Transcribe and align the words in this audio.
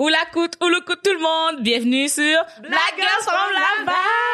Ou 0.00 0.08
la 0.08 0.24
coûte, 0.32 0.54
ou 0.62 0.68
le 0.68 0.80
coûte 0.80 1.00
tout 1.04 1.12
le 1.12 1.18
monde. 1.18 1.62
Bienvenue 1.62 2.08
sur 2.08 2.24
Black 2.62 2.94
Girls 2.96 3.22
from 3.22 3.52
Laval. 3.52 3.94
Euh, 3.94 4.29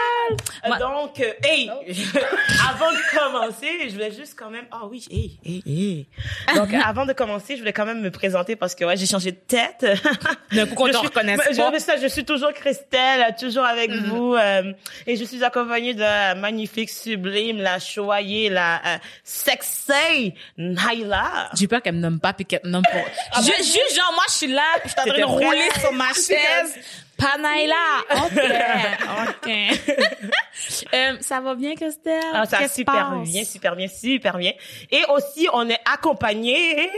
Moi- 0.66 0.78
Donc, 0.78 1.20
euh, 1.20 1.32
hey, 1.44 1.68
avant 2.70 2.90
de 2.92 3.16
commencer, 3.16 3.68
je 3.88 3.92
voulais 3.92 4.12
juste 4.12 4.34
quand 4.38 4.50
même, 4.50 4.66
ah 4.72 4.86
oui, 4.90 5.04
hey, 5.10 5.38
hey, 5.44 5.62
hey. 5.66 6.06
Donc, 6.54 6.72
euh, 6.72 6.78
avant 6.84 7.06
de 7.06 7.12
commencer, 7.12 7.54
je 7.54 7.60
voulais 7.60 7.72
quand 7.72 7.86
même 7.86 8.00
me 8.00 8.10
présenter 8.10 8.56
parce 8.56 8.74
que 8.74 8.84
ouais, 8.84 8.96
j'ai 8.96 9.06
changé 9.06 9.32
de 9.32 9.36
tête. 9.36 9.84
D'un 10.52 10.66
coup, 10.66 10.74
qu'on 10.74 10.88
te 10.88 10.96
reconnaisse 10.96 11.38
pas. 11.38 11.72
je, 11.74 11.78
ça, 11.78 11.96
je 11.96 12.06
suis 12.06 12.24
toujours 12.24 12.52
Christelle, 12.52 13.34
toujours 13.38 13.64
avec 13.64 13.90
vous, 13.90 14.34
euh, 14.34 14.72
et 15.06 15.16
je 15.16 15.24
suis 15.24 15.42
accompagnée 15.44 15.94
de 15.94 16.00
la 16.00 16.34
magnifique, 16.34 16.90
sublime, 16.90 17.58
la 17.58 17.78
choyée, 17.78 18.48
la 18.48 18.80
euh, 18.86 18.98
sexy 19.24 20.34
Naila. 20.56 21.50
J'ai 21.54 21.66
peur 21.68 21.82
qu'elle 21.82 21.94
me 21.94 22.00
nomme 22.00 22.20
pas 22.20 22.32
puis 22.32 22.44
qu'elle 22.44 22.60
me 22.64 22.70
nomme 22.70 22.82
pas. 22.84 23.40
Je, 23.40 23.46
juste 23.62 23.94
genre, 23.96 24.12
moi, 24.14 24.24
je 24.28 24.34
suis 24.34 24.46
là 24.48 24.62
puis 24.80 24.90
je 24.90 24.90
suis 24.90 25.00
en 25.00 25.04
train 25.14 25.20
de 25.20 25.24
rouler 25.24 25.68
sur 25.80 25.92
ma 25.92 26.12
chaise. 26.12 26.76
Panaïla. 27.16 27.74
OK. 28.10 28.38
OK. 29.28 29.50
euh, 30.94 31.16
ça 31.20 31.40
va 31.40 31.54
bien, 31.54 31.74
Christelle? 31.74 32.22
Ah, 32.32 32.46
ça 32.46 32.58
va 32.58 32.68
super 32.68 33.10
passe? 33.10 33.28
bien, 33.28 33.44
super 33.44 33.76
bien, 33.76 33.88
super 33.88 34.38
bien. 34.38 34.52
Et 34.90 35.02
aussi, 35.08 35.48
on 35.52 35.68
est 35.68 35.80
accompagné 35.90 36.90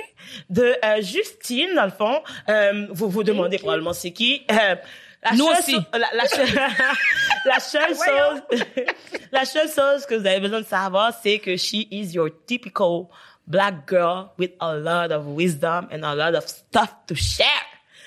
de 0.50 0.76
euh, 0.84 1.02
Justine, 1.02 1.74
dans 1.74 1.84
le 1.84 1.90
fond. 1.90 2.22
Euh, 2.48 2.86
vous 2.90 3.08
vous 3.08 3.22
demandez 3.22 3.58
probablement 3.58 3.92
c'est 3.92 4.10
qui. 4.12 4.44
Euh, 4.50 4.76
la 5.22 5.32
Nous 5.36 5.46
aussi. 5.46 5.76
La, 5.92 5.98
la, 5.98 6.24
la 7.44 7.60
seule 7.60 7.88
chose, 7.96 8.64
la 9.32 9.44
seule 9.44 9.68
chose 9.68 10.06
que 10.06 10.14
vous 10.14 10.26
avez 10.26 10.40
besoin 10.40 10.60
de 10.60 10.66
savoir, 10.66 11.12
c'est 11.22 11.38
que 11.38 11.56
she 11.56 11.86
is 11.90 12.12
your 12.14 12.28
typical 12.46 13.06
black 13.46 13.88
girl 13.88 14.30
with 14.38 14.52
a 14.60 14.74
lot 14.74 15.10
of 15.10 15.26
wisdom 15.26 15.88
and 15.90 16.04
a 16.04 16.14
lot 16.14 16.36
of 16.36 16.46
stuff 16.46 16.94
to 17.06 17.14
share. 17.14 17.46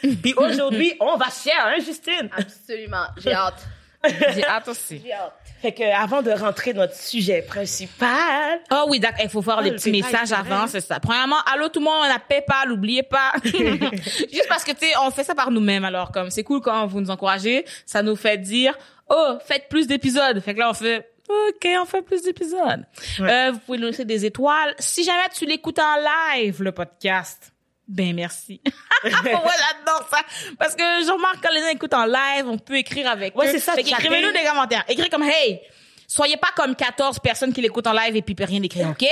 Puis 0.01 0.33
aujourd'hui, 0.37 0.93
on 0.99 1.17
va 1.17 1.25
share, 1.25 1.67
hein, 1.67 1.79
Justine? 1.83 2.29
Absolument. 2.35 3.05
J'ai 3.17 3.33
hâte. 3.33 3.65
J'ai 4.33 4.43
hâte 4.45 4.67
aussi. 4.67 5.01
J'ai 5.05 5.13
hâte. 5.13 5.33
Fait 5.61 5.71
que 5.73 5.83
avant 5.83 6.23
de 6.23 6.31
rentrer 6.31 6.73
dans 6.73 6.81
notre 6.81 6.95
sujet 6.95 7.43
principal, 7.43 8.59
Ah 8.71 8.85
oui, 8.87 8.99
d'accord. 8.99 9.19
Il 9.23 9.29
faut 9.29 9.43
faire 9.43 9.59
Ah, 9.59 9.61
les 9.61 9.69
le 9.69 9.75
petits 9.75 9.91
messages 9.91 10.31
avant, 10.31 10.65
c'est 10.65 10.81
ça. 10.81 10.99
Premièrement, 10.99 11.35
allô 11.53 11.69
tout 11.69 11.79
le 11.79 11.85
monde, 11.85 11.99
on 12.07 12.11
a 12.15 12.17
PayPal, 12.17 12.69
n'oubliez 12.69 13.03
pas. 13.03 13.31
Juste 13.43 14.47
parce 14.49 14.63
que 14.63 14.71
tu 14.71 14.87
sais, 14.87 14.93
on 15.03 15.11
fait 15.11 15.23
ça 15.23 15.35
par 15.35 15.51
nous-mêmes. 15.51 15.85
Alors 15.85 16.11
comme 16.11 16.31
c'est 16.31 16.43
cool 16.43 16.61
quand 16.61 16.87
vous 16.87 16.99
nous 16.99 17.11
encouragez, 17.11 17.63
ça 17.85 18.01
nous 18.01 18.15
fait 18.15 18.39
dire 18.39 18.75
oh 19.07 19.37
faites 19.45 19.69
plus 19.69 19.85
d'épisodes. 19.85 20.39
Fait 20.39 20.55
que 20.55 20.59
là 20.59 20.71
on 20.71 20.73
fait 20.73 21.07
ok 21.29 21.67
on 21.79 21.85
fait 21.85 22.01
plus 22.01 22.23
d'épisodes. 22.23 22.83
Euh, 23.19 23.51
vous 23.51 23.59
pouvez 23.59 23.77
nous 23.77 23.85
laisser 23.87 24.05
des 24.05 24.25
étoiles. 24.25 24.73
Si 24.79 25.03
jamais 25.03 25.29
tu 25.31 25.45
l'écoutes 25.45 25.77
en 25.79 25.95
live 26.35 26.63
le 26.63 26.71
podcast. 26.71 27.50
Ben 27.91 28.13
merci. 28.15 28.61
Moi 29.03 29.11
j'adore 29.23 30.07
ça 30.09 30.19
parce 30.57 30.75
que 30.75 30.81
je 30.83 31.11
remarque 31.11 31.43
quand 31.43 31.51
les 31.53 31.59
gens 31.61 31.67
écoutent 31.67 31.93
en 31.93 32.05
live, 32.05 32.47
on 32.47 32.57
peut 32.57 32.77
écrire 32.77 33.09
avec 33.09 33.35
Ouais, 33.37 33.47
eux. 33.47 33.51
c'est 33.51 33.59
ça, 33.59 33.75
qu'écrivez-nous 33.75 34.31
des 34.31 34.43
commentaires. 34.47 34.83
Écrivez 34.87 35.09
comme 35.09 35.23
hey, 35.23 35.59
soyez 36.07 36.37
pas 36.37 36.49
comme 36.55 36.75
14 36.75 37.19
personnes 37.19 37.51
qui 37.53 37.61
l'écoutent 37.61 37.87
en 37.87 37.93
live 37.93 38.15
et 38.15 38.21
puis 38.21 38.35
rien 38.39 38.61
écrire, 38.63 38.89
OK? 38.89 39.05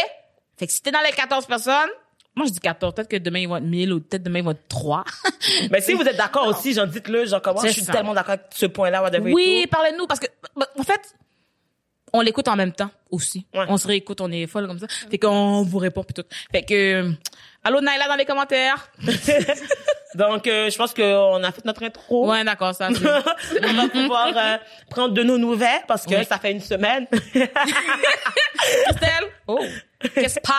Fait 0.57 0.67
que 0.67 0.71
si 0.73 0.81
t'es 0.81 0.91
dans 0.91 1.01
les 1.01 1.11
14 1.11 1.45
personnes, 1.45 1.89
moi 2.35 2.45
je 2.47 2.51
dis 2.53 2.59
14, 2.59 2.93
peut-être 2.93 3.09
que 3.09 3.17
demain 3.17 3.39
ils 3.39 3.47
vont 3.49 3.57
être 3.57 3.63
1000 3.63 3.91
ou 3.93 3.99
peut-être 4.01 4.23
demain 4.23 4.39
ils 4.39 4.45
vont 4.45 4.51
être 4.51 4.67
3. 4.69 5.03
Mais 5.71 5.81
si 5.81 5.93
vous 5.93 6.03
êtes 6.03 6.17
d'accord 6.17 6.47
aussi, 6.47 6.73
genre 6.73 6.87
dites-le, 6.87 7.25
genre 7.25 7.41
comment 7.41 7.61
je 7.61 7.67
suis 7.69 7.81
ça. 7.81 7.91
tellement 7.93 8.13
d'accord 8.13 8.33
avec 8.35 8.45
ce 8.53 8.65
point-là, 8.67 9.01
whatever. 9.01 9.33
oui, 9.33 9.67
parlez-nous 9.67 10.07
parce 10.07 10.19
que 10.21 10.27
bah, 10.55 10.67
en 10.77 10.83
fait 10.83 11.01
on 12.13 12.21
l'écoute 12.21 12.47
en 12.47 12.55
même 12.55 12.71
temps 12.73 12.89
aussi. 13.11 13.45
Ouais. 13.53 13.65
On 13.69 13.77
se 13.77 13.87
réécoute, 13.87 14.21
on 14.21 14.31
est 14.31 14.47
folle 14.47 14.67
comme 14.67 14.79
ça. 14.79 14.87
Fait 14.87 15.17
qu'on 15.17 15.63
vous 15.63 15.77
répond 15.77 16.03
puis 16.03 16.13
tout. 16.13 16.27
Fait 16.51 16.63
que 16.63 16.73
euh, 17.03 17.11
allô 17.63 17.81
Naila 17.81 18.07
dans 18.07 18.15
les 18.15 18.25
commentaires. 18.25 18.89
Donc, 20.15 20.47
euh, 20.47 20.71
je 20.71 20.77
pense 20.77 20.93
qu'on 20.93 21.43
a 21.43 21.51
fait 21.51 21.63
notre 21.65 21.83
intro. 21.83 22.27
Ouais, 22.31 22.43
d'accord, 22.43 22.73
ça. 22.73 22.87
On 23.63 23.73
va 23.73 23.87
pouvoir 23.89 24.31
euh, 24.35 24.57
prendre 24.89 25.13
de 25.13 25.21
nos 25.21 25.37
nouvelles 25.37 25.83
parce 25.87 26.05
que 26.05 26.15
Oui. 26.15 26.25
ça 26.25 26.39
fait 26.39 26.51
une 26.51 26.61
semaine. 26.61 27.05
Christelle? 27.33 29.27
Oh. 29.47 29.59
Qu'est-ce 30.15 30.39
passe? 30.39 30.55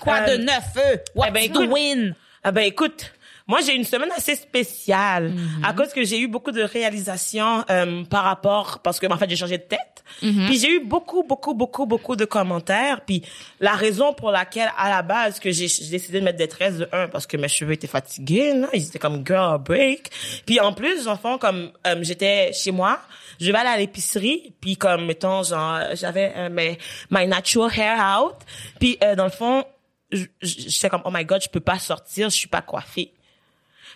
Quoi 0.00 0.16
Euh, 0.28 0.36
de 0.36 0.42
neuf 0.42 0.64
eux? 0.76 1.00
What's 1.14 1.30
eh 1.34 1.48
ben, 1.48 1.68
win? 1.70 2.14
ah 2.44 2.52
ben 2.52 2.62
écoute, 2.62 3.12
moi 3.50 3.60
j'ai 3.66 3.74
une 3.74 3.84
semaine 3.84 4.10
assez 4.16 4.34
spéciale 4.36 5.30
Mhm. 5.30 5.64
à 5.64 5.72
cause 5.74 5.92
que 5.92 6.04
j'ai 6.04 6.18
eu 6.20 6.28
beaucoup 6.28 6.52
de 6.52 6.62
réalisations 6.62 7.64
euh, 7.68 8.04
par 8.04 8.24
rapport 8.24 8.80
parce 8.82 8.98
que 9.00 9.06
en 9.12 9.18
fait 9.18 9.28
j'ai 9.28 9.36
changé 9.36 9.58
de 9.58 9.62
tête. 9.64 10.02
Mhm. 10.22 10.46
Puis 10.46 10.58
j'ai 10.60 10.70
eu 10.76 10.80
beaucoup 10.84 11.22
beaucoup 11.22 11.54
beaucoup 11.54 11.86
beaucoup 11.86 12.16
de 12.16 12.24
commentaires. 12.24 13.00
Puis 13.04 13.22
la 13.60 13.72
raison 13.72 14.12
pour 14.14 14.30
laquelle 14.30 14.70
à 14.76 14.88
la 14.88 15.02
base 15.02 15.38
que 15.40 15.50
j'ai 15.50 15.68
j'ai 15.68 15.90
décidé 15.90 16.20
de 16.20 16.24
mettre 16.24 16.38
des 16.38 16.48
tresses 16.48 16.78
de 16.78 16.88
un 16.92 17.08
parce 17.08 17.26
que 17.26 17.36
mes 17.36 17.48
cheveux 17.48 17.72
étaient 17.72 17.86
fatigués, 17.98 18.54
là, 18.54 18.68
ils 18.72 18.86
étaient 18.86 18.98
comme 18.98 19.24
girl 19.26 19.58
break. 19.62 20.10
Puis 20.46 20.60
en 20.60 20.72
plus 20.72 21.06
enfant 21.08 21.36
comme 21.38 21.70
euh, 21.86 21.96
j'étais 22.02 22.52
chez 22.52 22.70
moi. 22.72 23.00
Je 23.40 23.50
vais 23.50 23.58
aller 23.58 23.70
à 23.70 23.76
l'épicerie, 23.78 24.54
puis 24.60 24.76
comme 24.76 25.06
mettons 25.06 25.42
genre 25.42 25.78
j'avais 25.94 26.32
euh, 26.36 26.48
mes 26.50 26.78
my 27.10 27.26
natural 27.26 27.70
hair 27.76 27.98
out, 28.20 28.36
puis 28.78 28.98
euh, 29.02 29.14
dans 29.16 29.24
le 29.24 29.30
fond 29.30 29.64
je- 30.12 30.24
je- 30.42 30.68
j'étais 30.68 30.88
comme 30.90 31.02
oh 31.04 31.10
my 31.12 31.24
god 31.24 31.40
je 31.42 31.48
peux 31.48 31.60
pas 31.60 31.78
sortir 31.78 32.28
je 32.30 32.36
suis 32.36 32.48
pas 32.48 32.60
coiffée 32.62 33.12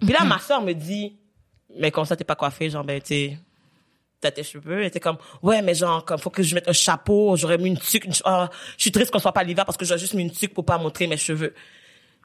puis 0.00 0.12
là 0.12 0.24
ma 0.24 0.38
soeur 0.38 0.62
me 0.62 0.72
dit 0.72 1.16
mais 1.76 1.90
comme 1.90 2.04
ça 2.04 2.16
t'es 2.16 2.24
pas 2.24 2.36
coiffée 2.36 2.70
genre 2.70 2.84
ben 2.84 3.00
t'as 4.20 4.30
tes 4.30 4.42
cheveux. 4.42 4.80
Elle 4.80 4.86
était 4.86 5.00
comme 5.00 5.18
ouais 5.42 5.60
mais 5.62 5.74
genre 5.74 6.04
comme 6.04 6.18
faut 6.18 6.30
que 6.30 6.42
je 6.42 6.54
mette 6.54 6.68
un 6.68 6.72
chapeau 6.72 7.36
j'aurais 7.36 7.58
mis 7.58 7.68
une 7.68 7.78
tuque 7.78 8.04
une- 8.06 8.12
ah, 8.24 8.48
je 8.76 8.82
suis 8.82 8.92
triste 8.92 9.10
qu'on 9.10 9.18
soit 9.18 9.32
pas 9.32 9.42
l'hiver 9.44 9.64
parce 9.66 9.76
que 9.76 9.84
j'aurais 9.84 9.98
juste 10.00 10.14
mis 10.14 10.22
une 10.22 10.30
tuque 10.30 10.54
pour 10.54 10.64
pas 10.64 10.78
montrer 10.78 11.06
mes 11.06 11.16
cheveux. 11.16 11.54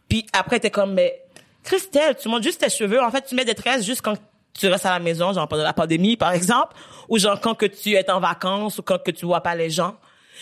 Puis 0.08 0.26
après 0.34 0.60
t'es 0.60 0.72
comme 0.72 0.94
mais 0.94 1.22
Christelle 1.64 2.16
tu 2.16 2.30
montes 2.30 2.44
juste 2.44 2.62
tes 2.62 2.70
cheveux. 2.70 3.02
En 3.02 3.12
fait 3.12 3.24
tu 3.28 3.36
mets 3.36 3.46
des 3.46 3.56
tresses 3.56 3.86
juste 3.86 4.02
quand 4.02 4.16
tu 4.54 4.68
restes 4.68 4.86
à 4.86 4.92
la 4.92 5.00
maison 5.00 5.34
genre 5.34 5.48
pendant 5.48 5.64
la 5.64 5.74
pandémie 5.74 6.16
par 6.18 6.32
exemple 6.32 6.76
ou 7.10 7.18
genre 7.18 7.40
quand 7.42 7.56
que 7.56 7.66
tu 7.66 7.92
es 7.94 8.10
en 8.10 8.20
vacances 8.20 8.78
ou 8.78 8.82
quand 8.84 9.04
que 9.04 9.12
tu 9.12 9.26
vois 9.26 9.42
pas 9.42 9.56
les 9.56 9.70
gens 9.70 9.96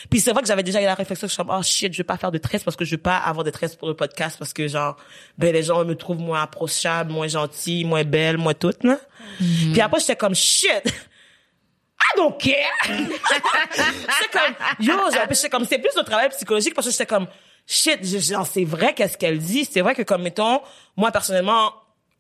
puis 0.09 0.19
c'est 0.19 0.31
vrai 0.31 0.41
que 0.41 0.47
j'avais 0.47 0.63
déjà 0.63 0.81
eu 0.81 0.85
la 0.85 0.96
réflexion, 0.96 1.28
je 1.28 1.34
suis 1.34 1.38
comme, 1.38 1.56
oh 1.56 1.62
shit, 1.63 1.94
je 1.94 1.97
vais 1.97 2.03
pas 2.03 2.18
faire 2.18 2.31
de 2.31 2.38
tresses 2.38 2.63
parce 2.63 2.78
que 2.78 2.85
je 2.85 2.91
veux 2.91 3.02
pas 3.02 3.18
avoir 3.18 3.44
de 3.44 3.50
tresses 3.50 3.75
pour 3.75 3.88
le 3.88 3.96
podcast 3.96 4.38
parce 4.38 4.53
que 4.53 4.68
genre, 4.68 4.97
ben 5.38 5.53
les 5.53 5.63
gens 5.63 5.84
me 5.85 5.96
trouvent 5.96 6.19
moins 6.19 6.41
approchable, 6.41 7.12
moins 7.12 7.28
gentille, 7.28 7.84
moins 7.84 8.03
belle, 8.03 8.38
moins 8.38 8.53
toute, 8.53 8.84
là. 8.84 9.00
Puis 9.38 9.81
après, 9.81 10.00
j'étais 10.00 10.16
comme, 10.16 10.35
shit, 10.35 10.84
I 10.85 12.18
don't 12.18 12.38
care. 12.38 12.53
j'étais 12.88 14.31
comme, 14.31 14.56
yo, 14.80 14.94
j'étais 15.30 15.50
comme, 15.50 15.66
c'est 15.66 15.80
plus 15.80 15.96
le 15.96 16.03
travail 16.03 16.29
psychologique 16.29 16.74
parce 16.74 16.88
que 16.88 16.91
j'étais 16.91 17.06
comme, 17.06 17.28
shit, 17.66 18.03
genre, 18.03 18.47
c'est 18.47 18.64
vrai 18.64 18.94
qu'est-ce 18.94 19.18
qu'elle 19.18 19.40
dit. 19.40 19.66
C'est 19.66 19.81
vrai 19.81 19.96
que 19.96 20.03
comme, 20.03 20.24
mettons, 20.24 20.62
moi, 20.96 21.12
personnellement, 21.12 21.74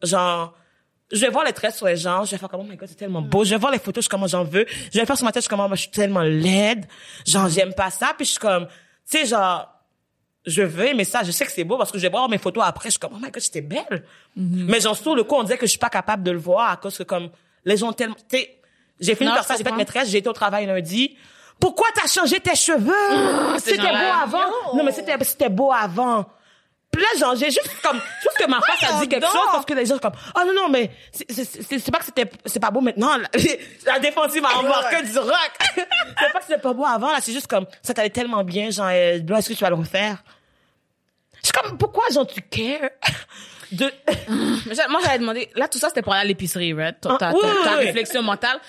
genre, 0.03 0.53
je 1.11 1.21
vais 1.21 1.29
voir 1.29 1.45
les 1.45 1.53
traits 1.53 1.73
sur 1.73 1.85
les 1.85 1.95
gens, 1.95 2.25
je 2.25 2.31
vais 2.31 2.37
faire 2.37 2.49
comme, 2.49 2.61
oh 2.61 2.69
my 2.69 2.75
god, 2.75 2.89
c'est 2.89 2.95
tellement 2.95 3.21
beau. 3.21 3.43
Je 3.45 3.51
vais 3.51 3.57
voir 3.57 3.71
les 3.71 3.79
photos, 3.79 4.03
je 4.03 4.09
suis 4.09 4.09
comme, 4.09 4.27
j'en 4.27 4.43
veux. 4.43 4.65
Je 4.93 4.99
vais 4.99 5.05
faire 5.05 5.17
sur 5.17 5.25
ma 5.25 5.31
tête, 5.31 5.41
je 5.41 5.47
suis 5.47 5.49
comme, 5.49 5.61
oh, 5.61 5.67
moi, 5.67 5.75
je 5.75 5.81
suis 5.81 5.91
tellement 5.91 6.21
laide. 6.21 6.85
Genre, 7.25 7.47
j'aime 7.47 7.73
pas 7.73 7.89
ça. 7.89 8.13
Puis 8.17 8.25
je 8.25 8.31
suis 8.31 8.39
comme, 8.39 8.67
tu 8.67 8.73
sais, 9.05 9.25
genre, 9.25 9.67
je 10.45 10.61
veux 10.61 10.87
aimer 10.87 11.05
ça. 11.05 11.23
Je 11.23 11.31
sais 11.31 11.45
que 11.45 11.51
c'est 11.51 11.63
beau 11.63 11.77
parce 11.77 11.91
que 11.91 11.97
je 11.97 12.03
vais 12.03 12.09
voir 12.09 12.27
mes 12.27 12.37
photos 12.37 12.63
après. 12.65 12.89
Je 12.89 12.91
suis 12.91 12.99
comme, 12.99 13.13
oh 13.15 13.19
my 13.21 13.31
god, 13.31 13.41
j'étais 13.41 13.61
belle. 13.61 14.03
Mais 14.35 14.81
genre, 14.81 14.97
sur 14.97 15.15
le 15.15 15.23
coup, 15.23 15.35
on 15.35 15.43
disait 15.43 15.57
que 15.57 15.65
je 15.65 15.71
suis 15.71 15.79
pas 15.79 15.89
capable 15.89 16.23
de 16.23 16.31
le 16.31 16.39
voir 16.39 16.71
à 16.71 16.77
cause 16.77 16.97
que 16.97 17.03
comme, 17.03 17.29
les 17.63 17.77
gens 17.77 17.93
tellement, 17.93 18.15
tu 18.15 18.37
sais, 18.37 18.59
j'ai 18.99 19.15
fini 19.15 19.29
par 19.29 19.45
ça, 19.45 19.55
j'ai 19.57 19.63
fait 19.63 19.71
maîtresse, 19.71 20.09
j'ai 20.09 20.17
été 20.17 20.29
au 20.29 20.33
travail 20.33 20.65
lundi. 20.65 21.15
Pourquoi 21.59 21.87
t'as 21.95 22.07
changé 22.07 22.39
tes 22.39 22.55
cheveux? 22.55 23.57
ces 23.59 23.71
c'était 23.71 23.89
beau 23.89 24.13
avant. 24.23 24.75
Non, 24.75 24.83
mais 24.83 24.91
c'était, 24.91 25.15
c'était 25.23 25.49
beau 25.49 25.71
avant. 25.71 26.25
Puis 26.97 27.05
là, 27.05 27.19
genre, 27.19 27.35
j'ai 27.35 27.51
juste 27.51 27.79
comme, 27.83 27.99
je 28.21 28.25
pense 28.25 28.33
que 28.33 28.49
ma 28.49 28.59
face 28.59 28.91
a 28.91 28.99
dit 28.99 29.07
quelque 29.07 29.27
chose 29.27 29.47
parce 29.51 29.65
que 29.65 29.73
les 29.75 29.85
gens 29.85 29.93
sont 29.95 29.99
comme, 29.99 30.15
oh 30.35 30.41
non, 30.47 30.53
non, 30.53 30.69
mais 30.69 30.89
c'est, 31.11 31.91
pas 31.91 31.99
que 31.99 32.05
c'était, 32.05 32.27
c'est 32.43 32.59
pas 32.59 32.71
beau 32.71 32.81
maintenant. 32.81 33.17
La, 33.17 33.29
la 33.93 33.99
défensive 33.99 34.43
a 34.43 34.57
embarqué 34.57 35.03
du 35.03 35.15
rock. 35.19 35.51
c'est 35.75 35.85
pas 36.33 36.39
que 36.39 36.45
c'était 36.47 36.57
pas 36.59 36.73
beau 36.73 36.85
avant, 36.85 37.11
là, 37.11 37.19
c'est 37.21 37.33
juste 37.33 37.45
comme, 37.45 37.67
ça 37.83 37.93
t'allait 37.93 38.09
tellement 38.09 38.43
bien, 38.43 38.71
genre, 38.71 38.87
euh, 38.89 39.19
est-ce 39.37 39.49
que 39.49 39.53
tu 39.53 39.59
vas 39.59 39.69
le 39.69 39.75
refaire? 39.75 40.23
Je 41.43 41.49
suis 41.49 41.53
comme, 41.53 41.77
pourquoi, 41.77 42.05
genre, 42.11 42.25
tu 42.25 42.41
cares? 42.41 42.89
De, 43.71 43.91
Moi, 44.89 44.99
j'avais 45.03 45.19
demandé, 45.19 45.49
là, 45.53 45.67
tout 45.67 45.77
ça, 45.77 45.89
c'était 45.89 46.01
pour 46.01 46.13
aller 46.13 46.21
à 46.21 46.25
l'épicerie. 46.25 46.73
Ta, 47.01 47.17
ta- 47.17 47.29
Ah, 47.29 47.33
oui, 47.35 47.41
ta- 47.41 47.69
ta 47.71 47.77
oui. 47.77 47.85
réflexion 47.85 48.23
mentale. 48.23 48.59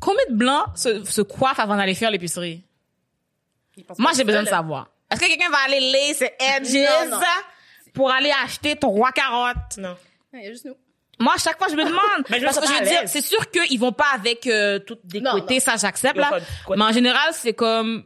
Combien 0.00 0.24
de 0.28 0.34
blancs 0.34 0.66
se, 0.74 1.04
se 1.04 1.22
coiffent 1.22 1.60
avant 1.60 1.76
d'aller 1.76 1.94
faire 1.94 2.10
l'épicerie? 2.10 2.62
Moi, 3.96 4.10
j'ai 4.16 4.24
besoin 4.24 4.42
de 4.42 4.48
savoir. 4.48 4.88
Est-ce 5.10 5.20
que 5.20 5.26
quelqu'un 5.26 5.50
va 5.50 5.58
aller 5.66 5.80
layer 5.80 6.14
ses 6.14 6.30
edges 6.38 6.72
Non, 6.74 7.10
non. 7.12 7.20
pour 7.94 8.10
aller 8.10 8.32
acheter 8.44 8.76
trois 8.76 9.12
carottes? 9.12 9.76
non. 9.78 9.96
Il 10.34 10.42
y 10.42 10.46
a 10.46 10.50
juste 10.50 10.66
nous. 10.66 10.76
Moi, 11.20 11.32
à 11.34 11.38
chaque 11.38 11.58
fois, 11.58 11.66
je 11.70 11.74
me 11.74 11.84
demande. 11.84 12.00
Mais 12.30 12.38
je 12.38 12.44
parce 12.44 12.56
me 12.58 12.62
que 12.62 12.68
je 12.68 12.78
veux 12.78 12.84
dire, 12.86 13.02
c'est 13.06 13.24
sûr 13.24 13.50
qu'ils 13.50 13.80
vont 13.80 13.92
pas 13.92 14.10
avec 14.14 14.46
euh, 14.46 14.78
tout 14.78 14.98
décoté, 15.04 15.54
non. 15.54 15.60
ça 15.60 15.76
j'accepte, 15.76 16.16
là. 16.16 16.38
Mais 16.76 16.84
en 16.84 16.92
général, 16.92 17.30
c'est 17.32 17.54
comme, 17.54 18.04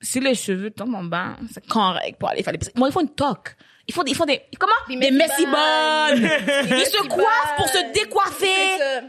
si 0.00 0.20
les 0.20 0.34
cheveux 0.34 0.70
tombent 0.70 0.96
en 0.96 1.04
bas, 1.04 1.36
c'est 1.54 1.66
correct 1.66 2.18
pour 2.18 2.28
aller 2.28 2.42
faire. 2.42 2.52
Moi, 2.74 2.88
il 2.88 2.92
faut 2.92 3.00
une 3.00 3.14
toque. 3.14 3.54
Il 3.86 3.94
faut 3.94 4.04
des, 4.04 4.10
il 4.10 4.16
faut 4.16 4.26
des, 4.26 4.42
comment? 4.58 4.72
Des 4.88 4.96
Des 4.96 5.10
messy 5.10 5.30
messy 5.30 5.46
buns. 5.46 6.10
bonnes. 6.10 6.22
Ils 6.78 6.86
se 6.86 7.08
coiffent 7.08 7.56
pour 7.56 7.68
se 7.68 7.92
décoiffer. 7.92 8.46
C'est 8.76 8.78
ça. 8.78 9.00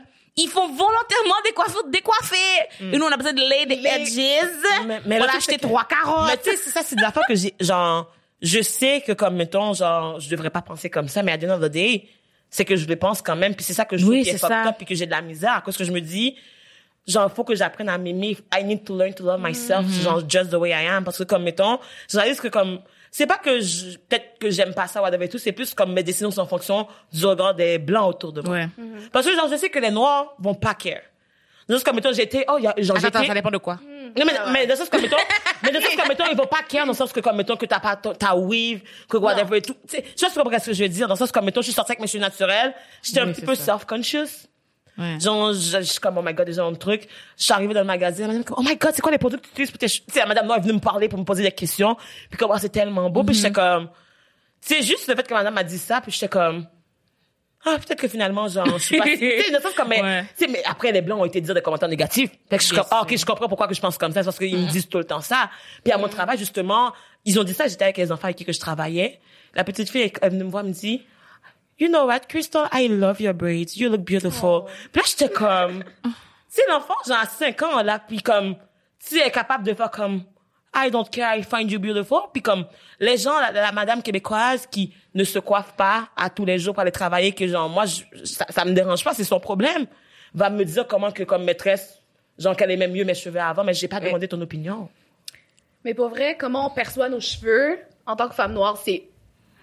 Ils 0.43 0.49
font 0.49 0.67
volontairement 0.67 1.35
décoiffer, 1.45 1.79
décoiffer. 1.89 2.35
Et 2.93 2.97
nous, 2.97 3.05
on 3.05 3.11
a 3.11 3.17
besoin 3.17 3.33
de 3.33 3.41
lay 3.41 3.65
des 3.65 3.75
Les- 3.75 3.89
edges. 3.89 4.85
Mais- 4.87 5.01
mais 5.05 5.21
on 5.21 5.25
a 5.25 5.35
acheté 5.37 5.57
trois 5.57 5.83
carottes. 5.85 6.27
Mais 6.27 6.37
tu 6.37 6.49
sais, 6.51 6.57
c'est 6.57 6.69
ça, 6.71 6.81
c'est 6.83 6.95
de 6.95 7.01
la 7.01 7.11
fois 7.11 7.23
que 7.27 7.35
j'ai, 7.35 7.53
genre, 7.59 8.11
je 8.41 8.61
sais 8.61 9.01
que 9.05 9.11
comme, 9.13 9.35
mettons, 9.35 9.73
genre, 9.73 10.19
je 10.19 10.29
devrais 10.29 10.49
pas 10.49 10.61
penser 10.61 10.89
comme 10.89 11.07
ça, 11.07 11.21
mais 11.23 11.31
à 11.31 11.37
the 11.37 11.43
end 11.45 11.51
of 11.51 11.61
the 11.61 11.71
day, 11.71 12.07
c'est 12.49 12.65
que 12.65 12.75
je 12.75 12.85
le 12.87 12.95
pense 12.95 13.21
quand 13.21 13.35
même. 13.35 13.55
Puis 13.55 13.63
c'est 13.63 13.73
ça 13.73 13.85
que 13.85 13.97
je 13.97 14.05
Oui, 14.05 14.25
ça. 14.25 14.69
up 14.69 14.75
puis 14.77 14.85
que 14.85 14.95
j'ai 14.95 15.05
de 15.05 15.11
la 15.11 15.21
misère. 15.21 15.53
À 15.53 15.61
cause 15.61 15.77
que 15.77 15.83
je 15.83 15.91
me 15.91 16.01
dis, 16.01 16.35
genre, 17.07 17.31
faut 17.31 17.43
que 17.43 17.55
j'apprenne 17.55 17.89
à 17.89 17.97
m'aimer. 17.97 18.37
I 18.57 18.63
need 18.63 18.83
to 18.83 18.97
learn 18.97 19.13
to 19.13 19.23
love 19.23 19.39
myself, 19.41 19.85
Mm-hmm. 19.85 20.01
genre, 20.03 20.21
just 20.27 20.49
the 20.51 20.55
way 20.55 20.71
I 20.71 20.87
am. 20.87 21.03
Parce 21.03 21.17
que 21.17 21.23
comme, 21.23 21.43
mettons, 21.43 21.79
je 22.11 22.17
réalise 22.17 22.41
que 22.41 22.47
comme, 22.47 22.79
c'est 23.11 23.27
pas 23.27 23.37
que 23.37 23.59
je, 23.59 23.97
peut-être 23.97 24.39
que 24.39 24.49
j'aime 24.49 24.73
pas 24.73 24.87
ça, 24.87 25.01
whatever 25.01 25.25
et 25.25 25.29
tout, 25.29 25.37
c'est 25.37 25.51
plus 25.51 25.73
comme 25.73 25.91
mes 25.93 26.01
décisions 26.03 26.31
sont 26.31 26.41
en 26.41 26.45
fonction 26.47 26.87
du 27.11 27.25
regard 27.25 27.53
des 27.53 27.77
blancs 27.77 28.09
autour 28.09 28.31
de 28.33 28.41
moi. 28.41 28.53
Ouais. 28.55 28.67
Parce 29.11 29.25
que 29.27 29.33
genre, 29.35 29.49
je 29.51 29.57
sais 29.57 29.69
que 29.69 29.79
les 29.79 29.91
noirs 29.91 30.33
vont 30.39 30.55
pas 30.55 30.73
care. 30.73 31.01
Juste 31.69 31.85
comme, 31.85 31.95
mettons, 31.95 32.11
j'étais, 32.11 32.43
oh, 32.49 32.55
il 32.57 32.63
y 32.63 32.67
a, 32.67 32.73
genre, 32.79 32.97
Attends, 32.97 33.07
attends, 33.07 33.19
j'étais, 33.19 33.27
ça 33.29 33.33
dépend 33.35 33.51
de 33.51 33.57
quoi. 33.57 33.79
non, 34.17 34.25
mais, 34.25 34.33
mais 34.51 34.67
de 34.67 34.75
ce 34.75 34.89
comme 34.89 35.01
mettons, 35.01 35.15
mais 35.63 35.71
de 35.71 35.79
ce 35.79 35.95
comme 35.95 36.07
mettons, 36.07 36.23
ils 36.29 36.35
vont 36.35 36.47
pas 36.47 36.63
care 36.67 36.85
dans 36.85 36.91
le 36.91 36.97
sens 36.97 37.13
que 37.13 37.19
comme 37.19 37.37
mettons 37.37 37.55
que 37.55 37.65
t'as 37.65 37.79
pas 37.79 37.95
ta 37.95 38.13
ta 38.13 38.35
weave, 38.35 38.81
que 39.07 39.15
whatever 39.17 39.57
et 39.57 39.61
tout. 39.61 39.75
Tu 39.87 39.97
sais, 39.97 40.03
je 40.13 40.25
sais 40.25 40.43
pas 40.43 40.59
ce 40.59 40.65
que 40.65 40.73
je 40.73 40.83
veux 40.83 40.89
dire. 40.89 41.07
Dans 41.07 41.13
le 41.13 41.17
sens 41.19 41.31
comme 41.31 41.45
mettons, 41.45 41.61
je 41.61 41.65
suis 41.67 41.73
sortie 41.73 41.91
avec 41.91 42.01
mes 42.01 42.07
cheveux 42.07 42.19
naturels, 42.19 42.73
j'étais 43.03 43.19
un 43.21 43.27
Oui, 43.27 43.31
petit 43.33 43.41
c'est 43.41 43.45
peu 43.45 43.55
ça. 43.55 43.65
self-conscious. 43.77 44.47
Ouais. 45.01 45.19
Genre, 45.19 45.53
je, 45.53 45.81
suis 45.81 45.99
comme, 45.99 46.17
oh 46.17 46.21
my 46.21 46.33
god, 46.33 46.45
déjà 46.45 46.63
un 46.63 46.73
truc. 46.73 47.07
Je 47.37 47.43
suis 47.43 47.53
arrivée 47.53 47.73
dans 47.73 47.81
le 47.81 47.87
magasin, 47.87 48.27
madame, 48.27 48.43
comme, 48.43 48.57
oh 48.59 48.63
my 48.63 48.75
god, 48.77 48.91
c'est 48.93 49.01
quoi 49.01 49.11
les 49.11 49.17
produits 49.17 49.39
que 49.39 49.45
tu 49.45 49.51
utilises 49.51 49.71
pour 49.71 49.79
tes 49.79 49.87
cheveux? 49.87 50.05
Tu 50.07 50.13
sais, 50.13 50.19
la 50.19 50.27
madame 50.27 50.45
Noire 50.45 50.59
est 50.59 50.61
venue 50.61 50.73
me 50.73 50.79
parler 50.79 51.09
pour 51.09 51.19
me 51.19 51.23
poser 51.25 51.43
des 51.43 51.51
questions. 51.51 51.95
Puis 52.29 52.37
comme, 52.37 52.51
oh, 52.53 52.57
c'est 52.59 52.69
tellement 52.69 53.09
beau. 53.09 53.23
Puis 53.23 53.35
j'étais 53.35 53.51
comme, 53.51 53.89
c'est 54.59 54.81
juste 54.83 55.07
le 55.07 55.15
fait 55.15 55.27
que 55.27 55.33
madame 55.33 55.53
m'a 55.53 55.63
dit 55.63 55.79
ça, 55.79 56.01
puis 56.01 56.11
j'étais 56.11 56.29
comme, 56.29 56.67
ah, 57.63 57.75
peut-être 57.77 57.99
que 57.99 58.07
finalement, 58.07 58.47
genre, 58.47 58.65
je 58.77 58.83
suis 58.83 58.97
pas, 58.97 59.03
tu 59.05 59.17
sais, 59.17 59.61
sens 59.61 59.73
comme, 59.75 59.89
mais, 59.89 60.01
Ouais. 60.01 60.25
tu 60.37 60.45
sais, 60.45 60.51
mais 60.51 60.63
après, 60.65 60.91
les 60.91 61.01
blancs 61.01 61.19
ont 61.19 61.25
été 61.25 61.41
dire 61.41 61.53
des 61.53 61.61
commentaires 61.61 61.89
négatifs. 61.89 62.31
Fait 62.49 62.57
que 62.57 62.63
je 62.63 62.67
suis 62.67 62.75
comme, 62.75 62.87
ah, 62.89 63.01
ok, 63.03 63.15
je 63.15 63.25
comprends 63.25 63.47
pourquoi 63.47 63.67
que 63.67 63.75
je 63.75 63.81
pense 63.81 63.97
comme 63.97 64.11
ça, 64.11 64.23
parce 64.23 64.37
qu'ils 64.37 64.57
me 64.57 64.67
disent 64.67 64.89
tout 64.89 64.97
le 64.97 65.03
temps 65.03 65.21
ça. 65.21 65.49
Puis 65.83 65.91
à 65.93 65.97
mon 65.97 66.07
travail, 66.07 66.37
justement, 66.37 66.93
ils 67.25 67.39
ont 67.39 67.43
dit 67.43 67.53
ça, 67.53 67.67
j'étais 67.67 67.83
avec 67.83 67.97
les 67.97 68.11
enfants 68.11 68.25
avec 68.25 68.37
qui 68.37 68.45
que 68.45 68.53
je 68.53 68.59
travaillais. 68.59 69.19
La 69.53 69.63
petite 69.63 69.89
fille, 69.89 70.01
elle, 70.01 70.11
elle 70.21 70.33
me 70.33 70.57
elle 70.57 70.65
me 70.65 70.71
dit, 70.71 71.01
you 71.81 71.89
know 71.89 72.05
what, 72.05 72.21
Crystal, 72.29 72.67
I 72.71 72.87
love 72.87 73.19
your 73.19 73.33
braids. 73.33 73.75
You 73.75 73.89
look 73.89 74.01
beautiful. 74.01 74.65
Puis 74.91 75.01
là, 75.01 75.07
j'étais 75.07 75.29
comme, 75.33 75.83
tu 76.03 76.09
sais, 76.49 76.61
l'enfant, 76.69 76.93
genre, 77.07 77.17
à 77.21 77.25
5 77.25 77.61
ans, 77.63 77.81
là, 77.83 77.99
puis 77.99 78.21
comme, 78.21 78.55
tu 79.07 79.17
est 79.19 79.31
capable 79.31 79.63
de 79.65 79.73
faire 79.73 79.89
comme, 79.91 80.23
I 80.75 80.89
don't 80.89 81.09
care, 81.09 81.35
I 81.37 81.43
find 81.43 81.69
you 81.69 81.79
beautiful. 81.79 82.19
Puis 82.31 82.41
comme, 82.41 82.65
les 82.99 83.17
gens, 83.17 83.37
la, 83.39 83.51
la 83.51 83.71
madame 83.71 84.01
québécoise 84.01 84.67
qui 84.67 84.93
ne 85.13 85.23
se 85.23 85.39
coiffe 85.39 85.73
pas 85.75 86.07
à 86.15 86.29
tous 86.29 86.45
les 86.45 86.59
jours 86.59 86.73
pour 86.73 86.81
aller 86.81 86.91
travailler, 86.91 87.33
que 87.33 87.45
genre, 87.47 87.67
moi, 87.67 87.85
je- 87.85 88.03
ça, 88.25 88.45
ça 88.49 88.63
me 88.63 88.71
dérange 88.73 89.03
pas, 89.03 89.13
c'est 89.13 89.23
son 89.25 89.39
problème, 89.39 89.85
va 90.33 90.49
me 90.49 90.63
dire 90.63 90.87
comment 90.87 91.11
que, 91.11 91.23
comme 91.23 91.43
maîtresse, 91.43 91.99
genre, 92.37 92.55
qu'elle 92.55 92.71
aimait 92.71 92.87
mieux 92.87 93.03
mes 93.03 93.15
cheveux 93.15 93.41
avant, 93.41 93.63
mais 93.65 93.73
j'ai 93.73 93.87
pas 93.89 93.99
demandé 93.99 94.27
ton 94.27 94.39
opinion. 94.39 94.87
Mais 95.83 95.93
pour 95.93 96.09
vrai, 96.09 96.37
comment 96.39 96.67
on 96.67 96.69
perçoit 96.69 97.09
nos 97.09 97.19
cheveux 97.19 97.79
en 98.05 98.15
tant 98.15 98.29
que 98.29 98.35
femme 98.35 98.53
noire, 98.53 98.77
c'est 98.77 99.09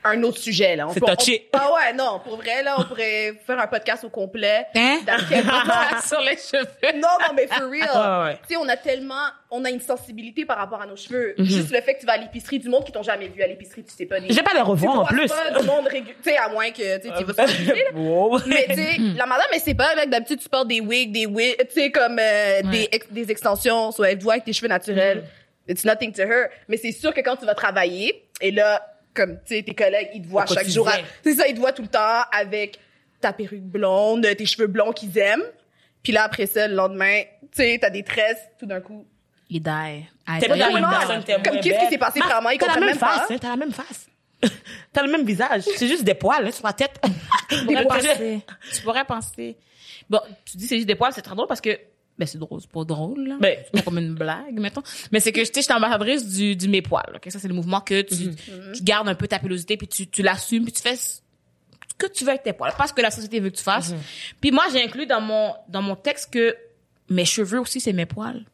un 0.05 0.23
autre 0.23 0.39
sujet, 0.39 0.77
là. 0.77 0.87
On 0.89 0.93
C'est 0.93 1.01
peut- 1.01 1.07
on- 1.11 1.17
touché. 1.17 1.49
Ah 1.53 1.71
ouais, 1.73 1.93
non, 1.93 2.21
pour 2.25 2.37
vrai, 2.37 2.63
là, 2.63 2.77
on 2.79 2.85
pourrait 2.85 3.35
faire 3.47 3.59
un 3.59 3.67
podcast 3.67 4.05
au 4.05 4.09
complet. 4.11 4.67
Hein? 4.75 4.99
Sur 6.07 6.21
les 6.21 6.37
cheveux. 6.37 6.67
Non, 6.95 7.09
non, 7.21 7.35
mais 7.35 7.47
for 7.47 7.69
real. 7.69 8.25
Ouais, 8.25 8.31
ouais. 8.31 8.39
Tu 8.49 8.55
sais, 8.55 8.57
on 8.57 8.69
a 8.69 8.77
tellement, 8.77 9.15
on 9.51 9.65
a 9.65 9.71
une 9.71 9.81
sensibilité 9.81 10.45
par 10.45 10.57
rapport 10.59 10.81
à 10.81 10.87
nos 10.87 10.97
cheveux. 10.97 11.35
Mhm. 11.39 11.45
Juste 11.45 11.71
le 11.73 11.81
fait 11.81 11.95
que 11.95 12.01
tu 12.01 12.07
vas 12.07 12.13
à 12.13 12.17
l'épicerie, 12.19 12.59
du 12.59 12.69
monde 12.69 12.85
qui 12.85 12.93
t'ont 12.93 13.03
jamais 13.03 13.29
vu 13.29 13.43
à 13.43 13.47
l'épicerie, 13.47 13.85
tu 13.85 13.93
sais 13.95 14.07
pas. 14.07 14.19
vais 14.21 14.29
pas 14.29 14.53
les 14.55 14.59
tu 14.61 14.63
revoir 14.63 15.01
en 15.01 15.05
plus. 15.05 15.27
pas 15.29 15.51
du 15.59 15.67
monde 15.67 15.87
régulier. 15.89 16.15
Tu 16.23 16.31
sais, 16.31 16.37
à 16.37 16.49
moins 16.49 16.71
que, 16.71 16.99
tu 17.01 17.09
vas. 17.25 17.47
Mais 18.47 18.67
tu 18.69 18.75
sais, 18.75 18.97
la 19.17 19.27
madame, 19.27 19.47
elle 19.53 19.61
sait 19.61 19.75
pas, 19.75 19.95
là, 19.95 20.05
que 20.05 20.11
d'habitude, 20.11 20.41
tu 20.41 20.49
portes 20.49 20.69
des 20.69 20.81
wigs, 20.81 21.13
des 21.13 21.27
wigs, 21.27 21.57
tu 21.69 21.81
sais, 21.81 21.91
comme 21.91 22.19
euh, 22.19 22.61
Ouais. 22.63 22.63
des, 22.71 22.89
ex- 22.93 23.07
des 23.11 23.31
extensions, 23.31 23.91
soit 23.93 24.11
elle 24.13 24.19
voit 24.19 24.35
avec 24.35 24.45
tes 24.45 24.53
cheveux 24.53 24.69
naturels. 24.69 25.25
It's 25.69 25.85
nothing 25.85 26.13
to 26.13 26.23
her. 26.23 26.49
Mais 26.69 26.77
c'est 26.77 26.93
sûr 26.93 27.13
que 27.13 27.21
quand 27.21 27.37
tu 27.37 27.45
vas 27.45 27.55
travailler, 27.55 28.25
et 28.41 28.51
là, 28.51 28.83
comme, 29.19 29.39
tu 29.45 29.57
sais, 29.57 29.63
tes 29.63 29.75
collègues, 29.75 30.11
ils 30.15 30.23
te 30.23 30.29
voient 30.29 30.47
chaque 30.47 30.69
jour. 30.69 30.89
C'est 31.23 31.35
ça, 31.35 31.47
ils 31.49 31.55
te 31.55 31.61
voient 31.61 31.73
tout 31.73 31.83
le 31.83 31.89
temps 31.89 32.23
avec 32.33 32.79
ta 33.21 33.33
perruque 33.33 33.63
blonde, 33.63 34.27
tes 34.37 34.47
cheveux 34.47 34.69
blonds 34.69 34.93
qu'ils 34.93 35.17
aiment. 35.19 35.45
Puis 36.03 36.13
là, 36.13 36.23
après 36.25 36.47
ça, 36.47 36.69
le 36.69 36.75
lendemain, 36.75 37.23
tu 37.43 37.49
sais, 37.63 37.79
t'as 37.81 37.91
des 37.91 38.05
tresses, 38.05 38.41
tout 38.59 38.67
d'un 38.67 38.81
coup. 38.81 39.05
Il 39.51 39.63
die. 39.63 39.69
Ah, 39.71 40.39
T'es 40.39 40.41
c'est 40.41 40.49
pas 40.49 40.57
la 40.57 40.71
même 40.71 40.89
personne, 40.89 41.25
t'es 41.25 41.35
Comme 41.43 41.61
qu'est-ce 41.61 41.85
qui 41.85 41.91
s'est 41.91 41.99
passé 41.99 42.21
vraiment, 42.21 42.51
ils 42.51 42.59
T'as 42.59 42.67
la 42.67 42.73
comprennent 42.75 42.91
même 42.91 42.99
pas. 42.99 43.19
face, 43.19 43.31
hein, 43.31 43.37
t'as 43.41 43.49
la 43.49 43.57
même 43.57 43.73
face. 43.73 44.07
T'as 44.93 45.03
le 45.03 45.11
même 45.11 45.25
visage. 45.27 45.63
C'est 45.77 45.89
juste 45.89 46.05
des 46.05 46.15
poils, 46.15 46.47
hein, 46.47 46.51
sur 46.53 46.65
la 46.65 46.73
tête. 46.73 46.93
Tu 47.49 47.65
pourrais 47.65 47.85
penser. 47.85 48.41
Tu 48.73 48.83
pourrais 48.83 49.05
penser. 49.05 49.57
Bon, 50.09 50.21
tu 50.45 50.57
dis 50.57 50.67
c'est 50.69 50.77
juste 50.77 50.87
des 50.87 50.95
poils, 50.95 51.13
c'est 51.13 51.23
très 51.23 51.35
drôle 51.35 51.49
parce 51.49 51.61
que 51.61 51.77
ben 52.19 52.27
c'est 52.27 52.39
drôle, 52.39 52.61
c'est 52.61 52.71
pas 52.71 52.85
drôle 52.85 53.27
là. 53.29 53.37
Mais- 53.41 53.65
c'est 53.65 53.73
pas 53.73 53.83
comme 53.83 53.99
une 53.99 54.15
blague 54.15 54.59
mettons. 54.59 54.83
Mais 55.13 55.21
c'est 55.21 55.33
que 55.33 55.41
tu 55.41 55.47
sais, 55.47 55.61
j'étais 55.63 55.73
ambassadrice 55.75 56.27
du 56.29 56.57
du 56.57 56.69
mes 56.69 56.83
poils. 56.83 57.13
OK, 57.15 57.31
ça 57.31 57.39
c'est 57.39 57.49
le 57.49 57.55
mouvement 57.55 57.81
que 57.81 58.03
tu 58.03 58.15
Mm-hmm. 58.15 58.73
tu 58.77 58.83
gardes 58.83 59.09
un 59.09 59.15
peu 59.15 59.29
ta 59.29 59.39
pilosité 59.39 59.77
puis 59.77 59.87
tu 59.89 60.07
tu 60.09 60.23
l'assumes 60.23 60.65
puis 60.65 60.73
tu 60.73 60.83
fais 60.83 60.97
ce 60.97 61.21
que 61.97 62.07
tu 62.07 62.25
veux 62.25 62.31
avec 62.31 62.43
tes 62.43 62.53
poils, 62.53 62.73
pas 62.77 62.87
ce 62.87 62.93
que 62.93 63.01
la 63.03 63.11
société 63.11 63.41
veut 63.41 63.51
que 63.51 63.57
tu 63.57 63.63
fasses. 63.63 63.93
Mm-hmm. 63.93 64.35
Puis 64.41 64.51
moi, 64.53 64.65
j'ai 64.73 64.83
inclus 64.83 65.07
dans 65.07 65.21
mon 65.21 65.53
dans 65.69 65.83
mon 65.83 65.97
texte 65.97 66.33
que 66.33 66.57
mes 67.09 67.25
cheveux 67.25 67.61
aussi 67.61 67.81
c'est 67.81 67.93
mes 67.93 68.07
poils. 68.07 68.45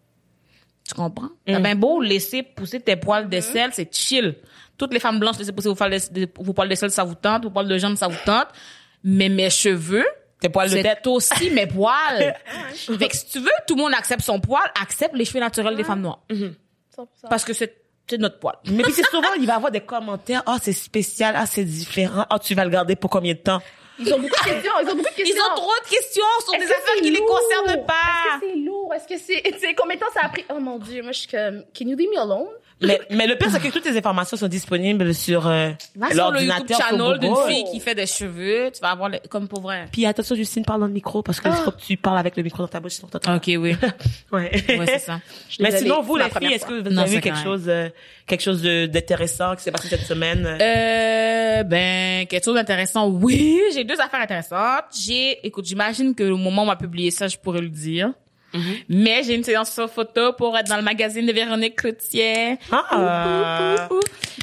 Tu 0.86 0.94
comprends? 0.94 1.30
T'as 1.46 1.60
bien 1.60 1.74
beau 1.76 2.02
laisser 2.02 2.42
pousser 2.42 2.78
tes 2.80 2.96
poils 2.96 3.28
d'aisselle, 3.28 3.70
c'est 3.72 3.92
chill. 3.94 4.34
Toutes 4.76 4.92
les 4.92 5.00
femmes 5.00 5.18
blanches 5.18 5.38
laissez 5.38 5.52
pousser 5.52 5.68
vos 5.68 5.74
poils 5.74 5.98
poils 6.54 6.68
d'aisselle, 6.68 6.90
ça 6.90 7.04
vous 7.04 7.14
tente, 7.14 7.44
vos 7.44 7.50
poils 7.50 7.68
de 7.68 7.78
jambes, 7.78 7.96
ça 7.96 8.08
vous 8.08 8.18
tente. 8.26 8.48
Mais 9.02 9.28
mes 9.30 9.48
cheveux, 9.50 10.04
Tes 10.44 10.50
poils 10.50 10.68
de 10.70 10.82
tête. 10.82 10.98
c'est 11.02 11.08
aussi 11.08 11.50
mes 11.52 11.66
poils. 11.66 12.34
fait 12.98 13.08
que 13.08 13.16
si 13.16 13.26
tu 13.26 13.38
veux, 13.40 13.48
tout 13.66 13.76
le 13.76 13.82
monde 13.82 13.94
accepte 13.94 14.20
son 14.22 14.38
poil, 14.40 14.62
accepte 14.82 15.14
les 15.16 15.24
cheveux 15.24 15.40
naturels 15.40 15.74
des 15.74 15.84
femmes 15.84 16.02
noires. 16.02 16.20
100%. 16.30 16.48
Parce 17.30 17.44
que 17.46 17.54
c'est, 17.54 17.74
c'est 18.06 18.18
notre 18.18 18.38
poil. 18.38 18.54
Mais 18.66 18.82
puis 18.82 18.92
c'est 18.92 19.06
souvent, 19.06 19.32
il 19.38 19.46
va 19.46 19.54
y 19.54 19.56
avoir 19.56 19.72
des 19.72 19.80
commentaires. 19.80 20.42
Ah, 20.44 20.58
c'est 20.60 20.74
spécial. 20.74 21.34
Ah, 21.34 21.46
c'est 21.46 21.64
différent. 21.64 22.26
Ah, 22.28 22.38
tu 22.38 22.54
vas 22.54 22.64
le 22.64 22.70
garder 22.70 22.94
pour 22.94 23.08
combien 23.08 23.32
de 23.32 23.38
temps? 23.38 23.62
Ils 23.98 24.12
ont 24.12 24.18
beaucoup 24.18 24.34
de 24.34 24.50
questions, 24.50 24.72
ils 24.82 24.88
ont 24.90 24.94
beaucoup 24.96 25.02
de 25.10 25.14
questions. 25.14 25.36
Ils 25.36 25.40
ont 25.40 25.54
trop 25.54 25.72
de 25.84 25.88
questions 25.88 26.24
sur 26.44 26.54
Est-ce 26.54 26.62
des 26.62 26.66
que 26.68 26.72
affaires 26.72 26.94
c'est 26.96 27.00
qui 27.02 27.10
les 27.10 27.18
lourd? 27.18 27.26
concernent 27.40 27.86
pas. 27.86 27.94
Est-ce 27.94 28.40
que 28.40 28.46
c'est 28.52 28.56
lourd? 28.60 28.92
Est-ce 28.94 29.08
que 29.08 29.18
c'est, 29.18 29.42
tu 29.52 29.58
sais, 29.60 29.74
combien 29.74 29.94
de 29.96 30.00
temps 30.00 30.12
ça 30.12 30.20
a 30.24 30.28
pris? 30.28 30.44
Oh 30.54 30.58
mon 30.60 30.78
dieu, 30.78 31.02
moi, 31.02 31.12
je 31.12 31.20
suis 31.20 31.28
comme, 31.28 31.62
can 31.78 31.86
you 31.86 31.96
leave 31.96 32.10
me 32.10 32.18
alone? 32.18 32.48
Mais, 32.86 33.00
mais 33.10 33.26
le 33.26 33.36
pire, 33.36 33.48
c'est 33.50 33.60
que 33.60 33.68
toutes 33.72 33.84
les 33.86 33.96
informations 33.96 34.36
sont 34.36 34.48
disponibles 34.48 35.14
sur 35.14 35.46
euh, 35.46 35.70
sur 36.12 36.30
le 36.30 36.42
YouTube 36.42 36.76
channel 36.76 37.18
d'une 37.18 37.36
fille 37.48 37.64
qui 37.70 37.80
fait 37.80 37.94
des 37.94 38.06
cheveux, 38.06 38.70
tu 38.72 38.80
vas 38.80 38.90
avoir 38.90 39.08
les- 39.08 39.20
comme 39.30 39.48
pour 39.48 39.60
vrai. 39.60 39.86
Puis 39.92 40.06
attention, 40.06 40.34
Justine, 40.34 40.64
parle 40.64 40.80
dans 40.80 40.86
le 40.86 40.92
micro 40.92 41.22
parce 41.22 41.40
que 41.40 41.48
il 41.48 41.54
faut 41.54 41.70
que 41.70 41.80
tu 41.80 41.96
parles 41.96 42.18
avec 42.18 42.36
le 42.36 42.42
micro 42.42 42.58
dans 42.62 42.68
ta 42.68 42.80
bouche. 42.80 42.92
sinon 42.92 43.08
t'entends 43.08 43.36
Ok, 43.36 43.44
oui. 43.46 43.74
Ouais. 44.32 44.50
Ouais, 44.68 44.86
c'est 44.86 44.98
ça. 44.98 45.20
Mais 45.60 45.76
sinon, 45.76 46.02
vous, 46.02 46.16
ma 46.16 46.24
les 46.24 46.30
filles, 46.30 46.52
est-ce 46.54 46.66
que 46.66 46.82
vous 46.82 46.90
Non, 46.90 47.02
avez 47.02 47.10
c'est 47.10 47.14
vu 47.16 47.20
quelque 47.20 47.34
correct. 47.42 47.46
chose, 47.46 47.64
euh, 47.68 47.88
quelque 48.26 48.42
chose 48.42 48.62
de- 48.62 48.86
d'intéressant 48.86 49.54
qui 49.56 49.62
s'est 49.62 49.70
passé 49.72 49.88
cette 49.88 50.02
semaine? 50.06 50.46
Euh, 50.60 51.62
ben, 51.62 52.26
quelque 52.26 52.44
chose 52.44 52.54
d'intéressant. 52.54 53.08
Oui, 53.08 53.60
j'ai 53.74 53.84
deux 53.84 54.00
affaires 54.00 54.20
intéressantes. 54.20 54.84
J'ai, 54.98 55.46
écoute, 55.46 55.64
j'imagine 55.66 56.14
que 56.14 56.24
au 56.30 56.36
moment 56.36 56.62
où 56.62 56.64
on 56.64 56.68
va 56.68 56.76
publier 56.76 57.10
ça, 57.10 57.28
je 57.28 57.36
pourrais 57.36 57.60
le 57.60 57.68
dire. 57.68 58.10
Mais 58.88 59.22
j'ai 59.22 59.34
une 59.34 59.44
séance 59.44 59.72
sur 59.72 59.90
photo 59.90 60.32
pour 60.32 60.56
être 60.56 60.68
dans 60.68 60.76
le 60.76 60.82
magazine 60.82 61.26
de 61.26 61.32
Véronique 61.32 61.76
Cloutier. 61.76 62.58
Ah! 62.70 63.88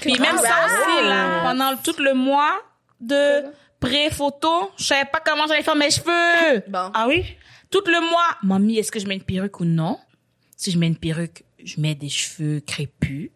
Puis 0.01 0.13
même 0.13 0.37
ça 0.37 0.65
aussi, 0.65 1.07
là, 1.07 1.43
pendant 1.43 1.75
tout 1.77 2.01
le 2.01 2.13
mois 2.13 2.53
de 2.99 3.43
pré-photo, 3.79 4.71
je 4.77 4.83
savais 4.83 5.09
pas 5.11 5.19
comment 5.25 5.47
j'allais 5.47 5.63
faire 5.63 5.75
mes 5.75 5.89
cheveux. 5.89 6.63
Bon. 6.67 6.91
Ah 6.93 7.05
oui? 7.07 7.23
Tout 7.69 7.83
le 7.87 7.99
mois, 7.99 8.37
mamie, 8.43 8.77
est-ce 8.77 8.91
que 8.91 8.99
je 8.99 9.07
mets 9.07 9.15
une 9.15 9.23
perruque 9.23 9.59
ou 9.59 9.65
non? 9.65 9.97
Si 10.57 10.71
je 10.71 10.77
mets 10.77 10.87
une 10.87 10.97
perruque, 10.97 11.43
je 11.63 11.79
mets 11.79 11.95
des 11.95 12.09
cheveux 12.09 12.59
crépus. 12.59 13.31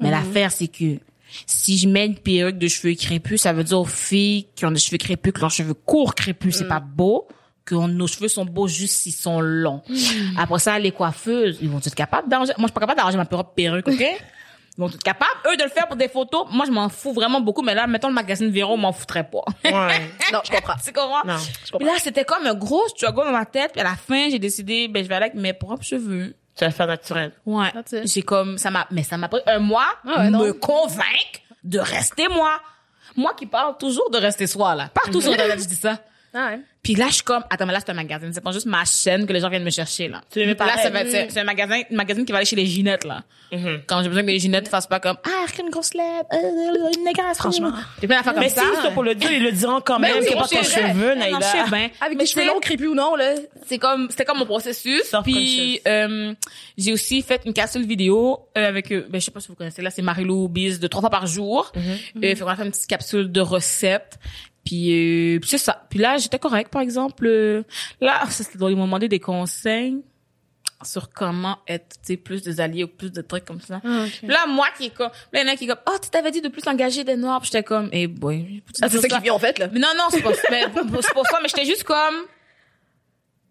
Mais 0.00 0.10
l'affaire, 0.10 0.52
c'est 0.52 0.68
que 0.68 0.98
si 1.46 1.78
je 1.78 1.88
mets 1.88 2.06
une 2.06 2.18
perruque 2.18 2.58
de 2.58 2.68
cheveux 2.68 2.94
crépus, 2.94 3.42
ça 3.42 3.52
veut 3.52 3.64
dire 3.64 3.80
aux 3.80 3.84
filles 3.84 4.46
qui 4.54 4.64
ont 4.66 4.70
des 4.70 4.80
cheveux 4.80 4.98
crépus 4.98 5.32
que 5.32 5.40
leurs 5.40 5.50
cheveux 5.50 5.74
courts 5.74 6.14
crépus, 6.14 6.56
c'est 6.56 6.68
pas 6.68 6.80
beau. 6.80 7.26
Que 7.66 7.74
nos 7.74 8.06
cheveux 8.06 8.28
sont 8.28 8.44
beaux 8.44 8.68
juste 8.68 8.94
s'ils 9.02 9.12
sont 9.12 9.40
longs. 9.40 9.82
Après 10.38 10.58
ça, 10.60 10.78
les 10.78 10.92
coiffeuses, 10.92 11.58
ils 11.60 11.68
vont 11.68 11.78
être 11.78 11.94
capables 11.94 12.28
d'arranger. 12.28 12.52
Moi, 12.58 12.68
je 12.68 12.68
suis 12.68 12.74
pas 12.74 12.80
capable 12.80 12.98
d'arranger 12.98 13.16
ma 13.16 13.24
propre 13.24 13.50
perruque, 13.54 13.88
ok? 13.88 14.00
Ils 14.00 14.80
vont 14.80 14.88
être 14.88 15.02
capables, 15.02 15.32
eux, 15.50 15.56
de 15.56 15.64
le 15.64 15.70
faire 15.70 15.88
pour 15.88 15.96
des 15.96 16.08
photos. 16.08 16.46
Moi, 16.52 16.64
je 16.66 16.70
m'en 16.70 16.88
fous 16.88 17.12
vraiment 17.12 17.40
beaucoup, 17.40 17.62
mais 17.62 17.74
là, 17.74 17.86
mettons 17.86 18.08
le 18.08 18.14
magazine 18.14 18.50
Véro, 18.50 18.74
on 18.74 18.76
m'en 18.76 18.92
foutrait 18.92 19.28
pas. 19.28 19.42
Ouais. 19.64 20.00
Non, 20.32 20.40
je 20.44 20.50
comprends. 20.52 20.74
tu 20.84 20.92
comprends? 20.92 21.24
Non. 21.24 21.36
Puis 21.78 21.86
là, 21.86 21.92
c'était 21.98 22.24
comme 22.24 22.46
un 22.46 22.54
gros 22.54 22.86
struggle 22.88 23.24
dans 23.24 23.32
ma 23.32 23.46
tête. 23.46 23.72
Puis 23.72 23.80
à 23.80 23.84
la 23.84 23.96
fin, 23.96 24.28
j'ai 24.30 24.38
décidé, 24.38 24.86
ben, 24.86 25.02
je 25.02 25.08
vais 25.08 25.14
aller 25.16 25.26
avec 25.26 25.34
mes 25.34 25.52
propres 25.52 25.82
cheveux. 25.84 26.34
Tu 26.54 26.60
vas 26.60 26.66
le 26.68 26.72
faire 26.72 26.86
naturel. 26.86 27.32
Ouais. 27.46 27.72
J'ai 28.04 28.22
comme, 28.22 28.58
ça 28.58 28.70
m'a, 28.70 28.86
mais 28.90 29.02
ça 29.02 29.16
m'a 29.16 29.28
pris 29.28 29.40
un 29.46 29.58
mois 29.58 29.86
Ah 30.06 30.20
ouais, 30.20 30.30
non. 30.30 30.38
me 30.44 30.52
convaincre 30.52 31.40
de 31.64 31.78
rester 31.78 32.28
moi. 32.28 32.60
Moi 33.16 33.34
qui 33.34 33.46
parle 33.46 33.76
toujours 33.78 34.10
de 34.10 34.18
rester 34.18 34.46
soi, 34.46 34.74
là. 34.74 34.88
Partout 34.94 35.20
sur 35.20 35.32
Internet, 35.32 35.58
je 35.60 35.66
dis 35.66 35.74
ça. 35.74 35.98
Ah 36.36 36.48
ouais. 36.50 36.60
Puis 36.82 36.94
là, 36.94 37.06
je 37.08 37.14
suis 37.14 37.22
comme, 37.24 37.42
attends, 37.50 37.66
mais 37.66 37.72
là, 37.72 37.80
c'est 37.80 37.90
un 37.90 37.94
magazine. 37.94 38.30
C'est 38.32 38.40
pas 38.44 38.52
juste 38.52 38.66
ma 38.66 38.84
chaîne 38.84 39.26
que 39.26 39.32
les 39.32 39.40
gens 39.40 39.48
viennent 39.48 39.64
me 39.64 39.70
chercher, 39.70 40.06
là. 40.06 40.20
Tu 40.30 40.44
là, 40.44 40.54
ça 40.56 40.90
c'est, 41.10 41.30
c'est 41.30 41.40
un 41.40 41.44
magasin, 41.44 41.80
un 41.90 41.96
magazine 41.96 42.24
qui 42.24 42.30
va 42.30 42.38
aller 42.38 42.46
chez 42.46 42.54
les 42.54 42.66
Ginettes, 42.66 43.04
là. 43.04 43.24
Mhm. 43.50 43.80
Quand 43.88 44.02
j'ai 44.02 44.08
besoin 44.08 44.22
que 44.22 44.28
les 44.28 44.38
Ginettes 44.38 44.68
fassent 44.68 44.86
pas 44.86 45.00
comme, 45.00 45.16
ah, 45.24 45.46
une 45.60 45.70
grosse 45.70 45.94
lettre, 45.94 46.28
euh, 46.32 46.92
une 46.96 47.04
négresse. 47.04 47.38
Franchement. 47.38 47.72
J'ai 48.00 48.06
plein 48.06 48.18
d'affaires 48.18 48.34
comme 48.34 48.42
Mais 48.42 48.48
ça. 48.50 48.60
si 48.60 48.66
ils 48.78 48.82
sont 48.82 48.92
pour 48.92 49.02
le 49.02 49.14
dire, 49.16 49.32
ils 49.32 49.42
le 49.42 49.50
diront 49.52 49.80
quand 49.80 49.98
Ben 49.98 50.08
même. 50.12 50.18
oui, 50.20 50.26
c'est 50.28 50.36
pas 50.36 50.46
ton 50.46 50.62
je 50.62 50.68
sais 50.68 50.92
bien. 50.92 51.90
Avec 52.00 52.18
Mais 52.18 52.24
des 52.24 52.26
cheveux 52.26 52.46
longs, 52.46 52.60
crépus 52.60 52.88
ou 52.88 52.94
non, 52.94 53.16
là. 53.16 53.34
c'est 53.66 53.78
comme 53.78 54.08
c'était 54.10 54.24
comme 54.24 54.38
mon 54.38 54.46
processus 54.46 55.12
puis 55.24 55.80
euh, 55.88 56.34
j'ai 56.78 56.92
aussi 56.92 57.22
fait 57.22 57.40
une 57.46 57.52
capsule 57.52 57.84
vidéo 57.86 58.40
euh, 58.56 58.68
avec 58.68 58.92
euh, 58.92 59.06
ben 59.08 59.20
je 59.20 59.24
sais 59.24 59.30
pas 59.30 59.40
si 59.40 59.48
vous 59.48 59.54
connaissez 59.54 59.82
là 59.82 59.90
c'est 59.90 60.02
Marilou 60.02 60.48
Biz 60.48 60.78
de 60.78 60.86
trois 60.86 61.00
fois 61.00 61.10
par 61.10 61.26
jour 61.26 61.72
Mm-hmm. 61.76 62.24
euh, 62.24 62.34
fait 62.36 62.40
qu'on 62.40 62.46
a 62.48 62.56
fait 62.56 62.64
une 62.64 62.70
petite 62.70 62.86
capsule 62.86 63.30
de 63.32 63.40
recettes 63.40 64.18
Puis, 64.66 65.36
euh, 65.36 65.40
c'est 65.46 65.56
ça. 65.58 65.86
Puis 65.88 65.98
là, 65.98 66.18
j'étais 66.18 66.38
correct, 66.38 66.70
par 66.70 66.82
exemple. 66.82 67.24
euh, 67.26 67.62
là, 68.02 68.24
ils 68.60 68.76
m'ont 68.76 68.84
demandé 68.84 69.08
des 69.08 69.20
conseils 69.20 70.02
sur 70.82 71.08
comment 71.08 71.56
être, 71.66 71.96
tu 72.02 72.12
sais, 72.12 72.16
plus 72.18 72.42
des 72.42 72.60
alliés 72.60 72.84
ou 72.84 72.88
plus 72.88 73.10
de 73.10 73.22
trucs 73.22 73.46
comme 73.46 73.62
ça. 73.62 73.80
Puis 73.80 74.26
là, 74.28 74.46
moi 74.46 74.66
qui 74.76 74.86
est 74.86 74.90
comme, 74.94 75.10
là, 75.32 75.40
il 75.40 75.46
y 75.46 75.48
en 75.48 75.52
a 75.52 75.56
qui 75.56 75.64
est 75.64 75.68
comme, 75.68 75.78
oh, 75.88 75.96
tu 76.02 76.10
t'avais 76.10 76.30
dit 76.30 76.42
de 76.42 76.48
plus 76.48 76.66
engager 76.66 77.02
des 77.02 77.16
noirs. 77.16 77.40
Puis 77.40 77.50
j'étais 77.50 77.62
comme, 77.62 77.88
eh 77.92 78.06
boy. 78.06 78.62
Ah, 78.82 78.88
c'est 78.90 78.98
ça 79.00 79.20
qu'ils 79.20 79.30
ont 79.30 79.38
fait, 79.38 79.58
là. 79.58 79.68
Mais 79.72 79.80
non, 79.80 79.88
non, 79.96 80.04
c'est 80.10 80.20
pas, 80.20 80.32
mais 80.50 80.62
c'est 81.00 81.14
pas 81.14 81.24
ça, 81.30 81.38
mais 81.42 81.48
j'étais 81.48 81.64
juste 81.64 81.84
comme, 81.84 82.26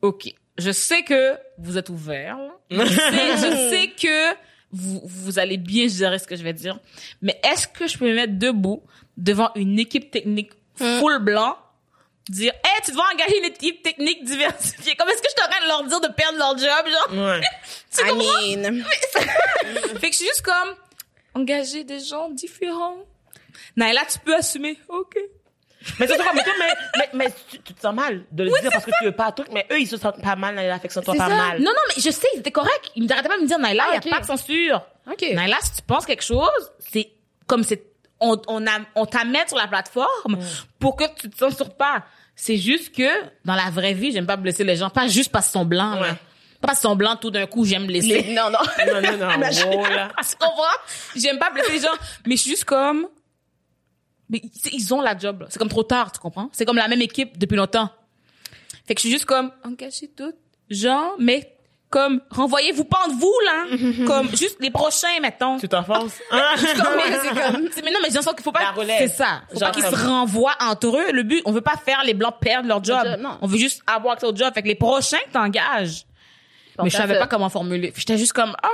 OK. 0.01 0.34
Je 0.57 0.72
sais 0.72 1.01
que 1.03 1.36
vous 1.57 1.77
êtes 1.77 1.89
ouverts. 1.89 2.38
là. 2.38 2.86
Je 2.86 2.93
sais, 2.93 3.38
je 3.38 3.69
sais 3.69 3.88
que 4.00 4.36
vous, 4.72 5.01
vous 5.03 5.39
allez 5.39 5.57
bien 5.57 5.88
gérer 5.88 6.19
ce 6.19 6.27
que 6.27 6.36
je 6.36 6.43
vais 6.43 6.53
dire. 6.53 6.79
Mais 7.22 7.39
est-ce 7.43 7.67
que 7.67 7.88
je 7.88 7.98
peux 7.98 8.07
me 8.07 8.13
mettre 8.13 8.38
debout 8.38 8.84
devant 9.17 9.50
une 9.55 9.79
équipe 9.79 10.12
technique 10.12 10.51
full 10.75 11.20
blanc, 11.20 11.58
dire, 12.29 12.53
hey, 12.63 12.82
tu 12.84 12.91
dois 12.91 13.05
engager 13.13 13.38
une 13.39 13.46
équipe 13.46 13.84
technique 13.84 14.24
diversifiée. 14.24 14.96
Comme 14.96 15.10
est-ce 15.10 15.22
que 15.22 15.27
je 15.29 15.36
suis 15.41 15.48
en 15.48 15.51
train 15.51 15.63
de 15.63 15.67
leur 15.67 15.84
dire 15.84 16.01
de 16.01 16.13
perdre 16.13 16.38
leur 16.38 16.58
job, 16.58 16.67
genre? 16.91 17.25
Ouais. 17.27 17.41
Tu 17.96 18.03
I 18.05 18.10
comprends? 18.10 18.41
mean. 18.41 18.84
Fait 20.00 20.10
que 20.10 20.12
je 20.13 20.17
suis 20.17 20.25
juste 20.27 20.41
comme, 20.41 20.75
engager 21.34 21.84
des 21.84 22.00
gens 22.00 22.29
différents. 22.29 22.98
Naila, 23.77 24.01
tu 24.12 24.20
peux 24.20 24.36
assumer. 24.36 24.77
OK. 24.89 25.15
Mais 26.00 26.08
c'est 26.08 26.17
ça, 26.17 26.24
mais 26.34 26.44
toi, 26.44 26.53
mais, 26.60 26.74
mais, 26.98 27.10
mais 27.13 27.32
tu, 27.50 27.60
tu 27.60 27.74
te 27.75 27.79
sens 27.79 27.94
mal 27.94 28.25
de 28.32 28.44
le 28.44 28.50
dire 28.60 28.72
parce 28.72 28.84
que 28.86 28.91
tu 29.00 29.05
veux 29.05 29.12
pas 29.12 29.27
un 29.27 29.32
truc, 29.32 29.50
mais 29.51 29.67
eux, 29.72 29.79
ils 29.79 29.88
se 29.88 29.98
sentent 29.98 30.20
pas 30.22 30.36
mal 30.36 30.55
dans 30.55 30.62
l'affection, 30.63 31.01
toi 31.01 31.13
C'est 31.13 31.20
pas 31.20 31.29
ça. 31.29 31.36
mal. 31.36 31.60
Non, 31.60 31.70
non, 31.72 31.82
mais 31.89 32.01
je 32.01 32.10
sais, 32.10 32.27
c'était 32.34 32.51
correct. 32.51 32.91
Il 32.96 33.05
n'arrêtait 33.05 33.29
pas 33.29 33.38
de 33.38 33.44
me 33.44 33.48
dire, 33.48 33.60
Naila, 33.60 33.84
il 33.91 33.98
Ah, 33.98 34.00
n'y 34.03 34.12
a 34.12 34.15
pas 34.15 34.22
de 34.22 34.25
censure. 34.25 34.82
OK. 35.10 35.22
Naila, 35.34 35.58
si 35.62 35.74
tu 35.75 35.82
penses 35.84 36.08
quelque 36.08 36.24
chose, 36.24 36.50
c'est 36.79 37.12
comme 37.46 37.63
c'est, 37.63 37.84
on, 38.19 38.41
on, 38.48 38.65
a, 38.67 38.79
on 38.95 39.05
t'amène 39.05 39.48
sur 39.48 39.57
la 39.57 39.67
plateforme 39.67 40.38
pour 40.79 40.95
que 40.95 41.03
tu 41.19 41.29
te 41.29 41.38
censures 41.38 41.75
pas. 41.75 42.03
C'est 42.36 42.57
juste 42.57 42.93
que, 42.95 43.10
dans 43.45 43.55
la 43.55 43.69
vraie 43.69 43.93
vie, 43.93 44.12
j'aime 44.12 44.25
pas 44.27 44.36
blesser 44.36 44.63
les 44.63 44.75
gens. 44.75 44.89
Pas 44.89 45.07
juste 45.07 45.31
parce 45.31 45.48
qu'ils 45.48 45.53
sont 45.60 45.65
blancs, 45.65 45.95
Ouais. 46.01 46.07
là. 46.10 46.13
Pas 46.62 46.67
parce 46.69 46.79
qu'ils 46.79 46.89
sont 46.89 46.95
blancs, 46.95 47.19
tout 47.22 47.31
d'un 47.31 47.45
coup, 47.48 47.63
j'aime 47.65 47.86
blesser. 47.88 48.22
Les- 48.24 48.34
Non, 48.34 48.50
non. 48.50 48.60
Non, 48.88 49.01
non, 49.01 49.17
non. 49.17 49.27
Là. 49.38 49.50
Tu 50.29 50.36
comprends? 50.38 50.63
J'aime 51.15 51.38
pas 51.39 51.50
blesser 51.51 51.72
les 51.74 51.79
gens. 51.79 51.93
Mais 52.27 52.36
je 52.36 52.41
suis 52.41 52.50
juste 52.51 52.65
comme, 52.65 53.07
mais 54.29 54.41
ils 54.72 54.93
ont 54.93 55.01
la 55.01 55.17
job. 55.17 55.45
C'est 55.50 55.60
comme 55.60 55.69
trop 55.69 55.84
tard, 55.84 56.12
tu 56.12 56.19
comprends? 56.19 56.50
C'est 56.51 56.65
comme 56.65 56.77
la 56.77 56.88
même 56.88 57.01
équipe 57.01 57.38
depuis 57.38 57.55
longtemps. 57.55 57.89
Fait 58.88 58.95
que 58.95 59.00
je 59.01 59.07
suis 59.07 59.12
juste 59.12 59.25
comme, 59.25 59.51
engagez 59.63 60.10
toutes, 60.15 60.36
gens, 60.69 61.12
mais 61.19 61.55
comme, 61.96 62.20
renvoyez-vous 62.30 62.84
pas 62.84 63.00
entre 63.06 63.16
vous, 63.18 63.34
là. 63.46 64.06
comme, 64.08 64.30
juste 64.36 64.58
les 64.60 64.70
prochains, 64.70 65.20
mettons. 65.22 65.58
Tu 65.58 65.70
t'enfonces. 65.70 66.14
Mais 66.32 66.40
c'est 66.58 66.75
comme, 66.75 67.70
c'est- 67.72 67.82
mais 67.86 67.92
non, 67.92 68.00
mais 68.04 68.10
le 68.10 68.22
sens 68.22 68.34
qu'il 68.34 68.44
faut 68.44 68.52
pas, 68.52 68.74
c'est 68.98 69.08
ça. 69.08 69.44
Faut 69.52 69.60
Genre 69.60 69.72
pas 69.72 69.80
qu'ils 69.80 69.84
se 69.98 70.06
renvoient 70.06 70.56
entre 70.60 70.88
eux. 70.98 71.12
Le 71.14 71.24
but, 71.24 71.42
on 71.46 71.52
veut 71.54 71.62
pas 71.62 71.78
faire 71.84 72.04
les 72.04 72.14
blancs 72.14 72.36
perdre 72.42 72.68
leur 72.68 72.84
job. 72.84 73.00
job, 73.06 73.20
non. 73.22 73.38
On 73.42 73.48
veut 73.48 73.58
juste 73.58 73.82
avoir 73.88 74.14
accès 74.14 74.25
au 74.25 74.36
job. 74.36 74.54
Fait 74.54 74.62
que 74.62 74.68
les 74.68 74.75
prochains 74.75 75.18
que 75.28 75.32
t'engages. 75.32 76.06
Mais 76.84 76.90
je 76.90 76.98
savais 76.98 77.18
pas 77.18 77.28
comment 77.28 77.48
formuler. 77.50 77.92
Puis 77.92 78.02
J'étais 78.02 78.18
juste 78.18 78.34
comme, 78.34 78.54
ah! 78.62 78.68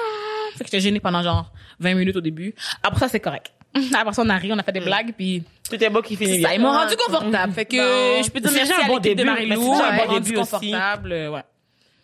Fait 0.58 0.64
que 0.64 0.66
j'étais 0.66 0.80
gênée 0.82 1.00
pendant 1.00 1.22
genre 1.22 1.52
20 1.80 1.94
minutes 1.94 2.16
au 2.16 2.22
début. 2.22 2.56
Après 2.84 3.00
ça, 3.02 3.08
c'est 3.10 3.20
correct. 3.20 3.52
Après 3.94 4.14
ça, 4.14 4.24
on 4.26 4.30
a 4.30 4.36
ri, 4.36 4.52
on 4.52 4.58
a 4.58 4.64
fait 4.64 4.72
des 4.72 4.80
blagues, 4.82 5.14
puis 5.16 5.44
est 5.72 5.90
beau 5.90 6.02
qui 6.02 6.16
finit 6.18 6.40
bien. 6.40 6.50
ça. 6.50 6.56
Ils 6.56 6.60
m'ont 6.62 6.72
Ah. 6.72 6.84
rendu 6.84 6.96
confortable. 6.98 7.54
Fait 7.54 7.66
que 7.66 7.78
je 7.78 8.30
peux 8.32 8.40
dire 8.42 8.52
merci 8.52 8.68
déjà 8.72 8.82
un 8.82 8.86
à 8.86 8.88
bon 8.88 8.96
l'équipe 8.98 9.12
de 9.12 9.16
début, 9.24 9.30
mais 9.30 9.46
Marie-Lou. 9.46 9.62
c'est 9.62 9.72
déjà 9.72 9.86
un 9.86 9.94
Ils 9.94 9.98
bon 10.00 10.06
m'ont 10.08 10.12
rendu 10.14 10.24
début 10.32 10.40
aussi. 10.42 10.52
confortable. 10.52 11.12
euh, 11.14 11.30
Ouais. 11.30 11.44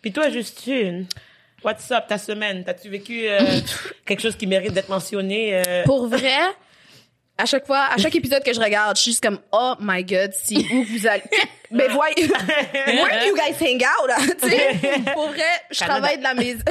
Puis 0.00 0.12
toi, 0.12 0.30
Justine, 0.30 1.06
what's 1.64 1.90
up 1.90 2.06
ta 2.08 2.18
semaine? 2.18 2.64
T'as-tu 2.64 2.88
vécu 2.88 3.28
euh, 3.28 3.40
quelque 4.06 4.20
chose 4.20 4.36
qui 4.36 4.46
mérite 4.46 4.72
d'être 4.72 4.88
mentionné? 4.88 5.62
euh? 5.66 5.82
Pour 5.84 6.06
vrai, 6.06 6.36
à 7.36 7.46
chaque 7.46 7.66
fois, 7.66 7.86
à 7.90 7.96
chaque 7.98 8.14
épisode 8.14 8.42
que 8.42 8.52
je 8.52 8.60
regarde, 8.60 8.96
je 8.96 9.02
suis 9.02 9.10
juste 9.12 9.22
comme, 9.22 9.40
oh 9.52 9.74
my 9.80 10.04
god, 10.04 10.32
si 10.32 10.66
où 10.72 10.84
vous 10.84 11.06
allez? 11.06 11.22
Mais 11.70 11.88
voyez, 11.88 12.26
where 12.26 13.20
do 13.20 13.26
you 13.26 13.36
guys 13.36 13.56
hang 13.60 13.82
out, 13.82 14.10
tu 14.40 14.48
sais? 14.48 14.78
Pour 15.12 15.28
vrai, 15.28 15.42
je 15.70 15.80
travaille 15.80 16.18
de 16.18 16.22
la 16.22 16.34
maison. 16.34 16.64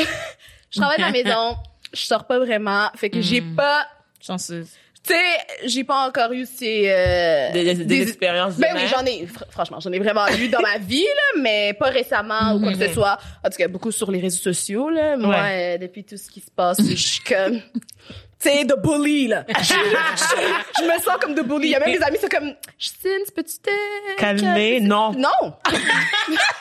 je 0.72 0.79
travaille 0.79 0.98
de 0.98 1.03
la 1.03 1.12
maison. 1.12 1.55
Je 1.93 2.01
sors 2.01 2.25
pas 2.25 2.39
vraiment. 2.39 2.89
Fait 2.96 3.10
que 3.10 3.22
j'ai 3.22 3.41
pas, 3.41 3.88
Chanceuse. 4.19 4.69
Tu 5.08 5.14
sais, 5.14 5.68
j'ai 5.68 5.84
pas 5.84 6.08
encore 6.08 6.32
eu 6.34 6.46
ces, 6.46 6.84
euh, 6.88 7.52
Des, 7.54 7.74
des, 7.74 7.86
des 7.86 8.02
expériences 8.04 8.56
de 8.58 8.62
Ben 8.62 8.74
oui, 8.76 8.82
j'en 8.90 9.06
ai, 9.06 9.26
fr- 9.26 9.50
franchement, 9.50 9.80
j'en 9.80 9.92
ai 9.92 10.00
vraiment 10.00 10.28
eu 10.40 10.50
dans 10.50 10.62
ma 10.62 10.78
vie, 10.80 11.04
là, 11.06 11.42
mais 11.42 11.74
pas 11.80 11.90
récemment 11.90 12.54
ou 12.56 12.60
quoi 12.60 12.74
que 12.74 12.88
ce 12.88 12.94
soit. 12.94 13.18
En 13.44 13.50
tout 13.50 13.58
cas, 13.58 13.68
beaucoup 13.68 13.92
sur 13.92 14.12
les 14.12 14.20
réseaux 14.20 14.38
sociaux, 14.42 14.90
là. 14.90 15.16
Moi, 15.18 15.30
Ouais. 15.36 15.76
euh, 15.76 15.78
depuis 15.78 16.04
tout 16.04 16.18
ce 16.18 16.30
qui 16.30 16.42
se 16.42 16.52
passe, 16.52 16.78
je 16.82 16.96
suis 16.96 17.22
comme, 17.24 17.60
tu 18.40 18.50
sais, 18.50 18.66
de 18.66 18.76
bully, 18.76 19.28
là. 19.28 19.46
Je, 19.48 19.54
je- 19.64 20.82
je 20.82 20.84
me 20.84 21.00
sens 21.02 21.18
comme 21.22 21.34
de 21.36 21.42
bully. 21.42 21.68
Il 21.68 21.72
y 21.72 21.76
a 21.76 21.80
même 21.80 21.92
des 21.98 22.04
amis 22.04 22.18
qui 22.18 22.24
sont 22.24 22.28
comme, 22.30 22.54
Justine, 22.78 23.12
peux-tu 23.36 23.58
te... 23.60 24.18
Calmer? 24.18 24.80
Non. 24.82 25.14
Non! 25.14 25.30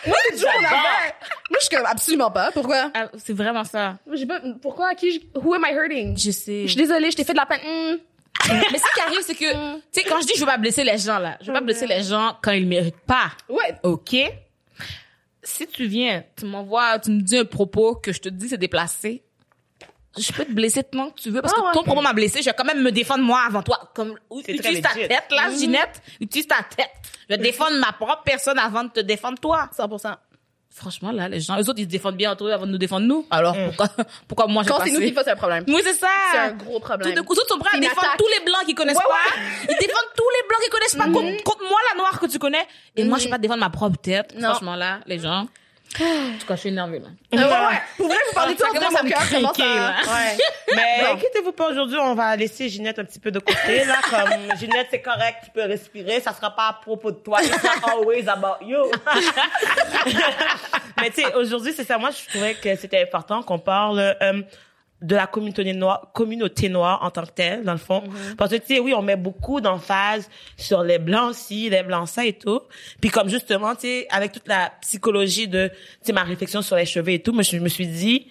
Moi, 0.06 0.16
c'est 0.28 0.34
toujours 0.34 0.50
mon 0.60 0.66
affaire. 0.66 1.14
Moi, 1.50 1.58
je 1.60 1.66
suis 1.66 1.76
comme, 1.76 1.86
absolument 1.86 2.30
pas. 2.30 2.50
Pourquoi? 2.52 2.90
Ah, 2.94 3.08
c'est 3.18 3.32
vraiment 3.36 3.64
ça. 3.64 3.96
Pas, 4.28 4.40
pourquoi? 4.62 4.88
À 4.90 4.94
qui, 4.94 5.12
je- 5.12 5.38
who 5.40 5.54
am 5.54 5.64
I 5.68 5.74
hurting? 5.74 6.16
Je 6.16 6.30
sais. 6.30 6.62
Je 6.62 6.68
suis 6.68 6.76
désolée, 6.76 7.10
je 7.10 7.16
t'ai 7.16 7.24
fait 7.24 7.32
de 7.32 7.38
la 7.38 7.46
peine. 7.46 7.60
Hmm. 7.64 7.96
Mais 8.48 8.78
ce 8.78 8.94
qui 8.94 9.00
arrive, 9.00 9.20
c'est 9.22 9.34
que, 9.34 9.74
tu 9.76 9.82
sais, 9.92 10.02
quand 10.04 10.20
je 10.20 10.26
dis 10.26 10.32
je 10.36 10.40
veux 10.40 10.46
pas 10.46 10.56
blesser 10.58 10.84
les 10.84 10.98
gens, 10.98 11.18
là, 11.18 11.36
je 11.40 11.46
veux 11.46 11.52
pas 11.52 11.60
blesser 11.60 11.86
les 11.86 12.02
gens 12.02 12.36
quand 12.42 12.52
ils 12.52 12.66
méritent 12.66 13.00
pas. 13.06 13.32
Ouais. 13.48 13.74
OK? 13.82 14.16
Si 15.42 15.66
tu 15.68 15.86
viens, 15.86 16.24
tu 16.36 16.44
m'envoies, 16.44 16.98
tu 16.98 17.10
me 17.10 17.20
dis 17.20 17.38
un 17.38 17.44
propos 17.44 17.94
que 17.96 18.12
je 18.12 18.20
te 18.20 18.28
dis 18.28 18.48
c'est 18.48 18.58
déplacé, 18.58 19.22
je 20.18 20.32
peux 20.32 20.44
te 20.44 20.52
blesser 20.52 20.82
tant 20.82 21.10
que 21.10 21.20
tu 21.20 21.30
veux 21.30 21.40
parce 21.42 21.52
Ah 21.56 21.60
que 21.60 21.66
ouais. 21.66 21.72
ton 21.74 21.82
propos 21.84 22.00
m'a 22.00 22.12
blessé, 22.12 22.40
je 22.40 22.46
vais 22.46 22.54
quand 22.56 22.64
même 22.64 22.82
me 22.82 22.90
défendre 22.90 23.22
moi 23.22 23.42
avant 23.46 23.62
toi. 23.62 23.90
Comme, 23.94 24.18
utilise 24.34 24.80
ta 24.80 24.88
tête, 24.94 25.26
là, 25.30 25.50
Ginette. 25.50 26.02
Utilise 26.20 26.46
ta 26.48 26.62
tête. 26.62 26.90
Je 27.28 27.34
vais 27.36 27.42
défendre 27.42 27.78
ma 27.78 27.92
propre 27.92 28.22
personne 28.24 28.58
avant 28.58 28.84
de 28.84 28.88
te 28.90 29.00
défendre 29.00 29.38
toi. 29.38 29.68
100%. 29.76 30.14
Franchement, 30.76 31.10
là, 31.10 31.26
les 31.26 31.40
gens, 31.40 31.56
eux 31.56 31.70
autres, 31.70 31.78
ils 31.78 31.84
se 31.84 31.88
défendent 31.88 32.18
bien 32.18 32.32
entre 32.32 32.44
eux 32.44 32.52
avant 32.52 32.66
de 32.66 32.70
nous 32.70 32.76
défendre 32.76 33.06
nous. 33.06 33.26
Alors, 33.30 33.56
pourquoi, 33.68 33.88
pourquoi 34.28 34.46
moi, 34.46 34.62
je 34.62 34.68
Quand 34.68 34.80
c'est 34.84 34.90
nous 34.90 35.00
qui 35.00 35.10
faisons 35.14 35.30
un 35.30 35.36
problème. 35.36 35.64
Oui, 35.68 35.80
c'est 35.82 35.94
ça. 35.94 36.06
C'est 36.30 36.38
un 36.38 36.52
gros 36.52 36.78
problème. 36.80 37.14
Tout 37.14 37.22
de 37.22 37.26
coup, 37.26 37.32
autres 37.32 37.48
sont 37.48 37.58
prêts 37.58 37.78
à 37.78 37.80
défendre 37.80 38.00
attaque. 38.02 38.18
tous 38.18 38.28
les 38.28 38.44
blancs 38.44 38.62
qu'ils 38.66 38.74
connaissent 38.74 38.98
Ouais, 38.98 39.02
pas. 39.08 39.40
Ils 39.62 39.76
défendent 39.80 40.12
tous 40.14 40.28
les 40.36 40.48
blancs 40.48 40.60
qu'ils 40.62 40.70
connaissent 40.70 40.94
pas 40.96 41.04
contre, 41.04 41.42
contre 41.44 41.62
moi, 41.62 41.78
la 41.92 41.96
noire 41.98 42.20
que 42.20 42.26
tu 42.26 42.38
connais. 42.38 42.66
Et 42.94 43.04
moi, 43.04 43.16
je 43.16 43.24
vais 43.24 43.30
pas 43.30 43.38
défendre 43.38 43.60
ma 43.60 43.70
propre 43.70 43.96
tête. 43.96 44.34
Non. 44.36 44.50
Franchement, 44.50 44.76
là, 44.76 45.00
les 45.06 45.18
gens. 45.18 45.46
En 45.98 46.38
tout 46.38 46.46
cas, 46.46 46.54
je 46.56 46.60
suis 46.60 46.68
énervée, 46.68 46.98
là. 46.98 47.08
Ah 47.32 47.36
ouais, 47.36 47.42
ouais. 47.44 47.80
Pour 47.96 48.06
vrai, 48.08 48.16
vous 48.28 48.34
parlez 48.34 48.56
ça, 48.56 48.66
Ça 48.66 48.72
dirait 48.72 48.84
commence 48.86 49.00
à 49.00 49.02
mon 49.02 49.08
me 49.48 49.54
cœur 49.54 49.74
là. 49.80 49.94
à... 49.96 50.14
Ouais. 50.14 50.36
Mais 50.74 51.04
Bon. 51.04 51.12
inquiétez-vous 51.14 51.52
pas, 51.52 51.70
aujourd'hui, 51.70 51.96
on 51.98 52.14
va 52.14 52.36
laisser 52.36 52.68
Ginette 52.68 52.98
un 52.98 53.04
petit 53.04 53.18
peu 53.18 53.30
de 53.30 53.38
côté, 53.38 53.84
là, 53.84 53.96
comme 54.10 54.58
Ginette, 54.58 54.88
c'est 54.90 55.00
correct, 55.00 55.38
tu 55.44 55.50
peux 55.52 55.62
respirer, 55.64 56.20
ça 56.20 56.34
sera 56.34 56.50
pas 56.54 56.68
à 56.68 56.72
propos 56.74 57.12
de 57.12 57.16
toi, 57.16 57.42
it's 57.42 57.62
not 57.62 57.88
always 57.90 58.28
about 58.28 58.62
you. 58.64 58.90
Mais 61.00 61.10
tu 61.10 61.22
sais, 61.22 61.34
aujourd'hui, 61.34 61.72
c'est 61.74 61.84
ça, 61.84 61.98
moi, 61.98 62.10
je 62.10 62.28
trouvais 62.30 62.54
que 62.54 62.74
c'était 62.76 63.02
important 63.02 63.42
qu'on 63.42 63.58
parle 63.58 63.98
euh, 64.20 64.42
de 65.02 65.14
la 65.14 65.26
communauté 65.26 65.72
noire, 65.74 66.10
communauté 66.14 66.68
noire 66.70 67.00
en 67.02 67.10
tant 67.10 67.24
que 67.26 67.30
telle, 67.32 67.64
dans 67.64 67.72
le 67.72 67.78
fond. 67.78 68.02
Parce 68.38 68.50
que, 68.50 68.56
tu 68.56 68.66
sais, 68.76 68.80
oui, 68.80 68.94
on 68.94 69.02
met 69.02 69.16
beaucoup 69.16 69.60
d'emphase 69.60 70.28
sur 70.56 70.82
les 70.82 70.98
blancs 70.98 71.34
ci, 71.34 71.68
les 71.68 71.82
blancs 71.82 72.08
ça 72.08 72.24
et 72.24 72.32
tout. 72.32 72.60
Puis 73.00 73.10
comme 73.10 73.28
justement, 73.28 73.74
tu 73.74 73.82
sais, 73.82 74.06
avec 74.10 74.32
toute 74.32 74.48
la 74.48 74.72
psychologie 74.80 75.48
de, 75.48 75.68
tu 75.68 75.74
sais, 76.02 76.12
ma 76.12 76.22
réflexion 76.22 76.62
sur 76.62 76.76
les 76.76 76.86
cheveux 76.86 77.10
et 77.12 77.18
tout, 77.22 77.32
je 77.42 77.58
me 77.58 77.68
suis 77.68 77.86
dit, 77.86 78.20
tu 78.24 78.30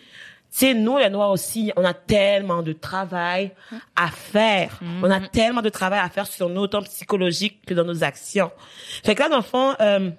sais, 0.49 0.73
nous, 0.73 0.97
les 0.97 1.09
Noirs 1.09 1.31
aussi, 1.31 1.71
on 1.75 1.85
a 1.85 1.93
tellement 1.93 2.63
de 2.63 2.73
travail 2.73 3.51
à 3.95 4.07
faire. 4.07 4.79
On 5.03 5.11
a 5.11 5.19
tellement 5.19 5.61
de 5.61 5.69
travail 5.69 5.99
à 5.99 6.09
faire 6.09 6.25
sur 6.25 6.49
nous, 6.49 6.61
autant 6.61 6.81
psychologique 6.81 7.63
que 7.67 7.73
dans 7.75 7.83
nos 7.83 8.03
actions. 8.03 8.51
Fait 9.03 9.13
que 9.13 9.21
là, 9.21 9.29
dans 9.29 9.37
le 9.37 9.43
fond, 9.43 9.75
euh, 9.81 10.09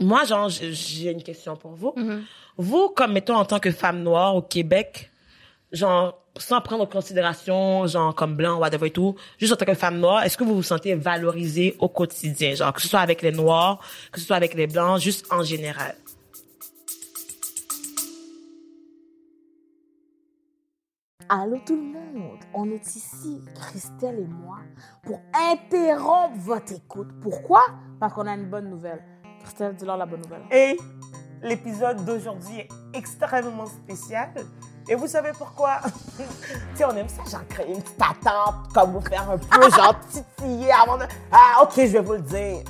moi, 0.00 0.24
genre, 0.24 0.48
j'ai- 0.48 0.72
j'ai 0.72 1.10
une 1.10 1.22
question 1.22 1.54
pour 1.56 1.72
vous. 1.72 1.92
Vous, 2.56 2.88
comme, 2.90 3.12
mettons, 3.12 3.34
en 3.36 3.44
tant 3.44 3.58
que 3.58 3.70
femme 3.70 4.02
noire 4.02 4.34
au 4.36 4.42
Québec, 4.42 5.10
genre, 5.72 6.18
sans 6.38 6.60
prendre 6.60 6.84
en 6.84 6.86
considération, 6.86 7.86
genre, 7.86 8.14
comme 8.14 8.36
blanc, 8.36 8.58
whatever 8.58 8.86
et 8.86 8.90
tout, 8.90 9.16
juste 9.38 9.52
en 9.52 9.56
tant 9.56 9.66
que 9.66 9.74
femme 9.74 9.98
noire, 9.98 10.22
est-ce 10.22 10.36
que 10.36 10.44
vous 10.44 10.54
vous 10.54 10.62
sentez 10.62 10.94
valorisée 10.94 11.76
au 11.78 11.88
quotidien? 11.88 12.54
Genre, 12.54 12.72
que 12.72 12.80
ce 12.80 12.88
soit 12.88 13.00
avec 13.00 13.22
les 13.22 13.32
noirs, 13.32 13.80
que 14.10 14.20
ce 14.20 14.26
soit 14.26 14.36
avec 14.36 14.54
les 14.54 14.66
blancs, 14.66 15.00
juste 15.00 15.26
en 15.32 15.42
général? 15.42 15.96
Allô 21.28 21.56
tout 21.64 21.76
le 21.76 21.82
monde, 21.82 22.40
on 22.52 22.70
est 22.70 22.94
ici, 22.94 23.40
Christelle 23.54 24.18
et 24.18 24.26
moi, 24.26 24.58
pour 25.02 25.18
interrompre 25.32 26.36
votre 26.36 26.74
écoute. 26.74 27.08
Pourquoi? 27.22 27.62
Parce 27.98 28.12
qu'on 28.12 28.26
a 28.26 28.34
une 28.34 28.50
bonne 28.50 28.68
nouvelle. 28.68 29.02
Christelle, 29.42 29.74
dis-leur 29.74 29.96
la 29.96 30.04
bonne 30.04 30.20
nouvelle. 30.20 30.42
Et 30.50 30.76
l'épisode 31.42 32.04
d'aujourd'hui 32.04 32.60
est 32.60 32.68
extrêmement 32.94 33.66
spécial. 33.66 34.30
Et 34.88 34.94
vous 34.94 35.06
savez 35.06 35.30
pourquoi? 35.36 35.80
tu 36.16 36.24
sais, 36.74 36.84
on 36.84 36.96
aime 36.96 37.08
ça, 37.08 37.22
genre 37.30 37.46
créer 37.48 37.72
une 37.72 37.82
petite 37.82 38.00
attente, 38.00 38.72
comme 38.74 38.92
vous 38.92 39.00
faire 39.00 39.30
un 39.30 39.38
peu, 39.38 39.70
genre 39.76 39.94
titiller 40.10 40.72
avant 40.72 40.98
de... 40.98 41.04
Ah, 41.30 41.62
ok, 41.62 41.72
je 41.76 41.82
vais 41.82 42.00
vous 42.00 42.14
le 42.14 42.20
dire. 42.20 42.62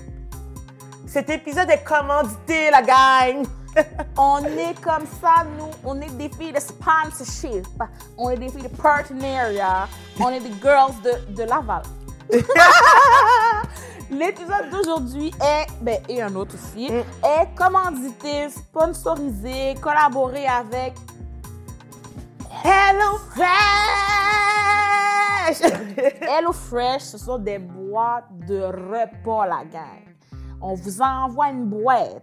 Cet 1.06 1.30
épisode 1.30 1.70
est 1.70 1.84
commandité, 1.84 2.70
la 2.70 2.82
gang! 2.82 3.46
On 4.18 4.44
est 4.44 4.78
comme 4.82 5.06
ça, 5.20 5.46
nous, 5.58 5.70
on 5.82 5.98
est 6.02 6.10
des 6.18 6.28
filles 6.28 6.52
de 6.52 6.60
sponsorship, 6.60 7.66
on 8.18 8.28
est 8.28 8.36
des 8.36 8.50
filles 8.50 8.64
de 8.64 8.68
partenariat, 8.68 9.88
on 10.20 10.28
est 10.28 10.40
des 10.40 10.52
girls 10.60 10.92
de, 11.02 11.32
de 11.34 11.42
Laval. 11.44 11.82
L'épisode 14.12 14.68
d'aujourd'hui 14.70 15.32
est, 15.40 15.66
ben, 15.80 15.98
et 16.08 16.20
un 16.22 16.34
autre 16.34 16.54
aussi, 16.54 16.90
Mm. 16.90 17.02
est 17.24 17.54
commandité, 17.56 18.50
sponsorisé, 18.50 19.74
collaboré 19.80 20.46
avec 20.46 20.92
Hello 22.62 23.18
Fresh! 23.30 23.48
Hello 26.22 26.52
Fresh, 26.52 27.02
ce 27.02 27.18
sont 27.18 27.38
des 27.38 27.58
boîtes 27.58 28.28
de 28.46 28.60
repas, 28.62 29.46
la 29.46 29.64
gang. 29.64 30.14
On 30.60 30.74
vous 30.74 31.00
envoie 31.00 31.48
une 31.48 31.64
boîte. 31.66 32.22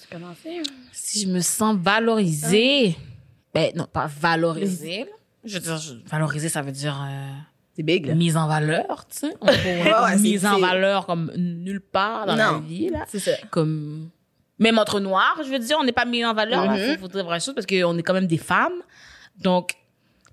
Tu 0.00 0.08
commencer? 0.10 0.62
si 0.92 1.22
je 1.22 1.28
me 1.28 1.40
sens 1.40 1.76
valorisée, 1.78 2.96
ben 3.54 3.72
non, 3.74 3.86
pas 3.86 4.06
valorisée. 4.06 5.06
Je 5.44 5.54
veux 5.54 5.60
dire, 5.60 5.76
je- 5.76 5.94
valoriser, 6.10 6.48
ça 6.48 6.62
veut 6.62 6.72
dire 6.72 6.98
euh, 7.06 7.28
C'est 7.76 7.82
big, 7.82 8.06
là. 8.06 8.14
mise 8.14 8.36
en 8.36 8.46
valeur, 8.48 9.06
tu 9.10 9.18
sais. 9.18 9.34
On 9.40 9.46
ouais, 9.48 10.16
mise 10.18 10.46
en 10.46 10.58
valeur 10.58 11.04
comme 11.06 11.30
nulle 11.36 11.80
part 11.80 12.26
dans 12.26 12.36
la 12.36 12.58
vie, 12.58 12.88
là. 12.90 13.04
C'est 13.08 13.18
ça. 13.18 13.32
Comme, 13.50 14.08
même 14.58 14.78
entre 14.78 15.00
noirs, 15.00 15.40
je 15.44 15.50
veux 15.50 15.58
dire, 15.58 15.76
on 15.80 15.84
n'est 15.84 15.92
pas 15.92 16.04
mis 16.04 16.24
en 16.24 16.32
valeur, 16.32 16.64
là. 16.64 16.76
Mhm. 16.76 16.94
Faut, 16.94 17.02
faut 17.02 17.08
dire 17.08 17.24
vraie 17.24 17.40
chose 17.40 17.54
parce 17.54 17.66
qu'on 17.66 17.98
est 17.98 18.02
quand 18.02 18.14
même 18.14 18.26
des 18.28 18.38
femmes. 18.38 18.80
Donc, 19.38 19.74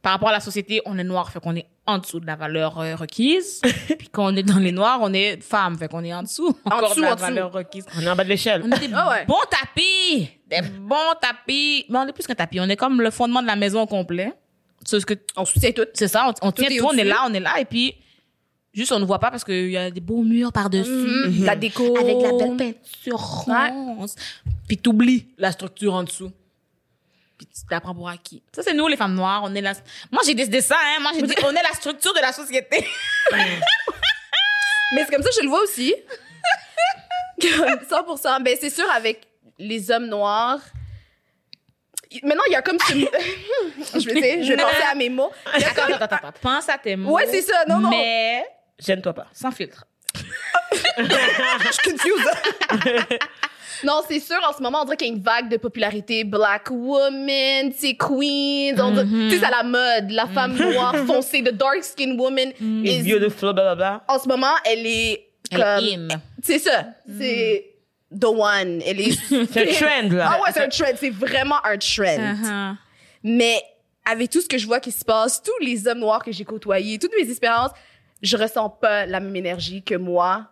par 0.01 0.13
rapport 0.13 0.29
à 0.29 0.33
la 0.33 0.39
société, 0.39 0.81
on 0.85 0.97
est 0.97 1.03
noir, 1.03 1.29
fait 1.31 1.39
qu'on 1.41 1.55
est 1.55 1.65
en 1.89 1.97
dessous 1.99 2.19
de 2.19 2.25
la 2.25 2.35
valeur 2.35 2.79
euh, 2.79 2.95
requise. 2.95 3.61
Puis 3.97 4.09
quand 4.11 4.31
on 4.33 4.35
est 4.35 4.43
dans 4.43 4.57
les 4.59 4.71
noirs, 4.71 4.99
on 5.01 5.13
est 5.13 5.41
femme, 5.43 5.77
fait 5.77 5.87
qu'on 5.87 6.03
est 6.03 6.13
en 6.13 6.23
dessous 6.23 6.55
encore 6.65 6.89
dessous, 6.89 7.01
de 7.01 7.05
la 7.05 7.11
en 7.11 7.15
dessous. 7.15 7.25
valeur 7.25 7.51
requise. 7.51 7.85
On 7.97 8.01
est 8.01 8.09
en 8.09 8.15
bas 8.15 8.23
de 8.23 8.29
l'échelle. 8.29 8.61
On 8.65 8.71
est 8.71 8.87
des 8.87 8.93
Ah 8.93 9.09
ouais. 9.09 9.25
bons 9.25 9.35
tapis. 9.49 10.29
Des 10.49 10.61
bons 10.79 10.95
tapis. 11.21 11.85
Mais 11.89 11.97
on 11.99 12.07
est 12.07 12.13
plus 12.13 12.25
qu'un 12.27 12.35
tapis. 12.35 12.59
On 12.59 12.69
est 12.69 12.75
comme 12.77 13.01
le 13.01 13.11
fondement 13.11 13.41
de 13.41 13.47
la 13.47 13.55
maison 13.55 13.81
au 13.81 13.87
complet. 13.87 14.33
C'est 14.85 14.99
ce 14.99 15.05
que, 15.05 15.13
On 15.35 15.43
soutient 15.45 15.71
tout. 15.71 15.85
c'est 15.93 16.07
ça. 16.07 16.27
On, 16.27 16.47
on 16.47 16.51
Tout 16.51 16.61
tient 16.63 16.69
est 16.71 16.77
tout. 16.79 16.85
On 16.89 16.93
est 16.97 17.03
là, 17.03 17.23
on 17.27 17.33
est 17.33 17.39
là. 17.41 17.59
Et 17.59 17.65
puis, 17.65 17.95
juste, 18.73 18.91
on 18.93 18.99
ne 18.99 19.05
voit 19.05 19.19
pas 19.19 19.29
parce 19.31 19.43
qu'il 19.43 19.69
y 19.71 19.77
a 19.77 19.91
des 19.91 19.99
beaux 20.01 20.21
murs 20.23 20.53
par-dessus. 20.53 20.89
Mhm. 20.89 21.43
La 21.45 21.55
déco. 21.55 21.97
Avec 21.99 22.21
la 22.21 22.31
belle 22.31 22.55
peinture 22.55 23.19
rose. 23.19 24.15
Puis 24.67 24.77
t'oublies 24.77 25.27
la 25.37 25.51
structure 25.51 25.93
en 25.93 26.03
dessous. 26.03 26.31
Puis 27.39 27.47
tu 27.47 27.65
t'apprends 27.69 27.95
pour 27.95 28.09
acquis. 28.09 28.43
Ça, 28.53 28.61
c'est 28.63 28.73
nous, 28.73 28.85
les 28.89 28.97
femmes 28.97 29.15
noires. 29.15 29.41
On 29.45 29.55
est 29.55 29.61
la... 29.61 29.71
Moi, 30.11 30.21
j'ai 30.25 30.33
décidé 30.35 30.59
ça, 30.59 30.75
hein. 30.77 30.97
Moi, 30.99 31.11
j'ai 31.15 31.21
dit, 31.21 31.33
on 31.45 31.51
est 31.55 31.63
la 31.63 31.71
structure 31.73 32.13
de 32.13 32.19
la 32.19 32.33
société. 32.33 32.85
Mais 33.31 35.05
c'est 35.05 35.11
comme 35.11 35.23
ça 35.23 35.29
je 35.37 35.43
le 35.43 35.47
vois 35.49 35.61
aussi. 35.61 35.95
100%. 37.39 38.43
Ben, 38.43 38.57
c'est 38.59 38.69
sûr, 38.69 38.89
avec 38.91 39.25
les 39.57 39.89
hommes 39.89 40.07
noirs. 40.07 40.59
Maintenant, 42.23 42.43
il 42.47 42.51
y 42.51 42.55
a 42.55 42.61
comme 42.61 42.77
ce... 42.79 42.93
je 43.99 44.05
vais 44.09 44.17
essayer, 44.19 44.43
je 44.43 44.49
vais 44.53 44.57
penser 44.57 44.83
à 44.91 44.95
mes 44.95 45.09
mots. 45.09 45.31
Attends, 45.45 45.85
comme- 45.85 45.93
attends, 45.93 46.15
attends. 46.17 46.31
Pense 46.41 46.67
à 46.67 46.77
tes 46.77 46.97
mots. 46.97 47.11
Ouais, 47.13 47.25
c'est 47.31 47.43
ça. 47.43 47.63
Non, 47.69 47.79
non. 47.79 47.89
Mais 47.91 48.43
Gêne-toi 48.79 49.13
pas. 49.13 49.27
sans 49.31 49.51
filtre. 49.51 49.85
Je 50.97 51.71
suis 51.71 51.91
confuse. 51.91 52.27
Non, 53.83 54.01
c'est 54.07 54.19
sûr, 54.19 54.37
en 54.49 54.55
ce 54.55 54.61
moment, 54.61 54.79
on 54.81 54.85
dirait 54.85 54.97
qu'il 54.97 55.07
y 55.07 55.11
a 55.11 55.13
une 55.13 55.21
vague 55.21 55.49
de 55.49 55.57
popularité. 55.57 56.23
Black 56.23 56.69
woman, 56.71 57.71
c'est 57.75 57.95
queens. 57.95 58.75
on 58.79 58.91
dirait- 58.91 59.05
Tu 59.05 59.29
sais, 59.31 59.39
c'est 59.39 59.45
à 59.45 59.49
la 59.51 59.63
mode. 59.63 60.11
La 60.11 60.27
femme 60.27 60.55
noire 60.55 60.95
foncée, 61.07 61.41
the 61.43 61.51
dark 61.53 61.83
skin 61.83 62.15
woman. 62.17 62.51
is- 62.59 63.03
Beautiful, 63.03 63.53
blablabla. 63.53 64.03
en 64.07 64.19
ce 64.19 64.27
moment, 64.27 64.53
elle 64.65 64.85
est 64.85 65.25
comme... 65.53 66.07
C'est 66.43 66.59
ça. 66.59 66.85
C'est 67.17 67.65
the 68.11 68.25
one. 68.25 68.81
Elle 68.85 69.01
est... 69.01 69.11
C'est 69.51 69.69
un 69.69 69.73
trend, 70.09 70.15
là. 70.15 70.31
Ah 70.33 70.41
ouais, 70.41 70.49
c'est 70.53 70.61
un 70.63 70.67
trend. 70.69 70.95
C'est 70.97 71.09
vraiment 71.11 71.63
un 71.65 71.77
trend. 71.77 72.03
Uh-huh. 72.17 72.75
Mais 73.23 73.61
avec 74.09 74.29
tout 74.29 74.41
ce 74.41 74.47
que 74.47 74.57
je 74.57 74.65
vois 74.65 74.79
qui 74.79 74.91
se 74.91 75.05
passe, 75.05 75.41
tous 75.43 75.63
les 75.63 75.87
hommes 75.87 75.99
noirs 75.99 76.23
que 76.23 76.31
j'ai 76.31 76.43
côtoyés, 76.45 76.97
toutes 76.99 77.13
mes 77.21 77.29
expériences, 77.29 77.71
je 78.21 78.35
ressens 78.37 78.69
pas 78.69 79.05
la 79.05 79.19
même 79.19 79.35
énergie 79.35 79.81
que 79.83 79.95
moi, 79.95 80.47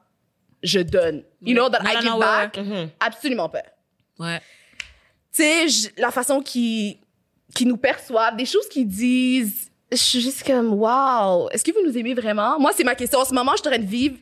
je 0.64 0.80
donne. 0.80 1.24
You 1.42 1.54
know, 1.56 1.70
that 1.70 1.80
Non, 1.84 1.90
I 1.92 1.94
non, 1.96 2.02
give 2.02 2.10
non, 2.12 2.18
ouais, 2.18 2.26
back. 2.26 2.58
Mhm. 2.58 2.90
Absolument 3.00 3.50
pas. 3.50 3.64
Ouais. 4.20 4.40
Tu 5.34 5.44
sais, 5.44 5.68
je- 5.70 5.90
la 6.02 6.12
façon 6.12 6.42
qu'ils 6.42 6.98
qui 7.56 7.66
nous 7.66 7.78
perçoivent, 7.78 8.36
des 8.36 8.46
choses 8.46 8.68
qu'ils 8.70 8.88
disent, 8.88 9.70
je 9.92 9.98
suis 9.98 10.22
juste 10.22 10.46
comme, 10.46 10.74
wow, 10.74 11.50
est-ce 11.52 11.64
que 11.64 11.72
vous 11.72 11.86
nous 11.88 11.98
aimez 11.98 12.14
vraiment? 12.14 12.60
Moi, 12.60 12.72
c'est 12.76 12.84
ma 12.84 12.94
question. 12.96 13.20
En 13.20 13.26
ce 13.26 13.34
moment, 13.34 13.52
je 13.54 13.58
suis 13.58 13.68
en 13.68 13.72
train 13.72 13.80
de 13.80 13.86
vivre 13.88 14.18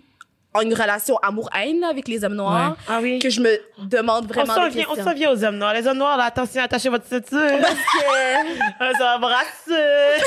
en 0.53 0.61
une 0.61 0.73
relation 0.73 1.17
amour-haine 1.17 1.81
là, 1.81 1.89
avec 1.89 2.07
les 2.07 2.23
hommes 2.23 2.35
noirs, 2.35 2.77
Ah 2.87 2.99
oui. 3.01 3.19
que 3.19 3.29
je 3.29 3.41
me 3.41 3.57
demande 3.89 4.23
On 4.29 4.33
vraiment 4.33 4.53
s'en 4.53 4.63
des 4.65 4.69
vient, 4.69 4.85
on 4.89 4.95
s'en 4.95 5.13
vient 5.13 5.31
aux 5.33 5.43
hommes 5.43 5.57
noirs. 5.57 5.73
Les 5.73 5.85
hommes 5.85 5.97
noirs, 5.97 6.15
là, 6.17 6.25
attention, 6.25 6.61
attachez 6.61 6.87
votre 6.87 7.05
ceinture. 7.07 7.59
Parce 7.61 7.73
que... 7.73 8.63
On 8.95 8.97
va 8.97 9.17
brasser. 9.17 10.23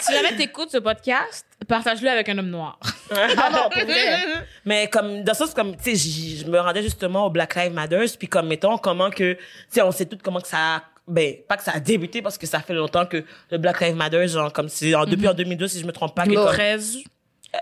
Si 0.00 0.12
jamais 0.12 0.34
t'écoutes 0.36 0.70
ce 0.70 0.78
podcast, 0.78 1.46
Partage-le 1.68 2.08
avec 2.08 2.28
un 2.28 2.38
homme 2.38 2.50
noir. 2.50 2.78
ah 3.10 3.50
non. 3.52 3.68
Mais 4.64 4.88
comme, 4.88 5.22
dans 5.22 5.32
le 5.32 5.36
sens, 5.36 5.54
comme, 5.54 5.76
tu 5.76 5.96
sais, 5.96 6.40
je 6.44 6.46
me 6.46 6.58
rendais 6.58 6.82
justement 6.82 7.26
au 7.26 7.30
Black 7.30 7.54
Lives 7.56 7.72
Matter, 7.72 8.04
puis 8.18 8.28
comme, 8.28 8.48
mettons, 8.48 8.78
comment 8.78 9.10
que, 9.10 9.34
tu 9.34 9.38
sais, 9.68 9.82
on 9.82 9.92
sait 9.92 10.06
toutes 10.06 10.22
comment 10.22 10.40
que 10.40 10.48
ça 10.48 10.76
a 10.76 10.82
ben 11.08 11.34
pas 11.48 11.56
que 11.56 11.64
ça 11.64 11.72
a 11.74 11.80
débuté 11.80 12.22
parce 12.22 12.38
que 12.38 12.46
ça 12.46 12.60
fait 12.60 12.74
longtemps 12.74 13.04
que 13.06 13.24
le 13.50 13.58
Black 13.58 13.80
Lives 13.80 13.96
Matter 13.96 14.28
genre 14.28 14.52
comme 14.52 14.68
c'est 14.68 14.90
depuis 14.92 15.16
mm 15.16 15.24
-hmm. 15.24 15.30
en 15.30 15.34
2002 15.34 15.68
si 15.68 15.80
je 15.80 15.86
me 15.86 15.90
trompe 15.92 16.14
pas 16.14 16.24
que 16.24 16.32
13 16.32 16.98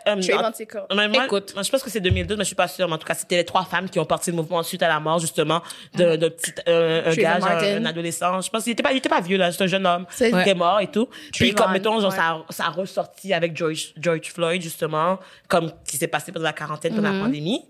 Um, 0.07 0.21
Trayvon 0.21 0.53
Tickel. 0.53 0.83
Je 0.89 1.71
pense 1.71 1.83
que 1.83 1.91
c'est 1.91 2.01
2012, 2.01 2.39
mais 2.39 2.45
je 2.45 2.47
suis 2.47 2.57
pas 2.57 2.69
sûre. 2.69 2.87
Mais 2.87 2.95
en 2.95 2.99
tout 2.99 3.07
cas, 3.07 3.15
c'était 3.15 3.37
les 3.37 3.45
trois 3.45 3.65
femmes 3.65 3.91
qui 3.91 3.99
ont 3.99 4.05
parti 4.05 4.31
le 4.31 4.37
mouvement 4.37 4.63
suite 4.63 4.83
à 4.83 4.89
la 4.89 5.01
mort, 5.01 5.19
justement, 5.19 5.63
de, 5.95 6.05
mm-hmm. 6.05 6.17
de 6.17 6.29
petit, 6.29 6.53
euh, 6.69 7.11
un 7.11 7.15
gars, 7.15 7.39
un, 7.43 7.85
adolescent. 7.85 8.41
Je 8.41 8.51
pense 8.51 8.63
qu'il 8.63 8.73
était 8.73 8.85
pas, 8.85 8.93
il 8.93 8.99
était 8.99 9.09
pas 9.09 9.21
vieux, 9.21 9.37
là. 9.37 9.51
C'était 9.51 9.65
un 9.65 9.69
jeune 9.69 9.87
homme 9.87 10.07
qui 10.17 10.33
ouais. 10.33 10.43
était 10.43 10.55
mort 10.55 10.81
et 10.81 10.87
tout. 10.87 11.09
Puis, 11.33 11.55
comme, 11.55 11.73
mettons, 11.73 12.01
genre, 12.01 12.13
ça, 12.13 12.31
a, 12.31 12.45
ça 12.51 12.67
a 12.67 13.37
avec 13.37 13.57
George, 13.57 13.93
George 13.97 14.33
Floyd, 14.33 14.63
justement, 14.63 15.19
comme 15.49 15.73
qui 15.85 15.97
s'est 15.97 16.07
passé 16.07 16.31
pendant 16.31 16.45
la 16.45 16.53
quarantaine, 16.53 16.95
pendant 16.95 17.11
la 17.11 17.17
mm-hmm. 17.17 17.23
pandémie. 17.23 17.65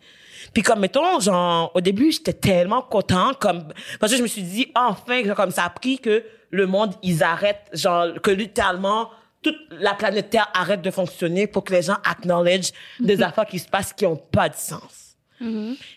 Puis 0.54 0.62
comme 0.62 0.80
mettons 0.80 1.20
genre 1.20 1.70
au 1.74 1.82
début 1.82 2.12
j'étais 2.12 2.32
tellement 2.32 2.80
content 2.80 3.32
comme 3.38 3.62
parce 4.00 4.10
que 4.10 4.18
je 4.18 4.22
me 4.22 4.26
suis 4.26 4.42
dit 4.42 4.72
enfin 4.74 5.22
comme 5.34 5.50
ça 5.50 5.64
a 5.64 5.70
pris 5.70 5.98
que 5.98 6.24
le 6.50 6.66
monde 6.66 6.94
ils 7.02 7.22
arrêtent 7.22 7.68
genre 7.74 8.14
que 8.22 8.30
littéralement 8.30 9.10
toute 9.42 9.56
la 9.70 9.94
planète 9.94 10.30
Terre 10.30 10.50
arrête 10.54 10.82
de 10.82 10.90
fonctionner 10.90 11.46
pour 11.46 11.64
que 11.64 11.72
les 11.72 11.82
gens 11.82 11.96
acknowledge 12.04 12.72
des 12.98 13.22
affaires 13.22 13.46
qui 13.46 13.58
se 13.58 13.68
passent 13.68 13.92
qui 13.92 14.06
ont 14.06 14.16
pas 14.16 14.48
de 14.48 14.56
sens. 14.56 15.16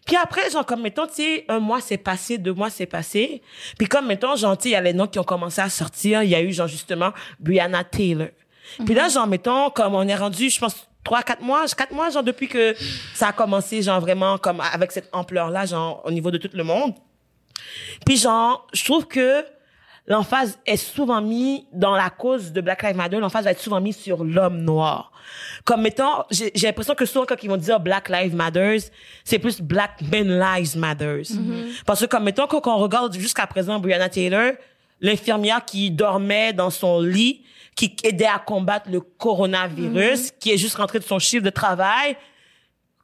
Puis 0.06 0.16
après, 0.16 0.50
genre, 0.50 0.66
comme, 0.66 0.82
mettons, 0.82 1.06
tu 1.06 1.16
sais, 1.16 1.46
un 1.50 1.60
mois 1.60 1.82
s'est 1.82 1.98
passé, 1.98 2.38
deux 2.38 2.54
mois 2.54 2.70
s'est 2.70 2.86
passé. 2.86 3.42
Puis 3.78 3.88
comme, 3.88 4.08
mettons, 4.08 4.38
genre, 4.38 4.58
tu 4.58 4.64
sais, 4.64 4.70
il 4.70 4.72
y 4.72 4.76
a 4.76 4.82
les 4.82 4.94
noms 4.94 5.08
qui 5.08 5.20
ont 5.20 5.24
commencé 5.26 5.60
à 5.60 5.70
sortir. 5.70 6.24
Il 6.24 6.30
y 6.30 6.36
a 6.36 6.42
eu, 6.42 6.54
genre, 6.54 6.68
justement, 6.68 7.12
Brianna 7.40 7.84
Taylor. 7.84 8.30
Puis 8.86 8.96
là, 8.96 9.10
genre, 9.10 9.28
mettons, 9.28 9.70
comme 9.70 9.96
on 9.96 10.08
est 10.08 10.16
rendu, 10.16 10.50
je 10.50 10.60
pense, 10.60 10.88
trois, 11.04 11.24
quatre 11.24 11.42
mois, 11.42 11.66
quatre 11.68 11.92
mois, 11.92 12.10
genre, 12.10 12.24
depuis 12.24 12.48
que 12.48 12.74
ça 13.14 13.28
a 13.28 13.34
commencé, 13.34 13.82
genre, 13.82 14.00
vraiment, 14.00 14.38
comme, 14.38 14.62
avec 14.62 14.94
cette 14.94 15.10
ampleur-là, 15.12 15.66
genre, 15.66 16.02
au 16.06 16.12
niveau 16.12 16.32
de 16.32 16.38
tout 16.38 16.50
le 16.54 16.64
monde. 16.64 16.94
Puis 18.06 18.18
genre, 18.18 18.68
je 18.74 18.84
trouve 18.84 19.08
que 19.08 19.46
l'emphase 20.08 20.60
est 20.66 20.78
souvent 20.78 21.22
mis 21.22 21.66
dans 21.72 21.96
la 21.96 22.10
cause 22.10 22.52
de 22.52 22.60
Black 22.62 22.84
Lives 22.84 22.96
Matter, 22.98 23.20
l'emphase 23.20 23.46
va 23.46 23.52
être 23.52 23.62
souvent 23.62 23.80
mise 23.80 23.96
sur 23.98 24.24
l'homme 24.24 24.58
noir. 24.62 25.12
Comme 25.64 25.82
mettons, 25.82 26.24
j'ai 26.30 26.52
j'ai 26.56 26.68
l'impression 26.68 26.94
que 26.96 27.06
souvent 27.06 27.26
quand 27.26 27.42
ils 27.42 27.50
vont 27.50 27.58
dire 27.58 27.80
Black 27.80 28.10
Lives 28.10 28.36
Matters, 28.36 28.82
c'est 29.24 29.40
plus 29.40 29.62
Black 29.62 30.02
Men 30.12 30.38
Lives 30.40 30.78
Matters. 30.78 31.28
Parce 31.86 32.02
que 32.02 32.06
comme 32.06 32.24
mettons 32.24 32.48
quand 32.48 32.68
on 32.68 32.78
regarde 32.80 33.14
jusqu'à 33.14 33.48
présent 33.48 33.80
Breonna 33.80 34.10
Taylor, 34.10 34.52
l'infirmière 35.00 35.64
qui 35.64 35.90
dormait 35.92 36.52
dans 36.54 36.70
son 36.70 37.00
lit, 37.02 37.44
qui 37.76 37.96
aidait 38.04 38.26
à 38.26 38.40
combattre 38.40 38.90
le 38.92 39.00
coronavirus, 39.02 40.32
qui 40.40 40.52
est 40.52 40.58
juste 40.58 40.76
rentrée 40.76 41.00
de 41.00 41.04
son 41.04 41.20
chiffre 41.20 41.44
de 41.44 41.50
travail, 41.50 42.16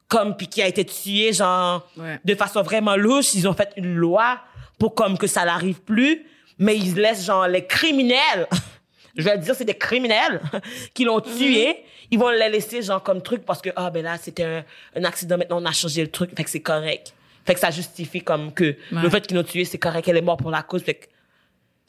comme 0.08 0.36
puis 0.36 0.48
qui 0.48 0.60
a 0.62 0.66
été 0.66 0.84
tué 0.84 1.32
genre 1.32 1.88
Ouais. 1.96 2.20
de 2.24 2.34
façon 2.34 2.62
vraiment 2.62 2.96
louche 2.96 3.32
ils 3.34 3.46
ont 3.48 3.52
fait 3.54 3.72
une 3.76 3.94
loi 3.94 4.38
pour 4.78 4.94
comme 4.94 5.16
que 5.18 5.26
ça 5.26 5.44
n'arrive 5.44 5.80
plus 5.82 6.26
mais 6.60 6.76
ils 6.76 6.94
laissent 6.94 7.24
genre 7.24 7.48
les 7.48 7.66
criminels 7.66 8.46
je 9.16 9.22
vais 9.24 9.36
dire 9.38 9.54
c'est 9.56 9.64
des 9.64 9.74
criminels 9.76 10.40
qui 10.94 11.02
l'ont 11.04 11.20
tué. 11.20 11.84
Ils 12.12 12.18
vont 12.18 12.28
les 12.30 12.48
laisser 12.48 12.82
genre 12.82 13.02
comme 13.02 13.22
truc 13.22 13.44
parce 13.44 13.60
que 13.60 13.70
ah 13.76 13.90
ben 13.90 14.04
là 14.04 14.16
c'était 14.18 14.44
un, 14.44 14.64
un 14.96 15.04
accident 15.04 15.36
maintenant 15.38 15.60
on 15.60 15.64
a 15.66 15.72
changé 15.72 16.02
le 16.02 16.10
truc 16.10 16.30
fait 16.36 16.44
que 16.44 16.50
c'est 16.50 16.60
correct. 16.60 17.12
Fait 17.44 17.54
que 17.54 17.60
ça 17.60 17.70
justifie 17.70 18.20
comme 18.22 18.52
que 18.52 18.64
Ouais. 18.92 19.02
le 19.02 19.08
fait 19.10 19.26
qu'ils 19.26 19.36
l'ont 19.36 19.42
tué 19.42 19.64
c'est 19.64 19.78
correct 19.78 20.06
elle 20.08 20.16
est 20.18 20.22
morte 20.22 20.40
pour 20.40 20.50
la 20.52 20.62
cause 20.62 20.82
fait 20.82 20.94
que 20.94 21.06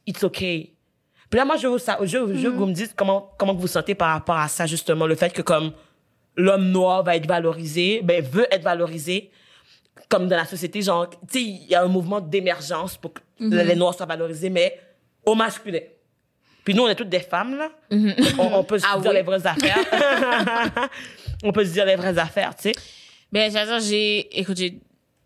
it's 0.08 0.24
okay 0.24 0.74
puis 1.30 1.38
là 1.38 1.46
moi 1.46 1.58
je 1.58 1.68
veux 1.68 1.78
ça 1.78 1.98
je, 2.02 2.08
je 2.08 2.18
veux 2.18 2.52
que 2.52 2.58
vous 2.58 2.66
me 2.66 2.74
dites 2.74 2.94
comment 2.96 3.32
comment 3.38 3.54
vous 3.54 3.62
vous 3.62 3.68
sentez 3.68 3.94
par 3.96 4.10
rapport 4.14 4.38
à 4.38 4.48
ça 4.48 4.66
justement 4.66 5.06
le 5.08 5.16
fait 5.16 5.32
que 5.34 5.42
comme 5.42 5.72
l'homme 6.38 6.70
noir 6.72 7.04
va 7.04 7.16
être 7.18 7.28
valorisé, 7.28 8.02
ben 8.04 8.24
veut 8.24 8.48
être 8.54 8.64
valorisé 8.64 9.32
comme 10.12 10.28
dans 10.28 10.36
la 10.38 10.46
société 10.46 10.82
genre 10.82 11.10
tu 11.10 11.18
sais 11.30 11.42
il 11.42 11.68
y 11.68 11.74
a 11.76 11.82
un 11.84 11.88
mouvement 11.88 12.20
d'émergence 12.22 12.98
pour 12.98 13.14
que 13.14 13.22
les 13.40 13.76
noirs 13.76 13.96
soient 13.96 14.06
valorisés 14.06 14.50
mais 14.52 14.78
au 15.26 15.34
masculin. 15.34 15.80
Puis 16.64 16.76
nous 16.76 16.84
on 16.84 16.88
est 16.90 16.96
toutes 16.96 17.10
des 17.10 17.22
femmes 17.22 17.58
là. 17.58 17.70
on, 18.38 18.60
on 18.60 18.64
peut 18.64 18.78
se 18.78 18.86
Ah 18.88 19.00
dire 19.00 19.10
oui. 19.12 19.18
les 19.18 19.24
vraies 19.24 19.48
affaires. 19.48 19.78
on 21.44 21.52
peut 21.52 21.66
se 21.66 21.72
dire 21.72 21.86
les 21.86 21.96
vraies 21.96 22.18
affaires, 22.18 22.56
tu 22.56 22.70
sais. 22.70 22.74
Ben, 23.32 23.50
j'allais 23.52 23.66
dire, 23.72 23.80
j'ai, 23.80 24.40
écoute, 24.40 24.58
j'ai, 24.58 24.78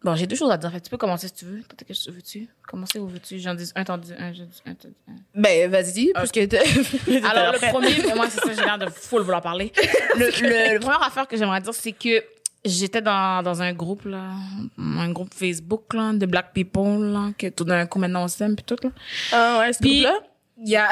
bon, 0.03 0.15
j'ai 0.15 0.27
deux 0.27 0.35
choses 0.35 0.51
à 0.51 0.57
dire. 0.57 0.71
Fait 0.71 0.79
que 0.79 0.83
tu 0.85 0.89
peux 0.91 0.97
commencer 0.97 1.27
si 1.27 1.33
tu 1.33 1.45
veux. 1.45 1.61
Peut-être 1.61 1.87
que 1.87 1.93
tu 1.93 2.11
veux-tu? 2.11 2.47
Commencer 2.67 2.99
ou 2.99 3.07
veux-tu? 3.07 3.39
J'en 3.39 3.55
dis 3.55 3.71
un, 3.75 3.83
t'en 3.83 3.97
dis 3.97 4.13
un, 4.17 4.31
je 4.31 4.43
dis 4.43 4.61
un, 4.65 4.75
t'en 4.75 4.87
dis 4.87 4.95
un. 5.09 5.13
Ben, 5.41 5.69
vas-y, 5.71 6.11
puisque 6.13 6.47
t'as- 6.49 7.29
Alors, 7.29 7.51
le 7.53 7.69
premier, 7.71 7.89
mais 8.07 8.13
moi, 8.15 8.27
c'est 8.29 8.39
ça, 8.41 8.53
j'ai 8.53 8.61
l'air 8.63 8.77
de 8.77 8.85
full 8.91 9.23
vouloir 9.23 9.41
parler. 9.41 9.71
Le, 10.17 10.27
le, 10.27 10.73
le 10.75 10.79
première 10.79 11.01
affaire 11.03 11.27
que 11.27 11.35
j'aimerais 11.35 11.59
dire, 11.61 11.73
c'est 11.73 11.91
que 11.91 12.23
j'étais 12.65 13.01
dans, 13.01 13.43
dans 13.43 13.61
un 13.61 13.73
groupe, 13.73 14.05
là, 14.05 14.31
un 14.77 15.11
groupe 15.11 15.33
Facebook, 15.33 15.93
là, 15.93 16.13
de 16.13 16.25
Black 16.25 16.53
People, 16.53 17.11
là, 17.11 17.31
que 17.37 17.47
tout 17.47 17.63
d'un 17.63 17.85
coup, 17.85 17.99
maintenant, 17.99 18.23
on 18.23 18.27
s'aime, 18.27 18.55
puis 18.55 18.65
tout, 18.65 18.75
là. 18.83 18.89
Ah 19.31 19.59
ouais, 19.59 19.73
ce 19.73 19.79
Puis, 19.79 20.01
groupe-là? 20.03 20.19
il 20.57 20.69
y 20.69 20.75
a, 20.75 20.89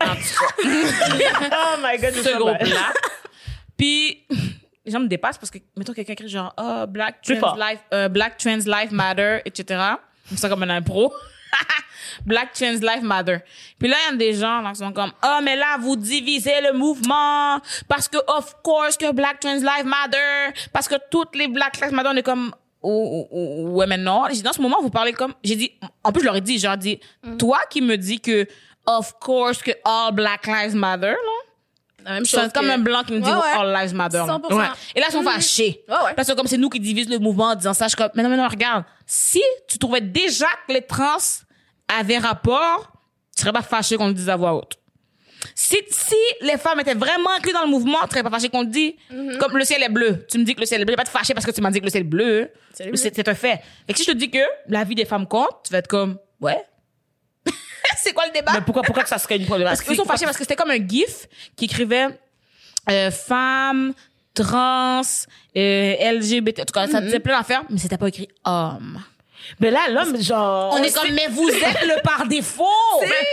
en 0.00 0.14
tout 0.14 0.20
cas, 0.60 1.48
Oh 1.52 1.76
my 1.82 1.98
god, 1.98 2.14
ce 2.14 2.36
groupe-là. 2.38 2.92
Puis, 3.76 4.26
les 4.84 4.92
gens 4.92 5.00
me 5.00 5.08
dépassent 5.08 5.38
parce 5.38 5.50
que, 5.50 5.58
mettons, 5.76 5.92
quelqu'un 5.92 6.12
écrit 6.12 6.28
genre, 6.28 6.54
oh, 6.58 6.84
Black 6.86 7.22
Trans. 7.22 7.56
Life, 7.56 7.80
euh, 7.94 8.08
Black 8.08 8.36
Trans 8.36 8.58
Life 8.66 8.90
Matter, 8.90 9.38
etc. 9.44 9.80
Comme 10.28 10.38
ça, 10.38 10.48
comme 10.48 10.62
un 10.62 10.70
impro. 10.70 11.12
Black 12.26 12.52
Trans 12.52 12.80
Life 12.80 13.02
Matter. 13.02 13.38
Puis 13.78 13.88
là, 13.88 13.96
il 14.08 14.12
y 14.12 14.14
a 14.14 14.16
des 14.16 14.34
gens 14.34 14.60
là, 14.60 14.70
qui 14.70 14.78
sont 14.78 14.92
comme, 14.92 15.12
oh, 15.24 15.38
mais 15.42 15.56
là, 15.56 15.76
vous 15.78 15.96
divisez 15.96 16.60
le 16.62 16.72
mouvement 16.76 17.60
parce 17.88 18.08
que, 18.08 18.18
of 18.28 18.56
course, 18.62 18.96
que 18.96 19.12
Black 19.12 19.40
Trans 19.40 19.54
Life 19.54 19.84
Matter, 19.84 20.58
parce 20.72 20.88
que 20.88 20.96
toutes 21.10 21.34
les 21.36 21.48
Black 21.48 21.80
Lives 21.80 21.92
Matter, 21.92 22.10
on 22.12 22.16
est 22.16 22.22
comme, 22.22 22.54
oh, 22.82 22.88
oh, 23.12 23.28
oh, 23.32 23.68
ouais, 23.70 23.86
mais 23.86 23.98
non. 23.98 24.24
J'ai 24.28 24.34
dit, 24.36 24.42
Dans 24.42 24.52
ce 24.52 24.60
moment, 24.62 24.78
vous 24.80 24.90
parlez 24.90 25.12
comme, 25.12 25.34
j'ai 25.42 25.56
dit, 25.56 25.72
en 26.04 26.12
plus, 26.12 26.20
je 26.20 26.26
leur 26.26 26.36
ai 26.36 26.40
dit, 26.40 26.58
j'ai 26.58 26.76
dit, 26.76 27.00
toi 27.38 27.60
qui 27.68 27.80
me 27.80 27.96
dis 27.96 28.20
que, 28.20 28.46
of 28.86 29.14
course, 29.20 29.62
que 29.62 29.72
all 29.84 30.12
Black 30.12 30.46
Lives 30.46 30.74
Matter, 30.74 31.06
là, 31.12 31.39
La 32.04 32.12
même 32.14 32.24
c'est 32.24 32.52
comme 32.52 32.70
un 32.70 32.78
blanc 32.78 33.02
qui 33.04 33.12
me 33.12 33.20
dit 33.20 33.28
Ouais, 33.28 33.34
ouais. 33.36 33.58
All 33.58 33.72
Lives 33.82 33.94
Matter. 33.94 34.18
là. 34.18 34.26
100%. 34.26 34.56
Ouais. 34.56 34.64
Et 34.94 35.00
là, 35.00 35.06
ils 35.08 35.12
sont 35.12 35.22
Mhm. 35.22 35.28
fâchés. 35.30 35.84
Là, 35.88 36.12
c'est 36.22 36.34
comme 36.36 36.46
c'est 36.46 36.56
nous 36.58 36.68
qui 36.70 36.80
divisent 36.80 37.08
le 37.08 37.18
mouvement 37.18 37.48
en 37.48 37.54
disant 37.54 37.74
ça. 37.74 37.86
Je 37.86 37.90
suis 37.90 37.96
comme, 37.96 38.10
mais 38.14 38.22
non, 38.22 38.28
mais 38.30 38.36
non, 38.36 38.48
regarde. 38.48 38.84
Si 39.06 39.40
tu 39.68 39.78
trouvais 39.78 40.00
déjà 40.00 40.46
que 40.66 40.72
les 40.72 40.82
trans 40.82 41.16
avaient 41.88 42.18
rapport, 42.18 42.92
tu 43.36 43.42
serais 43.42 43.52
pas 43.52 43.62
fâché 43.62 43.96
qu'on 43.96 44.08
le 44.08 44.14
dise 44.14 44.28
à 44.28 44.36
voix 44.36 44.54
haute. 44.54 44.76
Si, 45.54 45.76
si 45.88 46.14
les 46.42 46.58
femmes 46.58 46.80
étaient 46.80 46.94
vraiment 46.94 47.30
incluses 47.36 47.54
dans 47.54 47.62
le 47.64 47.68
mouvement, 47.70 47.98
tu 48.04 48.10
serais 48.10 48.22
pas 48.22 48.30
fâché 48.30 48.48
qu'on 48.50 48.60
le 48.60 48.66
dise. 48.68 48.92
Mhm. 49.10 49.38
Comme 49.38 49.56
le 49.56 49.64
ciel 49.64 49.82
est 49.82 49.88
bleu. 49.88 50.26
Tu 50.30 50.38
me 50.38 50.44
dis 50.44 50.54
que 50.54 50.60
le 50.60 50.66
ciel 50.66 50.80
est 50.82 50.84
bleu. 50.84 50.92
Je 50.92 50.96
vais 50.96 51.02
pas 51.02 51.10
te 51.10 51.16
fâcher 51.16 51.32
parce 51.34 51.46
que 51.46 51.50
tu 51.50 51.60
m'as 51.62 51.70
dit 51.70 51.80
que 51.80 51.84
le 51.86 51.90
ciel 51.90 52.02
est 52.02 52.04
bleu. 52.04 52.50
C'est 52.74 53.28
un 53.28 53.34
fait. 53.34 53.60
Fait 53.86 53.92
que 53.92 53.98
si 53.98 54.04
je 54.04 54.12
te 54.12 54.16
dis 54.16 54.30
que 54.30 54.38
la 54.68 54.84
vie 54.84 54.94
des 54.94 55.04
femmes 55.06 55.26
compte, 55.26 55.50
tu 55.64 55.72
vas 55.72 55.78
être 55.78 55.88
comme, 55.88 56.18
ouais. 56.40 56.62
c'est 57.98 58.12
quoi 58.12 58.26
le 58.26 58.32
débat? 58.32 58.52
Mais 58.54 58.60
pourquoi 58.60 58.82
pourquoi 58.82 59.02
que 59.02 59.08
ça 59.08 59.18
serait 59.18 59.36
une 59.36 59.40
Parce 59.42 59.48
problématique 59.50 59.86
qu'ils 59.86 59.96
sont 59.96 60.04
fâchés 60.04 60.24
parce 60.24 60.36
que 60.36 60.42
c'était 60.44 60.56
comme 60.56 60.70
un 60.70 60.86
gif 60.86 61.26
qui 61.56 61.64
écrivait 61.66 62.08
euh, 62.90 63.10
femme, 63.10 63.92
trans, 64.34 65.02
euh, 65.56 66.12
LGBT. 66.12 66.60
En 66.60 66.64
tout 66.64 66.72
cas, 66.72 66.86
ça 66.88 67.00
disait 67.00 67.20
plein 67.20 67.38
d'affaires, 67.38 67.62
mais 67.68 67.78
c'était 67.78 67.98
pas 67.98 68.08
écrit 68.08 68.28
homme. 68.44 69.00
Mais 69.58 69.70
là 69.70 69.80
l'homme 69.88 70.20
genre 70.22 70.72
On 70.74 70.82
est 70.82 70.94
comme, 70.94 71.10
mais 71.12 71.26
vous 71.28 71.48
êtes 71.48 71.82
le 71.82 72.00
par 72.02 72.26
défaut! 72.26 72.64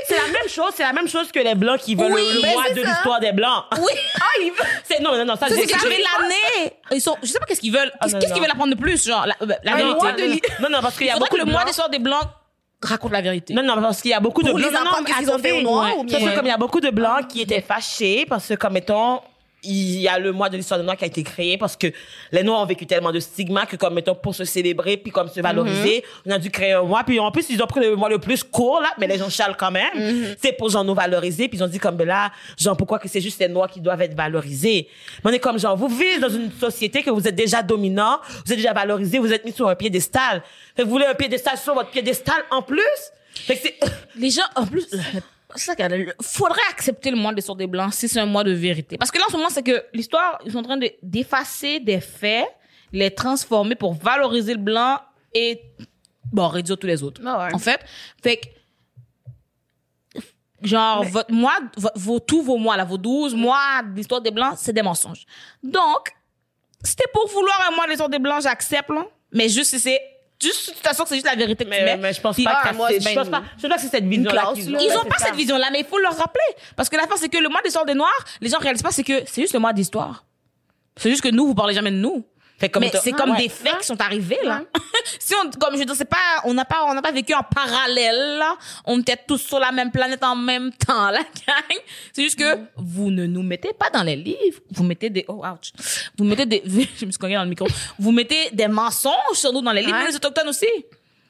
C'est 0.07 0.15
la 0.15 0.27
même 0.39 0.47
chose, 0.49 0.71
c'est 0.75 0.81
la 0.83 0.93
même 0.93 1.07
chose 1.07 1.31
que 1.31 1.39
les 1.39 1.53
blancs 1.53 1.79
qui 1.79 1.93
veulent 1.95 2.11
Oui, 2.13 2.21
le, 2.33 2.41
ben, 2.41 2.53
mois 2.53 2.63
c'est 2.69 2.73
de 2.75 2.83
ça. 2.83 2.89
l'histoire 2.89 3.19
des 3.19 3.33
blancs. 3.33 3.65
Oui! 3.77 3.91
Ah, 4.19 4.25
il 4.41 4.49
veut... 4.51 4.57
C'est 4.83 4.99
non 4.99 5.15
non 5.15 5.25
non 5.25 5.35
ça 5.35 5.47
C'est 5.47 5.55
j'ai- 5.55 5.67
j'ai- 5.67 5.89
l'année! 6.03 6.73
Ils 6.91 7.01
sont, 7.01 7.15
je 7.21 7.27
sais 7.27 7.39
pas 7.39 7.45
qu'est-ce 7.45 7.59
qu'ils 7.61 7.71
veulent. 7.73 7.91
Qu'est-ce 8.01 8.13
non, 8.13 8.19
qu'est-ce 8.19 8.33
qu'ils 8.33 8.41
non. 8.41 8.47
veulent 8.47 8.51
apprendre 8.55 8.75
de 8.75 8.79
plus, 8.79 9.05
genre, 9.05 9.25
la, 9.27 9.35
euh, 9.41 9.53
la 9.63 9.73
Un 9.73 9.75
vérité? 9.77 9.95
mois 9.95 10.11
de 10.13 10.21
li- 10.23 10.41
Non 10.59 10.69
non 10.69 10.79
parce 10.81 10.97
qu'il 10.97 11.07
y 11.07 11.09
a 11.11 11.17
beaucoup 11.17 11.35
que 11.35 11.39
le 11.39 11.45
de 11.45 11.51
mois 11.51 11.59
blancs. 11.61 11.67
d'histoire 11.67 11.89
des 11.89 11.99
blancs 11.99 12.23
raconte 12.81 13.11
la 13.11 13.21
vérité. 13.21 13.53
Non, 13.53 13.63
non, 13.63 13.81
parce 13.81 14.01
qu'il 14.01 14.11
y 14.11 14.13
a 14.13 14.19
beaucoup 14.19 14.43
de 14.43 14.49
Pour 14.49 14.57
les 14.59 14.65
blancs. 14.69 14.73
Non, 14.75 14.79
non, 14.85 14.89
apprendre 14.91 15.07
qu'est-ce 15.07 15.19
qu'ils 15.19 15.31
ont 15.31 15.37
fait 15.39 15.51
aux 15.51 15.55
attendez. 15.55 15.63
Noirs 15.71 15.97
ou 15.97 16.03
Parce 16.05 16.17
bien- 16.21 16.31
que 16.31 16.35
comme 16.35 16.45
il 16.45 16.49
y 16.49 16.51
a 16.51 16.57
beaucoup 16.57 16.79
de 16.79 16.89
blancs 16.89 17.27
qui 17.27 17.41
étaient 17.41 17.61
fâchés 17.61 18.25
parce 18.27 18.47
que, 18.47 18.53
comme 18.55 18.73
mettons, 18.73 19.19
il 19.63 19.99
y 19.99 20.07
a 20.07 20.19
le 20.19 20.31
mois 20.31 20.49
de 20.49 20.57
l'histoire 20.57 20.79
des 20.79 20.85
Noirs 20.85 20.97
qui 20.97 21.03
a 21.03 21.07
été 21.07 21.23
créé 21.23 21.57
parce 21.57 21.75
que 21.75 21.87
les 22.31 22.43
Noirs 22.43 22.61
ont 22.61 22.65
vécu 22.65 22.85
tellement 22.85 23.11
de 23.11 23.19
stigmas 23.19 23.65
que, 23.65 23.75
comme 23.75 23.95
mettons, 23.95 24.15
pour 24.15 24.35
se 24.35 24.45
célébrer 24.45 24.97
puis 24.97 25.11
comme 25.11 25.27
se 25.27 25.41
valoriser, 25.41 26.03
on 26.25 26.31
a 26.31 26.37
dû 26.37 26.51
créer 26.51 26.73
un 26.73 26.83
mois. 26.83 27.03
Puis 27.03 27.19
en 27.19 27.31
plus, 27.31 27.49
ils 27.49 27.61
ont 27.61 27.67
pris 27.67 27.81
le 27.81 27.95
mois 27.95 28.09
le 28.09 28.19
plus 28.19 28.43
court, 28.43 28.81
là, 28.81 28.89
mais 28.99 29.07
les 29.07 29.17
gens 29.17 29.29
chialent 29.29 29.57
quand 29.57 29.71
même. 29.71 30.35
C'est 30.41 30.53
pour 30.53 30.69
genre 30.69 30.83
nous 30.83 30.93
valoriser. 30.93 31.47
Puis 31.47 31.57
ils 31.57 31.63
ont 31.63 31.67
dit 31.67 31.79
comme, 31.79 31.97
ben 31.97 32.07
là, 32.07 32.31
genre, 32.57 32.77
pourquoi 32.77 32.99
que 32.99 33.07
c'est 33.07 33.21
juste 33.21 33.39
les 33.39 33.47
Noirs 33.47 33.69
qui 33.69 33.81
doivent 33.81 34.01
être 34.01 34.15
valorisés? 34.15 34.87
Mais 35.23 35.31
on 35.31 35.33
est 35.33 35.39
comme, 35.39 35.59
genre, 35.59 35.75
vous 35.75 35.87
vivez 35.87 36.19
dans 36.19 36.29
une 36.29 36.51
société 36.51 37.01
que 37.01 37.09
vous 37.09 37.27
êtes 37.27 37.35
déjà 37.35 37.63
dominant, 37.63 38.19
vous 38.45 38.53
êtes 38.53 38.59
déjà 38.59 38.73
valorisé, 38.73 39.17
vous 39.17 39.33
êtes 39.33 39.43
mis 39.43 39.51
sur 39.51 39.67
un 39.67 39.75
piédestal. 39.75 40.43
Fait 40.75 40.83
que 40.83 40.87
vous 40.87 40.93
voulez 40.93 41.05
un 41.05 41.15
piédestal 41.15 41.57
sur 41.57 41.73
votre 41.73 41.89
piédestal 41.89 42.37
en 42.51 42.61
plus? 42.61 42.83
Fait 43.33 43.55
que 43.55 43.61
c'est... 43.63 43.79
Les 44.15 44.29
gens, 44.29 44.43
en 44.55 44.65
plus, 44.65 44.87
ça 45.65 45.75
qu'il 45.75 45.83
y 45.83 45.93
a, 45.93 45.97
le- 45.97 46.13
faudrait 46.21 46.61
accepter 46.71 47.11
le 47.11 47.17
mois 47.17 47.31
de 47.31 47.35
l'histoire 47.37 47.55
des 47.57 47.67
Blancs 47.67 47.93
si 47.93 48.07
c'est 48.07 48.19
un 48.19 48.25
mois 48.25 48.43
de 48.43 48.51
vérité. 48.51 48.97
Parce 48.97 49.11
que 49.11 49.17
là, 49.17 49.25
en 49.27 49.31
ce 49.31 49.37
moment, 49.37 49.49
c'est 49.49 49.63
que 49.63 49.85
l'histoire, 49.93 50.39
ils 50.45 50.51
sont 50.51 50.59
en 50.59 50.63
train 50.63 50.77
de- 50.77 50.91
d'effacer 51.01 51.79
des 51.79 51.99
faits, 52.01 52.47
les 52.91 53.11
transformer 53.11 53.75
pour 53.75 53.93
valoriser 53.93 54.53
le 54.53 54.59
blanc 54.61 54.99
et, 55.33 55.61
bon, 56.31 56.47
réduire 56.47 56.77
tous 56.77 56.87
les 56.87 57.03
autres. 57.03 57.21
Ah 57.25 57.45
ouais. 57.47 57.53
En 57.53 57.59
fait, 57.59 57.79
fait 58.23 58.37
que, 58.37 58.47
genre, 60.61 61.03
votre 61.03 61.31
mois, 61.31 61.57
vo- 61.77 61.89
vos, 61.95 62.19
tous 62.19 62.41
vos 62.41 62.57
mois, 62.57 62.77
là, 62.77 62.85
vos 62.85 62.97
12 62.97 63.35
mois 63.35 63.81
d'histoire 63.93 64.21
des 64.21 64.31
Blancs, 64.31 64.55
c'est 64.57 64.73
des 64.73 64.81
mensonges. 64.81 65.25
Donc, 65.63 66.09
c'était 66.83 67.09
pour 67.13 67.27
vouloir 67.29 67.67
un 67.69 67.75
mois 67.75 67.85
de 67.85 67.89
l'histoire 67.91 68.09
des 68.09 68.19
Blancs, 68.19 68.41
j'accepte, 68.43 68.89
là. 68.89 69.05
Mais 69.31 69.49
juste 69.49 69.71
si 69.71 69.79
c'est 69.79 69.99
Juste, 70.41 70.73
tu 70.75 70.81
t'assures 70.81 71.03
que 71.03 71.09
c'est 71.09 71.15
juste 71.15 71.25
la 71.25 71.35
vérité 71.35 71.65
que 71.65 71.69
tu 71.69 71.75
Mais, 71.75 71.83
mets. 71.83 71.97
mais 71.97 72.13
je 72.13 72.21
pense 72.21 72.35
pas 72.43 72.61
que 72.69 72.75
moi, 72.75 72.89
je 72.91 72.95
pense 72.97 73.29
pas, 73.29 73.41
je 73.57 73.61
pense 73.61 73.69
pas 73.69 73.75
que 73.75 73.81
c'est 73.81 73.87
cette 73.87 74.07
qu'ils 74.07 74.23
là. 74.23 74.53
Ils 74.55 74.97
ont 74.97 75.03
pas 75.05 75.17
ça. 75.17 75.25
cette 75.25 75.35
vision-là, 75.35 75.69
mais 75.71 75.79
il 75.79 75.85
faut 75.85 75.97
leur 75.97 76.15
rappeler. 76.15 76.43
Parce 76.75 76.89
que 76.89 76.95
la 76.95 77.07
fin, 77.07 77.15
c'est 77.17 77.29
que 77.29 77.39
le 77.39 77.49
mois 77.49 77.61
d'histoire 77.63 77.85
des 77.85 77.95
Noirs, 77.95 78.11
les 78.41 78.49
gens 78.49 78.59
réalisent 78.59 78.83
pas, 78.83 78.91
c'est 78.91 79.03
que 79.03 79.23
c'est 79.25 79.41
juste 79.41 79.53
le 79.53 79.59
mois 79.59 79.73
d'histoire. 79.73 80.25
C'est 80.95 81.09
juste 81.09 81.23
que 81.23 81.29
nous, 81.29 81.47
vous 81.47 81.55
parlez 81.55 81.73
jamais 81.73 81.91
de 81.91 81.95
nous. 81.97 82.23
Fait 82.59 82.69
comme 82.69 82.81
mais 82.81 82.91
c'est 83.03 83.11
comme 83.11 83.31
Ouais. 83.31 83.37
des 83.43 83.49
faits 83.49 83.77
qui 83.79 83.85
sont 83.85 84.01
arrivés, 84.01 84.39
là. 84.43 84.63
si 85.19 85.33
on, 85.35 85.49
comme 85.59 85.73
je 85.75 85.79
veux 85.79 85.85
dire, 85.85 85.95
c'est 85.95 86.05
pas, 86.09 86.41
on 86.43 86.55
n'a 86.55 86.65
pas, 86.65 86.85
on 86.87 86.93
n'a 86.95 87.03
pas 87.03 87.11
vécu 87.11 87.33
en 87.35 87.43
parallèle, 87.43 88.37
là. 88.39 88.55
On 88.85 88.99
était 88.99 89.17
tous 89.27 89.37
sur 89.37 89.59
la 89.59 89.71
même 89.71 89.91
planète 89.91 90.23
en 90.23 90.35
même 90.35 90.71
temps, 90.87 91.11
la 91.11 91.19
gang. 91.19 91.77
C'est 92.13 92.23
juste 92.23 92.39
que 92.39 92.57
vous 92.75 93.11
ne 93.11 93.27
nous 93.27 93.43
mettez 93.43 93.73
pas 93.77 93.91
dans 93.91 94.01
les 94.03 94.15
livres. 94.15 94.59
Vous 94.71 94.83
mettez 94.83 95.09
des, 95.11 95.23
oh, 95.27 95.43
ouch. 95.45 95.71
Vous 96.17 96.23
mettez 96.25 96.47
des, 96.47 96.63
je 96.65 97.05
me 97.05 97.11
suis 97.11 97.19
cognée 97.19 97.35
dans 97.35 97.43
le 97.43 97.49
micro. 97.49 97.67
Vous 97.99 98.11
mettez 98.11 98.49
des 98.51 98.67
mensonges 98.67 99.13
sur 99.33 99.53
nous 99.53 99.61
dans 99.61 99.71
les 99.71 99.81
livres, 99.83 99.97
mais 99.99 100.07
les 100.07 100.15
autochtones 100.15 100.49
aussi. 100.49 100.65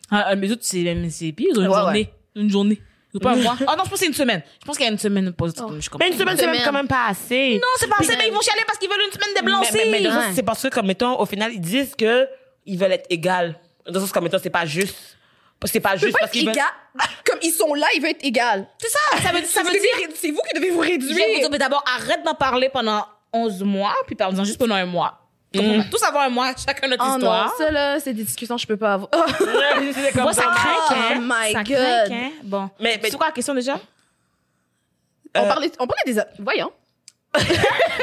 Ah, 0.09 0.27
ah, 0.27 0.35
mais 0.37 0.49
autres, 0.49 0.61
c'est, 0.63 1.09
c'est 1.09 1.31
pire, 1.33 1.59
une 1.59 1.65
journée. 1.65 2.09
Une 2.35 2.49
journée. 2.49 2.81
Pas 3.19 3.31
un 3.31 3.35
mois. 3.37 3.55
Ah 3.67 3.75
non, 3.75 3.83
je 3.85 3.89
pense 3.89 3.91
que 3.91 3.97
c'est 3.99 4.05
une 4.07 4.13
semaine. 4.13 4.41
Je 4.61 4.65
pense 4.65 4.77
qu'il 4.77 4.85
y 4.85 4.89
a 4.89 4.91
une 4.91 4.97
semaine 4.97 5.31
positive. 5.33 5.65
Oh. 5.67 5.73
Je 5.79 5.89
comprends. 5.89 6.05
Mais 6.07 6.13
une 6.13 6.19
semaine, 6.19 6.37
c'est 6.37 6.47
même 6.47 6.61
quand 6.63 6.71
même 6.73 6.87
pas 6.87 7.07
assez. 7.07 7.55
Non, 7.55 7.67
c'est 7.77 7.87
pas 7.89 7.97
assez, 7.99 8.15
mais 8.17 8.27
ils 8.27 8.33
vont 8.33 8.41
chialer 8.41 8.63
parce 8.65 8.77
qu'ils 8.79 8.89
veulent 8.89 9.05
une 9.05 9.11
semaine 9.11 9.35
de 9.37 9.41
blanc 9.45 9.61
mais, 9.61 9.85
mais, 9.85 9.99
mais 10.01 10.07
Ouais. 10.07 10.23
c'est 10.33 10.43
parce 10.43 10.61
que, 10.63 10.67
comme 10.69 10.87
mettons, 10.87 11.19
au 11.19 11.25
final, 11.25 11.51
ils 11.53 11.61
disent 11.61 11.95
que 11.95 12.27
ils 12.65 12.77
veulent 12.77 12.91
être 12.93 13.07
égales. 13.09 13.59
Dans 13.85 13.93
le 13.93 13.99
sens, 14.01 14.11
comme 14.11 14.23
mettons, 14.25 14.39
c'est 14.41 14.49
pas 14.49 14.65
juste. 14.65 15.17
Parce 15.59 15.71
que 15.71 15.73
c'est 15.73 15.79
pas 15.79 15.95
juste 15.95 16.13
pas 16.13 16.19
parce 16.19 16.31
qu'ils 16.31 16.45
veulent. 16.45 16.55
Comme 17.25 17.39
ils 17.41 17.51
sont 17.51 17.73
là, 17.73 17.85
ils 17.95 18.01
veulent 18.01 18.11
être 18.11 18.23
égal. 18.23 18.67
C'est 18.79 18.89
ça. 18.89 18.99
Ça 19.23 19.31
veut, 19.31 19.43
ça 19.45 19.61
veut 19.63 19.71
dire 19.71 20.09
C'est 20.15 20.31
vous 20.31 20.39
qui 20.49 20.59
devez 20.59 20.69
vous 20.71 20.83
Je 20.83 20.87
vais 20.89 20.97
vous 20.97 21.03
dire, 21.07 21.15
réduire. 21.25 21.49
mais 21.51 21.57
d'abord, 21.57 21.83
arrête 21.95 22.23
d'en 22.23 22.33
parler 22.35 22.69
pendant 22.69 23.05
11 23.33 23.63
mois, 23.63 23.93
puis 24.05 24.15
parle-en 24.15 24.43
juste 24.43 24.57
pendant 24.59 24.75
un 24.75 24.85
mois. 24.85 25.26
On 25.55 25.77
va 25.77 25.83
tous 25.85 26.03
avoir 26.03 26.23
un 26.25 26.29
mois, 26.29 26.51
chacun 26.57 26.87
notre 26.87 27.03
Oh 27.03 27.09
non, 27.11 27.15
histoire. 27.17 27.53
ça 27.57 27.71
là, 27.71 27.99
c'est 27.99 28.13
des 28.13 28.23
discussions 28.23 28.55
que 28.55 28.61
je 28.61 28.67
peux 28.67 28.77
pas 28.77 28.93
avoir. 28.93 29.09
C'est 29.39 30.11
comme 30.13 30.23
Moi, 30.23 30.33
ça 30.33 30.41
ça. 30.43 30.51
craque, 30.53 30.91
hein. 30.97 31.15
Oh 31.17 31.21
my 31.21 31.51
ça 31.53 31.63
God. 31.63 31.75
craque, 31.75 32.11
hein. 32.11 32.31
Bon. 32.43 32.69
Mais- 32.79 32.99
mais- 33.01 33.09
c'est 33.09 33.17
quoi 33.17 33.27
la 33.27 33.31
question 33.33 33.53
déjà? 33.53 33.75
on, 35.35 35.39
Euh, 35.39 35.47
parlait, 35.47 35.71
on 35.79 35.87
parlait 35.87 36.13
des... 36.13 36.21
Voyons. 36.39 36.71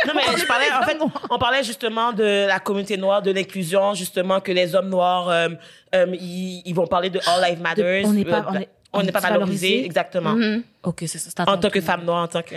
Non, 0.06 0.12
mais 0.14 0.22
je 0.36 0.44
parlais, 0.46 0.66
en 0.72 0.82
fait, 0.82 0.98
on 1.30 1.38
parlait 1.38 1.64
justement 1.64 2.12
de 2.12 2.46
la 2.46 2.58
communauté 2.60 2.96
noire, 2.96 3.22
de 3.22 3.30
l'inclusion, 3.30 3.94
justement, 3.94 4.40
que 4.40 4.52
les 4.52 4.74
hommes 4.74 4.88
noirs, 4.90 5.28
euh, 5.30 5.48
euh, 5.94 6.06
ils, 6.20 6.62
ils 6.66 6.74
vont 6.74 6.86
parler 6.86 7.10
de 7.10 7.20
All 7.26 7.42
Lives 7.50 7.60
Matter. 7.60 8.02
on 8.04 8.12
n'est 8.12 8.24
pas- 8.24 8.44
on 8.48 8.54
est- 8.54 8.68
on 8.92 9.02
n'est 9.02 9.10
pas 9.12 9.20
valorisé. 9.20 9.66
valorisé, 9.68 9.84
exactement. 9.86 10.32
Mhm. 10.34 10.62
Ok, 10.84 11.04
c'est 11.06 11.18
ça. 11.18 11.30
En 11.48 11.56
tant 11.58 11.70
que 11.70 11.80
femme 11.80 12.04
noire, 12.04 12.22
en 12.24 12.28
tant 12.28 12.42
que. 12.42 12.54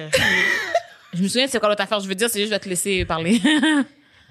Je 1.13 1.23
me 1.23 1.27
souviens, 1.27 1.47
c'est 1.47 1.57
quoi 1.59 1.69
l'autre 1.69 1.81
affaire? 1.83 1.99
Je 1.99 2.07
veux 2.07 2.13
dire, 2.15 2.29
c'est 2.29 2.39
juste, 2.39 2.49
je 2.51 2.55
vais 2.55 2.59
te 2.59 2.69
laisser 2.69 3.05
parler. 3.05 3.41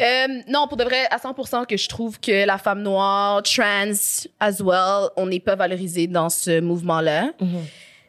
Euh, 0.00 0.26
non, 0.48 0.66
pour 0.68 0.76
de 0.76 0.84
vrai, 0.84 1.06
à 1.10 1.16
100% 1.18 1.66
que 1.66 1.76
je 1.76 1.88
trouve 1.88 2.20
que 2.20 2.44
la 2.46 2.58
femme 2.58 2.82
noire, 2.82 3.42
trans 3.42 3.92
as 4.40 4.60
well, 4.60 5.08
on 5.16 5.26
n'est 5.26 5.40
pas 5.40 5.54
valorisé 5.56 6.06
dans 6.06 6.28
ce 6.28 6.60
mouvement-là. 6.60 7.30
Mhm. 7.40 7.62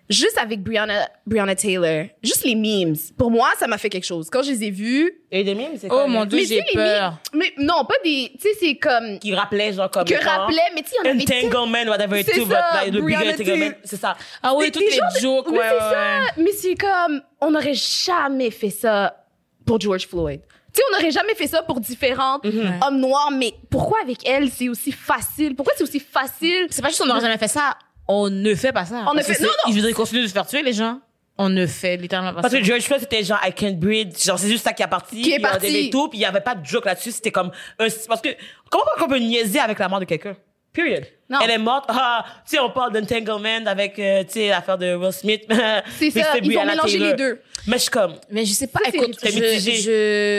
Juste 0.09 0.37
avec 0.37 0.61
Brianna, 0.63 1.09
Brianna 1.25 1.53
Taylor, 1.53 2.05
juste 2.23 2.45
les 2.45 2.55
memes, 2.55 2.95
pour 3.17 3.29
moi, 3.29 3.49
ça 3.59 3.67
m'a 3.67 3.77
fait 3.77 3.89
quelque 3.89 4.05
chose. 4.05 4.29
Quand 4.29 4.41
je 4.41 4.51
les 4.51 4.63
ai 4.63 4.71
vus, 4.71 5.11
Et 5.29 5.43
des 5.43 5.53
mimes, 5.53 5.71
c'est 5.77 5.89
quoi? 5.89 6.05
oh 6.05 6.07
mon 6.07 6.23
dieu, 6.23 6.37
mais 6.39 6.45
j'ai 6.45 6.61
tu 6.61 6.61
sais, 6.61 6.67
les 6.69 6.75
peur. 6.75 7.19
memes- 7.33 7.41
mais 7.57 7.65
non, 7.65 7.83
pas 7.83 7.95
des, 8.05 8.31
tu 8.35 8.39
sais, 8.39 8.55
c'est 8.57 8.75
comme, 8.77 9.19
Qui 9.19 9.35
rappelait, 9.35 9.73
genre, 9.73 9.91
comme. 9.91 10.05
que 10.05 10.13
rappelait, 10.13 10.61
mais 10.75 10.81
tu 10.83 10.91
sais, 10.91 10.95
il 11.03 11.07
y 11.07 11.11
en 11.11 11.13
avait 11.13 11.45
Entanglement, 11.47 11.91
whatever, 11.91 12.23
ça, 12.23 12.31
but, 12.37 12.47
like, 12.49 12.93
le 12.93 13.01
bigger 13.01 13.29
entanglement, 13.33 13.71
c'est 13.83 13.99
ça. 13.99 14.15
Ah 14.41 14.53
oui, 14.55 14.71
toutes 14.71 14.83
les 14.83 14.99
jokes, 15.19 15.47
mais 15.51 15.57
ouais, 15.57 15.65
c'est 15.67 15.75
ouais, 15.75 15.91
ça. 15.91 16.19
Mais 16.37 16.51
c'est 16.53 16.75
comme, 16.75 17.21
on 17.41 17.51
n'aurait 17.51 17.73
jamais 17.73 18.49
fait 18.51 18.69
ça 18.69 19.25
pour 19.65 19.77
George 19.81 20.07
Floyd. 20.07 20.39
Tu 20.77 20.83
sais, 20.83 20.89
on 20.91 20.97
n'aurait 20.97 21.11
jamais 21.11 21.33
fait 21.33 21.47
ça 21.47 21.63
pour 21.63 21.79
différentes 21.79 22.45
Mhm. 22.45 22.79
hommes 22.85 22.99
noirs, 22.99 23.31
mais 23.31 23.53
pourquoi 23.71 23.99
avec 24.03 24.27
elle, 24.27 24.49
c'est 24.51 24.69
aussi 24.69 24.91
facile? 24.91 25.55
Pourquoi 25.55 25.73
c'est 25.75 25.83
aussi 25.83 25.99
facile? 25.99 26.67
C'est 26.69 26.83
pas 26.83 26.89
juste 26.89 26.99
qu'on 27.01 27.07
n'aurait 27.07 27.21
jamais 27.21 27.37
fait 27.39 27.47
ça. 27.47 27.75
On 28.07 28.29
ne 28.29 28.53
fait 28.53 28.71
pas 28.71 28.85
ça. 28.85 28.97
On 29.07 29.11
ne 29.11 29.15
Parce 29.15 29.27
que 29.27 29.33
fait- 29.33 29.39
c'est- 29.39 29.43
non, 29.45 29.49
non. 29.65 29.71
Je 29.71 29.75
voudrais 29.77 29.93
continuer 29.93 30.21
de 30.21 30.27
se 30.27 30.33
faire 30.33 30.45
tuer, 30.45 30.61
les 30.61 30.73
gens. 30.73 30.99
On 31.39 31.49
ne 31.49 31.65
fait 31.67 31.97
littéralement 31.97 32.33
pas 32.33 32.41
Parce 32.41 32.53
ça. 32.53 32.59
que 32.59 32.65
George 32.65 32.81
Floyd, 32.83 33.01
c'était 33.01 33.23
genre 33.23 33.39
I 33.45 33.51
can't 33.53 33.77
breathe. 33.79 34.17
Genre, 34.23 34.37
c'est 34.39 34.47
juste 34.49 34.63
ça 34.63 34.73
qui 34.73 34.81
est 34.83 34.87
parti. 34.87 35.21
Qui 35.21 35.31
est 35.33 35.35
puis 35.37 35.45
on 35.45 35.49
parti. 35.49 35.67
aimait 35.67 35.89
tout, 35.89 36.07
puis 36.09 36.19
il 36.19 36.21
y 36.21 36.25
avait 36.25 36.41
pas 36.41 36.55
de 36.55 36.65
joke 36.65 36.85
là-dessus. 36.85 37.11
C'était 37.11 37.31
comme 37.31 37.51
un, 37.79 37.87
parce 38.07 38.21
que, 38.21 38.29
comment 38.69 38.83
on 39.01 39.07
peut 39.07 39.17
niaiser 39.19 39.59
avec 39.59 39.77
la 39.79 39.87
mort 39.87 39.99
de 39.99 40.05
quelqu'un? 40.05 40.35
Period. 40.77 41.05
Non. 41.29 41.39
Elle 41.43 41.49
est 41.51 41.57
morte. 41.57 41.85
Ah, 41.89 42.23
tu 42.45 42.51
sais, 42.55 42.59
on 42.59 42.69
parle 42.69 42.93
d'entanglement 42.93 43.65
avec, 43.65 43.97
euh, 43.97 44.23
tu 44.23 44.33
sais, 44.33 44.49
l'affaire 44.49 44.77
de 44.77 44.95
Will 44.95 45.11
Smith. 45.11 45.41
C'est 45.99 46.11
ça, 46.11 46.37
ils 46.41 46.57
ont 46.57 46.65
mélangé 46.65 46.97
les 46.99 47.13
deux. 47.15 47.41
Mais 47.65 47.77
je 47.77 47.81
suis 47.81 47.89
comme, 47.91 48.13
Mais 48.29 48.45
je 48.45 48.53
sais 48.53 48.67
pas, 48.67 48.79
Ça, 48.85 48.91
c'est 48.91 48.97
écoute, 48.97 49.17
t'es 49.19 49.31
je, 49.31 49.39
mitigé. 49.39 49.73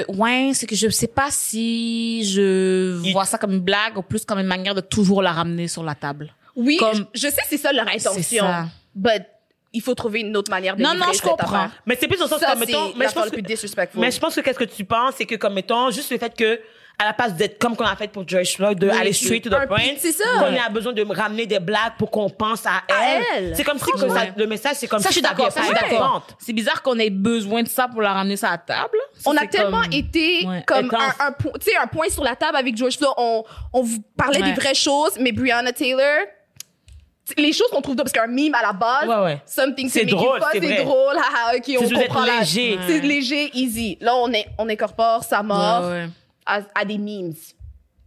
je, 0.08 0.16
ouais, 0.16 0.52
c'est 0.54 0.66
que 0.66 0.74
je 0.76 0.88
sais 0.88 1.08
pas 1.08 1.28
si 1.30 2.24
je 2.32 3.02
Il- 3.04 3.12
vois 3.12 3.26
ça 3.26 3.36
comme 3.36 3.52
une 3.52 3.60
blague 3.60 3.98
ou 3.98 4.02
plus 4.02 4.24
comme 4.24 4.38
une 4.38 4.46
manière 4.46 4.74
de 4.74 4.80
toujours 4.80 5.20
la 5.20 5.32
ramener 5.32 5.68
sur 5.68 5.82
la 5.82 5.94
table. 5.94 6.32
Oui, 6.56 6.78
Comme- 6.78 7.06
je, 7.14 7.20
je 7.20 7.28
sais 7.28 7.42
que 7.42 7.48
c'est 7.50 7.58
ça 7.58 7.70
leur 7.72 7.84
C'est 7.90 8.06
intention. 8.08 8.44
ça. 8.44 8.66
But 8.94 9.24
il 9.74 9.82
faut 9.82 9.94
trouver 9.94 10.20
une 10.20 10.34
autre 10.38 10.50
manière 10.50 10.74
de 10.76 10.82
Non, 10.82 10.94
non, 10.94 11.12
je 11.12 11.20
comprends. 11.20 11.54
affaire. 11.54 11.82
mais 11.84 11.98
c'est 12.00 12.08
plus 12.08 12.16
dans 12.16 12.24
le 12.24 12.30
sens 12.30 12.40
Ça, 12.40 12.52
comme, 12.52 12.60
mettons, 12.60 12.94
mais 12.96 13.06
je 13.08 13.12
pense 13.12 13.28
que, 13.28 13.98
mais 14.00 14.10
je 14.10 14.18
pense 14.18 14.34
que 14.34 14.40
qu'est-ce 14.40 14.58
que 14.58 14.64
tu 14.64 14.84
penses, 14.86 15.14
c'est 15.18 15.26
que 15.26 15.34
comme, 15.34 15.52
mettons, 15.52 15.90
juste 15.90 16.10
le 16.10 16.16
fait 16.18 16.34
que, 16.34 16.58
à 17.00 17.04
la 17.04 17.12
place 17.12 17.34
d'être 17.34 17.58
comme 17.60 17.76
qu'on 17.76 17.84
a 17.84 17.94
fait 17.94 18.08
pour 18.08 18.26
George 18.26 18.56
Floyd, 18.56 18.76
de 18.78 18.88
aller 18.90 19.12
straight 19.12 19.44
to 19.44 19.50
the 19.50 19.66
point, 19.68 19.94
c'est 19.98 20.10
ça. 20.10 20.24
qu'on 20.40 20.46
a 20.60 20.68
besoin 20.68 20.92
de 20.92 21.04
ramener 21.14 21.46
des 21.46 21.60
blagues 21.60 21.92
pour 21.96 22.10
qu'on 22.10 22.28
pense 22.28 22.66
à 22.66 22.82
elle. 22.88 23.22
elle. 23.36 23.56
C'est 23.56 23.62
comme 23.62 23.78
si 23.78 23.84
que 23.92 23.98
ça- 23.98 24.26
le 24.36 24.46
message, 24.48 24.76
c'est 24.76 24.88
comme 24.88 24.98
Ça, 24.98 25.10
je 25.10 25.14
si 25.14 25.20
suis 25.20 25.22
d'accord, 25.22 25.52
ça, 25.52 25.60
je 25.60 25.66
suis 25.66 25.74
d'accord. 25.74 26.26
C'est 26.40 26.52
bizarre 26.52 26.82
qu'on 26.82 26.98
ait 26.98 27.10
besoin 27.10 27.62
de 27.62 27.68
ça 27.68 27.86
pour 27.86 28.02
la 28.02 28.12
ramener 28.12 28.36
ça 28.36 28.48
à 28.48 28.50
la 28.52 28.58
table. 28.58 28.98
Ça, 29.14 29.30
on 29.30 29.36
a 29.36 29.46
tellement 29.46 29.82
comme- 29.82 29.92
été 29.92 30.44
Ouais. 30.44 30.64
comme 30.66 30.90
un, 30.92 31.26
un, 31.26 31.32
point- 31.32 31.52
tu 31.60 31.70
sais, 31.70 31.76
un 31.76 31.86
point 31.86 32.08
sur 32.08 32.24
la 32.24 32.34
table 32.34 32.56
avec 32.56 32.76
George 32.76 32.96
Floyd. 32.96 33.12
On, 33.16 33.44
on 33.72 33.82
vous 33.82 34.02
parlait 34.16 34.42
Ouais. 34.42 34.48
des 34.52 34.60
vraies 34.60 34.74
choses, 34.74 35.12
mais 35.20 35.30
Brianna 35.30 35.72
Taylor, 35.72 36.24
les 37.36 37.52
choses 37.52 37.68
qu'on 37.70 37.82
trouve 37.82 37.94
parce 37.94 38.10
qu'un 38.10 38.26
meme 38.26 38.54
à 38.54 38.62
la 38.62 38.72
base, 38.72 39.06
Ouais, 39.08 39.24
ouais. 39.24 39.42
something 39.46 39.88
C'est 39.88 40.04
drôle, 40.06 40.40
c'est 40.50 40.60
drôle, 40.82 41.16
haha, 41.16 41.56
ok, 41.56 41.76
on 41.80 41.88
comprend 42.00 42.24
la- 42.24 42.40
léger. 42.40 42.78
C'est 42.88 43.00
léger, 43.00 43.50
easy. 43.54 43.98
Là, 44.00 44.16
on, 44.16 44.32
est, 44.32 44.46
on 44.58 44.68
incorpore 44.68 45.22
sa 45.24 45.42
mort 45.42 45.84
Ouais, 45.84 45.90
ouais. 45.92 46.06
À, 46.48 46.60
à 46.74 46.84
des 46.84 46.98
memes. 46.98 47.34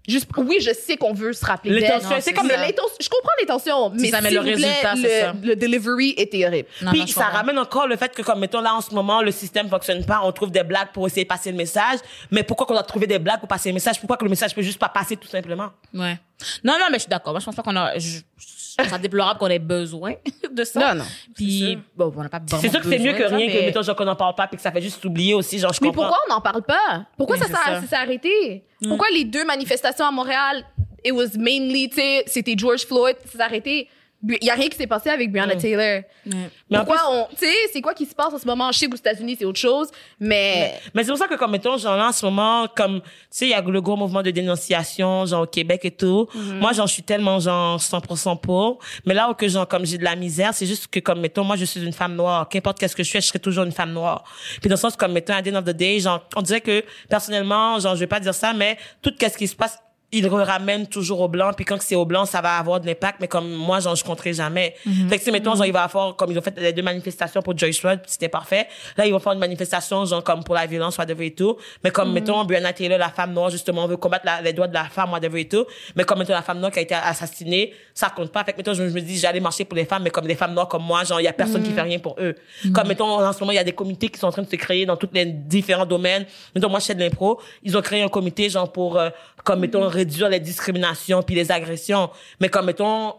Juste, 0.07 0.27
oui, 0.35 0.57
je 0.59 0.73
sais 0.73 0.97
qu'on 0.97 1.13
veut 1.13 1.31
se 1.31 1.45
rappeler 1.45 1.79
d'elle. 1.79 1.89
L'intention, 1.91 2.17
c'est 2.21 2.33
comme 2.33 2.49
je 2.49 3.07
comprends 3.09 3.29
l'intention, 3.39 3.91
mais, 3.91 4.09
ça, 4.09 4.19
mais 4.19 4.31
le 4.31 4.41
plaît, 4.41 4.53
résultat, 4.55 4.95
ça. 4.95 5.33
le, 5.33 5.49
le 5.49 5.55
delivery 5.55 6.15
était 6.17 6.45
horrible. 6.47 6.67
Non, 6.81 6.89
Puis 6.91 7.01
non, 7.01 7.07
ça 7.07 7.25
ramène 7.25 7.59
encore 7.59 7.87
le 7.87 7.95
fait 7.97 8.11
que, 8.13 8.23
comme 8.23 8.39
mettons 8.39 8.61
là 8.61 8.73
en 8.73 8.81
ce 8.81 8.95
moment, 8.95 9.21
le 9.21 9.29
système 9.31 9.69
fonctionne 9.69 10.03
pas, 10.03 10.21
on 10.23 10.31
trouve 10.31 10.49
des 10.49 10.63
blagues 10.63 10.89
pour 10.91 11.05
essayer 11.05 11.23
de 11.23 11.27
passer 11.29 11.51
le 11.51 11.57
message. 11.57 11.99
Mais 12.31 12.41
pourquoi 12.41 12.65
qu'on 12.65 12.73
doit 12.73 12.81
trouver 12.83 13.05
des 13.05 13.19
blagues 13.19 13.39
pour 13.39 13.47
passer 13.47 13.69
le 13.69 13.75
message? 13.75 13.99
Pourquoi 13.99 14.17
que 14.17 14.23
le 14.23 14.31
message 14.31 14.55
peut 14.55 14.63
juste 14.63 14.79
pas 14.79 14.89
passer 14.89 15.15
tout 15.17 15.27
simplement? 15.27 15.69
Ouais. 15.93 16.17
Non, 16.63 16.73
non, 16.79 16.85
mais 16.91 16.95
je 16.97 17.03
suis 17.03 17.09
d'accord. 17.09 17.33
Moi, 17.33 17.39
je 17.39 17.45
pense 17.45 17.55
pas 17.55 17.63
qu'on 17.63 17.75
a, 17.75 17.97
je, 17.97 18.19
je 18.37 18.89
ça 18.89 18.97
déplorable 18.97 19.39
qu'on 19.39 19.47
ait 19.47 19.59
besoin 19.59 20.13
de 20.51 20.63
ça. 20.63 20.79
Non, 20.93 20.99
non. 21.03 21.05
Puis, 21.35 21.77
bon, 21.95 22.11
on 22.15 22.23
n'a 22.23 22.29
pas 22.29 22.39
vraiment 22.39 22.61
C'est 22.61 22.69
sûr 22.69 22.81
que 22.81 22.89
c'est 22.89 22.99
mieux 22.99 23.11
besoin 23.13 23.29
que 23.29 23.35
rien 23.35 23.47
que 23.47 23.53
mais- 23.53 23.65
mettons 23.67 23.81
genre 23.83 23.95
qu'on 23.95 24.07
en 24.07 24.15
parle 24.15 24.33
pas 24.35 24.47
puis 24.47 24.57
que 24.57 24.63
ça 24.63 24.71
fait 24.71 24.81
juste 24.81 25.01
s'oublier 25.01 25.33
aussi. 25.33 25.59
Genre 25.59 25.71
je 25.73 25.79
Mais 25.81 25.87
comprends. 25.89 26.03
pourquoi 26.07 26.19
on 26.29 26.33
n'en 26.33 26.41
parle 26.41 26.63
pas? 26.63 27.05
Pourquoi 27.17 27.35
Mais 27.37 27.43
ça 27.43 27.47
s'est 27.49 27.53
ça. 27.53 27.81
ça 27.81 27.87
s'est 27.87 27.95
arrêté? 27.95 28.63
Pourquoi 28.87 29.07
les 29.13 29.25
deux 29.25 29.45
manifestations 29.45 30.05
à 30.05 30.11
Montréal, 30.11 30.63
it 31.05 31.11
was 31.11 31.37
mainly, 31.37 31.89
tu 31.89 31.95
sais, 31.97 32.23
c'était 32.27 32.55
George 32.57 32.85
Floyd, 32.85 33.17
ça 33.25 33.31
s'est 33.37 33.41
arrêté? 33.43 33.87
Il 34.23 34.45
y 34.45 34.49
a 34.49 34.53
rien 34.53 34.69
qui 34.69 34.77
s'est 34.77 34.87
passé 34.87 35.09
avec 35.09 35.31
Breonna 35.31 35.55
Taylor. 35.55 36.03
Mais 36.25 36.77
en 36.77 36.85
Pourquoi 36.85 37.01
on, 37.09 37.27
tu 37.31 37.45
sais, 37.45 37.53
c'est 37.73 37.81
quoi 37.81 37.93
qui 37.93 38.05
se 38.05 38.13
passe 38.13 38.33
en 38.33 38.37
ce 38.37 38.45
moment? 38.45 38.71
Je 38.71 38.79
sais 38.79 38.87
qu'aux 38.87 38.95
États-Unis, 38.95 39.35
c'est 39.39 39.45
autre 39.45 39.59
chose, 39.59 39.89
mais, 40.19 40.79
Mais 40.93 41.03
c'est 41.03 41.09
pour 41.09 41.17
ça 41.17 41.27
que, 41.27 41.35
comme, 41.35 41.51
mettons, 41.51 41.77
genre, 41.77 41.95
là, 41.95 42.09
en 42.09 42.11
ce 42.11 42.25
moment, 42.25 42.67
comme, 42.75 43.01
tu 43.01 43.07
sais, 43.31 43.45
il 43.47 43.49
y 43.49 43.53
a 43.53 43.61
le 43.61 43.81
gros 43.81 43.95
mouvement 43.95 44.21
de 44.21 44.29
dénonciation, 44.31 45.25
genre, 45.25 45.43
au 45.43 45.47
Québec 45.47 45.81
et 45.85 45.91
tout. 45.91 46.27
Moi, 46.35 46.73
j'en 46.73 46.87
suis 46.87 47.03
tellement, 47.03 47.39
genre, 47.39 47.79
100% 47.79 48.39
pour. 48.39 48.79
Mais 49.05 49.13
là 49.13 49.29
où 49.29 49.33
que, 49.33 49.47
genre, 49.47 49.67
comme 49.67 49.85
j'ai 49.85 49.97
de 49.97 50.03
la 50.03 50.15
misère, 50.15 50.53
c'est 50.53 50.65
juste 50.67 50.87
que, 50.87 50.99
comme, 50.99 51.19
mettons, 51.19 51.43
moi, 51.43 51.55
je 51.55 51.65
suis 51.65 51.83
une 51.83 51.93
femme 51.93 52.15
noire. 52.15 52.47
Qu'importe 52.47 52.79
qu'est-ce 52.79 52.95
que 52.95 53.03
je 53.03 53.09
fais, 53.11 53.21
je 53.21 53.27
serai 53.27 53.39
toujours 53.39 53.63
une 53.63 53.71
femme 53.71 53.91
noire. 53.91 54.23
Puis 54.59 54.69
dans 54.69 54.75
le 54.75 54.79
sens, 54.79 54.95
comme, 54.95 55.13
mettons, 55.13 55.33
à 55.33 55.41
the 55.41 55.47
end 55.47 55.55
of 55.55 55.65
the 55.65 55.69
day, 55.69 55.99
genre, 55.99 56.27
on 56.35 56.41
dirait 56.41 56.61
que, 56.61 56.83
personnellement, 57.09 57.79
genre, 57.79 57.95
je 57.95 58.01
vais 58.01 58.07
pas 58.07 58.19
dire 58.19 58.35
ça, 58.35 58.53
mais 58.53 58.77
tout 59.01 59.13
qu'est-ce 59.17 59.37
qui 59.37 59.47
se 59.47 59.55
passe, 59.55 59.79
il 60.13 60.23
le 60.23 60.29
ramène 60.29 60.87
toujours 60.87 61.21
au 61.21 61.27
blanc 61.29 61.51
puis 61.55 61.63
quand 61.63 61.81
c'est 61.81 61.95
au 61.95 62.05
blanc 62.05 62.25
ça 62.25 62.41
va 62.41 62.57
avoir 62.57 62.79
de 62.81 62.85
l'impact 62.85 63.19
mais 63.21 63.27
comme 63.29 63.49
moi 63.53 63.79
genre 63.79 63.95
je 63.95 64.03
compterai 64.03 64.33
jamais. 64.33 64.75
Fait 65.09 65.17
que 65.17 65.23
sais 65.23 65.31
mettons 65.31 65.55
genre 65.55 65.65
il 65.65 65.71
va 65.71 65.83
avoir 65.83 66.15
comme 66.17 66.31
ils 66.31 66.37
ont 66.37 66.41
fait 66.41 66.57
les 66.59 66.73
deux 66.73 66.81
manifestations 66.81 67.41
pour 67.41 67.57
Joyce 67.57 67.79
Floyd 67.79 68.01
c'était 68.05 68.27
parfait. 68.29 68.67
Là 68.97 69.05
ils 69.05 69.11
vont 69.13 69.19
faire 69.19 69.31
une 69.33 69.39
manifestation 69.39 70.03
genre 70.05 70.23
comme 70.23 70.43
pour 70.43 70.55
la 70.55 70.65
violence 70.65 70.97
whatever 70.97 71.25
et 71.27 71.33
tout. 71.33 71.55
Mais 71.83 71.91
comme 71.91 72.11
mettons 72.11 72.43
Breonna 72.43 72.73
Taylor 72.73 72.97
la 72.99 73.09
femme 73.09 73.33
noire 73.33 73.49
justement 73.49 73.85
on 73.85 73.87
veut 73.87 73.97
combattre 73.97 74.25
la- 74.25 74.41
les 74.41 74.53
droits 74.53 74.67
de 74.67 74.73
la 74.73 74.85
femme 74.85 75.11
whatever 75.13 75.39
et 75.39 75.47
tout. 75.47 75.65
Mais 75.95 76.03
comme 76.03 76.19
mettons 76.19 76.33
la 76.33 76.41
femme 76.41 76.59
noire 76.59 76.71
qui 76.71 76.79
a 76.79 76.81
été 76.81 76.93
assassinée 76.95 77.73
ça 77.93 78.09
compte 78.09 78.31
pas. 78.31 78.43
Fait 78.43 78.51
que 78.53 78.57
mettons 78.57 78.73
je 78.73 78.83
me 78.83 78.99
dis 79.01 79.17
j'allais 79.17 79.39
marcher 79.39 79.65
pour 79.65 79.75
les 79.77 79.85
femmes 79.85 80.03
mais 80.03 80.09
comme 80.09 80.25
des 80.27 80.35
femmes 80.35 80.53
noires 80.53 80.67
comme 80.67 80.83
moi 80.83 81.03
genre 81.03 81.21
il 81.21 81.23
y 81.25 81.27
a 81.27 81.33
personne 81.33 81.63
qui 81.63 81.71
fait 81.71 81.81
rien 81.81 81.99
pour 81.99 82.15
eux. 82.19 82.35
Comme 82.73 82.87
mettons 82.87 83.05
en 83.25 83.31
ce 83.33 83.39
moment 83.39 83.51
il 83.51 83.55
y 83.55 83.59
a 83.59 83.63
des 83.63 83.71
comités 83.71 84.09
qui 84.09 84.19
sont 84.19 84.27
en 84.27 84.31
train 84.31 84.41
de 84.41 84.49
se 84.49 84.55
créer 84.55 84.85
dans 84.85 84.97
tous 84.97 85.09
les 85.13 85.25
différents 85.25 85.85
domaines. 85.85 86.25
Mettons 86.53 86.69
moi 86.69 86.79
je 86.79 86.85
fais 86.87 86.95
de 86.95 86.99
l'impro. 86.99 87.39
Ils 87.63 87.77
ont 87.77 87.81
créé 87.81 88.01
un 88.01 88.09
comité 88.09 88.49
genre 88.49 88.71
pour 88.71 88.97
euh, 88.97 89.09
comme 89.43 89.59
mettons 89.59 89.87
réduire 89.87 90.29
les 90.29 90.39
discriminations 90.39 91.21
puis 91.23 91.35
les 91.35 91.51
agressions. 91.51 92.09
Mais 92.39 92.49
comme 92.49 92.65
mettons 92.65 93.15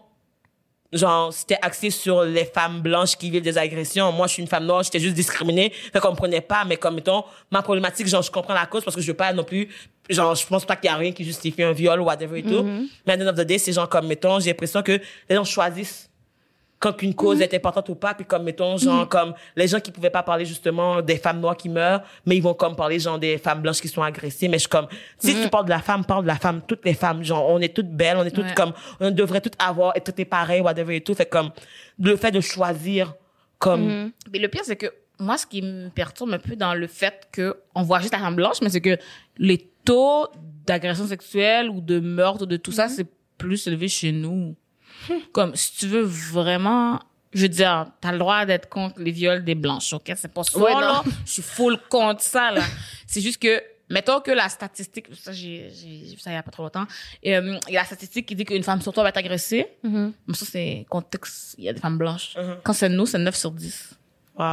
genre 0.91 1.33
c'était 1.33 1.57
axé 1.61 1.89
sur 1.89 2.23
les 2.23 2.45
femmes 2.45 2.81
blanches 2.81 3.15
qui 3.17 3.31
vivent 3.31 3.41
des 3.41 3.57
agressions 3.57 4.11
moi 4.11 4.27
je 4.27 4.33
suis 4.33 4.43
une 4.43 4.47
femme 4.47 4.65
noire 4.65 4.83
j'étais 4.83 4.99
juste 4.99 5.15
discriminée. 5.15 5.71
Fait 5.71 5.99
qu'on 5.99 6.11
me 6.11 6.15
prenait 6.15 6.41
pas 6.41 6.65
mais 6.65 6.77
comme 6.77 6.95
mettons 6.95 7.23
ma 7.51 7.61
problématique 7.61 8.07
genre 8.07 8.21
je 8.21 8.29
comprends 8.29 8.53
la 8.53 8.67
cause 8.67 8.83
parce 8.83 8.95
que 8.95 9.01
je 9.01 9.07
veux 9.07 9.17
pas 9.17 9.33
non 9.33 9.43
plus 9.43 9.69
genre 10.09 10.35
je 10.35 10.45
pense 10.45 10.65
pas 10.65 10.75
qu'il 10.75 10.91
y 10.91 10.93
a 10.93 10.97
rien 10.97 11.11
qui 11.11 11.23
justifie 11.23 11.63
un 11.63 11.71
viol 11.71 11.99
ou 11.99 12.05
whatever 12.05 12.39
et 12.39 12.43
tout. 12.43 12.63
Mais 13.07 13.13
à 13.13 13.17
the 13.17 13.21
end 13.21 13.27
of 13.27 13.35
the 13.35 13.41
day 13.41 13.57
c'est 13.57 13.73
genre 13.73 13.89
comme 13.89 14.07
mettons 14.07 14.39
j'ai 14.39 14.51
l'impression 14.51 14.83
que 14.83 14.99
les 15.29 15.35
gens 15.35 15.43
choisissent 15.43 16.09
quand 16.83 17.01
une 17.01 17.15
cause 17.15 17.39
est 17.41 17.53
importante 17.53 17.87
ou 17.89 17.95
pas 17.95 18.13
puis 18.13 18.25
comme 18.25 18.43
mettons 18.43 18.75
genre 18.77 19.07
comme 19.07 19.33
les 19.55 19.67
gens 19.69 19.79
qui 19.79 19.89
pouvaient 19.91 20.09
pas 20.09 20.21
parler 20.23 20.43
justement 20.45 21.01
des 21.01 21.15
femmes 21.17 21.39
noires 21.39 21.55
qui 21.55 21.69
meurent 21.69 22.01
mais 22.25 22.35
ils 22.35 22.43
vont 22.43 22.53
comme 22.53 22.75
parler 22.75 22.99
genre 22.99 23.17
des 23.17 23.37
femmes 23.37 23.61
blanches 23.61 23.79
qui 23.79 23.87
sont 23.87 24.01
agressées 24.03 24.49
mais 24.49 24.57
je 24.57 24.63
suis 24.63 24.69
comme 24.69 24.87
si 25.17 25.33
tu 25.41 25.49
parles 25.49 25.65
de 25.65 25.69
la 25.69 25.79
femme 25.79 26.03
parle 26.03 26.23
de 26.23 26.27
la 26.27 26.35
femme 26.35 26.61
toutes 26.67 26.83
les 26.83 26.93
femmes 26.93 27.23
genre 27.23 27.47
on 27.49 27.59
est 27.59 27.73
toutes 27.73 27.89
belles 27.89 28.17
on 28.17 28.25
est 28.25 28.31
toutes 28.31 28.43
Ouais. 28.45 28.53
comme 28.53 28.73
on 28.99 29.11
devrait 29.11 29.39
toutes 29.39 29.55
avoir 29.59 29.95
être 29.95 30.03
traitées 30.03 30.25
pareil 30.25 30.59
whatever 30.61 30.95
et 30.97 31.01
tout 31.01 31.13
fait 31.15 31.25
comme 31.29 31.51
le 31.99 32.15
fait 32.17 32.31
de 32.31 32.41
choisir 32.41 33.13
comme 33.59 34.11
Mais 34.33 34.39
le 34.39 34.49
pire, 34.49 34.63
c'est 34.65 34.75
que 34.75 34.87
moi, 35.19 35.37
ce 35.37 35.45
qui 35.45 35.61
me 35.61 35.87
perturbe 35.89 36.33
un 36.33 36.39
peu 36.39 36.57
dans 36.57 36.73
le 36.73 36.87
fait 36.87 37.29
que 37.31 37.55
on 37.75 37.83
voit 37.83 37.99
juste 38.01 38.11
la 38.11 38.19
femme 38.19 38.35
blanche, 38.35 38.57
mais 38.61 38.67
c'est 38.69 38.81
que 38.81 38.97
les 39.37 39.69
taux 39.85 40.27
d'agression 40.65 41.07
sexuelle 41.07 41.69
ou 41.69 41.79
de 41.79 41.99
meurtre, 42.01 42.45
de 42.45 42.57
tout 42.57 42.73
ça, 42.73 42.89
c'est 42.89 43.07
plus 43.37 43.65
élevé 43.67 43.87
chez 43.87 44.11
nous. 44.11 44.55
Comme, 45.31 45.55
si 45.55 45.73
tu 45.77 45.87
veux 45.87 46.03
vraiment, 46.03 46.99
je 47.33 47.43
veux 47.43 47.49
dire, 47.49 47.87
t'as 48.01 48.11
le 48.11 48.19
droit 48.19 48.45
d'être 48.45 48.69
contre 48.69 48.99
les 48.99 49.11
viols 49.11 49.43
des 49.43 49.55
blanches, 49.55 49.93
ok? 49.93 50.11
C'est 50.15 50.31
pas 50.31 50.43
ça, 50.43 50.57
Ouais, 50.57 50.73
là. 50.73 51.03
Je 51.25 51.31
suis 51.31 51.41
full 51.41 51.77
contre 51.89 52.21
ça, 52.21 52.51
là. 52.51 52.61
c'est 53.07 53.21
juste 53.21 53.41
que, 53.41 53.61
mettons 53.89 54.19
que 54.21 54.31
la 54.31 54.49
statistique, 54.49 55.07
ça, 55.13 55.31
j'ai, 55.31 55.69
vu 56.11 56.19
ça 56.19 56.31
il 56.31 56.33
y 56.33 56.37
a 56.37 56.43
pas 56.43 56.51
trop 56.51 56.63
longtemps, 56.63 56.85
et, 57.21 57.35
euh, 57.35 57.57
il 57.67 57.73
y 57.73 57.77
a 57.77 57.81
la 57.81 57.85
statistique 57.85 58.25
qui 58.25 58.35
dit 58.35 58.45
qu'une 58.45 58.63
femme 58.63 58.81
sur 58.81 58.91
trois 58.91 59.03
va 59.03 59.09
être 59.09 59.17
agressée. 59.17 59.67
Mais 59.83 60.33
ça, 60.33 60.45
c'est 60.49 60.85
contexte, 60.89 61.55
il 61.57 61.65
y 61.65 61.69
a 61.69 61.73
des 61.73 61.79
femmes 61.79 61.97
blanches. 61.97 62.35
Quand 62.63 62.73
c'est 62.73 62.89
nous, 62.89 63.05
c'est 63.05 63.19
9 63.19 63.35
sur 63.35 63.51
10. 63.51 63.95
wow. 64.37 64.45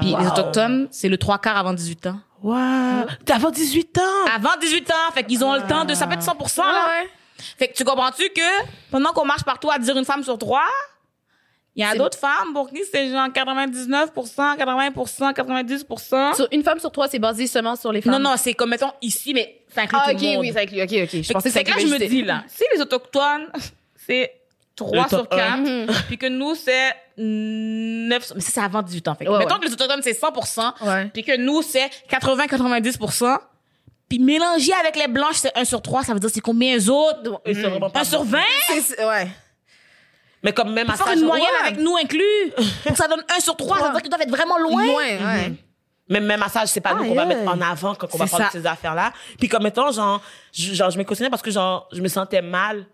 Puis 0.00 0.14
les 0.18 0.26
autochtones, 0.26 0.88
c'est 0.90 1.08
le 1.08 1.18
trois 1.18 1.38
quarts 1.38 1.56
avant 1.56 1.74
18 1.74 2.06
ans. 2.06 2.20
wow 2.42 3.06
t'as 3.24 3.50
18 3.50 3.98
ans? 3.98 4.32
Avant 4.34 4.56
18 4.60 4.90
ans, 4.90 5.12
fait 5.14 5.24
qu'ils 5.24 5.44
ont 5.44 5.54
le 5.54 5.66
temps 5.66 5.84
de 5.84 5.94
ça 5.94 6.06
peut 6.06 6.14
être 6.14 6.22
100 6.22 6.34
là. 6.58 6.86
Ouais. 7.02 7.08
Fait 7.58 7.68
que 7.68 7.74
tu 7.74 7.84
comprends-tu 7.84 8.28
que 8.30 8.66
pendant 8.90 9.12
qu'on 9.12 9.24
marche 9.24 9.44
partout 9.44 9.70
à 9.70 9.78
dire 9.78 9.96
une 9.96 10.04
femme 10.04 10.22
sur 10.24 10.38
trois, 10.38 10.64
il 11.74 11.82
y 11.82 11.84
a 11.86 11.94
d'autres 11.94 12.18
femmes 12.18 12.52
pour 12.52 12.68
qui 12.70 12.82
c'est 12.90 13.10
genre 13.10 13.28
99% 13.28 14.10
80% 14.58 15.32
90 15.32 15.86
Sur 16.36 16.48
une 16.52 16.62
femme 16.62 16.78
sur 16.78 16.90
trois, 16.92 17.08
c'est 17.08 17.18
basé 17.18 17.46
seulement 17.46 17.76
sur 17.76 17.92
les 17.92 18.02
femmes. 18.02 18.12
Non 18.12 18.18
non, 18.18 18.34
c'est 18.36 18.52
comme 18.54 18.70
mettons 18.70 18.92
ici 19.00 19.32
mais 19.32 19.62
ça 19.74 19.82
inclut 19.82 19.98
Ah, 20.02 20.10
tout 20.10 20.16
ok, 20.16 20.22
le 20.22 20.28
monde. 20.28 20.40
oui, 20.40 20.52
ça 20.52 20.60
inclut. 20.60 20.82
Ok, 20.82 20.90
ok. 20.92 21.08
Je 21.12 21.22
Fait 21.22 21.32
pensais 21.32 21.48
que 21.48 21.48
que 21.48 21.50
ça 21.50 21.58
c'est 21.60 21.64
que 21.64 21.70
là 21.70 21.76
je 21.98 22.04
me 22.04 22.08
dis 22.08 22.22
là, 22.22 22.44
si 22.46 22.64
les 22.74 22.80
autochtones 22.82 23.48
c'est 24.06 24.32
3 24.76 25.02
Le 25.04 25.08
sur 25.08 25.18
top 25.28 25.30
4 25.30 25.40
un. 25.66 25.86
puis 26.08 26.18
que 26.18 26.26
nous 26.26 26.54
c'est 26.54 26.94
9 27.16 28.22
sur- 28.24 28.34
mais 28.36 28.42
ça 28.42 28.50
c'est 28.52 28.60
avant 28.60 28.82
18 28.82 29.08
ans. 29.08 29.14
Fait 29.14 29.24
que 29.24 29.30
Ouais, 29.30 29.38
mettons 29.38 29.54
ouais. 29.54 29.60
que 29.60 29.66
les 29.66 29.72
autochtones 29.72 30.02
c'est 30.02 30.12
100 30.14 30.32
Ouais. 30.82 31.06
puis 31.12 31.22
que 31.22 31.36
nous, 31.38 31.62
c'est 31.62 31.88
80-90%. 32.10 33.38
Puis 34.12 34.18
mélangé 34.18 34.74
avec 34.74 34.94
les 34.94 35.08
blanches, 35.08 35.36
c'est 35.36 35.56
1 35.56 35.64
sur 35.64 35.80
3. 35.80 36.02
Ça 36.02 36.12
veut 36.12 36.20
dire 36.20 36.28
c'est 36.30 36.42
combien 36.42 36.74
les 36.74 36.90
autres? 36.90 37.40
Pas 37.90 38.00
1 38.00 38.04
sur 38.04 38.24
bon. 38.24 38.30
20? 38.32 38.40
C'est- 38.66 38.80
c'est- 38.82 39.02
Ouais. 39.06 39.26
mais 40.42 40.52
comme 40.52 40.70
même 40.74 40.90
à 40.90 40.96
Faire 40.96 41.06
ça 41.06 41.14
une 41.14 41.20
je- 41.20 41.24
moyenne 41.24 41.46
ouais. 41.62 41.68
avec 41.68 41.80
nous 41.80 41.96
inclus. 41.96 42.20
Pour 42.82 42.92
que 42.92 42.98
ça 42.98 43.08
donne 43.08 43.24
1 43.34 43.40
sur 43.40 43.56
3, 43.56 43.78
ça 43.78 43.86
veut 43.86 43.92
dire 43.92 44.02
qu'ils 44.02 44.10
doivent 44.10 44.20
être 44.20 44.28
vraiment 44.30 44.58
loin. 44.58 44.84
Loin, 44.84 45.02
ouais. 45.02 45.52
Même, 46.10 46.26
même 46.26 46.42
à 46.42 46.50
ça, 46.50 46.66
c'est 46.66 46.82
pas 46.82 46.92
nous 46.92 47.06
qu'on 47.06 47.14
va 47.14 47.24
mettre 47.24 47.48
en 47.48 47.58
avant 47.62 47.94
quand 47.94 48.06
on 48.12 48.18
va 48.18 48.26
C'est 48.26 48.32
parler 48.32 48.46
ça. 48.52 48.58
de 48.58 48.62
ces 48.62 48.68
affaires-là. 48.68 49.14
Puis 49.38 49.48
comme 49.48 49.62
mettons, 49.62 49.90
genre, 49.92 50.20
je, 50.52 50.74
genre, 50.74 50.90
je 50.90 50.98
me 50.98 51.04
questionnais 51.04 51.30
parce 51.30 51.40
que 51.40 51.50
genre, 51.50 51.88
je 51.90 52.02
me 52.02 52.08
sentais 52.08 52.42
mal 52.42 52.84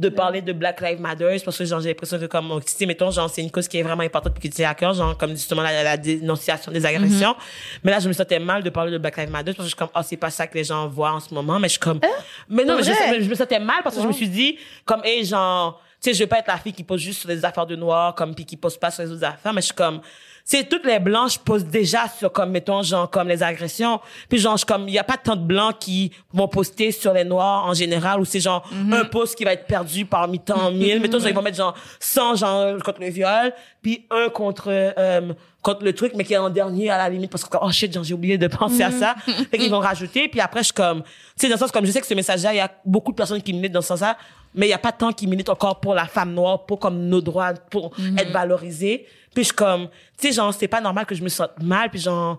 de 0.00 0.08
parler 0.08 0.40
de 0.40 0.52
Black 0.52 0.80
Lives 0.80 1.00
Matter 1.00 1.36
parce 1.44 1.58
que 1.58 1.64
genre, 1.64 1.80
j'ai 1.80 1.88
l'impression 1.90 2.18
que 2.18 2.24
comme, 2.24 2.48
tu 2.64 2.72
sais, 2.72 2.86
mettons, 2.86 3.10
genre, 3.10 3.28
c'est 3.28 3.42
une 3.42 3.50
cause 3.50 3.68
qui 3.68 3.78
est 3.78 3.82
vraiment 3.82 4.02
importante 4.02 4.32
puis 4.32 4.48
qui 4.48 4.50
tient 4.50 4.70
à 4.70 4.74
cœur, 4.74 4.94
genre, 4.94 5.16
comme 5.18 5.30
justement 5.32 5.62
la, 5.62 5.82
la 5.82 5.96
dénonciation 5.96 6.72
des 6.72 6.84
agressions. 6.86 7.36
Mais 7.84 7.90
là, 7.90 7.98
je 8.00 8.08
me 8.08 8.12
sentais 8.14 8.38
mal 8.38 8.62
de 8.62 8.70
parler 8.70 8.90
de 8.92 8.98
Black 8.98 9.16
Lives 9.18 9.30
Matter 9.30 9.52
parce 9.52 9.58
que 9.58 9.62
je 9.64 9.68
suis 9.68 9.76
comme, 9.76 9.90
oh, 9.94 10.00
c'est 10.02 10.16
pas 10.16 10.30
ça 10.30 10.46
que 10.46 10.54
les 10.56 10.64
gens 10.64 10.88
voient 10.88 11.12
en 11.12 11.20
ce 11.20 11.34
moment. 11.34 11.58
Mais 11.58 11.68
je 11.68 11.72
suis 11.72 11.80
comme, 11.80 12.00
mais 12.48 12.64
non, 12.64 12.76
mais 12.76 12.82
je, 12.82 12.90
Hein? 12.90 13.28
me 13.28 13.34
sentais 13.34 13.60
mal 13.60 13.82
parce 13.84 13.96
que 13.96 14.02
je 14.02 14.06
me 14.08 14.12
suis 14.12 14.28
dit, 14.28 14.58
comme, 14.86 15.02
hey, 15.04 15.24
genre, 15.24 15.80
sais, 16.00 16.14
je 16.14 16.22
veux 16.22 16.28
pas 16.28 16.38
être 16.38 16.48
la 16.48 16.56
fille 16.58 16.72
qui 16.72 16.84
pose 16.84 17.00
juste 17.00 17.20
sur 17.20 17.28
les 17.28 17.44
affaires 17.44 17.66
de 17.66 17.76
noirs, 17.76 18.14
comme, 18.14 18.34
puis 18.34 18.44
qui 18.44 18.56
pose 18.56 18.76
pas 18.78 18.90
sur 18.90 19.02
les 19.02 19.10
autres 19.12 19.24
affaires, 19.24 19.52
mais 19.52 19.60
je 19.60 19.66
suis 19.66 19.74
comme, 19.74 20.00
c'est 20.44 20.68
toutes 20.68 20.86
les 20.86 20.98
blanches 20.98 21.38
posent 21.38 21.66
déjà 21.66 22.08
sur 22.08 22.32
comme 22.32 22.50
mettons 22.50 22.82
genre 22.82 23.08
comme 23.10 23.28
les 23.28 23.42
agressions. 23.42 24.00
Puis 24.28 24.38
genre 24.38 24.56
je- 24.56 24.64
comme 24.64 24.88
il 24.88 24.94
y 24.94 24.98
a 24.98 25.04
pas 25.04 25.16
tant 25.18 25.36
de 25.36 25.44
blancs 25.44 25.76
qui 25.78 26.10
vont 26.32 26.48
poster 26.48 26.90
sur 26.90 27.12
les 27.12 27.24
noirs 27.24 27.66
en 27.66 27.74
général 27.74 28.18
ou 28.20 28.24
c'est 28.24 28.40
genre 28.40 28.68
un 28.90 29.04
post 29.04 29.36
qui 29.36 29.44
va 29.44 29.52
être 29.52 29.66
perdu 29.66 30.06
parmi 30.06 30.40
tant 30.40 30.72
mille. 30.72 30.98
Mettons 30.98 31.18
genre, 31.20 31.28
ils 31.28 31.34
vont 31.34 31.42
mettre 31.42 31.58
genre 31.58 31.74
100 32.00 32.34
genre 32.36 32.82
contre 32.82 33.00
le 33.00 33.10
viol 33.10 33.52
puis 33.82 34.06
un 34.10 34.28
contre 34.30 34.68
euh, 34.70 35.32
contre 35.62 35.84
le 35.84 35.92
truc 35.92 36.14
mais 36.16 36.24
qui 36.24 36.32
est 36.32 36.38
en 36.38 36.50
dernier 36.50 36.90
à 36.90 36.96
la 36.98 37.08
limite 37.10 37.30
parce 37.30 37.44
que 37.44 37.56
oh 37.60 37.70
shit 37.70 37.92
genre, 37.92 38.02
j'ai 38.02 38.14
oublié 38.14 38.36
de 38.38 38.48
penser 38.48 38.82
à 38.82 38.90
ça. 38.90 39.14
Fait 39.50 39.58
qu'ils 39.58 39.70
vont 39.70 39.78
rajouter 39.80 40.26
puis 40.26 40.40
après 40.40 40.60
je 40.60 40.64
suis 40.66 40.74
comme 40.74 41.02
tu 41.02 41.08
sais 41.36 41.48
dans 41.48 41.54
le 41.56 41.60
sens 41.60 41.70
comme 41.70 41.84
je 41.86 41.92
sais 41.92 42.00
que 42.00 42.06
ce 42.06 42.14
message 42.14 42.42
là 42.42 42.52
il 42.54 42.56
y 42.56 42.60
a 42.60 42.70
beaucoup 42.84 43.12
de 43.12 43.16
personnes 43.16 43.42
qui 43.42 43.52
militent 43.52 43.72
dans 43.72 43.82
ce 43.82 43.88
sens 43.88 44.00
là 44.00 44.16
mais 44.54 44.66
il 44.66 44.70
y 44.70 44.74
a 44.74 44.78
pas 44.78 44.92
tant 44.92 45.12
qui 45.12 45.26
militent 45.26 45.48
encore 45.48 45.80
pour 45.80 45.94
la 45.94 46.06
femme 46.06 46.32
noire 46.34 46.64
pour 46.66 46.78
comme 46.78 47.06
nos 47.08 47.20
droits 47.20 47.52
pour 47.54 47.92
être 48.18 48.30
valorisés 48.32 49.06
puis 49.34 49.44
je 49.44 49.48
suis 49.48 49.54
comme 49.56 49.88
tu 50.18 50.28
sais 50.28 50.32
genre 50.32 50.52
c'est 50.52 50.68
pas 50.68 50.80
normal 50.80 51.06
que 51.06 51.14
je 51.14 51.22
me 51.22 51.28
sente 51.28 51.60
mal 51.62 51.88
puis 51.90 52.00
genre 52.00 52.38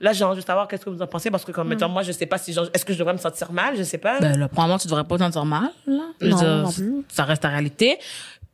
là 0.00 0.12
genre 0.14 0.32
je 0.32 0.36
veux 0.40 0.46
savoir 0.46 0.66
qu'est-ce 0.68 0.84
que 0.84 0.90
vous 0.90 1.02
en 1.02 1.06
pensez 1.06 1.30
parce 1.30 1.44
que 1.44 1.52
comme 1.52 1.68
mettons 1.68 1.88
moi 1.88 2.02
je 2.02 2.12
sais 2.12 2.24
pas 2.26 2.38
si 2.38 2.52
genre 2.54 2.66
est-ce 2.72 2.84
que 2.84 2.92
je 2.94 2.98
devrais 2.98 3.12
me 3.12 3.18
sentir 3.18 3.52
mal 3.52 3.76
je 3.76 3.82
sais 3.82 3.98
pas 3.98 4.18
Ben 4.20 4.38
là, 4.38 4.48
probablement, 4.48 4.78
tu 4.78 4.86
devrais 4.88 5.04
pas 5.04 5.18
t'en 5.18 5.24
sentir 5.26 5.44
mal, 5.44 5.70
là. 5.86 6.02
Non, 6.22 6.36
dire, 6.36 6.48
non 6.64 6.72
plus. 6.72 7.04
Ça 7.08 7.24
reste 7.24 7.42
ta 7.42 7.48
réalité. 7.50 7.98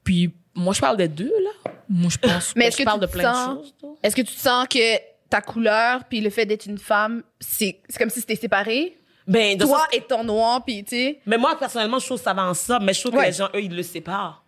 Puis, 0.03 0.33
moi, 0.55 0.73
je 0.75 0.81
parle 0.81 0.97
des 0.97 1.09
deux, 1.09 1.33
là. 1.65 1.71
Moi, 1.89 2.11
je 2.11 2.19
pense 2.19 2.55
Mais 2.57 2.71
je 2.71 2.77
que 2.79 2.83
parle 2.85 2.99
tu 3.01 3.07
de 3.07 3.11
te 3.13 3.13
plein 3.19 3.33
sens- 3.33 3.57
de 3.59 3.63
choses. 3.63 3.75
toi. 3.81 3.91
Est-ce 4.03 4.17
que 4.17 4.23
tu 4.23 4.35
te 4.35 4.41
sens 4.41 4.67
que 4.69 4.97
ta 5.31 5.41
couleur 5.41 6.05
puis 6.09 6.21
le 6.21 6.31
fait 6.31 6.47
d'être 6.47 6.67
une 6.67 6.79
femme, 6.79 7.23
c'est 7.41 7.81
c'est 7.89 7.99
comme 7.99 8.11
si 8.11 8.21
c'était 8.21 8.37
séparé? 8.37 8.97
Ben 9.27 9.59
Toi 9.59 9.67
sens- 9.79 9.87
et 9.93 10.01
ton 10.03 10.23
noir, 10.25 10.65
puis 10.65 10.85
tu 10.85 10.97
sais. 10.97 11.21
mais 11.27 11.37
moi 11.39 11.57
personnellement 11.59 11.99
je 11.99 12.07
trouve 12.07 12.19
que 12.19 12.25
ça 12.25 12.33
va 12.35 12.45
ensemble 12.45 12.85
mais 12.85 12.95
je 12.95 13.01
trouve 13.01 13.19
que 13.21 13.25
les 13.27 13.33
gens 13.33 13.49
eux 13.55 13.63
ils 13.63 13.75
le 13.75 13.83
séparent 13.83 14.43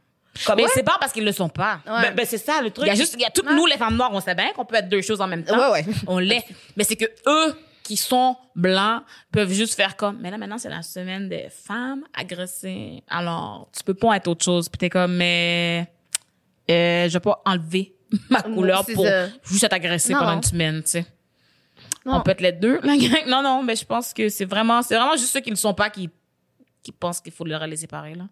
comme 0.47 0.55
Mais 0.57 0.63
ouais. 0.65 0.71
c'est 0.73 0.85
pas 0.85 0.97
parce 1.01 1.11
qu'ils 1.13 1.25
le 1.25 1.33
sont 1.33 1.49
pas. 1.49 1.81
Ouais. 1.85 2.03
ben, 2.03 2.15
ben, 2.15 2.25
c'est 2.27 2.39
ça 2.39 2.63
le 2.63 2.71
truc 2.71 2.87
Il 2.87 2.89
y 2.89 2.93
a 2.93 2.95
juste, 2.95 3.15
il 3.19 3.23
y 3.23 3.25
a 3.25 3.31
toutes 3.31 3.51
nous, 3.51 3.67
les 3.67 3.77
femmes 3.77 3.97
noires, 3.97 4.11
on 4.13 4.21
sait 4.21 4.37
bien 4.37 4.53
qu'on 4.53 4.65
peut 4.65 4.77
être 4.77 4.89
deux 4.89 5.03
choses 5.03 5.21
en 5.21 5.27
même 5.27 5.43
temps. 5.43 5.59
Ouais, 5.73 5.83
ouais. 5.85 5.95
On 6.07 6.19
l'est. 6.19 6.45
Mais 6.77 6.85
c'est 6.85 6.95
que 6.95 7.07
eux, 7.27 7.57
qui 7.83 7.97
sont 7.97 8.37
blancs, 8.55 9.03
peuvent 9.33 9.51
juste 9.51 9.75
faire 9.75 9.97
comme, 9.97 10.19
mais 10.21 10.31
là, 10.31 10.39
maintenant, 10.39 10.59
c'est 10.59 10.69
la 10.69 10.83
semaine 10.83 11.29
des 11.29 11.49
femmes 11.51 12.05
agressées. 12.15 13.03
Alors, 13.09 13.69
tu 13.77 13.83
peux 13.83 13.95
pas 13.95 14.15
être 14.15 14.29
autre 14.29 14.45
chose. 14.45 14.69
Puis 14.69 14.79
t'es 14.79 14.91
comme, 14.91 15.17
mais, 15.17 15.91
euh, 16.71 17.09
je 17.09 17.13
vais 17.15 17.21
pas 17.21 17.43
enlever 17.45 17.95
ma 18.31 18.43
couleur 18.43 18.85
pour 18.95 19.05
ça. 19.07 19.27
juste 19.45 19.65
être 19.65 19.73
agressée 19.73 20.13
Non. 20.13 20.21
pendant 20.21 20.35
une 20.37 20.43
semaine, 20.45 20.83
tu 20.85 20.91
sais. 20.91 21.07
Non. 22.09 22.17
On 22.17 22.21
peut 22.23 22.31
être 22.33 22.41
les 22.41 22.53
deux, 22.53 22.81
la 22.83 22.97
gang. 22.97 23.27
Non, 23.27 23.43
non, 23.43 23.63
mais 23.63 23.77
je 23.77 23.85
pense 23.85 24.13
que 24.15 24.29
c'est 24.29 24.45
vraiment, 24.47 24.83
c'est 24.83 24.97
vraiment 24.97 25.17
juste 25.17 25.33
ceux 25.33 25.41
qui 25.41 25.51
ne 25.51 25.57
sont 25.57 25.75
pas 25.75 25.91
qui, 25.91 26.09
qui 26.83 26.93
pensent 26.93 27.21
qu'il 27.21 27.33
faut 27.33 27.45
leur 27.45 27.67
les 27.67 27.77
séparer, 27.77 28.15
là. 28.15 28.25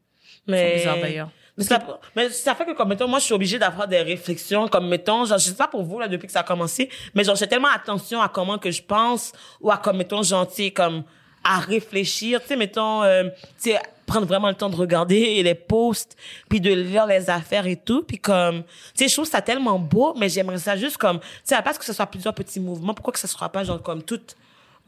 mais 0.47 0.63
Ils 0.63 0.69
sont 0.71 0.77
bizarres, 0.79 1.01
d'ailleurs. 1.01 1.31
mais 1.57 1.65
ça, 1.65 2.01
mais 2.15 2.31
ça 2.31 2.55
fait 2.55 2.65
que 2.67 2.73
comme 2.73 2.89
mettons 2.89 3.09
moi 3.09 3.19
je 3.19 3.25
suis 3.25 3.35
obligée 3.35 3.59
d'avoir 3.59 3.89
des 3.89 4.03
réflexions 4.03 4.69
comme 4.69 4.89
mettons 4.89 5.25
genre 5.25 5.39
je 5.39 5.45
sais 5.49 5.55
pas 5.55 5.69
pour 5.69 5.83
vous 5.83 5.99
là 5.99 6.07
depuis 6.07 6.27
que 6.27 6.33
ça 6.33 6.41
a 6.41 6.43
commencé 6.43 6.91
mais 7.15 7.25
genre 7.25 7.35
j'ai 7.37 7.47
tellement 7.47 7.71
attention 7.75 8.21
à 8.21 8.29
comment 8.29 8.59
que 8.59 8.71
je 8.71 8.83
pense 8.83 9.33
ou 9.61 9.71
à 9.71 9.79
comme 9.79 9.97
mettons 9.97 10.23
sais 10.23 10.71
comme 10.71 11.05
à 11.49 11.59
réfléchir 11.61 12.41
tu 12.41 12.49
sais 12.49 12.57
mettons 12.57 13.03
euh, 13.03 13.25
tu 13.63 13.71
sais 13.71 13.79
prendre 14.05 14.27
vraiment 14.27 14.49
le 14.49 14.55
temps 14.55 14.69
de 14.69 14.77
regarder 14.77 15.43
les 15.43 15.55
posts 15.55 16.17
puis 16.49 16.61
de 16.61 16.73
lire 16.73 17.07
les 17.07 17.31
affaires 17.31 17.67
et 17.67 17.77
tout 17.77 18.03
puis 18.03 18.19
comme 18.19 18.63
tu 18.63 19.05
sais 19.05 19.09
je 19.09 19.15
trouve 19.15 19.29
ça 19.29 19.41
tellement 19.41 19.79
beau 19.79 20.15
mais 20.19 20.29
j'aimerais 20.29 20.59
ça 20.59 20.77
juste 20.77 20.97
comme 20.97 21.21
tu 21.21 21.27
sais 21.45 21.55
à 21.55 21.59
la 21.59 21.63
place 21.63 21.79
que 21.79 21.85
ce 21.85 21.93
soit 21.93 22.07
plusieurs 22.07 22.35
petits 22.35 22.61
mouvements 22.61 22.95
pourquoi 22.95 23.13
que 23.13 23.21
ça 23.21 23.29
sera 23.29 23.49
pas 23.49 23.65
genre 23.65 23.83
comme 23.83 24.03
tout 24.03 24.21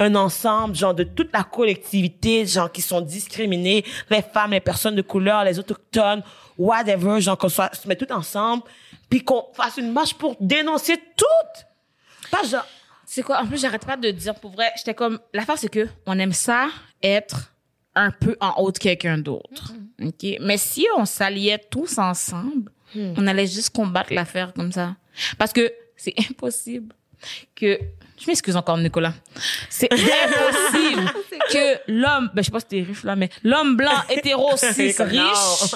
un 0.01 0.15
ensemble, 0.15 0.75
genre 0.75 0.95
de 0.95 1.05
toute 1.05 1.33
la 1.33 1.43
collectivité, 1.43 2.47
genre 2.47 2.71
qui 2.71 2.83
sont 2.83 3.01
discriminés, 3.01 3.85
les 4.11 4.23
femmes, 4.23 4.53
les 4.53 4.61
personnes 4.61 4.95
de 4.95 5.03
couleur, 5.03 5.45
les 5.45 5.59
autochtones, 5.59 6.23
whatever, 6.57 7.21
genre 7.21 7.37
qu'on 7.37 7.49
soit, 7.49 7.75
se 7.75 7.89
met 7.89 7.97
tout 7.97 8.11
ensemble, 8.13 8.63
puis 9.11 9.25
qu'on 9.25 9.47
fasse 9.55 9.77
une 9.77 9.93
marche 9.93 10.15
pour 10.15 10.37
dénoncer 10.41 10.97
tout. 11.17 11.63
Pas 12.31 12.45
genre, 12.45 12.67
C'est 13.11 13.23
quoi? 13.23 13.41
En 13.41 13.47
plus, 13.47 13.59
j'arrête 13.59 13.87
pas 13.87 13.97
de 13.97 14.11
dire, 14.11 14.35
pour 14.35 14.51
vrai, 14.51 14.71
j'étais 14.77 14.93
comme, 14.93 15.19
l'affaire, 15.33 15.57
c'est 15.57 15.71
que 15.71 15.89
on 16.05 16.19
aime 16.19 16.35
ça 16.35 16.69
être 17.03 17.55
un 17.95 18.11
peu 18.11 18.37
en 18.39 18.61
haut 18.61 18.71
de 18.71 18.77
quelqu'un 18.77 19.17
d'autre. 19.17 19.73
OK? 20.03 20.37
Mais 20.41 20.59
si 20.59 20.87
on 20.95 21.07
s'alliait 21.07 21.59
tous 21.71 21.97
ensemble, 21.97 22.71
on 22.95 23.27
allait 23.27 23.47
juste 23.47 23.71
combattre 23.71 24.13
l'affaire 24.13 24.53
comme 24.53 24.73
ça. 24.73 24.95
Parce 25.39 25.55
que 25.55 25.73
c'est 25.97 26.13
impossible 26.31 26.95
que, 27.57 27.79
je 28.21 28.27
m'excuse 28.27 28.57
encore, 28.57 28.77
Nicolas. 28.77 29.15
C'est 29.71 29.91
impossible 29.91 31.11
que 31.51 31.91
l'homme, 31.91 32.31
ben, 32.35 32.43
je 32.43 32.47
sais 32.47 32.53
pas 32.53 32.61
si 32.61 32.67
t'es 32.67 32.83
riche 32.83 33.05
là, 33.05 33.17
mais 33.17 33.31
l'homme 33.43 33.75
blanc 33.75 33.99
hétéro 34.11 34.55
cis 34.59 34.95
riche 34.99 35.75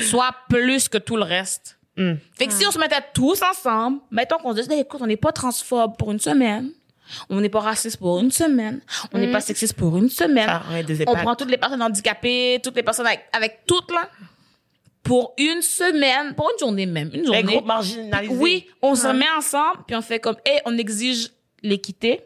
soit 0.00 0.34
plus 0.50 0.90
que 0.90 0.98
tout 0.98 1.16
le 1.16 1.24
reste. 1.24 1.78
Fait 1.96 2.46
que 2.46 2.52
si 2.52 2.66
on 2.66 2.72
se 2.72 2.78
mettait 2.78 2.96
tous 3.14 3.40
ensemble, 3.42 4.00
mettons 4.10 4.38
qu'on 4.38 4.54
se 4.54 4.60
dise, 4.60 4.70
écoute, 4.72 5.00
on 5.02 5.06
n'est 5.06 5.16
pas 5.16 5.32
transphobe 5.32 5.96
pour 5.96 6.10
une 6.10 6.18
semaine. 6.18 6.70
On 7.30 7.40
n'est 7.40 7.48
pas 7.48 7.60
raciste 7.60 7.98
pour 7.98 8.20
une 8.20 8.30
semaine. 8.30 8.80
On 9.12 9.18
n'est 9.18 9.30
pas 9.30 9.40
sexiste 9.40 9.74
pour 9.74 9.96
une 9.96 10.08
semaine. 10.08 10.48
Ouais, 10.70 10.84
on 11.06 11.14
prend 11.14 11.34
toutes 11.34 11.50
les 11.50 11.58
personnes 11.58 11.82
handicapées, 11.82 12.60
toutes 12.62 12.76
les 12.76 12.82
personnes 12.82 13.06
avec, 13.06 13.24
avec 13.32 13.60
toutes, 13.66 13.90
là. 13.90 14.08
pour 15.02 15.34
une 15.38 15.62
semaine, 15.62 16.34
pour 16.34 16.50
une 16.50 16.58
journée 16.58 16.86
même, 16.86 17.10
une 17.12 17.20
Les 17.20 17.26
journée. 17.26 17.42
groupes 17.42 17.66
marginalisés. 17.66 18.34
Oui, 18.34 18.66
on 18.82 18.94
se 18.94 19.08
met 19.08 19.30
ensemble, 19.36 19.84
puis 19.86 19.94
on 19.94 20.02
fait 20.02 20.18
comme, 20.18 20.36
hey, 20.46 20.60
on 20.64 20.76
exige 20.78 21.30
l'équité. 21.62 22.22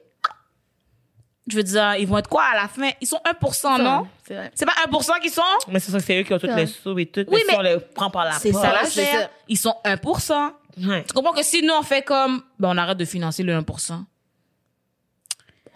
Je 1.51 1.57
veux 1.57 1.63
dire, 1.63 1.97
ils 1.97 2.07
vont 2.07 2.19
être 2.19 2.29
quoi 2.29 2.45
à 2.53 2.55
la 2.61 2.69
fin? 2.69 2.91
Ils 3.01 3.07
sont 3.07 3.21
1%, 3.25 3.83
non? 3.83 4.07
C'est 4.27 4.35
vrai. 4.35 4.51
C'est 4.55 4.67
pas 4.67 4.75
1% 4.87 5.21
qui 5.21 5.31
sont? 5.31 5.41
Mais 5.69 5.81
c'est 5.81 5.91
ça, 5.91 5.99
c'est 5.99 6.21
eux 6.21 6.23
qui 6.23 6.35
ont 6.35 6.39
toutes 6.39 6.55
les 6.55 6.67
sous 6.67 6.99
et 6.99 7.07
tout. 7.07 7.25
Oui, 7.27 7.41
mais, 7.47 7.55
si 7.55 7.59
on 7.59 7.63
les 7.63 7.79
prend 7.79 8.11
par 8.11 8.27
la 8.27 8.33
C'est 8.33 8.53
ça 8.53 8.71
l'affaire. 8.73 9.31
Ils 9.49 9.57
sont 9.57 9.75
1%. 9.85 10.53
Ouais. 10.87 11.05
Tu 11.05 11.15
comprends 11.15 11.33
que 11.33 11.43
si 11.43 11.63
nous, 11.63 11.73
on 11.73 11.83
fait 11.83 12.03
comme, 12.03 12.43
ben, 12.59 12.69
on 12.73 12.77
arrête 12.77 12.99
de 12.99 13.05
financer 13.07 13.43
le 13.43 13.59
1%. 13.59 14.05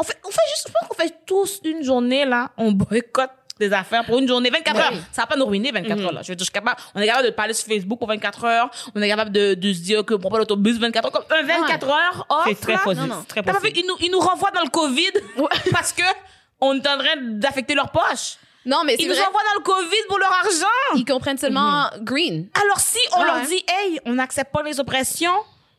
On 0.02 0.04
fait, 0.04 0.18
on 0.26 0.30
fait 0.32 0.40
juste, 0.50 0.66
je 0.66 0.72
pense 0.72 0.88
qu'on 0.88 0.94
fait 1.00 1.14
tous 1.24 1.60
une 1.64 1.84
journée, 1.84 2.24
là, 2.24 2.50
on 2.56 2.72
boycotte 2.72 3.30
des 3.60 3.72
affaires 3.72 4.04
pour 4.04 4.18
une 4.18 4.26
journée, 4.26 4.50
24 4.50 4.74
Ouais. 4.76 4.82
heures. 4.82 4.92
Ça 5.12 5.22
va 5.22 5.26
pas 5.28 5.36
nous 5.36 5.46
ruiner 5.46 5.70
24 5.70 6.00
heures, 6.02 6.12
là. 6.12 6.22
Je 6.22 6.28
veux 6.32 6.34
dire, 6.34 6.40
je 6.40 6.50
suis 6.50 6.52
capable, 6.52 6.80
on 6.96 7.00
est 7.00 7.06
capable 7.06 7.26
de 7.26 7.30
parler 7.32 7.54
sur 7.54 7.68
Facebook 7.68 8.00
pour 8.00 8.08
24 8.08 8.44
heures. 8.44 8.70
On 8.96 9.00
est 9.00 9.08
capable 9.08 9.30
de, 9.30 9.54
de 9.54 9.72
se 9.72 9.78
dire 9.80 10.04
que 10.04 10.14
on 10.14 10.18
prend 10.18 10.30
pas 10.30 10.38
l'autobus 10.38 10.78
24 10.80 11.04
heures, 11.06 11.12
comme 11.12 11.24
un 11.38 11.42
24 11.44 11.88
heures 11.88 12.26
off. 12.28 12.42
C'est 12.48 12.60
très 12.60 12.78
possible. 12.78 13.06
non, 13.06 13.14
non. 13.14 13.20
c'est 13.20 13.28
très 13.28 13.42
possible. 13.44 13.78
ils 13.78 13.86
nous, 13.86 13.94
ils 14.00 14.10
nous 14.10 14.18
renvoient 14.18 14.50
dans 14.50 14.62
le 14.62 14.70
Covid 14.70 15.12
parce 15.70 15.92
que 15.92 16.02
on 16.60 16.74
est 16.74 16.88
en 16.88 16.98
train 16.98 17.16
d'affecter 17.20 17.74
leur 17.76 17.90
poche. 17.92 18.38
Non, 18.66 18.82
mais 18.84 18.94
Ils 18.98 19.08
nous 19.08 19.14
vrai. 19.14 19.24
envoient 19.26 19.42
dans 19.42 19.58
le 19.58 19.64
Covid 19.64 20.02
pour 20.08 20.18
leur 20.18 20.32
argent. 20.32 20.96
Ils 20.96 21.04
comprennent 21.04 21.38
seulement 21.38 21.86
green. 22.00 22.48
Alors 22.64 22.78
si 22.80 22.98
on 23.16 23.20
Ouais, 23.20 23.26
leur 23.26 23.40
dit, 23.42 23.64
hey, 23.68 24.00
on 24.06 24.12
n'accepte 24.14 24.52
pas 24.52 24.62
les 24.62 24.78
oppressions, 24.80 25.34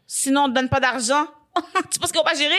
sinon 0.07 0.43
on 0.43 0.47
ne 0.49 0.53
donne 0.53 0.67
pas 0.69 0.81
d'argent, 0.81 1.25
tu 1.91 1.99
penses 1.99 2.11
qu'ils 2.11 2.19
vont 2.19 2.25
pas 2.25 2.33
gérer? 2.35 2.55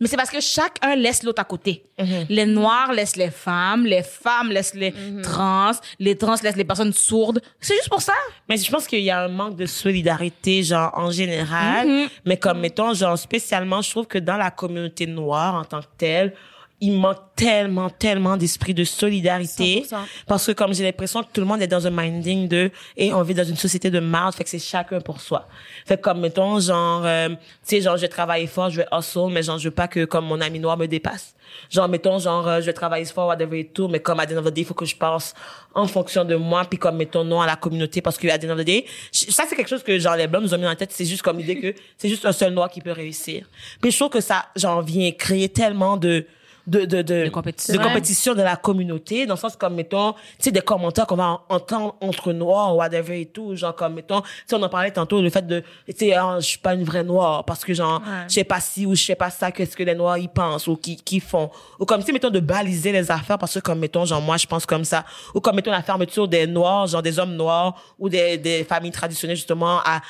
Mais 0.00 0.08
c'est 0.08 0.16
parce 0.16 0.30
que 0.30 0.40
chacun 0.40 0.96
laisse 0.96 1.22
l'autre 1.22 1.40
à 1.40 1.44
côté. 1.44 1.84
Les 2.28 2.46
noirs 2.46 2.92
laissent 2.92 3.16
les 3.16 3.30
femmes, 3.30 3.86
les 3.86 4.02
femmes 4.02 4.50
laissent 4.50 4.74
les 4.74 4.94
trans, 5.22 5.72
les 5.98 6.16
trans 6.16 6.36
laissent 6.42 6.56
les 6.56 6.64
personnes 6.64 6.92
sourdes. 6.92 7.40
C'est 7.60 7.74
juste 7.74 7.88
pour 7.88 8.02
ça. 8.02 8.12
Mais 8.48 8.56
je 8.56 8.70
pense 8.70 8.86
qu'il 8.86 9.00
y 9.00 9.10
a 9.10 9.24
un 9.24 9.28
manque 9.28 9.56
de 9.56 9.66
solidarité, 9.66 10.62
genre, 10.62 10.92
en 10.94 11.10
général. 11.10 11.88
Mhm. 11.88 12.08
Mais 12.24 12.36
comme, 12.36 12.60
mettons, 12.60 12.94
genre, 12.94 13.18
spécialement, 13.18 13.82
je 13.82 13.90
trouve 13.90 14.06
que 14.06 14.18
dans 14.18 14.36
la 14.36 14.50
communauté 14.50 15.06
noire, 15.06 15.54
en 15.54 15.64
tant 15.64 15.80
que 15.80 15.86
telle, 15.96 16.34
il 16.80 16.92
manque 16.92 17.18
tellement, 17.36 17.88
tellement 17.88 18.36
d'esprit 18.36 18.74
de 18.74 18.84
solidarité. 18.84 19.84
100%. 19.88 19.96
Parce 20.26 20.46
que 20.46 20.52
comme 20.52 20.74
j'ai 20.74 20.84
l'impression 20.84 21.22
que 21.22 21.28
tout 21.32 21.40
le 21.40 21.46
monde 21.46 21.62
est 21.62 21.66
dans 21.66 21.86
un 21.86 21.90
minding 21.90 22.48
de, 22.48 22.70
et 22.96 23.12
on 23.14 23.22
vit 23.22 23.34
dans 23.34 23.44
une 23.44 23.56
société 23.56 23.90
de 23.90 23.98
marde, 24.00 24.34
fait 24.34 24.44
que 24.44 24.50
c'est 24.50 24.58
chacun 24.58 25.00
pour 25.00 25.20
soi. 25.20 25.46
Fait 25.86 25.96
que 25.96 26.02
comme, 26.02 26.20
mettons, 26.20 26.60
genre, 26.60 27.02
euh, 27.04 27.28
tu 27.30 27.36
sais, 27.64 27.80
genre, 27.80 27.96
je 27.96 28.02
vais 28.02 28.08
travailler 28.08 28.46
fort, 28.46 28.70
je 28.70 28.78
vais 28.82 28.86
hustle, 28.92 29.30
mais 29.30 29.42
genre, 29.42 29.58
je 29.58 29.64
veux 29.68 29.74
pas 29.74 29.88
que, 29.88 30.04
comme, 30.04 30.26
mon 30.26 30.40
ami 30.40 30.58
noir 30.60 30.76
me 30.76 30.86
dépasse. 30.86 31.34
Genre, 31.70 31.88
mettons, 31.88 32.18
genre, 32.18 32.46
euh, 32.46 32.60
je 32.60 32.66
vais 32.66 32.72
travailler 32.72 33.04
fort, 33.06 33.28
whatever 33.28 33.58
et 33.60 33.66
tout, 33.68 33.88
mais 33.88 34.00
comme, 34.00 34.20
à 34.20 34.26
the 34.26 34.32
end 34.32 34.38
of 34.38 34.44
the 34.46 34.48
day, 34.52 34.60
il 34.62 34.66
faut 34.66 34.74
que 34.74 34.84
je 34.84 34.96
pense 34.96 35.32
en 35.74 35.86
fonction 35.86 36.24
de 36.24 36.34
moi, 36.36 36.64
puis 36.68 36.78
comme, 36.78 36.96
mettons, 36.96 37.24
non 37.24 37.40
à 37.40 37.46
la 37.46 37.56
communauté, 37.56 38.00
parce 38.02 38.18
que, 38.18 38.28
à 38.28 38.38
the 38.38 38.44
end 38.44 38.50
of 38.50 38.58
the 38.60 38.64
day, 38.64 38.84
je- 39.12 39.30
ça, 39.30 39.44
c'est 39.48 39.56
quelque 39.56 39.68
chose 39.68 39.82
que, 39.82 39.98
genre, 39.98 40.16
les 40.16 40.26
blancs 40.26 40.42
nous 40.42 40.52
ont 40.52 40.56
mis 40.58 40.64
dans 40.64 40.68
la 40.70 40.76
tête, 40.76 40.92
c'est 40.92 41.04
juste 41.06 41.22
comme 41.22 41.38
l'idée 41.38 41.58
que 41.58 41.74
c'est 41.96 42.08
juste 42.08 42.26
un 42.26 42.32
seul 42.32 42.52
noir 42.52 42.68
qui 42.70 42.80
peut 42.80 42.92
réussir. 42.92 43.46
Puis 43.80 43.90
je 43.92 43.96
trouve 43.98 44.10
que 44.10 44.20
ça, 44.20 44.46
genre, 44.56 44.82
vient 44.82 45.10
créer 45.12 45.48
tellement 45.48 45.96
de, 45.96 46.26
de, 46.66 46.80
de, 46.84 47.02
de, 47.02 47.24
De 47.24 47.28
compétition. 47.30 47.74
de 47.74 47.78
Ouais. 47.78 47.84
compétition 47.84 48.34
de 48.34 48.42
la 48.42 48.56
communauté, 48.56 49.24
dans 49.26 49.34
le 49.34 49.38
sens 49.38 49.54
comme, 49.56 49.74
mettons, 49.74 50.12
tu 50.12 50.18
sais, 50.40 50.50
des 50.50 50.60
commentaires 50.60 51.06
qu'on 51.06 51.16
va 51.16 51.28
en- 51.28 51.40
entendre 51.48 51.94
entre 52.00 52.32
noirs, 52.32 52.74
whatever 52.76 53.20
et 53.20 53.26
tout, 53.26 53.54
genre, 53.54 53.74
comme, 53.74 53.94
mettons, 53.94 54.20
tu 54.22 54.28
sais, 54.46 54.56
on 54.56 54.62
en 54.62 54.68
parlait 54.68 54.90
tantôt, 54.90 55.22
le 55.22 55.30
fait 55.30 55.46
de, 55.46 55.60
tu 55.88 55.94
sais, 55.96 56.14
ah, 56.14 56.36
je 56.40 56.46
suis 56.46 56.58
pas 56.58 56.74
une 56.74 56.84
vraie 56.84 57.04
noire, 57.04 57.44
parce 57.44 57.64
que, 57.64 57.72
genre, 57.72 58.02
je 58.28 58.34
sais 58.34 58.44
pas 58.44 58.60
si 58.60 58.84
ou 58.86 58.94
je 58.94 59.02
sais 59.04 59.14
pas 59.14 59.30
ça, 59.30 59.52
qu'est-ce 59.52 59.76
que 59.76 59.82
les 59.84 59.94
noirs, 59.94 60.18
ils 60.18 60.28
pensent, 60.28 60.66
ou 60.66 60.76
qui, 60.76 60.96
qui 60.96 61.20
font. 61.20 61.50
Ou 61.78 61.84
comme, 61.84 62.00
tu 62.00 62.06
sais, 62.06 62.12
mettons, 62.12 62.30
de 62.30 62.40
baliser 62.40 62.92
les 62.92 63.10
affaires, 63.10 63.38
parce 63.38 63.54
que, 63.54 63.60
comme, 63.60 63.78
mettons, 63.78 64.04
genre, 64.04 64.20
moi, 64.20 64.36
je 64.36 64.46
pense 64.46 64.66
comme 64.66 64.84
ça. 64.84 65.04
Ou 65.34 65.40
comme, 65.40 65.56
mettons, 65.56 65.70
la 65.70 65.82
fermeture 65.82 66.26
des 66.28 66.46
noirs, 66.46 66.86
genre, 66.88 67.02
des 67.02 67.18
hommes 67.18 67.36
noirs, 67.36 67.74
ou 67.98 68.08
des, 68.08 68.38
des 68.38 68.64
familles 68.64 68.90
traditionnelles, 68.92 69.36
justement, 69.36 69.78
à 69.84 70.00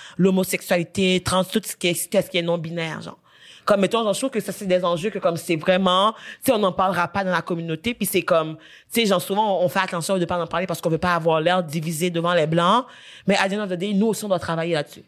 l'homosexualité, 0.40 1.20
trans, 1.24 1.44
tout 1.44 1.60
ce 1.64 1.76
qui 1.76 1.88
est, 1.88 2.08
qu'est-ce 2.10 2.30
qui 2.30 2.38
est 2.38 2.42
non-binaire, 2.42 3.00
genre 3.02 3.18
comme 3.66 3.80
mettons 3.80 4.10
je 4.12 4.18
trouve 4.18 4.30
que 4.30 4.40
ça 4.40 4.52
c'est 4.52 4.64
des 4.66 4.82
enjeux 4.84 5.10
que 5.10 5.18
comme 5.18 5.36
c'est 5.36 5.56
vraiment 5.56 6.12
tu 6.12 6.18
sais 6.44 6.52
on 6.52 6.58
n'en 6.58 6.72
parlera 6.72 7.08
pas 7.08 7.22
dans 7.24 7.32
la 7.32 7.42
communauté 7.42 7.92
puis 7.92 8.06
c'est 8.06 8.22
comme 8.22 8.56
tu 8.90 9.00
sais 9.02 9.06
genre 9.06 9.20
souvent 9.20 9.60
on 9.60 9.68
fait 9.68 9.80
attention 9.80 10.16
de 10.16 10.24
pas 10.24 10.40
en 10.42 10.46
parler 10.46 10.66
parce 10.66 10.80
qu'on 10.80 10.88
veut 10.88 10.96
pas 10.98 11.14
avoir 11.14 11.40
l'air 11.40 11.62
divisé 11.62 12.08
devant 12.10 12.32
les 12.32 12.46
blancs 12.46 12.86
mais 13.26 13.36
à 13.36 13.48
the 13.48 13.52
end 13.54 13.64
of 13.64 13.68
the 13.70 13.74
day 13.74 13.92
nous 13.92 14.06
aussi 14.06 14.24
on 14.24 14.28
doit 14.28 14.38
travailler 14.38 14.74
là-dessus 14.74 15.02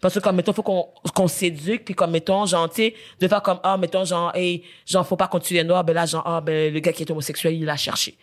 parce 0.00 0.14
que 0.14 0.18
comme 0.18 0.34
mettons 0.36 0.52
faut 0.52 0.62
qu'on 0.64 0.88
qu'on 1.14 1.28
s'éduque 1.28 1.84
puis 1.84 1.94
comme 1.94 2.10
mettons 2.10 2.44
genre 2.44 2.68
tu 2.68 2.76
sais 2.82 2.94
de 3.20 3.28
faire 3.28 3.40
comme 3.40 3.60
ah 3.62 3.76
mettons 3.78 4.04
genre 4.04 4.32
hey 4.34 4.62
genre 4.84 5.06
faut 5.06 5.16
pas 5.16 5.28
continuer 5.28 5.62
les 5.62 5.68
noirs 5.68 5.84
ben 5.84 5.94
là 5.94 6.04
genre 6.04 6.24
ah 6.26 6.40
ben 6.40 6.74
le 6.74 6.80
gars 6.80 6.92
qui 6.92 7.04
est 7.04 7.10
homosexuel 7.10 7.54
il 7.54 7.64
l'a 7.64 7.76
cherché 7.76 8.16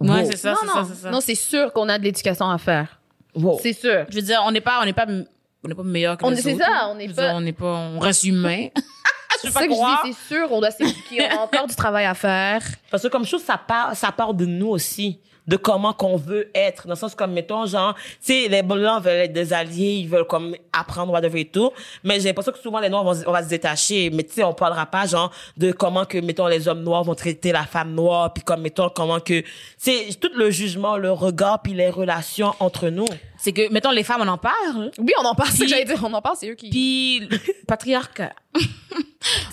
Ouais, 0.00 0.08
Wow. 0.22 0.30
c'est 0.30 0.36
ça, 0.38 0.52
non, 0.52 0.56
c'est 0.62 0.66
ça, 0.72 0.84
c'est 0.88 1.02
ça. 1.02 1.10
Non, 1.10 1.20
c'est 1.20 1.34
sûr 1.34 1.70
qu'on 1.74 1.86
a 1.90 1.98
de 1.98 2.04
l'éducation 2.04 2.48
à 2.48 2.56
faire. 2.56 2.98
Wow. 3.34 3.58
C'est 3.62 3.74
sûr. 3.74 4.06
Je 4.08 4.16
veux 4.16 4.22
dire, 4.22 4.40
on 4.46 4.50
n'est 4.50 4.62
pas, 4.62 4.78
on 4.80 4.86
n'est 4.86 4.94
pas, 4.94 5.04
on 5.06 5.68
n'est 5.68 5.74
pas 5.74 5.82
meilleur 5.82 6.16
que 6.16 6.24
On- 6.24 6.30
les 6.30 6.36
c'est 6.36 6.54
autres. 6.54 6.64
ça, 6.64 6.88
on 6.88 6.94
n'est 6.94 7.06
pas- 7.08 7.12
dire, 7.26 7.32
on 7.34 7.40
n'est 7.42 7.52
pas, 7.52 7.66
on 7.66 7.98
reste 7.98 8.24
humain. 8.24 8.68
je 9.42 9.42
C'est 9.42 9.46
veux 9.48 9.52
ça 9.52 9.60
pas 9.60 9.66
croire. 9.68 10.02
dis, 10.04 10.12
c'est 10.12 10.34
sûr, 10.34 10.52
on 10.52 10.60
doit 10.60 10.70
s'éduquer. 10.70 11.28
On 11.32 11.38
a 11.38 11.40
encore 11.42 11.66
du 11.68 11.74
travail 11.76 12.06
à 12.06 12.14
faire. 12.14 12.62
Parce 12.90 13.02
que 13.02 13.08
comme 13.08 13.24
chose, 13.26 13.42
ça 13.42 13.58
part, 13.58 13.94
ça 13.96 14.12
part 14.12 14.34
de 14.34 14.46
nous 14.46 14.68
aussi, 14.68 15.20
de 15.46 15.56
comment 15.56 15.92
qu'on 15.92 16.16
veut 16.16 16.50
être. 16.54 16.86
Dans 16.86 16.94
le 16.94 16.98
sens 16.98 17.14
comme, 17.14 17.32
mettons, 17.32 17.66
genre, 17.66 17.94
tu 17.94 18.02
sais, 18.20 18.48
les 18.48 18.62
blancs 18.62 19.02
veulent 19.02 19.20
être 19.20 19.32
des 19.32 19.52
alliés, 19.52 19.96
ils 20.00 20.08
veulent 20.08 20.26
comme 20.26 20.54
apprendre 20.72 21.12
whatever 21.12 21.40
et 21.40 21.44
tout. 21.46 21.70
Mais 22.04 22.20
j'ai 22.20 22.28
l'impression 22.28 22.52
que 22.52 22.58
souvent 22.58 22.80
les 22.80 22.88
noirs 22.88 23.04
vont, 23.04 23.14
on 23.26 23.32
va 23.32 23.42
se 23.42 23.48
détacher. 23.48 24.10
Mais 24.10 24.24
tu 24.24 24.34
sais, 24.34 24.44
on 24.44 24.52
parlera 24.52 24.86
pas, 24.86 25.06
genre, 25.06 25.32
de 25.56 25.72
comment 25.72 26.04
que, 26.04 26.18
mettons, 26.18 26.46
les 26.46 26.68
hommes 26.68 26.82
noirs 26.82 27.04
vont 27.04 27.14
traiter 27.14 27.52
la 27.52 27.64
femme 27.64 27.94
noire, 27.94 28.32
puis 28.32 28.42
comme, 28.42 28.60
mettons, 28.60 28.88
comment 28.90 29.20
que, 29.20 29.42
c'est 29.76 30.08
tout 30.20 30.30
le 30.34 30.50
jugement, 30.50 30.96
le 30.96 31.12
regard, 31.12 31.62
puis 31.62 31.74
les 31.74 31.90
relations 31.90 32.54
entre 32.60 32.88
nous. 32.88 33.06
C'est 33.36 33.52
que, 33.52 33.72
mettons, 33.72 33.90
les 33.90 34.04
femmes, 34.04 34.20
on 34.22 34.28
en 34.28 34.38
parle. 34.38 34.90
Oui, 34.98 35.12
on 35.18 35.24
en 35.24 35.34
parle, 35.34 35.50
c'est 35.50 35.64
que 35.64 35.68
j'allais 35.68 35.84
dire. 35.84 35.98
On 36.04 36.12
en 36.12 36.20
parle, 36.20 36.36
c'est 36.38 36.50
eux 36.50 36.54
qui. 36.54 36.68
Puis, 36.70 37.28
patriarcat. 37.66 38.32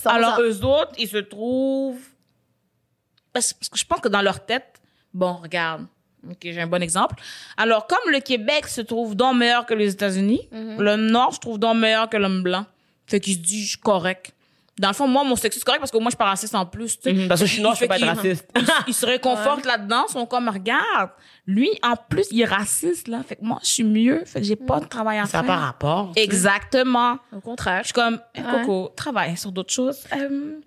100%. 0.04 0.10
Alors, 0.10 0.42
eux 0.42 0.64
autres, 0.64 0.92
ils 0.98 1.08
se 1.08 1.18
trouvent... 1.18 2.00
Parce 3.34 3.54
que 3.54 3.60
je 3.76 3.86
pense 3.86 4.00
que 4.00 4.08
dans 4.08 4.22
leur 4.22 4.46
tête, 4.46 4.77
bon, 5.18 5.34
regarde, 5.42 5.86
ok, 6.30 6.38
j'ai 6.42 6.62
un 6.62 6.68
bon 6.68 6.82
exemple. 6.82 7.16
Alors, 7.58 7.88
comme 7.88 8.12
le 8.12 8.20
Québec 8.20 8.68
se 8.68 8.82
trouve 8.82 9.16
donc 9.16 9.36
meilleur 9.38 9.66
que 9.66 9.74
les 9.74 9.92
États-Unis, 9.92 10.48
le 10.52 10.96
Nord 10.96 11.34
se 11.34 11.40
trouve 11.40 11.58
donc 11.60 11.78
meilleur 11.78 12.10
que 12.10 12.18
l'homme 12.18 12.44
blanc. 12.44 12.66
Fait 13.08 13.20
qu'il 13.20 13.34
se 13.34 13.40
dit, 13.40 13.64
je 13.64 13.70
suis 13.70 13.78
correct. 13.80 14.34
Dans 14.80 14.90
le 14.90 14.94
fond, 14.94 15.08
moi, 15.08 15.24
mon 15.24 15.36
sexe, 15.36 15.56
c'est 15.58 15.64
correct 15.64 15.80
parce 15.80 15.90
que 15.90 15.98
moi, 15.98 16.06
je 16.06 16.12
suis 16.12 16.18
pas 16.18 16.26
raciste 16.26 16.54
en 16.54 16.66
plus. 16.68 17.00
tu 17.00 17.10
sais. 17.16 17.28
Parce 17.28 17.42
que 17.42 17.48
je 17.48 17.54
suis 17.54 17.62
noire, 17.64 17.74
je 17.74 17.80
peux 17.80 17.92
Fait 17.92 18.00
pas 18.00 18.12
être 18.12 18.16
raciste. 18.18 18.48
Ils, 18.56 18.68
ils 18.90 18.94
se 18.94 19.08
réconfortent 19.08 19.66
là-dedans, 19.66 20.06
ils 20.08 20.12
sont 20.12 20.26
comme, 20.28 20.50
regarde, 20.50 21.10
lui, 21.48 21.70
en 21.82 21.96
plus, 21.96 22.28
il 22.30 22.42
est 22.42 22.46
raciste, 22.46 23.08
là. 23.08 23.24
Fait 23.28 23.38
que 23.38 23.44
moi, 23.44 23.58
je 23.64 23.70
suis 23.70 23.84
mieux. 23.84 24.22
Fait 24.26 24.40
que 24.40 24.46
j'ai 24.46 24.56
pas 24.56 24.80
de 24.80 24.86
travail 24.86 25.18
à 25.18 25.26
Ça 25.26 25.38
n'a 25.40 25.44
faire. 25.46 25.56
pas 25.56 25.60
rapport. 25.66 26.12
Exactement. 26.16 27.18
Au 27.36 27.40
contraire. 27.40 27.80
Je 27.82 27.86
suis 27.86 27.94
comme, 27.94 28.20
Ouais. 28.38 28.44
Coco, 28.52 28.92
travaille 28.96 29.36
sur 29.36 29.52
d'autres 29.52 29.74
choses. 29.74 29.98
Euh, 30.16 30.60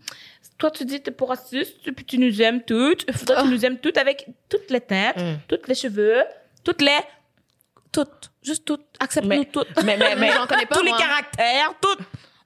toi, 0.61 0.71
tu 0.71 0.85
dis 0.85 1.01
t'es 1.03 1.11
pas 1.11 1.25
raciste, 1.27 1.91
puis 1.93 2.05
tu 2.05 2.19
nous 2.19 2.41
aimes 2.41 2.63
toutes. 2.63 3.07
Toi, 3.27 3.43
tu 3.43 3.49
nous 3.49 3.65
aimes 3.65 3.79
toutes 3.79 3.97
avec 3.99 4.27
toutes 4.49 4.71
les 4.71 4.81
têtes, 4.81 5.17
Mm. 5.17 5.35
toutes 5.49 5.67
les 5.67 5.75
cheveux, 5.75 6.23
toutes 6.63 6.83
les... 6.83 6.99
Toutes. 7.93 8.31
Juste 8.43 8.65
toutes. 8.65 8.85
Accepte-nous 9.01 9.45
toutes. 9.47 9.83
Mais, 9.85 9.97
mais, 9.97 10.15
mais, 10.15 10.31
J'en 10.35 10.47
connais 10.47 10.67
pas, 10.67 10.77
Tous 10.77 10.85
les 10.85 10.93
caractères, 10.93 11.75
toutes. 11.81 11.99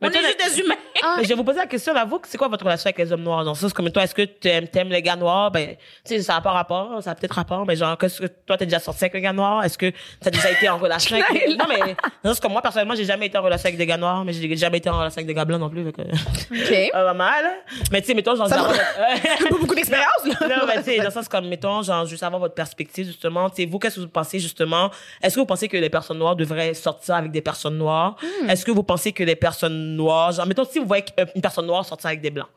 On 0.04 0.10
est 0.10 0.22
juste 0.22 0.56
des 0.56 0.60
humains. 0.60 0.74
Ah, 1.06 1.16
je 1.22 1.28
vais 1.28 1.34
vous 1.34 1.44
poser 1.44 1.58
la 1.58 1.66
question, 1.66 1.92
là, 1.92 2.06
vous, 2.06 2.18
c'est 2.26 2.38
quoi 2.38 2.48
votre 2.48 2.64
relation 2.64 2.86
avec 2.88 2.96
les 2.98 3.12
hommes 3.12 3.24
noirs? 3.24 3.44
Dans 3.44 3.50
le 3.50 3.56
sens 3.56 3.74
comme 3.74 3.90
toi, 3.90 4.04
est-ce 4.04 4.14
que 4.14 4.22
tu 4.22 4.48
aimes, 4.48 4.68
t'aimes 4.68 4.88
les 4.88 5.02
gars 5.02 5.16
noirs? 5.16 5.50
Ben, 5.50 5.70
tu 6.02 6.14
sais, 6.16 6.22
ça 6.22 6.34
n'a 6.34 6.40
pas 6.40 6.52
rapport, 6.52 7.02
ça 7.02 7.10
a 7.10 7.14
peut-être 7.14 7.34
rapport, 7.34 7.66
mais 7.66 7.76
genre, 7.76 7.98
qu'est-ce 7.98 8.22
que 8.22 8.26
toi, 8.46 8.56
t'es 8.56 8.64
déjà 8.64 8.78
sorti 8.78 9.04
avec 9.04 9.16
un 9.16 9.20
gars 9.20 9.32
noir? 9.34 9.62
Est-ce 9.64 9.76
que 9.76 9.92
t'as 10.20 10.30
déjà 10.30 10.52
été 10.52 10.66
en 10.68 10.78
relation 10.78 11.16
avec 11.16 11.28
les... 11.48 11.56
Non, 11.56 11.66
mais, 11.68 11.78
dans 11.78 11.94
le 12.22 12.28
sens 12.30 12.40
comme 12.40 12.52
moi, 12.52 12.62
personnellement, 12.62 12.94
j'ai 12.94 13.04
jamais 13.04 13.26
été 13.26 13.36
en 13.36 13.42
relation 13.42 13.66
avec 13.66 13.76
des 13.76 13.84
gars 13.84 13.98
noirs, 13.98 14.24
mais 14.24 14.32
j'ai 14.32 14.56
jamais 14.56 14.78
été 14.78 14.88
en 14.88 14.96
relation 14.96 15.18
avec 15.18 15.26
des 15.26 15.34
gars 15.34 15.44
blancs 15.44 15.60
non 15.60 15.68
plus, 15.68 15.84
fait 15.84 15.92
que, 15.92 16.00
OK. 16.02 16.90
euh, 16.94 17.04
pas 17.04 17.12
mal. 17.12 17.44
Mais 17.92 18.00
tu 18.00 18.06
sais, 18.06 18.14
mettons, 18.14 18.34
genre, 18.36 18.48
Ça 18.48 18.56
genre- 18.56 18.72
Pas 18.72 19.48
beaucoup 19.60 19.74
d'expérience, 19.74 20.24
là. 20.24 20.48
non, 20.48 20.66
mais 20.66 20.76
tu 20.78 20.84
sais, 20.84 20.96
dans 20.98 21.04
le 21.04 21.10
sens 21.10 21.28
comme, 21.28 21.48
mettons, 21.48 21.82
genre, 21.82 22.06
je 22.06 22.12
veux 22.12 22.16
savoir 22.16 22.40
votre 22.40 22.54
perspective, 22.54 23.06
justement. 23.06 23.50
Tu 23.50 23.56
sais, 23.62 23.66
vous, 23.68 23.78
qu'est-ce 23.78 23.96
que 23.96 24.00
vous 24.00 24.08
pensez, 24.08 24.38
justement? 24.38 24.90
Est-ce 25.22 25.34
que 25.34 25.40
vous 25.40 25.46
pensez 25.46 25.68
que 25.68 25.76
les 25.76 25.90
personnes 25.90 26.18
noires 26.18 26.36
devraient 26.36 26.72
sortir 26.72 27.16
avec 27.16 27.30
des 27.30 27.42
personnes 27.42 27.76
noires? 27.76 28.16
Est-ce 28.48 28.64
que 28.64 28.70
vous 28.70 28.84
pensez 28.84 29.12
que 29.12 29.22
les 29.24 29.36
personnes 29.36 29.93
noires, 29.94 30.32
genre, 30.32 30.46
mettons, 30.46 30.64
si 30.64 30.78
vous 30.78 30.86
voyez 30.86 31.04
une 31.34 31.40
personne 31.42 31.66
noire 31.66 31.84
sortir 31.84 32.08
avec 32.08 32.20
des 32.20 32.30
blancs, 32.30 32.48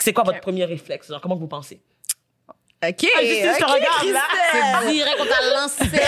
c'est 0.00 0.12
quoi 0.12 0.24
votre 0.24 0.40
premier 0.40 0.64
réflexe? 0.64 1.08
Genre, 1.08 1.20
comment 1.20 1.36
vous 1.36 1.46
pensez? 1.48 1.80
OK. 2.86 3.00
Justine, 3.00 3.52
je 3.54 3.58
te 3.58 3.64
OK, 3.64 3.70
regarde, 3.70 4.06
là. 4.12 4.20
Christelle. 4.50 4.92
Direct, 4.92 5.16
on 5.20 5.24
t'a 5.24 5.60
lancé 5.60 5.84
sujet. 5.84 5.98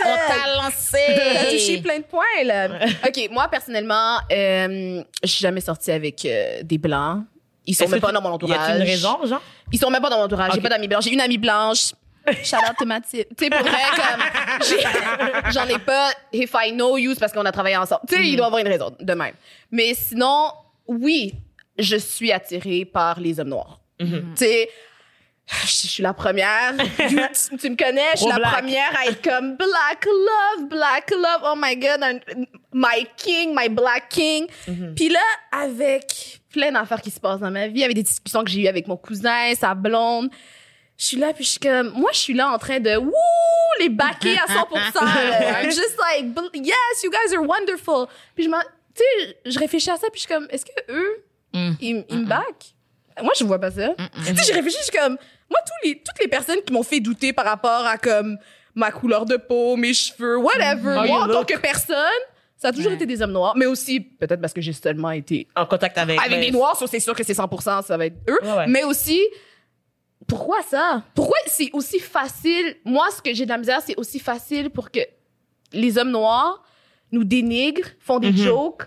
On 0.00 0.16
t'a 0.16 0.62
lancé. 0.62 0.98
T'as 1.34 1.50
touché 1.50 1.78
plein 1.82 1.98
de 1.98 2.04
points, 2.04 2.44
là. 2.44 2.68
OK, 3.06 3.28
moi, 3.32 3.48
personnellement, 3.48 4.18
euh, 4.30 5.02
je 5.24 5.28
suis 5.28 5.42
jamais 5.42 5.60
sortie 5.60 5.90
avec 5.90 6.24
euh, 6.24 6.62
des 6.62 6.78
blancs. 6.78 7.24
Ils 7.66 7.74
sont 7.74 7.88
même 7.88 8.00
pas 8.00 8.08
tu- 8.08 8.14
dans 8.14 8.22
mon 8.22 8.30
Y 8.30 8.32
entourage. 8.34 8.58
a-t-il 8.60 8.76
une 8.82 8.86
raison, 8.86 9.18
genre? 9.26 9.42
Ils 9.72 9.78
sont 9.80 9.90
même 9.90 10.00
pas 10.00 10.08
dans 10.08 10.18
mon 10.18 10.24
entourage. 10.24 10.52
J'ai 10.52 10.58
Ok. 10.58 10.62
pas 10.62 10.68
d'amis 10.68 10.86
blancs. 10.86 11.02
J'ai 11.02 11.12
une 11.12 11.20
amie 11.20 11.38
blanche. 11.38 11.92
Shout 12.44 12.56
out 12.68 12.76
to 12.78 12.84
ma 12.86 13.00
petite. 13.00 13.28
Tu 13.36 13.44
sais, 13.44 13.50
pour 13.50 13.60
vrai, 13.62 13.82
comme, 13.96 15.50
j'en 15.52 15.66
ai 15.68 15.78
pas. 15.78 16.10
If 16.32 16.52
I 16.54 16.72
know 16.72 16.96
you, 16.96 17.14
c'est 17.14 17.20
parce 17.20 17.32
qu'on 17.32 17.44
a 17.44 17.52
travaillé 17.52 17.76
ensemble. 17.76 18.02
Tu 18.08 18.14
sais, 18.16 18.26
il 18.26 18.36
doit 18.36 18.46
y 18.46 18.48
avoir 18.48 18.60
une 18.60 18.68
raison, 18.68 18.94
de 18.98 19.12
même. 19.14 19.34
Mais 19.70 19.94
sinon, 19.94 20.50
oui, 20.86 21.34
je 21.78 21.96
suis 21.96 22.32
attirée 22.32 22.84
par 22.84 23.20
les 23.20 23.38
hommes 23.40 23.48
noirs. 23.50 23.80
Tu 23.98 24.06
sais, 24.34 24.68
je, 25.46 25.66
je 25.66 25.86
suis 25.88 26.02
la 26.02 26.12
première. 26.12 26.74
tu, 26.98 27.56
tu 27.58 27.70
me 27.70 27.76
connais, 27.76 28.10
je 28.14 28.18
suis 28.20 28.28
la 28.28 28.36
black. 28.36 28.52
première 28.54 28.98
à 28.98 29.06
être 29.06 29.22
comme 29.22 29.56
Black 29.56 30.04
Love, 30.04 30.68
Black 30.68 31.10
Love. 31.12 31.42
Oh 31.44 31.54
my 31.56 31.76
God, 31.76 32.02
un- 32.02 32.44
my 32.72 33.06
king, 33.16 33.54
my 33.56 33.68
Black 33.68 34.08
King. 34.08 34.46
Mhm. 34.66 34.94
Puis 34.94 35.08
là, 35.08 35.20
avec 35.52 36.40
plein 36.50 36.72
d'affaires 36.72 37.00
qui 37.00 37.10
se 37.10 37.20
passent 37.20 37.40
dans 37.40 37.50
ma 37.50 37.68
vie, 37.68 37.84
avec 37.84 37.94
des 37.96 38.02
discussions 38.02 38.42
que 38.42 38.50
j'ai 38.50 38.62
eues 38.62 38.68
avec 38.68 38.88
mon 38.88 38.96
cousin, 38.96 39.54
sa 39.54 39.74
blonde, 39.74 40.30
je 40.98 41.04
suis 41.04 41.16
là, 41.16 41.32
puis 41.34 41.44
je 41.44 41.50
suis 41.50 41.58
comme, 41.60 41.90
moi, 41.90 42.10
je 42.12 42.18
suis 42.18 42.34
là 42.34 42.50
en 42.50 42.58
train 42.58 42.80
de, 42.80 42.96
wouh, 42.96 43.12
les 43.80 43.88
baquer 43.88 44.36
à 44.38 44.46
100%. 44.52 45.04
là. 45.04 45.62
I'm 45.62 45.70
just 45.70 45.96
like, 45.98 46.24
yes, 46.54 47.02
you 47.02 47.10
guys 47.10 47.34
are 47.36 47.42
wonderful. 47.46 48.06
Puis 48.34 48.44
je 48.44 48.50
tu 48.50 49.02
sais, 49.02 49.36
je 49.44 49.58
réfléchis 49.58 49.90
à 49.90 49.96
ça, 49.96 50.06
puis 50.10 50.20
je 50.20 50.26
suis 50.26 50.34
comme, 50.34 50.46
est-ce 50.50 50.64
que 50.64 50.92
eux, 50.92 51.22
Mm. 51.52 51.72
ils, 51.80 52.04
ils 52.10 52.18
me 52.18 52.26
back? 52.26 52.74
Moi, 53.22 53.32
je 53.38 53.44
vois 53.44 53.58
pas 53.58 53.70
ça. 53.70 53.94
Tu 54.26 54.34
sais, 54.36 54.42
je 54.48 54.52
réfléchis, 54.52 54.76
je 54.80 54.90
suis 54.90 54.98
comme, 54.98 55.16
moi, 55.48 55.58
tous 55.64 55.88
les, 55.88 55.94
toutes 55.96 56.18
les 56.20 56.28
personnes 56.28 56.60
qui 56.66 56.72
m'ont 56.72 56.82
fait 56.82 57.00
douter 57.00 57.32
par 57.32 57.44
rapport 57.46 57.86
à 57.86 57.96
comme 57.96 58.36
ma 58.74 58.90
couleur 58.90 59.24
de 59.24 59.36
peau, 59.36 59.76
mes 59.76 59.94
cheveux, 59.94 60.36
whatever, 60.38 60.90
How 60.90 60.94
moi, 60.96 61.06
you 61.06 61.12
en 61.14 61.28
tant 61.28 61.44
que 61.44 61.56
personne, 61.58 61.96
ça 62.58 62.68
a 62.68 62.72
toujours 62.72 62.90
Ouais. 62.90 62.96
été 62.96 63.06
des 63.06 63.22
hommes 63.22 63.32
noirs, 63.32 63.54
mais 63.56 63.64
aussi, 63.66 64.00
peut-être 64.00 64.40
parce 64.40 64.52
que 64.52 64.60
j'ai 64.60 64.72
seulement 64.74 65.12
été 65.12 65.46
En 65.56 65.64
contact 65.66 65.96
avec. 65.96 66.18
avec 66.20 66.40
des 66.40 66.50
noirs, 66.50 66.76
c'est 66.90 67.00
sûr 67.00 67.14
que 67.14 67.22
c'est 67.24 67.32
100%, 67.34 67.82
ça 67.86 67.96
va 67.96 68.06
être 68.06 68.16
eux. 68.28 68.38
Ouais, 68.42 68.52
ouais. 68.52 68.66
Mais 68.66 68.84
aussi, 68.84 69.22
pourquoi 70.26 70.62
ça? 70.62 71.02
Pourquoi 71.14 71.36
c'est 71.46 71.70
aussi 71.72 71.98
facile? 72.00 72.76
Moi, 72.84 73.06
ce 73.16 73.22
que 73.22 73.32
j'ai 73.34 73.44
de 73.44 73.50
la 73.50 73.58
misère, 73.58 73.80
c'est 73.84 73.96
aussi 73.98 74.18
facile 74.18 74.70
pour 74.70 74.90
que 74.90 75.00
les 75.72 75.98
hommes 75.98 76.10
noirs 76.10 76.62
nous 77.12 77.24
dénigrent, 77.24 77.88
font 78.00 78.18
des 78.18 78.30
Mhm. 78.32 78.36
jokes 78.38 78.82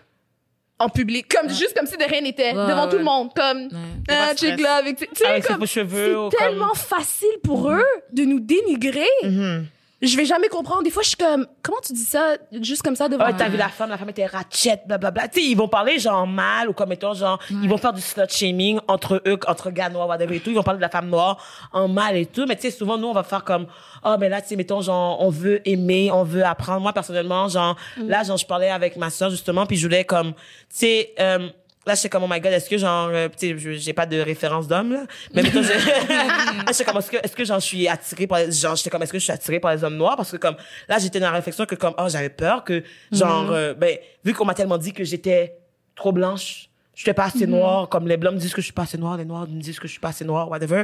en 0.80 0.88
public, 0.90 1.28
comme 1.34 1.50
juste 1.50 1.74
comme 1.78 1.88
si 1.88 1.98
de 1.98 2.04
rien 2.04 2.22
n'était, 2.22 2.54
Ouais, 2.56 2.68
devant 2.68 2.86
ouais. 2.86 2.90
tout 2.92 2.98
le 2.98 3.04
monde, 3.04 3.34
comme 3.36 3.68
ah, 4.10 4.34
check 4.36 4.60
là, 4.60 4.76
avec, 4.76 4.98
tu 4.98 5.06
sais, 5.14 5.26
Avec 5.28 5.46
comme 5.46 5.66
cheveux. 5.66 6.08
c'est 6.32 6.38
comme- 6.38 6.48
tellement 6.50 6.74
facile 6.74 7.38
pour 7.44 7.70
eux 7.70 7.84
de 8.14 8.24
nous 8.24 8.40
dénigrer. 8.40 9.08
Mhm. 9.24 9.66
Je 10.02 10.16
vais 10.16 10.24
jamais 10.26 10.48
comprendre. 10.48 10.84
Des 10.84 10.92
fois, 10.92 11.04
je 11.04 11.10
suis 11.10 11.18
comme, 11.18 11.46
comment 11.62 11.80
tu 11.86 11.92
dis 11.92 12.04
ça, 12.04 12.38
juste 12.62 12.84
comme 12.84 12.96
ça 12.96 13.10
devant 13.10 13.26
Ouais, 13.26 13.36
t'as 13.38 13.50
vu 13.50 13.58
la 13.58 13.68
femme, 13.68 13.90
la 13.90 13.98
femme 13.98 14.10
était 14.10 14.26
ratchet, 14.26 14.82
blablabla. 14.88 15.28
Tu 15.28 15.42
sais, 15.42 15.46
ils 15.48 15.56
vont 15.56 15.68
parler 15.68 16.00
genre 16.00 16.26
mal 16.26 16.70
ou 16.70 16.74
comme 16.74 16.92
étant 16.94 17.14
genre, 17.14 17.38
ils 17.50 17.68
vont 17.68 17.78
faire 17.78 17.92
du 17.92 18.00
slut 18.02 18.24
shaming 18.30 18.80
entre 18.88 19.22
eux, 19.26 19.38
entre 19.48 19.72
gars 19.72 19.90
noirs, 19.90 20.08
whatever 20.08 20.38
et 20.38 20.40
tout. 20.40 20.52
Ils 20.52 20.56
vont 20.56 20.64
parler 20.64 20.78
de 20.78 20.84
la 20.84 20.90
femme 20.90 21.10
noire 21.10 21.44
en 21.74 21.90
mal 21.90 22.16
et 22.16 22.26
tout. 22.26 22.46
Mais 22.48 22.56
tu 22.56 22.64
sais, 22.64 22.72
souvent, 22.72 22.98
nous, 22.98 23.08
on 23.08 23.14
va 23.14 23.24
faire 23.24 23.44
comme, 23.44 23.68
oh, 24.06 24.16
mais 24.18 24.30
là, 24.30 24.42
tu 24.42 24.48
sais, 24.48 24.56
mettons, 24.56 24.82
genre, 24.82 25.22
on 25.22 25.30
veut 25.30 25.68
aimer, 25.68 26.10
on 26.14 26.24
veut 26.24 26.46
apprendre. 26.46 26.80
Moi, 26.82 26.94
personnellement, 26.94 27.50
genre, 27.50 27.76
là, 27.98 28.24
genre, 28.24 28.38
je 28.38 28.46
parlais 28.46 28.70
avec 28.70 28.96
ma 28.96 29.10
soeur, 29.10 29.30
justement, 29.30 29.66
puis 29.66 29.76
je 29.76 29.86
voulais 29.86 30.06
comme, 30.06 30.32
tu 30.34 30.36
sais, 30.70 31.14
euh, 31.20 31.50
Là, 31.88 31.96
j'étais 31.96 32.10
comme, 32.10 32.24
oh 32.24 32.28
my 32.30 32.40
god, 32.42 32.52
est-ce 32.52 32.70
que 32.70 32.78
genre, 32.78 33.10
euh, 33.12 33.30
tu 33.30 33.50
sais, 33.54 33.58
je- 33.58 33.72
j'ai 33.72 33.94
pas 33.94 34.06
de 34.06 34.20
référence 34.20 34.68
d'homme, 34.68 34.92
là? 34.94 35.04
Mais 35.34 35.42
mettons, 35.44 35.64
je- 35.64 35.70
là, 35.70 36.66
j'étais 36.72 36.84
comme, 36.84 36.98
est-ce 36.98 37.10
que, 37.10 37.18
est-ce 37.18 37.36
que 37.36 37.46
genre, 37.46 37.60
je 37.60 37.66
suis 37.66 37.88
attirée 37.88 38.28
par 38.28 38.40
les, 38.40 38.52
genre, 38.52 38.76
j'étais 38.76 38.90
comme, 38.90 39.02
est-ce 39.02 39.14
que 39.14 39.18
je 39.18 39.24
suis 39.24 39.32
attirée 39.32 39.60
par 39.60 39.74
les 39.74 39.84
hommes 39.84 39.96
noirs? 39.96 40.18
Parce 40.18 40.32
que 40.32 40.38
comme, 40.38 40.56
là, 40.90 41.00
j'étais 41.00 41.20
dans 41.20 41.28
la 41.28 41.38
réflexion 41.38 41.66
que 41.66 41.76
comme, 41.76 41.94
oh, 41.98 42.06
j'avais 42.10 42.30
peur 42.30 42.64
que, 42.64 42.84
genre, 43.12 43.50
euh, 43.52 43.74
ben, 43.74 43.98
vu 44.26 44.34
qu'on 44.34 44.46
m'a 44.46 44.54
tellement 44.54 44.78
dit 44.78 44.92
que 44.94 45.04
j'étais 45.06 45.56
trop 45.96 46.12
blanche, 46.12 46.70
j'étais 46.94 47.14
pas 47.14 47.26
assez 47.26 47.48
noire, 47.48 47.88
comme 47.88 48.08
les 48.08 48.18
blancs 48.18 48.34
me 48.36 48.40
disent 48.40 48.54
que 48.54 48.62
je 48.62 48.66
suis 48.66 48.74
pas 48.74 48.84
assez 48.84 48.98
noire, 48.98 49.16
les 49.18 49.26
noirs 49.26 49.48
me 49.48 49.62
disent 49.62 49.80
que 49.80 49.88
je 49.88 49.94
suis 49.94 50.02
pas 50.02 50.10
assez 50.10 50.26
noire, 50.26 50.50
whatever. 50.50 50.84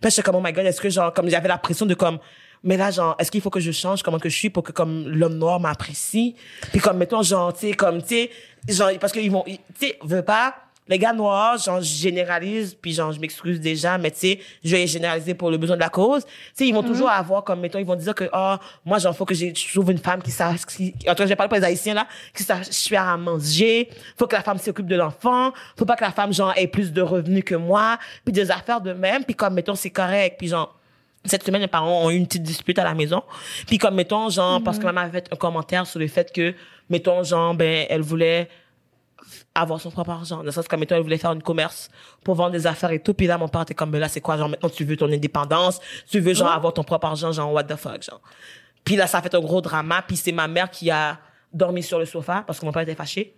Puis 0.00 0.10
j'étais 0.10 0.22
comme, 0.22 0.36
oh 0.36 0.40
my 0.42 0.52
god, 0.52 0.64
est-ce 0.64 0.80
que 0.80 0.88
genre, 0.88 1.12
comme 1.12 1.28
j'avais 1.28 1.48
la 1.48 1.58
pression 1.58 1.86
de 1.86 1.94
comme, 1.94 2.18
mais 2.62 2.76
là, 2.76 2.90
genre, 2.90 3.14
est-ce 3.18 3.30
qu'il 3.30 3.40
faut 3.40 3.50
que 3.50 3.60
je 3.60 3.70
change 3.72 4.02
comment 4.02 4.18
que 4.18 4.28
je 4.28 4.36
suis 4.36 4.50
pour 4.50 4.62
que 4.62 4.72
comme 4.72 5.08
l'homme 5.08 5.36
noir 5.38 5.60
m'apprécie? 5.60 6.34
Puis 6.70 6.80
comme, 6.80 6.96
mettons, 6.98 7.22
genre, 7.22 7.52
tu 7.52 7.68
sais, 7.68 7.72
comme, 7.74 8.00
tu 8.00 8.08
sais, 8.08 8.30
genre, 8.68 8.90
parce 9.00 9.12
qu'ils 9.12 9.30
vont, 9.30 9.44
tu 9.46 9.56
sais, 9.78 9.98
veux 10.02 10.22
pas, 10.22 10.54
les 10.88 11.00
gars 11.00 11.12
noirs, 11.12 11.58
genre, 11.58 11.80
je 11.80 11.84
généralise, 11.94 12.76
puis 12.80 12.92
genre, 12.92 13.10
je 13.10 13.18
m'excuse 13.18 13.58
déjà, 13.60 13.98
mais 13.98 14.12
tu 14.12 14.18
sais, 14.18 14.40
je 14.64 14.70
vais 14.76 14.86
généraliser 14.86 15.34
pour 15.34 15.50
le 15.50 15.56
besoin 15.58 15.74
de 15.74 15.80
la 15.80 15.88
cause. 15.88 16.24
Tu 16.24 16.30
sais, 16.54 16.68
ils 16.68 16.72
vont 16.72 16.84
toujours 16.84 17.10
avoir 17.10 17.42
comme, 17.42 17.58
mettons, 17.58 17.80
ils 17.80 17.84
vont 17.84 17.96
dire 17.96 18.14
que, 18.14 18.30
oh, 18.32 18.54
moi, 18.84 18.98
genre, 18.98 19.16
faut 19.16 19.24
que 19.24 19.34
j'ai- 19.34 19.52
je 19.52 19.72
trouve 19.72 19.90
une 19.90 19.98
femme 19.98 20.22
qui 20.22 20.30
sache, 20.30 20.64
qui, 20.64 20.94
en 21.08 21.14
tout 21.16 21.24
cas, 21.24 21.26
je 21.26 21.34
parler 21.34 21.48
pour 21.48 21.58
les 21.58 21.64
Haïtiens, 21.64 21.94
là, 21.94 22.06
qui 22.32 22.44
sache 22.44 22.68
faire 22.88 23.02
à 23.08 23.16
manger. 23.16 23.88
Faut 24.16 24.28
que 24.28 24.36
la 24.36 24.42
femme 24.44 24.58
s'occupe 24.58 24.86
de 24.86 24.94
l'enfant. 24.94 25.50
Faut 25.76 25.86
pas 25.86 25.96
que 25.96 26.04
la 26.04 26.12
femme, 26.12 26.32
genre, 26.32 26.52
ait 26.56 26.68
plus 26.68 26.92
de 26.92 27.02
revenus 27.02 27.42
que 27.44 27.56
moi. 27.56 27.98
Puis 28.24 28.32
des 28.32 28.48
affaires 28.52 28.80
de 28.80 28.92
même. 28.92 29.24
Puis 29.24 29.34
comme, 29.34 29.54
mettons, 29.54 29.74
c'est 29.74 29.90
correct. 29.90 30.36
Puis 30.38 30.46
genre, 30.48 30.75
cette 31.28 31.44
semaine, 31.44 31.60
mes 31.60 31.68
parents 31.68 32.04
ont 32.04 32.10
eu 32.10 32.16
une 32.16 32.26
petite 32.26 32.42
dispute 32.42 32.78
à 32.78 32.84
la 32.84 32.94
maison. 32.94 33.22
Puis 33.66 33.78
comme, 33.78 33.94
mettons, 33.94 34.28
genre, 34.30 34.62
parce 34.62 34.78
que 34.78 34.84
maman 34.84 35.02
avait 35.02 35.20
fait 35.20 35.28
un 35.32 35.36
commentaire 35.36 35.86
sur 35.86 35.98
le 35.98 36.08
fait 36.08 36.32
que, 36.32 36.54
mettons, 36.88 37.22
genre, 37.22 37.54
ben, 37.54 37.86
elle 37.88 38.02
voulait 38.02 38.48
avoir 39.54 39.80
son 39.80 39.90
propre 39.90 40.10
argent. 40.10 40.38
Dans 40.38 40.42
le 40.42 40.50
sens 40.50 40.68
comme, 40.68 40.80
mettons, 40.80 40.96
elle 40.96 41.02
voulait 41.02 41.18
faire 41.18 41.32
une 41.32 41.42
commerce 41.42 41.90
pour 42.22 42.34
vendre 42.34 42.52
des 42.52 42.66
affaires 42.66 42.90
et 42.90 43.00
tout. 43.00 43.14
Puis 43.14 43.26
là, 43.26 43.38
mon 43.38 43.48
père 43.48 43.62
était 43.62 43.74
comme, 43.74 43.90
ben 43.90 43.98
là, 43.98 44.08
c'est 44.08 44.20
quoi, 44.20 44.36
genre, 44.36 44.48
maintenant, 44.48 44.68
tu 44.68 44.84
veux 44.84 44.96
ton 44.96 45.10
indépendance, 45.10 45.80
tu 46.08 46.20
veux, 46.20 46.34
genre, 46.34 46.50
avoir 46.50 46.72
ton 46.72 46.84
propre 46.84 47.06
argent, 47.06 47.32
genre, 47.32 47.52
what 47.52 47.64
the 47.64 47.76
fuck, 47.76 48.02
genre. 48.02 48.20
Puis 48.84 48.94
là, 48.94 49.06
ça 49.08 49.18
a 49.18 49.22
fait 49.22 49.34
un 49.34 49.40
gros 49.40 49.60
drama. 49.60 50.02
Puis 50.06 50.16
c'est 50.16 50.32
ma 50.32 50.46
mère 50.46 50.70
qui 50.70 50.90
a 50.90 51.18
dormi 51.52 51.82
sur 51.82 51.98
le 51.98 52.06
sofa 52.06 52.44
parce 52.46 52.60
que 52.60 52.64
mon 52.64 52.72
père 52.72 52.82
était 52.82 52.94
fâché. 52.94 53.34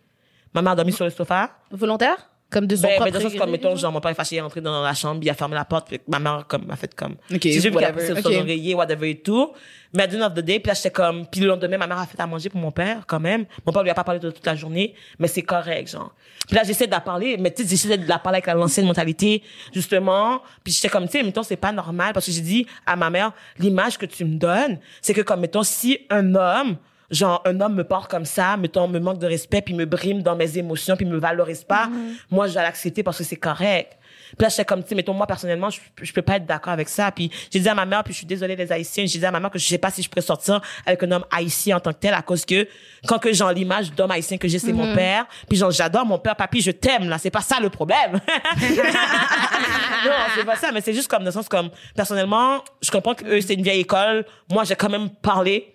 Ma 0.54 0.60
mère 0.60 0.72
a 0.72 0.76
dormi 0.76 0.92
sur 0.92 1.04
le 1.04 1.10
sofa. 1.10 1.50
Volontaire? 1.70 2.18
Comme 2.50 2.66
de 2.66 2.76
son 2.76 2.82
Ben, 2.84 2.96
propre 2.96 3.04
ben, 3.04 3.12
dans 3.12 3.18
le 3.24 3.30
sens 3.30 3.38
comme, 3.38 3.50
mettons, 3.50 3.76
genre. 3.76 3.92
mon 3.92 4.00
père 4.00 4.10
est 4.10 4.14
fâché, 4.14 4.36
il 4.36 4.38
est 4.38 4.40
rentré 4.42 4.62
dans 4.62 4.82
la 4.82 4.94
chambre, 4.94 5.20
il 5.22 5.28
a 5.28 5.34
fermé 5.34 5.54
la 5.54 5.66
porte, 5.66 5.86
puis 5.88 6.00
ma 6.08 6.18
mère, 6.18 6.46
comme, 6.48 6.64
m'a 6.64 6.76
fait 6.76 6.94
comme, 6.94 7.16
Ok, 7.30 7.42
si 7.42 7.60
j'ai 7.60 7.68
vu 7.68 7.76
qu'elle 7.76 7.84
a 7.84 7.90
whatever, 7.90 8.14
pris 8.14 8.22
son 8.22 8.28
ok. 8.30 8.36
oreiller, 8.42 8.74
whatever 8.74 9.10
et 9.10 9.20
tout. 9.20 9.52
Mais 9.92 10.04
à 10.04 10.08
the 10.08 10.14
end 10.14 10.22
of 10.26 10.32
the 10.34 10.40
day, 10.40 10.58
puis 10.58 10.68
là, 10.68 10.74
j'étais 10.74 10.90
comme, 10.90 11.26
puis 11.26 11.40
le 11.42 11.46
lendemain, 11.48 11.76
ma 11.76 11.86
mère 11.86 11.98
a 11.98 12.06
fait 12.06 12.18
à 12.20 12.26
manger 12.26 12.48
pour 12.48 12.58
mon 12.60 12.70
père, 12.70 13.02
quand 13.06 13.20
même. 13.20 13.44
Mon 13.66 13.72
père 13.72 13.82
lui 13.82 13.90
a 13.90 13.94
pas 13.94 14.04
parlé 14.04 14.18
de 14.18 14.30
toute 14.30 14.46
la 14.46 14.54
journée, 14.56 14.94
mais 15.18 15.28
c'est 15.28 15.42
correct, 15.42 15.90
genre. 15.90 16.14
Puis 16.46 16.56
là, 16.56 16.62
j'essaie 16.64 16.86
de 16.86 16.90
la 16.90 17.00
parler, 17.00 17.36
mais 17.38 17.50
tu 17.52 17.62
sais, 17.64 17.68
j'essaie 17.68 17.98
de 17.98 18.08
la 18.08 18.18
parler 18.18 18.36
avec 18.36 18.46
la- 18.46 18.54
l'ancienne 18.54 18.86
mentalité, 18.86 19.42
justement. 19.74 20.40
Puis 20.64 20.72
j'étais 20.72 20.88
comme, 20.88 21.04
tu 21.06 21.12
sais, 21.18 21.22
mettons, 21.22 21.42
c'est 21.42 21.56
pas 21.56 21.72
normal, 21.72 22.12
parce 22.14 22.24
que 22.26 22.32
j'ai 22.32 22.40
dit 22.40 22.66
à 22.86 22.96
ma 22.96 23.10
mère, 23.10 23.32
l'image 23.58 23.98
que 23.98 24.06
tu 24.06 24.24
me 24.24 24.36
donnes, 24.38 24.78
c'est 25.02 25.12
que 25.14 25.20
comme, 25.22 25.40
mettons, 25.40 25.62
si 25.62 25.98
un 26.10 26.34
homme, 26.34 26.76
genre 27.10 27.42
un 27.46 27.60
homme 27.60 27.74
me 27.74 27.84
parle 27.84 28.06
comme 28.06 28.24
ça, 28.24 28.56
mettons 28.56 28.86
me 28.86 28.98
manque 28.98 29.18
de 29.18 29.26
respect 29.26 29.62
puis 29.62 29.74
me 29.74 29.86
brime 29.86 30.22
dans 30.22 30.36
mes 30.36 30.58
émotions 30.58 30.96
puis 30.96 31.06
me 31.06 31.18
valorise 31.18 31.64
pas, 31.64 31.88
moi 32.30 32.46
je 32.46 32.54
vais 32.54 32.62
l'accepter 32.62 33.02
parce 33.02 33.18
que 33.18 33.24
c'est 33.24 33.36
correct. 33.36 33.96
Puis 34.36 34.42
là 34.42 34.48
j'étais 34.48 34.64
comme 34.64 34.82
tu 34.82 34.90
sais 34.90 34.94
mettons 34.94 35.14
moi 35.14 35.26
personnellement 35.26 35.70
je, 35.70 35.80
je 36.02 36.12
peux 36.12 36.22
pas 36.22 36.36
être 36.36 36.44
d'accord 36.44 36.72
avec 36.72 36.88
ça. 36.88 37.10
Puis 37.10 37.30
j'ai 37.50 37.60
dit 37.60 37.68
à 37.68 37.74
ma 37.74 37.86
mère 37.86 38.04
puis 38.04 38.12
je 38.12 38.18
suis 38.18 38.26
désolée 38.26 38.56
les 38.56 38.70
haïtiens, 38.70 39.06
j'ai 39.06 39.18
dit 39.18 39.24
à 39.24 39.30
ma 39.30 39.40
mère 39.40 39.50
que 39.50 39.58
je 39.58 39.66
sais 39.66 39.78
pas 39.78 39.90
si 39.90 40.02
je 40.02 40.08
pourrais 40.08 40.20
sortir 40.20 40.60
avec 40.84 41.02
un 41.02 41.10
homme 41.12 41.24
haïtien 41.30 41.78
en 41.78 41.80
tant 41.80 41.92
que 41.92 41.98
tel 41.98 42.12
à 42.12 42.20
cause 42.20 42.44
que 42.44 42.68
quand 43.06 43.18
que 43.18 43.32
genre 43.32 43.52
l'image 43.52 43.92
d'homme 43.92 44.10
haïtien 44.10 44.36
que 44.36 44.48
j'ai 44.48 44.58
c'est 44.58 44.72
mon 44.72 44.94
père, 44.94 45.26
puis 45.48 45.56
genre 45.56 45.70
j'adore 45.70 46.04
mon 46.04 46.18
père 46.18 46.36
papi, 46.36 46.60
je 46.60 46.72
t'aime 46.72 47.08
là, 47.08 47.16
c'est 47.16 47.30
pas 47.30 47.40
ça 47.40 47.58
le 47.60 47.70
problème. 47.70 48.12
non, 48.60 50.12
c'est 50.34 50.44
pas 50.44 50.56
ça, 50.56 50.72
mais 50.72 50.80
c'est 50.82 50.92
juste 50.92 51.08
comme 51.08 51.20
dans 51.20 51.26
le 51.26 51.32
sens 51.32 51.48
comme 51.48 51.70
personnellement, 51.94 52.62
je 52.82 52.90
comprends 52.90 53.14
que 53.14 53.24
eux 53.24 53.40
c'est 53.40 53.54
une 53.54 53.62
vieille 53.62 53.80
école, 53.80 54.26
moi 54.50 54.64
j'ai 54.64 54.74
quand 54.74 54.90
même 54.90 55.08
parlé 55.08 55.72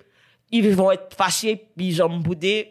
ils 0.54 0.76
vont 0.76 0.92
être 0.92 1.16
fâchés 1.16 1.68
puis 1.76 1.92
genre 1.92 2.10
me 2.10 2.20
bouder. 2.20 2.70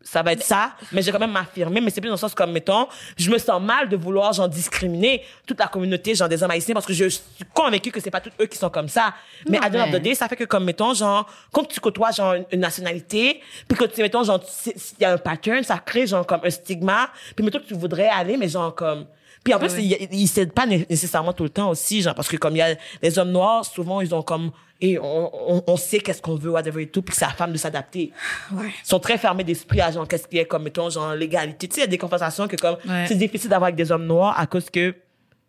Ça 0.00 0.22
va 0.22 0.32
être 0.32 0.44
ça 0.44 0.74
mais 0.92 1.02
j'ai 1.02 1.10
quand 1.10 1.18
même 1.18 1.32
m'affirmer 1.32 1.80
mais 1.80 1.90
c'est 1.90 2.00
plus 2.00 2.08
dans 2.08 2.14
le 2.14 2.20
sens 2.20 2.32
comme 2.32 2.52
mettons 2.52 2.86
je 3.16 3.28
me 3.30 3.36
sens 3.36 3.60
mal 3.60 3.88
de 3.88 3.96
vouloir 3.96 4.32
genre 4.32 4.48
discriminer 4.48 5.22
toute 5.44 5.58
la 5.58 5.66
communauté 5.66 6.14
genre 6.14 6.28
des 6.28 6.40
hommes 6.40 6.52
haïtiens 6.52 6.72
parce 6.72 6.86
que 6.86 6.92
je 6.92 7.08
suis 7.08 7.24
convaincue 7.52 7.90
que 7.90 7.98
c'est 7.98 8.10
pas 8.10 8.20
tous 8.20 8.30
eux 8.40 8.46
qui 8.46 8.56
sont 8.56 8.70
comme 8.70 8.88
ça. 8.88 9.12
Mais 9.48 9.58
à 9.58 9.68
the 9.68 9.74
end 9.74 9.88
of 9.88 9.90
the 9.90 10.00
day 10.00 10.14
ça 10.14 10.28
fait 10.28 10.36
que 10.36 10.44
comme 10.44 10.64
mettons 10.64 10.94
genre 10.94 11.28
quand 11.52 11.64
tu 11.64 11.80
côtoies 11.80 12.12
genre 12.12 12.36
une, 12.52 12.60
nationalité 12.60 13.40
puis 13.66 13.76
que 13.76 13.84
tu 13.86 14.00
mettons 14.00 14.22
genre 14.22 14.40
il 14.66 14.72
y 15.00 15.04
a 15.04 15.14
un 15.14 15.18
pattern 15.18 15.64
ça 15.64 15.78
crée 15.78 16.06
genre 16.06 16.24
comme 16.24 16.40
un 16.44 16.50
stigma 16.50 17.10
puis 17.34 17.44
mettons 17.44 17.58
que 17.58 17.66
tu 17.66 17.74
voudrais 17.74 18.08
aller 18.08 18.36
mais 18.36 18.48
genre 18.48 18.74
comme 18.74 19.04
puis 19.44 19.54
en 19.54 19.58
plus, 19.58 19.72
Oui, 19.74 19.96
ils 20.12 20.20
ils 20.20 20.28
s'aident 20.28 20.52
pas 20.52 20.66
né- 20.66 20.86
nécessairement 20.90 21.32
tout 21.32 21.44
le 21.44 21.50
temps 21.50 21.70
aussi, 21.70 22.02
genre, 22.02 22.14
parce 22.14 22.28
que 22.28 22.36
comme 22.36 22.54
il 22.56 22.58
y 22.58 22.62
a 22.62 22.76
les 23.02 23.18
hommes 23.18 23.30
noirs, 23.30 23.64
souvent, 23.64 24.00
ils 24.00 24.14
ont 24.14 24.22
comme, 24.22 24.50
et 24.80 24.98
on, 24.98 25.56
on, 25.56 25.64
on 25.66 25.76
sait 25.76 25.98
qu'est-ce 25.98 26.22
qu'on 26.22 26.36
veut, 26.36 26.50
whatever 26.50 26.82
et 26.82 26.88
tout, 26.88 27.02
puis 27.02 27.14
c'est 27.16 27.24
à 27.24 27.28
la 27.28 27.34
femme 27.34 27.52
de 27.52 27.58
s'adapter. 27.58 28.12
Ouais. 28.52 28.68
Ils 28.84 28.88
sont 28.88 29.00
très 29.00 29.18
fermés 29.18 29.42
d'esprit 29.44 29.80
à 29.80 29.90
genre, 29.90 30.06
qu'est-ce 30.06 30.28
qui 30.28 30.38
est 30.38 30.44
comme, 30.46 30.62
mettons, 30.62 30.88
genre, 30.90 31.14
l'égalité. 31.14 31.66
Tu 31.68 31.74
sais, 31.74 31.80
il 31.80 31.84
y 31.84 31.86
a 31.86 31.88
des 31.88 31.98
conversations 31.98 32.46
que 32.46 32.56
comme, 32.56 32.76
Ouais. 32.88 33.04
c'est 33.08 33.16
difficile 33.16 33.50
d'avoir 33.50 33.66
avec 33.68 33.76
des 33.76 33.90
hommes 33.90 34.06
noirs 34.06 34.38
à 34.38 34.46
cause 34.46 34.70
que 34.70 34.94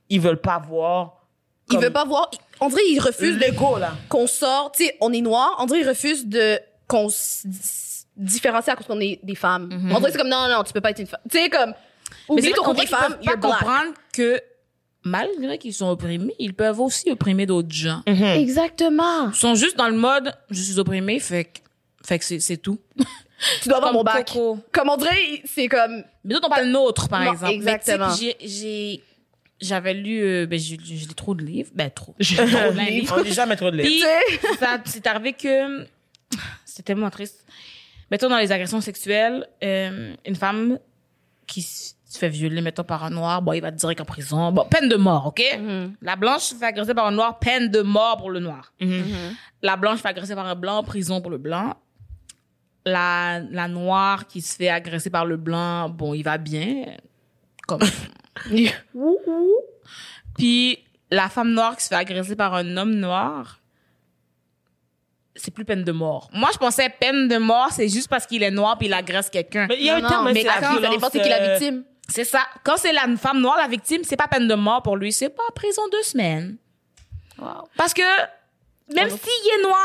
ils 0.09 0.19
veulent 0.19 0.41
pas 0.41 0.57
voir. 0.59 1.15
Comme 1.69 1.81
veut 1.81 1.93
pas 1.93 2.05
voir. 2.05 2.31
On 2.61 2.69
dirait 2.69 2.81
qu'il 2.83 2.99
refuse 2.99 3.35
de 3.35 3.39
l'ego, 3.41 3.77
là. 3.77 3.93
qu'on 4.09 4.25
sorte. 4.25 4.75
Tu 4.77 4.85
sais, 4.85 4.97
on 5.01 5.13
est 5.13 5.21
noir. 5.21 5.55
On 5.59 5.65
dirait 5.67 5.81
qu'il 5.81 5.89
refuse 5.89 6.25
de 6.25 6.59
qu'on 6.87 7.09
se 7.09 7.47
dis- 7.47 8.05
différencie 8.17 8.73
à 8.73 8.75
cause 8.75 8.87
qu'on 8.87 8.99
est 8.99 9.19
des 9.21 9.35
femmes. 9.35 9.69
On 9.71 9.99
dirait 9.99 10.05
que 10.05 10.11
c'est 10.13 10.17
comme 10.17 10.27
non, 10.29 10.47
non, 10.49 10.63
tu 10.63 10.73
peux 10.73 10.81
pas 10.81 10.89
être 10.89 10.99
une 10.99 11.05
femme. 11.07 11.19
Tu 11.29 11.37
sais, 11.37 11.49
comme. 11.49 11.73
Mais 12.33 12.41
c'est 12.41 12.51
qu'on 12.53 12.63
côté 12.63 12.85
dirait 12.85 12.87
qu'ils 12.87 12.97
femme, 12.97 13.13
peuvent 13.13 13.25
pas 13.25 13.35
black. 13.47 13.59
comprendre 13.59 13.93
que 14.11 14.41
malgré 15.03 15.57
qu'ils 15.57 15.73
sont 15.73 15.89
opprimés, 15.89 16.33
ils 16.39 16.53
peuvent 16.53 16.79
aussi 16.79 17.09
opprimer 17.11 17.45
d'autres 17.45 17.71
gens. 17.71 18.01
Exactement. 18.05 19.29
Ils 19.29 19.35
sont 19.35 19.55
juste 19.55 19.77
dans 19.77 19.89
le 19.89 19.97
mode 19.97 20.33
je 20.49 20.61
suis 20.61 20.79
opprimé, 20.79 21.19
fait 21.19 21.45
que 21.45 21.59
fait 22.05 22.19
que 22.19 22.39
c'est 22.39 22.57
tout. 22.57 22.79
Tu 23.61 23.69
dois 23.69 23.77
avoir 23.77 23.91
Comme 23.91 23.99
mon 23.99 24.03
bac. 24.03 24.27
Coco. 24.27 24.59
Comme 24.71 24.89
on 24.89 24.97
dirait, 24.97 25.41
c'est 25.45 25.67
comme. 25.69 26.03
Mais 26.25 26.33
d'autres, 26.33 26.47
on 26.47 26.49
parle 26.49 26.67
nôtre, 26.67 27.07
par 27.07 27.23
Non, 27.23 27.31
exemple. 27.31 27.53
exactement. 27.53 28.09
J'ai, 28.13 28.35
j'ai, 28.43 29.01
j'avais 29.61 29.93
lu, 29.93 30.21
euh, 30.21 30.45
ben, 30.45 30.59
j'ai, 30.59 30.77
j'ai 30.83 30.95
lu 30.95 31.13
trop 31.15 31.33
de 31.35 31.43
livres. 31.45 31.69
Ben, 31.73 31.89
trop. 31.89 32.15
J'ai 32.19 32.35
trop 32.35 32.45
trop 32.45 32.71
de 32.73 32.79
livres. 32.79 33.15
On 33.17 33.23
dit 33.23 33.31
jamais 33.33 33.55
trop 33.55 33.71
de 33.71 33.81
ça, 34.59 34.81
c'est 34.85 35.07
arrivé 35.07 35.33
que, 35.33 35.87
c'était 36.65 36.83
tellement 36.83 37.09
triste. 37.09 37.45
Mettons, 38.11 38.27
dans 38.29 38.37
les 38.39 38.51
agressions 38.51 38.81
sexuelles, 38.81 39.47
euh, 39.63 40.15
une 40.25 40.35
femme 40.35 40.79
qui, 41.47 41.65
tu 42.09 42.13
te 42.15 42.17
fais 42.19 42.29
violer, 42.29 42.61
mettons, 42.61 42.83
par 42.83 43.03
un 43.03 43.11
noir, 43.11 43.41
bon, 43.43 43.53
il 43.53 43.61
va 43.61 43.71
te 43.71 43.77
direct 43.77 44.01
en 44.01 44.05
prison. 44.05 44.51
Bon, 44.51 44.65
peine 44.65 44.89
de 44.89 44.95
mort, 44.95 45.27
OK? 45.27 45.41
La 46.01 46.15
blanche 46.15 46.41
se 46.41 46.55
fait 46.55 46.65
agresser 46.65 46.93
par 46.95 47.05
un 47.05 47.11
noir, 47.11 47.37
peine 47.37 47.69
de 47.69 47.81
mort 47.81 48.17
pour 48.17 48.31
le 48.31 48.39
noir. 48.39 48.73
La 49.61 49.75
blanche 49.75 49.97
se 49.97 50.01
fait 50.01 50.07
agresser 50.09 50.33
par 50.35 50.47
un 50.47 50.55
blanc, 50.55 50.81
prison 50.83 51.21
pour 51.21 51.29
le 51.31 51.37
blanc. 51.37 51.75
La, 52.85 53.41
la 53.51 53.67
noire 53.67 54.25
qui 54.25 54.41
se 54.41 54.55
fait 54.55 54.69
agresser 54.69 55.09
par 55.11 55.25
le 55.25 55.37
blanc, 55.37 55.89
bon, 55.89 56.13
il 56.15 56.23
va 56.23 56.37
bien. 56.39 56.85
Comme, 57.67 57.81
ouh, 58.51 59.17
ouh. 59.27 59.55
Puis, 60.35 60.79
la 61.11 61.29
femme 61.29 61.51
noire 61.51 61.75
qui 61.75 61.83
se 61.83 61.89
fait 61.89 61.95
agresser 61.95 62.35
par 62.35 62.55
un 62.55 62.77
homme 62.77 62.95
noir, 62.95 63.59
c'est 65.35 65.51
plus 65.51 65.65
peine 65.65 65.83
de 65.83 65.91
mort. 65.91 66.29
Moi, 66.33 66.49
je 66.53 66.57
pensais 66.57 66.89
peine 66.89 67.27
de 67.27 67.37
mort, 67.37 67.69
c'est 67.71 67.87
juste 67.89 68.07
parce 68.07 68.25
qu'il 68.25 68.41
est 68.43 68.49
noir 68.51 68.77
puis 68.77 68.87
il 68.87 68.93
agresse 68.93 69.29
quelqu'un. 69.29 69.67
Mais 69.67 69.77
il 69.77 69.85
y 69.85 69.89
a 69.89 69.99
Non, 69.99 70.05
un 70.05 70.09
terme, 70.09 70.25
mais 70.33 70.41
c'est 70.41 70.47
la 70.47 70.53
quand 70.55 70.61
ça 70.61 70.71
violence, 70.71 70.95
dépend 70.95 71.09
c'est 71.11 71.21
qui 71.21 71.29
la 71.29 71.35
euh, 71.41 71.57
victime. 71.57 71.83
C'est 72.09 72.23
ça. 72.25 72.41
Quand 72.63 72.77
c'est 72.77 72.91
la 72.93 73.05
femme 73.17 73.39
noire, 73.41 73.57
la 73.57 73.67
victime, 73.67 74.01
c'est 74.03 74.17
pas 74.17 74.27
peine 74.27 74.47
de 74.47 74.55
mort 74.55 74.81
pour 74.81 74.97
lui. 74.97 75.11
C'est 75.13 75.29
pas 75.29 75.43
prison 75.55 75.81
deux 75.91 76.03
semaines. 76.03 76.57
Parce 77.77 77.93
que 77.93 78.01
même 78.93 79.09
s'il 79.09 79.59
est 79.59 79.63
noir, 79.63 79.79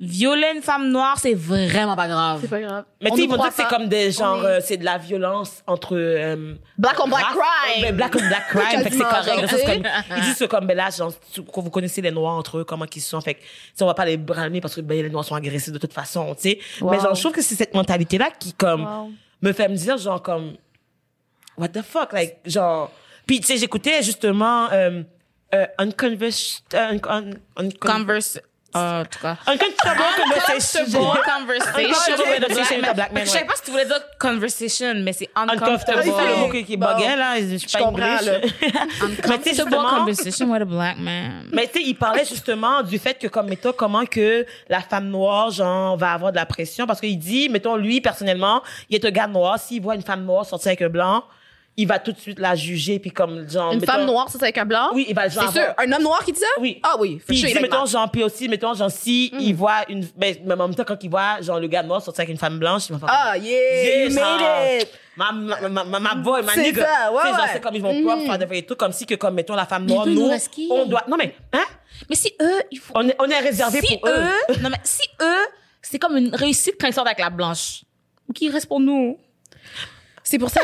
violer 0.00 0.52
une 0.56 0.62
femme 0.62 0.88
noire, 0.90 1.18
c'est 1.18 1.34
vraiment 1.34 1.94
pas 1.94 2.08
grave. 2.08 2.38
C'est 2.42 2.48
pas 2.48 2.60
grave. 2.60 2.84
Mais 3.00 3.10
tu 3.10 3.16
sais, 3.16 3.22
ils 3.24 3.28
vont 3.28 3.36
dire 3.36 3.48
que 3.48 3.54
c'est 3.54 3.68
comme 3.68 3.86
des 3.88 4.10
genres, 4.10 4.42
euh, 4.44 4.58
c'est 4.62 4.76
de 4.76 4.84
la 4.84 4.98
violence 4.98 5.62
entre. 5.66 5.94
euh, 5.96 6.54
Black 6.78 6.96
on 7.04 7.08
black 7.08 7.24
crime. 7.24 7.96
Black 7.96 8.14
on 8.16 8.26
black 8.26 8.48
crime. 8.48 8.82
fait 8.82 8.90
que 8.90 8.96
c'est 8.96 9.02
correct. 9.02 9.66
comme, 9.82 10.16
ils 10.16 10.22
disent 10.22 10.38
que 10.38 10.44
comme, 10.46 10.66
ben 10.66 10.76
là, 10.76 10.90
genre, 10.90 11.12
vous 11.54 11.70
connaissez 11.70 12.00
les 12.00 12.10
noirs 12.10 12.34
entre 12.34 12.58
eux, 12.58 12.64
comment 12.64 12.86
qu'ils 12.86 13.02
sont. 13.02 13.20
Fait 13.20 13.34
que, 13.34 13.40
tu 13.40 13.46
sais, 13.74 13.84
on 13.84 13.86
va 13.86 13.94
pas 13.94 14.04
les 14.06 14.16
bramer 14.16 14.60
parce 14.60 14.74
que, 14.74 14.80
ben, 14.80 15.00
les 15.02 15.10
noirs 15.10 15.24
sont 15.24 15.34
agressés 15.36 15.70
de 15.70 15.78
toute 15.78 15.92
façon, 15.92 16.34
tu 16.34 16.42
sais. 16.50 16.58
Mais 16.82 16.98
genre, 16.98 17.14
je 17.14 17.20
trouve 17.20 17.32
que 17.32 17.42
c'est 17.42 17.54
cette 17.54 17.74
mentalité-là 17.74 18.30
qui, 18.38 18.54
comme, 18.54 18.82
Wow. 18.84 19.10
me 19.42 19.52
fait 19.52 19.68
me 19.68 19.76
dire, 19.76 19.98
genre, 19.98 20.20
comme, 20.22 20.54
what 21.62 21.68
the 21.68 21.82
fuck, 21.82 22.12
like, 22.12 22.38
genre. 22.44 22.90
Puis, 23.26 23.40
tu 23.40 23.46
sais, 23.46 23.56
j'écoutais 23.56 24.02
justement, 24.02 24.68
euh, 24.72 25.02
euh, 25.54 25.66
Unconvers- 25.78 26.62
un, 26.74 26.96
un, 27.08 27.30
un, 27.56 27.68
Converse. 27.80 28.40
euh, 28.74 29.00
en 29.02 29.04
tout 29.04 29.18
cas. 29.20 29.36
Uncomfortable 29.46 30.00
conversation. 30.22 30.80
Uncomfortable 30.82 31.22
conversation. 31.58 32.76
With 32.80 32.94
black 32.96 33.12
man. 33.12 33.24
Je 33.26 33.30
sais 33.30 33.38
ouais. 33.38 33.44
pas 33.44 33.54
si 33.56 33.62
tu 33.62 33.70
voulais 33.70 33.84
dire 33.84 34.00
conversation, 34.18 34.94
mais 34.96 35.12
c'est 35.12 35.28
Uncomfortable. 35.36 36.02
Il 36.06 36.12
fait 36.12 36.28
le 36.30 36.36
mot 36.38 36.48
qui, 36.50 36.64
qui 36.64 36.76
buguait, 36.76 37.16
là. 37.16 37.38
Je 37.38 37.56
suis 37.58 37.68
pas 37.68 37.84
Uncomfortable 39.02 39.70
conversation 39.70 40.50
with 40.50 40.62
a 40.62 40.64
black 40.64 40.98
man. 40.98 41.48
mais 41.52 41.66
tu 41.68 41.74
sais, 41.80 41.84
il 41.86 41.94
parlait 41.94 42.24
justement 42.24 42.82
du 42.82 42.98
fait 42.98 43.18
que, 43.18 43.28
comme, 43.28 43.48
mettons, 43.48 43.72
comment 43.72 44.04
que 44.06 44.44
la 44.68 44.80
femme 44.80 45.08
noire, 45.08 45.50
genre, 45.50 45.96
va 45.96 46.12
avoir 46.12 46.32
de 46.32 46.36
la 46.36 46.46
pression. 46.46 46.86
Parce 46.86 47.00
qu'il 47.00 47.18
dit, 47.18 47.48
mettons, 47.48 47.76
lui, 47.76 48.00
personnellement, 48.00 48.62
il 48.88 48.96
est 48.96 49.04
un 49.04 49.10
gars 49.10 49.26
noir. 49.28 49.58
S'il 49.60 49.82
voit 49.82 49.94
une 49.94 50.02
femme 50.02 50.24
noire 50.24 50.44
sortir 50.46 50.68
avec 50.70 50.82
un 50.82 50.88
blanc, 50.88 51.24
il 51.76 51.86
va 51.88 51.98
tout 51.98 52.12
de 52.12 52.18
suite 52.18 52.38
la 52.38 52.54
juger. 52.54 52.98
Puis 52.98 53.10
comme, 53.10 53.48
genre, 53.48 53.72
Une 53.72 53.80
mettons- 53.80 53.92
femme 53.92 54.04
noire, 54.06 54.28
ça, 54.28 54.38
c'est 54.38 54.44
avec 54.44 54.58
un 54.58 54.64
blanc? 54.64 54.90
Oui, 54.92 55.06
il 55.08 55.14
va 55.14 55.28
genre 55.28 55.50
C'est 55.52 55.60
sûr. 55.60 55.74
Un 55.78 55.90
homme 55.92 56.02
noir 56.02 56.24
qui 56.24 56.32
dit 56.32 56.40
ça? 56.40 56.46
Oui. 56.60 56.80
Ah 56.82 56.96
oui. 56.98 57.20
Puis 57.26 57.38
il 57.38 57.46
dit, 57.46 57.52
like 57.54 57.62
mettons, 57.62 57.86
genre, 57.86 58.10
puis 58.10 58.22
aussi, 58.22 58.48
mettons, 58.48 58.74
genre, 58.74 58.90
si 58.90 59.30
Mm. 59.32 59.38
il 59.40 59.54
voit 59.54 59.84
une, 59.88 60.06
ben, 60.16 60.36
mais 60.44 60.54
en 60.54 60.56
même 60.68 60.74
temps, 60.74 60.84
quand 60.86 61.02
il 61.02 61.10
voit, 61.10 61.40
genre, 61.40 61.58
le 61.60 61.68
gars 61.68 61.82
noir 61.82 62.02
sortir 62.02 62.20
avec 62.22 62.30
une 62.32 62.38
femme 62.38 62.58
blanche, 62.58 62.84
il 62.90 62.96
va 62.96 62.98
faire 62.98 63.08
Ah, 63.10 63.38
yeah, 63.38 64.04
you 64.04 64.10
genre, 64.10 64.38
made 64.38 64.82
it. 64.82 64.88
Ma, 65.16 65.30
ma, 65.32 65.68
ma, 65.68 65.84
ma, 65.84 66.00
ma 66.00 66.14
boy, 66.14 66.42
ma 66.42 66.52
C'est 66.54 66.62
nigga. 66.62 66.86
ça, 66.86 67.12
ouais, 67.12 67.18
Tu 67.20 67.26
sais, 67.26 67.32
genre, 67.34 67.42
ouais. 67.42 67.50
c'est 67.52 67.60
comme 67.60 67.74
ils 67.74 67.82
vont 67.82 67.94
pouvoir 67.94 68.18
faire 68.20 68.38
des 68.38 68.62
trucs, 68.64 68.78
comme 68.78 68.92
si 68.92 69.04
que, 69.06 69.14
comme, 69.14 69.34
mettons, 69.34 69.54
la 69.54 69.66
femme 69.66 69.84
noire, 69.86 70.06
nous, 70.06 70.30
on 70.70 70.86
doit, 70.86 71.04
non, 71.08 71.16
mais, 71.18 71.34
hein? 71.52 71.64
Mais 72.08 72.16
si 72.16 72.32
eux, 72.40 72.62
il 72.70 72.78
faut. 72.78 72.92
On 72.96 73.06
est, 73.08 73.16
on 73.18 73.26
est 73.28 73.38
réservé 73.38 73.80
si 73.80 73.96
pour 73.98 74.08
eux. 74.08 74.24
non 74.62 74.70
mais 74.70 74.80
si 74.82 75.02
eux, 75.20 75.46
c'est 75.82 75.98
comme 75.98 76.16
une 76.16 76.34
réussite 76.34 76.74
quand 76.80 76.86
ils 76.88 76.92
sortent 76.92 77.06
avec 77.08 77.20
la 77.20 77.30
blanche. 77.30 77.82
Qui 78.34 78.48
reste 78.48 78.66
pour 78.66 78.80
nous? 78.80 79.18
C'est 80.24 80.38
pour 80.38 80.50
ça. 80.50 80.60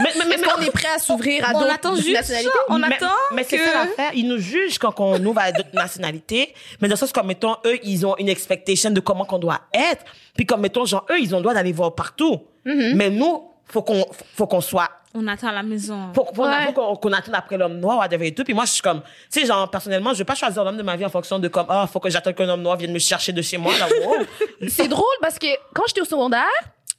Mais, 0.00 0.10
mais, 0.16 0.24
mais, 0.28 0.34
Est-ce 0.36 0.42
qu'on 0.44 0.60
est 0.62 0.70
prêt 0.70 0.88
à 0.94 0.98
s'ouvrir 0.98 1.44
à 1.44 1.50
On 1.54 1.60
d'autres 1.60 1.74
attend 1.74 1.94
juste 1.96 2.12
nationalités? 2.12 2.50
ça. 2.52 2.58
On 2.68 2.78
mais, 2.78 2.94
attend 2.94 3.06
mais 3.34 3.42
c'est 3.44 3.58
que- 3.58 3.64
ça 3.64 3.84
l'affaire. 3.84 4.10
Ils 4.14 4.28
nous 4.28 4.38
jugent 4.38 4.78
quand 4.78 4.94
on 5.00 5.24
ouvre 5.24 5.40
à 5.40 5.50
d'autres 5.52 5.74
nationalités. 5.74 6.54
Mais 6.80 6.88
dans 6.88 6.94
le 6.94 6.98
sens 6.98 7.12
comme, 7.12 7.26
mettons, 7.26 7.56
eux, 7.66 7.78
ils 7.82 8.06
ont 8.06 8.16
une 8.18 8.28
expectation 8.28 8.90
de 8.90 9.00
comment 9.00 9.24
qu'on 9.24 9.38
doit 9.38 9.60
être. 9.74 10.04
Puis 10.36 10.46
comme, 10.46 10.60
mettons, 10.60 10.84
genre, 10.84 11.04
eux, 11.10 11.18
ils 11.20 11.34
ont 11.34 11.38
le 11.38 11.42
droit 11.42 11.54
d'aller 11.54 11.72
voir 11.72 11.94
partout. 11.94 12.40
Mm-hmm. 12.64 12.94
Mais 12.94 13.10
nous, 13.10 13.48
faut 13.66 13.82
qu'on, 13.82 14.04
faut 14.36 14.46
qu'on 14.46 14.60
soit 14.60 14.88
On 15.14 15.26
attend 15.26 15.48
à 15.48 15.52
la 15.52 15.62
maison. 15.64 16.12
faut, 16.14 16.26
faut, 16.32 16.44
Ouais. 16.44 16.66
faut 16.66 16.72
qu'on 16.72 16.94
qu'on 16.96 17.12
attende 17.12 17.34
après 17.34 17.56
l'homme 17.56 17.78
noir, 17.80 17.98
whatever 17.98 18.28
et 18.28 18.34
tout. 18.34 18.44
Puis 18.44 18.54
moi, 18.54 18.64
je 18.64 18.70
suis 18.72 18.82
comme, 18.82 19.00
tu 19.32 19.40
sais, 19.40 19.46
genre, 19.46 19.68
personnellement, 19.70 20.12
je 20.12 20.18
vais 20.18 20.24
pas 20.24 20.36
choisir 20.36 20.62
l'homme 20.64 20.76
de 20.76 20.82
ma 20.84 20.94
vie 20.96 21.04
en 21.04 21.10
fonction 21.10 21.38
de 21.40 21.48
comme, 21.48 21.66
ah, 21.68 21.88
faut 21.92 21.98
que 21.98 22.10
j'attende 22.10 22.36
qu'un 22.36 22.48
homme 22.48 22.62
noir 22.62 22.76
vienne 22.76 22.92
me 22.92 22.98
chercher 23.00 23.32
de 23.32 23.42
chez 23.42 23.58
moi, 23.58 23.72
là, 23.76 23.88
wow. 24.06 24.16
C'est 24.68 24.86
drôle 24.88 25.04
parce 25.20 25.36
que 25.38 25.48
quand 25.74 25.82
j'étais 25.88 26.00
au 26.00 26.04
secondaire, 26.04 26.44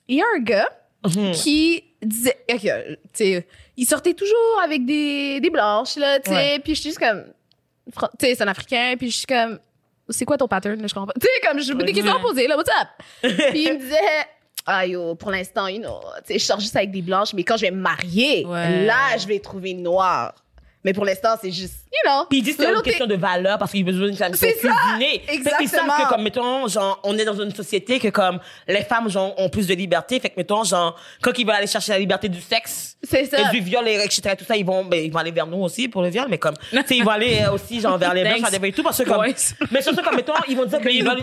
il 0.10 0.18
y 0.18 0.22
a 0.22 0.26
un 0.36 0.40
gars 0.40 0.68
Mhm. 1.04 1.32
qui 1.32 1.84
disait, 2.08 2.38
ok, 2.52 2.66
euh, 2.66 2.96
tu 3.14 3.24
sais, 3.26 3.48
il 3.78 3.86
sortait 3.86 4.14
toujours 4.14 4.60
avec 4.64 4.86
des, 4.86 5.40
des 5.40 5.50
blanches, 5.50 5.96
là, 5.98 6.20
tu 6.20 6.30
sais, 6.30 6.36
Ouais. 6.36 6.60
puis 6.60 6.76
je 6.76 6.82
suis 6.82 6.90
juste 6.90 7.00
comme, 7.00 7.26
tu 8.20 8.26
sais, 8.26 8.36
c'est 8.36 8.44
un 8.44 8.48
Africain, 8.48 8.96
puis 8.98 9.10
je 9.12 9.18
suis 9.18 9.26
comme, 9.26 9.60
c'est 10.10 10.26
quoi 10.26 10.38
ton 10.38 10.48
pattern, 10.48 10.80
là, 10.82 10.88
je 10.88 10.94
comprends 10.94 11.08
pas. 11.08 11.20
Tu 11.20 11.26
sais, 11.28 11.48
comme, 11.48 11.62
je 11.62 11.74
me 11.74 11.84
des 11.84 11.94
questions 11.94 12.16
à 12.16 12.20
poser, 12.20 12.48
là, 12.48 12.58
what's 12.58 12.70
up? 12.70 12.88
puis 13.52 13.64
il 13.66 13.74
me 13.74 13.80
disait, 13.80 13.98
ah 14.66 14.86
yo, 14.86 15.16
pour 15.16 15.32
l'instant, 15.32 15.68
you 15.68 15.80
know, 15.80 16.00
je 16.30 16.38
sors 16.38 16.60
juste 16.60 16.76
avec 16.76 16.92
des 16.92 17.02
blanches, 17.02 17.34
mais 17.34 17.44
quand 17.44 17.58
je 17.58 17.62
vais 17.62 17.72
me 17.72 17.82
marier, 17.82 18.46
Ouais. 18.46 18.86
là, 18.86 19.18
je 19.18 19.28
vais 19.28 19.40
trouver 19.40 19.72
une 19.72 19.84
noire. 19.84 20.34
Mais 20.84 20.94
pour 20.94 21.06
l'instant, 21.06 21.36
c'est 21.40 21.52
juste, 21.52 21.76
you 21.92 22.00
know. 22.10 22.26
Puis 22.28 22.40
ils 22.40 22.42
disent 22.42 22.58
que 22.58 22.64
c'est 22.64 22.74
une 22.74 22.82
question 22.82 23.06
de 23.06 23.16
valeur 23.16 23.60
parce 23.60 23.72
qu'ils 23.72 23.84
ont 23.84 23.86
besoin 23.86 24.08
d'une 24.08 24.16
femme 24.16 24.34
C'est 24.34 24.54
ça, 24.56 24.70
cuisinée. 24.70 25.22
Fait 25.26 25.36
qu'ils 25.38 25.44
savent 25.44 25.62
exactement. 25.62 25.94
que, 25.98 26.10
comme, 26.10 26.24
mettons, 26.24 26.68
genre, 26.68 27.00
on 27.04 27.16
est 27.20 27.26
dans 27.26 27.40
une 27.40 27.54
société 27.54 28.00
que, 28.00 28.08
comme, 28.08 28.40
les 28.68 28.82
femmes, 28.84 29.08
genre, 29.08 29.34
ont 29.40 29.50
plus 29.50 29.68
de 29.68 29.76
liberté. 29.76 30.20
Fait 30.20 30.30
que, 30.30 30.36
mettons, 30.38 30.64
genre, 30.64 31.00
quand 31.22 31.38
ils 31.38 31.46
veulent 31.46 31.56
aller 31.56 31.68
chercher 31.68 31.92
la 31.92 32.00
liberté 32.00 32.30
du 32.30 32.42
sexe, 32.42 32.98
C'est 33.04 33.26
ça. 33.26 33.38
et 33.42 33.56
du 33.56 33.62
viol, 33.62 33.88
et 33.88 34.04
etc., 34.04 34.34
tout 34.38 34.46
ça, 34.46 34.56
ils 34.58 34.66
vont, 34.66 34.84
ben, 34.84 35.04
ils 35.06 35.12
vont 35.12 35.20
aller 35.20 35.32
vers 35.32 35.46
nous 35.46 35.60
aussi 35.62 35.88
pour 35.88 36.02
le 36.02 36.10
viol, 36.10 36.26
mais 36.30 36.40
comme, 36.40 36.56
tu 36.72 36.78
sais, 36.86 36.98
ils 36.98 37.04
vont 37.04 37.12
aller 37.12 37.42
euh, 37.46 37.52
aussi, 37.52 37.80
genre, 37.80 38.00
vers 38.00 38.14
les 38.16 38.24
Thanks. 38.24 38.42
whatever 38.42 38.68
et 38.70 38.72
tout, 38.74 38.82
parce 38.84 38.98
que, 38.98 39.08
comme, 39.08 39.24
mais 39.72 39.82
surtout, 39.84 40.02
comme, 40.02 40.16
mettons, 40.16 40.34
ils 40.48 40.58
vont 40.58 40.66
dire 40.66 40.82
qu'ils 40.82 41.04
veulent, 41.04 41.22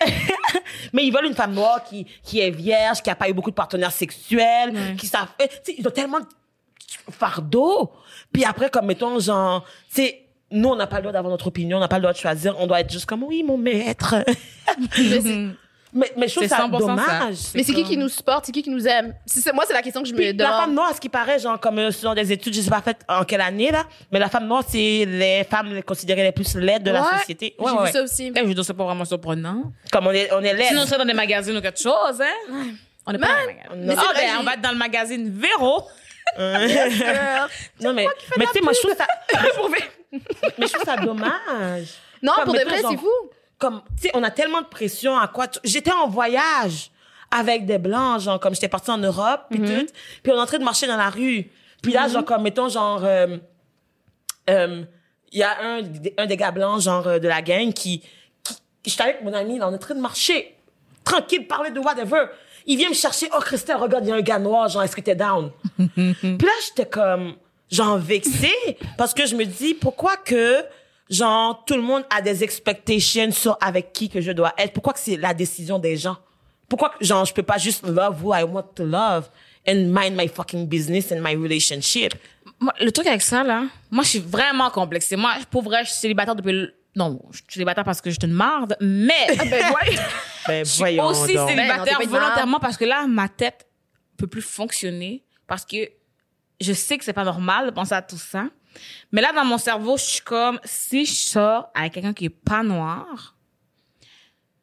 mais 0.92 1.04
ils 1.04 1.12
veulent 1.12 1.26
une 1.26 1.34
femme 1.34 1.54
noire 1.54 1.82
qui, 1.84 2.06
qui 2.24 2.40
est 2.40 2.50
vierge, 2.50 3.02
qui 3.02 3.10
a 3.10 3.14
pas 3.14 3.28
eu 3.28 3.32
beaucoup 3.32 3.50
de 3.50 3.56
partenaires 3.56 3.92
sexuels, 3.92 4.72
qui 4.98 5.06
savent, 5.06 5.28
tu 5.38 5.46
sais, 5.62 5.74
ils 5.78 5.86
ont 5.86 5.90
tellement 5.92 6.18
de 6.20 6.26
fardeau. 7.10 7.92
Puis 8.32 8.44
après, 8.44 8.70
comme 8.70 8.86
mettons, 8.86 9.18
genre, 9.20 9.64
tu 9.88 10.02
sais, 10.02 10.22
nous, 10.50 10.68
on 10.68 10.76
n'a 10.76 10.86
pas 10.86 10.96
le 10.96 11.02
droit 11.02 11.12
d'avoir 11.12 11.30
notre 11.30 11.48
opinion, 11.48 11.76
on 11.78 11.80
n'a 11.80 11.88
pas 11.88 11.96
le 11.96 12.02
droit 12.02 12.12
de 12.12 12.18
choisir, 12.18 12.54
on 12.58 12.66
doit 12.66 12.80
être 12.80 12.90
juste 12.92 13.06
comme, 13.06 13.22
oui, 13.24 13.42
mon 13.42 13.56
maître. 13.58 14.14
Mais 14.98 15.20
c'est- 15.20 15.46
mais, 16.16 16.28
je 16.28 16.32
trouve 16.34 16.42
C'est 16.42 16.48
ça 16.48 16.66
100% 16.68 16.78
dommage. 16.78 17.34
ça. 17.36 17.50
Mais 17.54 17.62
c'est 17.62 17.72
qui 17.72 17.80
comme- 17.82 17.90
qui 17.90 17.96
nous 17.96 18.08
supporte? 18.10 18.44
C'est 18.44 18.52
qui 18.52 18.62
qui 18.62 18.68
nous 18.70 18.86
aime? 18.86 19.14
Si 19.24 19.40
c'est- 19.40 19.52
moi, 19.52 19.64
c'est 19.66 19.72
la 19.72 19.80
question 19.80 20.02
que 20.02 20.08
je 20.08 20.14
Puis 20.14 20.32
me 20.34 20.38
la 20.38 20.48
femme 20.48 20.60
demande. 20.62 20.74
noire, 20.74 20.92
ce 20.94 21.00
qui 21.00 21.08
paraît, 21.08 21.38
genre, 21.38 21.58
comme 21.58 21.78
euh, 21.78 21.90
selon 21.90 22.12
des 22.12 22.30
études, 22.32 22.52
je 22.52 22.60
sais 22.60 22.68
pas 22.68 22.82
faites 22.82 23.00
en 23.08 23.24
quelle 23.24 23.40
année, 23.40 23.70
là, 23.70 23.84
mais 24.12 24.18
la 24.18 24.28
femme 24.28 24.46
noire, 24.46 24.62
c'est 24.68 25.06
les 25.06 25.44
femmes 25.48 25.72
les 25.72 25.82
considérées 25.82 26.24
les 26.24 26.32
plus 26.32 26.54
laides 26.56 26.82
de 26.82 26.90
la 26.90 27.02
Ouais, 27.02 27.18
société. 27.20 27.54
J'ai 27.58 27.64
Ouais, 27.64 27.72
vu 27.72 27.78
ouais, 27.78 27.92
ça 27.92 28.02
aussi. 28.02 28.30
Eh, 28.34 28.54
je 28.56 28.62
c'est 28.62 28.74
pas 28.74 28.84
vraiment 28.84 29.04
surprenant. 29.06 29.72
Comme 29.90 30.06
on 30.08 30.10
est, 30.12 30.30
on 30.34 30.42
est 30.42 30.52
laides. 30.52 30.66
Sinon, 30.68 30.82
on 30.82 30.86
serait 30.86 30.98
dans 30.98 31.04
des 31.06 31.14
magazines 31.14 31.56
ou 31.56 31.62
quelque 31.62 31.80
chose, 31.80 32.20
hein? 32.20 32.56
On 33.06 33.12
est 33.14 33.18
pas 33.18 33.28
dans 33.28 33.34
les 33.48 33.54
magazines. 33.54 33.86
Mais 33.86 33.94
c'est 33.94 34.00
Ah, 34.00 34.12
vrai, 34.12 34.26
ben, 34.26 34.36
on 34.40 34.42
va 34.42 34.54
être 34.54 34.60
dans 34.60 34.72
le 34.72 34.78
magazine 34.78 35.30
Véro. 35.30 35.84
non, 37.80 37.92
mais, 37.94 38.06
mais 38.36 38.46
tu 38.46 38.52
sais, 38.52 38.60
moi, 38.60 38.72
je 38.72 38.80
trouve 38.80 38.96
ça, 38.96 39.06
mais 40.58 40.66
je 40.66 40.72
trouve 40.72 40.84
ça 40.84 40.96
dommage. 40.96 41.88
non, 42.22 42.32
Comme, 42.36 42.44
pour 42.44 42.54
de 42.54 42.60
vrai, 42.60 42.78
c'est 42.90 42.96
fou. 42.96 43.10
comme 43.58 43.82
tu 43.96 44.02
sais 44.08 44.10
on 44.14 44.22
a 44.22 44.30
tellement 44.30 44.60
de 44.62 44.66
pression 44.66 45.16
à 45.18 45.28
quoi 45.28 45.48
tu- 45.48 45.58
j'étais 45.64 45.92
en 45.92 46.08
voyage 46.08 46.90
avec 47.30 47.66
des 47.66 47.78
blancs 47.78 48.20
genre 48.20 48.38
comme 48.40 48.54
j'étais 48.54 48.68
partie 48.68 48.90
en 48.90 48.98
Europe 48.98 49.42
puis 49.50 49.58
tout 49.60 49.86
puis 50.22 50.32
on 50.32 50.36
est 50.36 50.40
en 50.40 50.46
train 50.46 50.58
de 50.58 50.64
marcher 50.64 50.86
dans 50.86 50.96
la 50.96 51.10
rue. 51.10 51.50
Puis 51.82 51.92
là 51.92 52.08
genre 52.08 52.24
comme 52.24 52.42
mettons 52.42 52.68
genre 52.68 53.02
euh, 53.04 53.36
euh, 54.50 54.82
il 55.32 55.38
y 55.38 55.42
a 55.42 55.60
un 55.60 55.80
un 56.18 56.26
des 56.26 56.36
gars 56.36 56.50
blancs 56.52 56.80
genre 56.82 57.06
euh, 57.06 57.18
de 57.18 57.28
la 57.28 57.42
gang 57.42 57.72
qui, 57.72 58.00
qui 58.82 58.90
j'étais 58.90 59.02
avec 59.02 59.22
mon 59.22 59.32
ami 59.32 59.58
là 59.58 59.68
on 59.68 59.72
est 59.72 59.76
en 59.76 59.78
train 59.78 59.94
de 59.94 60.00
marcher 60.00 60.54
tranquille 61.04 61.46
parler 61.46 61.70
de 61.70 61.80
whatever 61.80 62.26
il 62.66 62.76
vient 62.76 62.88
me 62.88 62.94
chercher 62.94 63.28
oh 63.36 63.40
Christelle 63.40 63.76
regarde 63.76 64.04
il 64.04 64.08
y 64.08 64.12
a 64.12 64.16
un 64.16 64.20
gars 64.20 64.38
noir 64.38 64.68
genre 64.68 64.82
est-ce 64.82 64.96
que 64.96 65.00
t'es 65.00 65.14
down? 65.14 65.50
Puis 65.76 66.22
là, 66.22 66.52
j'étais 66.66 66.88
comme, 66.88 67.36
genre, 67.70 67.98
vexée, 67.98 68.78
parce 68.96 69.14
que 69.14 69.26
je 69.26 69.34
me 69.34 69.44
dis, 69.44 69.74
pourquoi 69.74 70.16
que, 70.16 70.64
genre, 71.10 71.64
tout 71.64 71.74
le 71.74 71.82
monde 71.82 72.04
a 72.14 72.20
des 72.20 72.42
expectations 72.44 73.30
sur 73.30 73.56
avec 73.60 73.92
qui 73.92 74.08
que 74.08 74.20
je 74.20 74.32
dois 74.32 74.52
être? 74.58 74.72
Pourquoi 74.72 74.92
que 74.92 75.00
c'est 75.00 75.16
la 75.16 75.34
décision 75.34 75.78
des 75.78 75.96
gens? 75.96 76.16
Pourquoi 76.68 76.90
que, 76.90 77.04
genre, 77.04 77.24
je 77.24 77.32
peux 77.32 77.42
pas 77.42 77.58
juste 77.58 77.86
love 77.86 78.22
who 78.22 78.34
I 78.34 78.42
want 78.42 78.74
to 78.74 78.84
love 78.84 79.28
and 79.68 79.86
mind 79.88 80.16
my 80.16 80.28
fucking 80.28 80.66
business 80.66 81.12
and 81.12 81.20
my 81.20 81.34
relationship? 81.36 82.14
Moi, 82.58 82.72
le 82.80 82.90
truc 82.90 83.06
avec 83.06 83.22
ça, 83.22 83.44
là, 83.44 83.64
moi, 83.90 84.02
je 84.02 84.10
suis 84.10 84.18
vraiment 84.18 84.70
complexée. 84.70 85.16
Moi, 85.16 85.32
pour 85.50 85.62
vrai, 85.62 85.84
je 85.84 85.90
suis 85.90 86.00
célibataire 86.00 86.34
depuis. 86.34 86.70
Non, 86.96 87.20
je 87.30 87.36
suis 87.36 87.44
célibataire 87.50 87.84
parce 87.84 88.00
que 88.00 88.10
je 88.10 88.18
te 88.18 88.26
marde, 88.26 88.76
mais 88.80 89.26
Ben 89.36 89.50
ouais. 89.52 89.98
Ben, 90.48 90.64
je 90.64 90.70
suis 90.70 91.00
aussi 91.00 91.34
donc. 91.34 91.48
Ben 91.48 91.56
non, 91.56 91.62
célibataire 91.62 92.00
une 92.00 92.08
volontairement 92.08 92.58
parce 92.58 92.76
que 92.76 92.86
là, 92.86 93.06
ma 93.06 93.28
tête 93.28 93.68
peut 94.16 94.26
plus 94.26 94.42
fonctionner 94.42 95.22
parce 95.46 95.64
que 95.64 95.76
je 96.60 96.72
sais 96.72 96.96
que 96.96 97.04
c'est 97.04 97.12
pas 97.12 97.24
normal 97.24 97.66
de 97.66 97.70
penser 97.70 97.92
à 97.92 98.02
tout 98.02 98.16
ça. 98.16 98.46
Mais 99.12 99.20
là, 99.20 99.32
dans 99.32 99.44
mon 99.44 99.58
cerveau, 99.58 99.96
je 99.96 100.04
suis 100.04 100.22
comme, 100.22 100.58
si 100.64 101.04
je 101.06 101.12
sors 101.14 101.70
avec 101.74 101.94
quelqu'un 101.94 102.12
qui 102.12 102.26
est 102.26 102.30
pas 102.30 102.62
noir, 102.62 103.36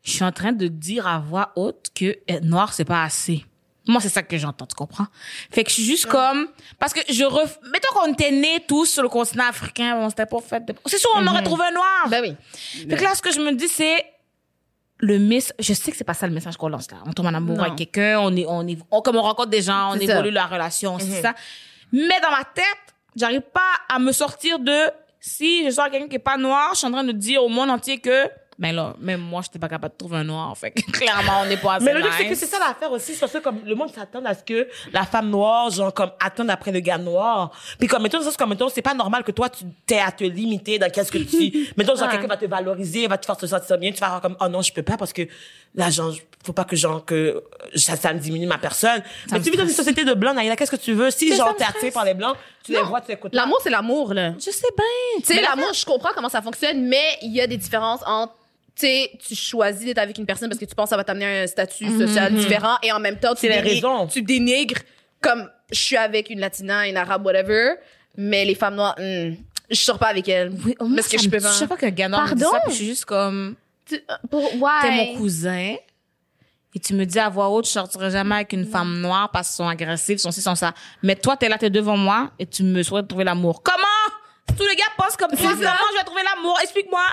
je 0.03 0.11
suis 0.11 0.23
en 0.23 0.31
train 0.31 0.51
de 0.51 0.67
dire 0.67 1.07
à 1.07 1.19
voix 1.19 1.53
haute 1.55 1.87
que 1.95 2.17
être 2.27 2.43
noir, 2.43 2.73
c'est 2.73 2.85
pas 2.85 3.03
assez. 3.03 3.45
Moi, 3.87 3.99
c'est 4.01 4.09
ça 4.09 4.23
que 4.23 4.37
j'entends, 4.37 4.65
tu 4.65 4.75
comprends? 4.75 5.07
Fait 5.51 5.63
que 5.63 5.69
je 5.69 5.75
suis 5.75 5.83
juste 5.85 6.05
comme, 6.05 6.47
parce 6.79 6.93
que 6.93 7.01
je 7.09 7.23
ref... 7.25 7.59
mettons 7.71 7.93
qu'on 7.93 8.13
était 8.13 8.31
nés 8.31 8.63
tous 8.67 8.85
sur 8.85 9.03
le 9.03 9.09
continent 9.09 9.45
africain, 9.49 9.97
on 9.99 10.09
s'était 10.09 10.25
pas 10.25 10.39
fait 10.39 10.63
de... 10.65 10.73
C'est 10.85 10.97
sûr, 10.97 11.09
on 11.15 11.27
aurait 11.27 11.43
trouvé 11.43 11.65
un 11.65 11.71
noir. 11.71 12.07
Ben 12.09 12.21
oui. 12.21 12.35
Fait 12.89 12.95
que 12.95 13.03
là, 13.03 13.13
ce 13.13 13.21
que 13.21 13.31
je 13.33 13.41
me 13.41 13.51
dis, 13.53 13.67
c'est 13.67 14.05
le 14.99 15.17
miss. 15.17 15.53
Je 15.59 15.73
sais 15.73 15.91
que 15.91 15.97
c'est 15.97 16.05
pas 16.05 16.13
ça 16.13 16.25
le 16.27 16.33
message 16.33 16.55
qu'on 16.55 16.69
lance 16.69 16.89
là. 16.91 16.97
On 17.05 17.11
tombe 17.11 17.25
en 17.25 17.33
amour 17.33 17.57
Non. 17.57 17.63
avec 17.63 17.75
quelqu'un, 17.75 18.19
on 18.21 18.33
est, 18.37 18.45
on 18.47 18.65
est, 18.65 18.77
on, 18.89 19.01
comme 19.01 19.17
on 19.17 19.21
rencontre 19.21 19.49
des 19.49 19.61
gens, 19.61 19.89
on 19.93 19.97
ça. 19.97 20.13
évolue 20.13 20.31
la 20.31 20.45
relation, 20.45 20.97
c'est 20.99 21.21
ça. 21.21 21.33
Mais 21.91 22.21
dans 22.21 22.31
ma 22.31 22.45
tête, 22.45 22.63
j'arrive 23.17 23.41
pas 23.41 23.59
à 23.89 23.99
me 23.99 24.13
sortir 24.13 24.59
de 24.59 24.89
si 25.19 25.65
je 25.65 25.71
sors 25.71 25.89
quelqu'un 25.89 26.07
qui 26.07 26.15
est 26.15 26.19
pas 26.19 26.37
noir, 26.37 26.69
je 26.73 26.79
suis 26.79 26.87
en 26.87 26.91
train 26.91 27.03
de 27.03 27.11
dire 27.11 27.43
au 27.43 27.49
monde 27.49 27.69
entier 27.69 27.99
que 27.99 28.29
ben 28.59 28.75
là, 28.75 28.93
même 28.99 29.19
moi, 29.19 29.41
j'étais 29.43 29.57
pas 29.59 29.67
capable 29.67 29.93
de 29.93 29.97
trouver 29.97 30.17
un 30.17 30.23
noir. 30.23 30.55
Fait 30.57 30.71
que 30.71 30.81
clairement, 30.91 31.41
on 31.41 31.45
n'est 31.45 31.57
pas 31.57 31.75
assez 31.75 31.85
Mais 31.85 31.93
le 31.93 32.01
truc, 32.01 32.13
c'est 32.17 32.27
que 32.29 32.35
c'est 32.35 32.45
ça 32.45 32.59
l'affaire 32.59 32.91
aussi. 32.91 33.13
C'est 33.13 33.19
parce 33.19 33.31
que 33.33 33.39
comme 33.39 33.59
le 33.65 33.73
monde 33.75 33.89
s'attend 33.93 34.23
à 34.25 34.33
ce 34.35 34.43
que 34.43 34.67
la 34.91 35.05
femme 35.05 35.29
noire, 35.29 35.69
genre, 35.71 35.93
comme, 35.93 36.11
attende 36.23 36.49
après 36.51 36.71
le 36.71 36.79
gars 36.79 36.97
noir. 36.97 37.51
Puis 37.79 37.87
comme, 37.87 38.03
mettons, 38.03 38.21
ça, 38.21 38.29
c'est 38.31 38.37
comme, 38.37 38.49
mettons, 38.49 38.69
c'est 38.69 38.81
pas 38.83 38.93
normal 38.93 39.23
que 39.23 39.31
toi, 39.31 39.49
tu 39.49 39.63
t'aies 39.87 39.99
à 39.99 40.11
te 40.11 40.23
limiter 40.23 40.77
dans 40.77 40.89
qu'est-ce 40.91 41.11
que 41.11 41.17
tu, 41.17 41.73
mettons, 41.77 41.95
genre, 41.95 42.03
Ouais. 42.07 42.11
quelqu'un 42.13 42.27
va 42.27 42.37
te 42.37 42.45
valoriser, 42.45 43.07
va 43.07 43.17
te 43.17 43.25
faire 43.25 43.37
te 43.37 43.45
sentir 43.47 43.77
bien, 43.77 43.91
tu 43.91 43.99
vas 43.99 44.07
avoir 44.07 44.21
comme, 44.21 44.37
oh 44.39 44.47
non, 44.47 44.61
je 44.61 44.71
peux 44.71 44.83
pas 44.83 44.97
parce 44.97 45.13
que, 45.13 45.23
là, 45.73 45.89
genre, 45.89 46.13
faut 46.45 46.53
pas 46.53 46.65
que, 46.65 46.75
genre, 46.75 47.03
que 47.05 47.41
ça, 47.75 47.95
ça 47.95 48.13
me 48.13 48.19
diminue 48.19 48.45
ma 48.45 48.57
personne. 48.59 49.01
Mais 49.31 49.39
tu 49.41 49.49
vis 49.49 49.57
dans 49.57 49.63
une 49.63 49.69
société 49.69 50.03
de 50.03 50.13
blancs, 50.13 50.35
Naïla, 50.35 50.55
qu'est-ce 50.55 50.71
que 50.71 50.75
tu 50.75 50.93
veux? 50.93 51.09
Si, 51.09 51.29
Mais 51.29 51.37
genre, 51.37 51.55
t'es 51.55 51.63
attiré 51.63 51.89
par 51.89 52.03
les 52.05 52.13
blancs, 52.13 52.35
tu 52.63 52.73
les 52.73 52.81
vois, 52.81 53.01
tu 53.01 53.11
écoutes. 53.13 53.33
L'amour, 53.33 53.59
c'est 53.63 53.69
l'amour, 53.69 54.13
là. 54.13 54.33
Je 54.37 54.51
sais 54.51 54.67
bien. 54.77 54.85
Tu 55.21 55.23
sais, 55.25 55.35
Mais 55.35 55.41
la- 55.41 55.49
l'amour, 55.49 55.73
je 55.73 55.85
comprends 55.85 56.09
comment 56.13 56.29
ça 56.29 56.41
fonctionne, 56.41 56.81
mais 56.85 57.17
il 57.21 57.33
y 57.33 57.41
a 57.41 57.47
des 57.47 57.57
différences 57.57 58.01
entre, 58.05 58.33
tu 58.75 58.87
sais, 58.87 59.11
tu 59.25 59.35
choisis 59.35 59.85
d'être 59.85 59.99
avec 59.99 60.17
une 60.17 60.25
personne 60.25 60.49
parce 60.49 60.59
que 60.59 60.65
tu 60.65 60.73
penses 60.75 60.85
que 60.85 60.89
ça 60.91 60.97
va 60.97 61.03
t'amener 61.03 61.25
à 61.25 61.43
un 61.43 61.47
statut 61.47 61.85
social 61.97 62.33
différent 62.33 62.75
et 62.81 62.91
en 62.91 62.99
même 62.99 63.19
temps, 63.19 63.33
tu, 63.35 63.41
C'est 63.47 63.59
raisons. 63.59 64.07
tu 64.07 64.21
dénigres 64.21 64.79
comme 65.21 65.49
je 65.71 65.77
suis 65.79 65.97
avec 65.97 66.29
une 66.29 66.39
latina, 66.39 66.87
une 66.87 66.97
arabe, 66.97 67.25
whatever, 67.25 67.75
mais 68.17 68.45
les 68.45 68.55
femmes 68.55 68.75
noires, 68.75 68.95
hmm, 68.99 69.35
je 69.69 69.75
sors 69.75 69.97
pas 69.99 70.07
avec 70.07 70.27
elles. 70.27 70.51
Oui, 70.65 70.75
parce 70.95 71.07
que 71.07 71.17
ça 71.17 71.23
je 71.23 71.27
me 71.27 71.31
peux 71.31 71.37
tue. 71.37 71.43
pas. 71.43 71.51
Chaque 71.53 71.67
fois 71.67 71.77
qu'un 71.77 71.89
gars 71.91 72.09
noir 72.09 72.27
me 72.27 72.35
dit 72.35 72.41
Pardon? 72.41 72.57
ça, 72.57 72.61
puis 72.65 72.71
je 72.71 72.77
suis 72.77 72.85
juste 72.87 73.05
comme, 73.05 73.55
Tu- 73.85 73.95
euh, 73.95 74.13
pour, 74.29 74.49
t'es 74.81 74.91
mon 74.91 75.15
cousin. 75.17 75.75
Et 76.75 76.79
tu 76.79 76.95
me 76.95 77.05
dis 77.05 77.19
à 77.19 77.29
voix 77.29 77.49
haute, 77.49 77.65
je 77.67 77.71
sortirai 77.71 78.09
jamais 78.09 78.33
avec 78.35 78.51
une 78.53 78.65
femme 78.65 78.99
noire 78.99 79.29
parce 79.31 79.49
qu'ils 79.49 79.57
sont 79.57 79.67
agressifs, 79.67 80.19
sont 80.19 80.31
ci, 80.31 80.41
sont 80.41 80.55
ça. 80.55 80.73
Mais 81.03 81.15
toi, 81.15 81.37
t'es 81.37 81.47
là, 81.47 81.57
t'es 81.59 81.69
devant 81.69 81.95
moi 81.97 82.31
et 82.39 82.47
tu 82.47 82.63
me 82.63 82.81
souhaites 82.81 83.07
trouver 83.07 83.23
l'amour. 83.23 83.61
Comment? 83.61 84.55
Tous 84.57 84.65
les 84.67 84.75
gars 84.75 84.83
pensent 84.97 85.15
comme 85.15 85.29
toi. 85.31 85.37
ça. 85.37 85.55
Comment 85.55 85.91
je 85.93 85.97
vais 85.99 86.03
trouver 86.03 86.21
l'amour? 86.35 86.57
Explique-moi. 86.63 87.03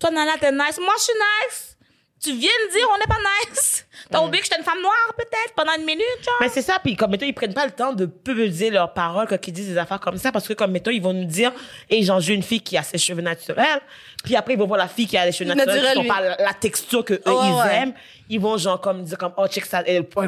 Toi, 0.00 0.10
Nana, 0.10 0.36
t'es 0.38 0.52
nice. 0.52 0.78
Moi, 0.78 0.94
je 0.98 1.02
suis 1.02 1.12
nice. 1.14 1.76
Tu 2.22 2.32
viens 2.32 2.50
de 2.66 2.72
dire, 2.72 2.88
on 2.94 2.98
n'est 2.98 3.06
pas 3.06 3.18
nice. 3.50 3.85
T'as 4.10 4.20
oublié 4.22 4.40
que 4.40 4.44
j'étais 4.46 4.58
une 4.58 4.64
femme 4.64 4.80
noire, 4.80 4.94
peut-être, 5.16 5.54
pendant 5.56 5.72
une 5.78 5.84
minute, 5.84 6.04
genre? 6.24 6.34
Mais 6.40 6.48
c'est 6.48 6.62
ça, 6.62 6.78
puis 6.82 6.96
comme 6.96 7.10
mettons, 7.10 7.26
ils 7.26 7.34
prennent 7.34 7.54
pas 7.54 7.66
le 7.66 7.72
temps 7.72 7.92
de 7.92 8.06
peser 8.06 8.70
leurs 8.70 8.92
paroles 8.92 9.26
quand 9.28 9.46
ils 9.46 9.52
disent 9.52 9.68
des 9.68 9.78
affaires 9.78 10.00
comme 10.00 10.18
ça, 10.18 10.32
parce 10.32 10.46
que 10.46 10.52
comme 10.54 10.70
mettons, 10.72 10.90
ils 10.90 11.02
vont 11.02 11.12
nous 11.12 11.24
dire, 11.24 11.52
et 11.90 12.02
genre, 12.02 12.20
j'ai 12.20 12.34
une 12.34 12.42
fille 12.42 12.60
qui 12.60 12.76
a 12.76 12.82
ses 12.82 12.98
cheveux 12.98 13.22
naturels, 13.22 13.80
puis 14.24 14.34
après, 14.36 14.54
ils 14.54 14.58
vont 14.58 14.66
voir 14.66 14.78
la 14.78 14.88
fille 14.88 15.06
qui 15.06 15.16
a 15.16 15.24
les 15.24 15.32
cheveux 15.32 15.48
naturels, 15.48 15.76
Naturel, 15.76 16.02
qui 16.02 16.08
sont 16.08 16.14
pas 16.14 16.20
la, 16.20 16.36
la 16.36 16.54
texture 16.54 17.04
que 17.04 17.14
eux, 17.14 17.22
Ouais, 17.26 17.32
ils 17.48 17.54
ouais. 17.54 17.74
aiment. 17.76 17.92
Ils 18.28 18.40
vont 18.40 18.58
genre 18.58 18.80
comme 18.80 19.04
dire 19.04 19.16
comme, 19.18 19.32
oh, 19.36 19.46
check 19.46 19.64
ça, 19.64 19.84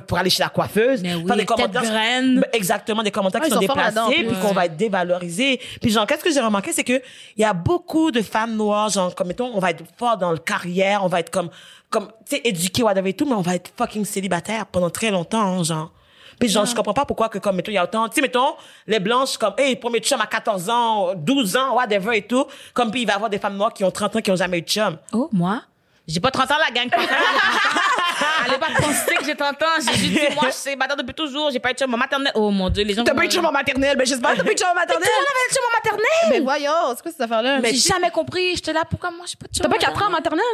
pour, 0.06 0.18
aller 0.18 0.30
chez 0.30 0.42
la 0.44 0.50
coiffeuse. 0.50 1.02
Mais 1.02 1.16
oui, 1.16 1.26
Faire 1.26 1.36
des 1.36 1.44
commentaires. 1.44 1.82
Ben, 1.82 2.44
Exactement, 2.52 3.02
des 3.02 3.10
commentaires 3.10 3.40
Ah, 3.42 3.46
qui 3.46 3.50
sont 3.50 3.60
sont 3.60 3.66
déplacés, 3.66 4.24
puis 4.24 4.36
qu'on 4.40 4.52
va 4.52 4.66
être 4.66 4.76
dévalorisé. 4.76 5.60
Puis 5.80 5.90
genre, 5.90 6.06
qu'est-ce 6.06 6.22
que 6.22 6.32
j'ai 6.32 6.40
remarqué, 6.40 6.72
c'est 6.72 6.84
que 6.84 7.02
il 7.36 7.42
y 7.42 7.44
a 7.44 7.52
beaucoup 7.52 8.12
de 8.12 8.22
femmes 8.22 8.54
noires, 8.54 8.88
genre, 8.88 9.12
comme 9.16 9.26
mettons, 9.26 9.50
on 9.52 9.58
va 9.58 9.70
être 9.70 9.82
fort 9.98 10.16
dans 10.16 10.30
le 10.30 10.38
carrière, 10.38 11.04
on 11.04 11.08
va 11.08 11.18
être 11.18 11.30
comme, 11.30 11.50
comme, 11.90 12.08
tu 12.28 12.36
sais, 12.36 12.42
éduqué, 12.44 12.82
whatever 12.82 13.10
et 13.10 13.14
tout, 13.14 13.24
mais 13.24 13.34
on 13.34 13.40
va 13.40 13.54
être 13.54 13.70
fucking 13.76 14.04
célibataire 14.04 14.66
pendant 14.66 14.90
très 14.90 15.10
longtemps, 15.10 15.40
hein, 15.40 15.62
genre. 15.62 15.92
Puis 16.38 16.48
genre, 16.48 16.66
je 16.66 16.74
comprends 16.74 16.94
pas 16.94 17.04
pourquoi 17.04 17.28
que 17.28 17.38
comme, 17.38 17.56
mettons, 17.56 17.72
il 17.72 17.74
y 17.74 17.78
a 17.78 17.84
autant, 17.84 18.08
tu 18.08 18.16
sais, 18.16 18.20
mettons, 18.20 18.54
les 18.86 19.00
blanches, 19.00 19.36
comme, 19.36 19.54
hey, 19.58 19.74
premier 19.76 20.00
chum 20.00 20.20
à 20.20 20.26
14 20.26 20.70
ans, 20.70 21.14
12 21.16 21.56
ans, 21.56 21.74
whatever 21.74 22.16
et 22.16 22.22
tout, 22.22 22.46
comme 22.74 22.90
puis 22.90 23.02
il 23.02 23.06
va 23.06 23.14
y 23.14 23.16
avoir 23.16 23.30
des 23.30 23.38
femmes 23.38 23.56
noires 23.56 23.72
qui 23.72 23.82
ont 23.84 23.90
30 23.90 24.16
ans 24.16 24.20
qui 24.20 24.30
ont 24.30 24.36
jamais 24.36 24.58
eu 24.58 24.62
de 24.62 24.68
chum. 24.68 24.98
Oh, 25.12 25.28
moi? 25.32 25.62
J'ai 26.06 26.20
pas 26.20 26.30
30 26.30 26.50
ans, 26.50 26.54
la 26.58 26.70
gang. 26.70 26.88
Allez 28.46 28.58
pas 28.58 28.68
penser 28.80 29.14
que 29.16 29.24
j'ai 29.24 29.36
30 29.36 29.62
ans. 29.62 29.66
J'ai 29.80 29.98
juste 29.98 30.12
dit, 30.12 30.34
moi, 30.34 30.44
je 30.46 30.52
suis 30.52 30.62
célibataire 30.62 30.96
depuis 30.96 31.14
toujours. 31.14 31.50
J'ai 31.50 31.58
pas 31.58 31.70
eu 31.70 31.74
de 31.74 31.78
chum 31.78 31.92
en 31.92 31.98
maternelle. 31.98 32.32
Oh 32.34 32.50
mon 32.50 32.70
dieu, 32.70 32.84
les 32.84 32.94
gens. 32.94 33.04
T'as 33.04 33.14
pas 33.14 33.24
eu 33.24 33.28
de 33.28 33.32
chum 33.32 33.44
en 33.44 33.52
maternelle, 33.52 33.96
ben 33.96 34.06
j'espère 34.06 34.32
que 34.32 34.36
t'as 34.38 34.44
pas 34.44 34.50
eu 34.50 34.54
de 34.54 34.58
chum 34.58 34.68
en 34.70 34.74
maternelle. 34.74 35.06
Tout 35.06 35.10
le 35.10 35.20
monde 35.20 35.26
avait 35.30 35.48
le 35.48 35.54
chum 35.54 35.64
en 35.64 35.76
maternelle. 35.76 36.30
Mais 36.30 36.40
voyons, 36.40 36.94
c'est 36.96 37.02
quoi 37.02 37.10
cette 37.10 37.20
affaire-là? 37.20 37.60
Mais 37.60 37.74
j'ai 37.74 37.90
jamais 37.90 38.10
compris. 38.10 38.54
J'étais 38.56 38.72
là, 38.72 38.84
pourquoi 38.88 39.10
moi, 39.10 39.26
j'ai 39.26 39.36
pas 39.36 39.46
de 39.48 39.54
chum 39.54 39.62
T'as 39.62 39.68
pas 39.68 39.76
en 39.76 39.92
4 39.92 40.02
ans 40.02 40.06
en 40.06 40.10
maternelle? 40.10 40.44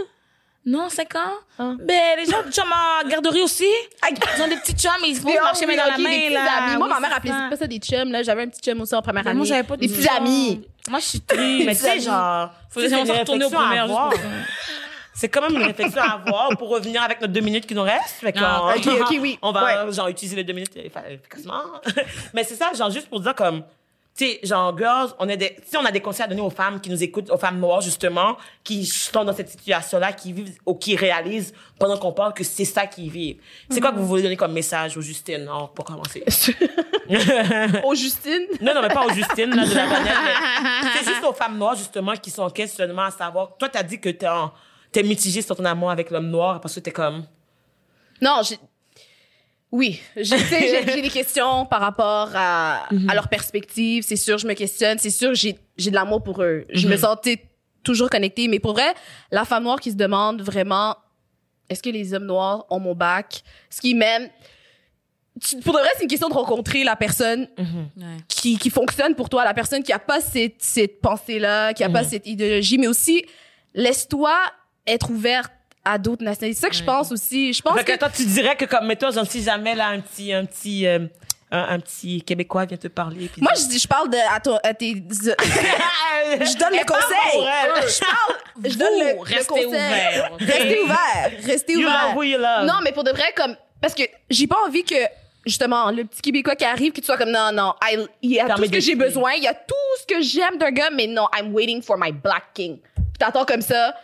Non, 0.66 0.88
5 0.88 1.14
ans. 1.16 1.18
Ah. 1.58 1.72
Ben, 1.78 2.16
les 2.18 2.24
gens 2.24 2.38
ont 2.40 2.42
des 2.46 2.50
chums 2.52 2.64
en 2.72 3.06
garderie 3.08 3.42
aussi. 3.42 3.66
Ils 4.10 4.42
ont 4.42 4.48
des 4.48 4.56
petits 4.56 4.72
chums, 4.74 4.92
ils 5.06 5.14
se 5.16 5.20
font 5.20 5.28
Mais, 5.28 5.38
marcher 5.40 5.64
oh, 5.64 5.68
main 5.68 5.76
dans 5.76 5.90
la 5.90 5.98
main, 5.98 6.08
petits 6.08 6.30
là. 6.32 6.52
amis. 6.64 6.76
Moi, 6.78 6.88
ma 6.88 7.00
mère 7.00 7.16
appelait 7.16 7.30
ça. 7.32 7.46
pas 7.50 7.56
ça 7.56 7.66
des 7.66 7.78
chums, 7.78 8.10
là. 8.10 8.22
J'avais 8.22 8.42
un 8.44 8.48
petit 8.48 8.60
chum 8.62 8.80
aussi 8.80 8.94
en 8.94 9.02
première 9.02 9.24
Ben, 9.24 9.30
année. 9.30 9.36
Moi, 9.38 9.46
j'avais 9.46 9.62
pas 9.62 9.76
de 9.76 9.82
Des 9.82 9.88
petits 9.88 10.08
amis. 10.08 10.66
Moi, 10.88 10.98
je 11.00 11.04
suis 11.04 11.20
triste. 11.20 11.66
Mais 11.66 11.74
tu 11.74 11.80
sais, 11.82 12.00
genre, 12.00 12.50
vraiment 12.74 12.98
une 13.00 13.06
se 13.06 13.12
retourner 13.12 13.44
au 13.44 13.48
réflexion 13.48 13.58
à 13.58 13.66
primaire 13.66 13.86
juste 13.86 13.90
avoir. 13.92 14.10
pour 14.10 14.18
ça. 14.20 14.26
C'est 15.16 15.28
quand 15.28 15.42
même 15.42 15.54
une 15.56 15.62
réflexion 15.66 16.00
à 16.02 16.12
avoir 16.14 16.48
pour 16.56 16.68
revenir 16.70 17.02
avec 17.02 17.20
nos 17.20 17.26
deux 17.28 17.40
minutes 17.40 17.66
qui 17.66 17.74
nous 17.74 17.82
restent. 17.82 18.20
Fait 18.20 18.34
ok, 18.36 18.86
ok, 19.02 19.18
oui. 19.20 19.38
On 19.42 19.52
va, 19.52 19.84
Ouais. 19.84 19.92
genre, 19.92 20.08
utiliser 20.08 20.34
les 20.36 20.44
deux 20.44 20.54
minutes 20.54 20.76
efficacement. 20.76 21.62
Mais 22.34 22.42
c'est 22.42 22.56
ça, 22.56 22.72
genre, 22.76 22.90
juste 22.90 23.08
pour 23.08 23.20
dire 23.20 23.34
comme, 23.34 23.62
tu 24.16 24.24
sais, 24.26 24.40
genre, 24.44 24.76
girls, 24.78 25.10
on 25.18 25.28
a 25.28 25.34
des, 25.34 25.56
si 25.66 25.76
on 25.76 25.84
a 25.84 25.90
des 25.90 26.00
conseils 26.00 26.24
à 26.24 26.28
donner 26.28 26.40
aux 26.40 26.50
femmes 26.50 26.80
qui 26.80 26.88
nous 26.88 27.02
écoutent, 27.02 27.30
aux 27.30 27.36
femmes 27.38 27.58
noires, 27.58 27.80
justement, 27.80 28.36
qui 28.62 28.86
sont 28.86 29.24
dans 29.24 29.32
cette 29.34 29.48
situation-là, 29.48 30.12
qui 30.12 30.32
vivent 30.32 30.56
ou 30.64 30.74
qui 30.76 30.94
réalisent 30.94 31.52
pendant 31.80 31.98
qu'on 31.98 32.12
parle 32.12 32.32
que 32.32 32.44
c'est 32.44 32.64
ça 32.64 32.86
qu'ils 32.86 33.10
vivent. 33.10 33.40
C'est 33.68 33.80
quoi 33.80 33.90
que 33.90 33.98
vous 33.98 34.06
voulez 34.06 34.22
donner 34.22 34.36
comme 34.36 34.52
message 34.52 34.96
aux 34.96 35.00
Justine, 35.00 35.44
non, 35.44 35.68
pour 35.74 35.84
commencer? 35.84 36.22
Oh, 37.84 37.94
Justine. 37.94 38.46
Non, 38.60 38.72
non, 38.74 38.82
mais 38.82 38.88
pas 38.88 39.04
aux 39.04 39.10
Justine, 39.12 39.50
là, 39.54 39.66
de 39.66 39.74
la 39.74 39.86
C'est 40.96 41.04
juste 41.06 41.24
aux 41.24 41.32
femmes 41.34 41.58
noires, 41.58 41.74
justement, 41.74 42.12
qui 42.14 42.30
sont 42.30 42.42
en 42.44 42.50
questionnement 42.50 43.02
à 43.02 43.10
savoir. 43.10 43.56
Toi, 43.58 43.68
t'as 43.68 43.82
dit 43.82 44.00
que 44.00 44.08
t'es, 44.08 44.26
en- 44.28 44.52
t'es 44.90 45.02
mitigé 45.02 45.42
sur 45.42 45.54
ton 45.56 45.64
amour 45.64 45.90
avec 45.90 46.10
l'homme 46.10 46.30
noir 46.30 46.60
parce 46.60 46.74
que 46.76 46.80
t'es 46.80 46.92
comme. 46.92 47.24
Non, 48.22 48.40
j'ai. 48.48 48.58
Oui, 49.76 50.00
j'ai 50.16 51.00
des 51.02 51.08
questions 51.12 51.66
par 51.66 51.80
rapport 51.80 52.30
à, 52.34 52.86
à 53.08 53.14
leur 53.14 53.26
perspective. 53.28 54.04
C'est 54.06 54.14
sûr, 54.14 54.38
je 54.38 54.46
me 54.46 54.54
questionne. 54.54 54.98
C'est 55.00 55.10
sûr, 55.10 55.34
j'ai 55.34 55.58
j'ai 55.76 55.90
de 55.90 55.96
l'amour 55.96 56.22
pour 56.22 56.40
eux. 56.42 56.64
Je 56.72 56.86
me 56.86 56.96
sentais 56.96 57.42
toujours 57.82 58.08
connectée. 58.08 58.46
Mais 58.46 58.60
pour 58.60 58.72
vrai, 58.74 58.94
la 59.32 59.44
femme 59.44 59.64
noire 59.64 59.80
qui 59.80 59.90
se 59.90 59.96
demande 59.96 60.42
vraiment 60.42 60.94
est-ce 61.68 61.82
que 61.82 61.90
les 61.90 62.14
hommes 62.14 62.26
noirs 62.26 62.66
ont 62.70 62.78
mon 62.78 62.94
bac? 62.94 63.42
Est-ce 63.70 63.80
qu'ils 63.80 63.96
m'aiment 63.96 64.28
Tu- 65.40 65.56
Pour 65.58 65.74
de 65.74 65.80
vrai, 65.80 65.88
c'est 65.96 66.04
une 66.04 66.08
question 66.08 66.28
de 66.28 66.34
rencontrer 66.34 66.84
la 66.84 66.94
personne 66.94 67.48
Ouais. 67.58 68.04
qui, 68.28 68.58
qui 68.58 68.70
fonctionne 68.70 69.16
pour 69.16 69.28
toi, 69.28 69.44
la 69.44 69.54
personne 69.54 69.82
qui 69.82 69.92
a 69.92 69.98
pas 69.98 70.20
cette, 70.20 70.62
cette 70.62 71.00
pensée-là, 71.00 71.72
qui 71.74 71.82
a 71.82 71.88
pas 71.90 72.04
cette 72.04 72.28
idéologie, 72.28 72.78
mais 72.78 72.86
aussi 72.86 73.24
laisse-toi 73.74 74.34
être 74.86 75.10
ouverte 75.10 75.50
à 75.84 75.98
d'autres 75.98 76.24
nationalités. 76.24 76.58
C'est 76.58 76.66
ça 76.66 76.70
que 76.70 76.76
je 76.76 76.84
pense 76.84 77.12
aussi. 77.12 77.52
Je 77.52 77.60
pense 77.62 77.76
Fait 77.76 77.84
que 77.84 77.92
que 77.92 77.98
toi, 77.98 78.08
tu 78.10 78.24
dirais 78.24 78.56
que, 78.56 78.64
comme, 78.64 78.86
mettons, 78.86 79.10
si 79.24 79.42
jamais, 79.42 79.74
là, 79.74 79.88
un 79.88 80.00
petit, 80.00 80.32
un 80.32 80.44
petit, 80.44 80.86
euh, 80.86 81.00
un, 81.50 81.74
un 81.74 81.78
petit 81.80 82.22
Québécois 82.22 82.64
vient 82.64 82.76
te 82.76 82.88
parler. 82.88 83.28
puis 83.28 83.42
Moi, 83.42 83.52
je 83.56 83.64
dis, 83.68 83.78
je 83.78 83.86
parle 83.88 84.08
de, 84.10 84.16
à, 84.34 84.40
toi- 84.40 84.60
à 84.62 84.72
tes. 84.74 84.94
je 84.94 86.58
donne 86.58 86.72
le 86.72 86.86
conseil. 86.86 87.42
Je 87.88 88.00
parle. 88.00 88.36
Je 88.64 88.76
donne 88.78 88.98
le, 88.98 89.14
le 89.14 89.20
restez 89.20 89.44
conseil. 89.46 89.66
ouverts, 89.66 90.30
ok? 90.32 90.40
Restez 90.40 90.80
ouvert. 90.80 91.30
Restez 91.44 91.72
You 91.74 91.80
ouvert. 91.80 92.06
love 92.08 92.16
who 92.16 92.22
you 92.22 92.38
love. 92.38 92.64
Non, 92.66 92.74
mais 92.82 92.92
pour 92.92 93.04
de 93.04 93.10
vrai, 93.10 93.32
comme. 93.36 93.56
Parce 93.80 93.94
que 93.94 94.02
j'ai 94.30 94.46
pas 94.46 94.56
envie 94.66 94.84
que, 94.84 94.94
justement, 95.44 95.90
le 95.90 96.04
petit 96.04 96.22
Québécois 96.22 96.56
qui 96.56 96.64
arrive, 96.64 96.92
que 96.92 97.00
tu 97.00 97.06
sois 97.06 97.18
comme, 97.18 97.30
non, 97.30 97.50
non, 97.52 97.74
I- 97.82 97.98
il 98.22 98.30
y 98.32 98.40
a 98.40 98.48
tout 98.54 98.64
ce 98.64 98.70
que 98.70 98.80
j'ai 98.80 98.94
besoin, 98.94 99.32
il 99.34 99.42
y 99.42 99.48
a 99.48 99.52
tout 99.54 99.74
ce 100.00 100.06
que 100.14 100.22
j'aime 100.22 100.56
d'un 100.58 100.70
gars, 100.70 100.88
mais 100.90 101.06
non, 101.06 101.26
I'm 101.38 101.52
waiting 101.52 101.82
for 101.82 101.98
my 101.98 102.10
black 102.12 102.44
king. 102.54 102.78
Puis 102.94 103.18
t'attends 103.18 103.44
comme 103.44 103.60
ça. 103.60 103.94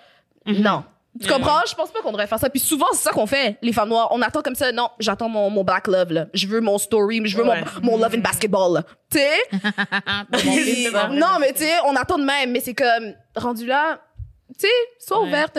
Mhm. 0.47 0.59
Non. 0.63 0.85
Tu 1.21 1.29
comprends? 1.29 1.61
Je 1.69 1.75
pense 1.75 1.91
pas 1.91 2.01
qu'on 2.01 2.13
devrait 2.13 2.27
faire 2.27 2.39
ça. 2.39 2.49
Puis 2.49 2.61
souvent, 2.61 2.87
c'est 2.93 3.03
ça 3.03 3.11
qu'on 3.11 3.27
fait, 3.27 3.59
les 3.63 3.73
femmes 3.73 3.91
noires. 3.91 4.09
On 4.13 4.23
attend 4.23 4.41
comme 4.43 4.55
ça. 4.55 4.73
Non, 4.73 4.89
j'attends 4.99 5.29
mon, 5.29 5.51
mon 5.51 5.65
black 5.65 5.87
love, 5.87 6.13
là. 6.13 6.27
Je 6.33 6.47
veux 6.47 6.61
mon 6.61 6.79
story, 6.79 7.21
je 7.25 7.37
veux 7.37 7.45
Ouais. 7.45 7.63
mon, 7.83 7.93
mon 7.93 7.99
love 7.99 8.15
in 8.15 8.19
basketball. 8.21 8.83
Tu 9.11 9.19
sais? 9.19 9.41
Non, 11.13 11.39
mais 11.41 11.53
tu 11.53 11.61
sais, 11.65 11.73
on 11.87 11.95
attend 11.97 12.19
de 12.19 12.25
même, 12.25 12.51
mais 12.53 12.61
c'est 12.61 12.75
comme, 12.75 13.15
rendu 13.37 13.67
là, 13.67 14.01
tu 14.59 14.67
sais, 14.67 14.73
sois 14.99 15.21
Ouais. 15.21 15.29
ouverte. 15.29 15.59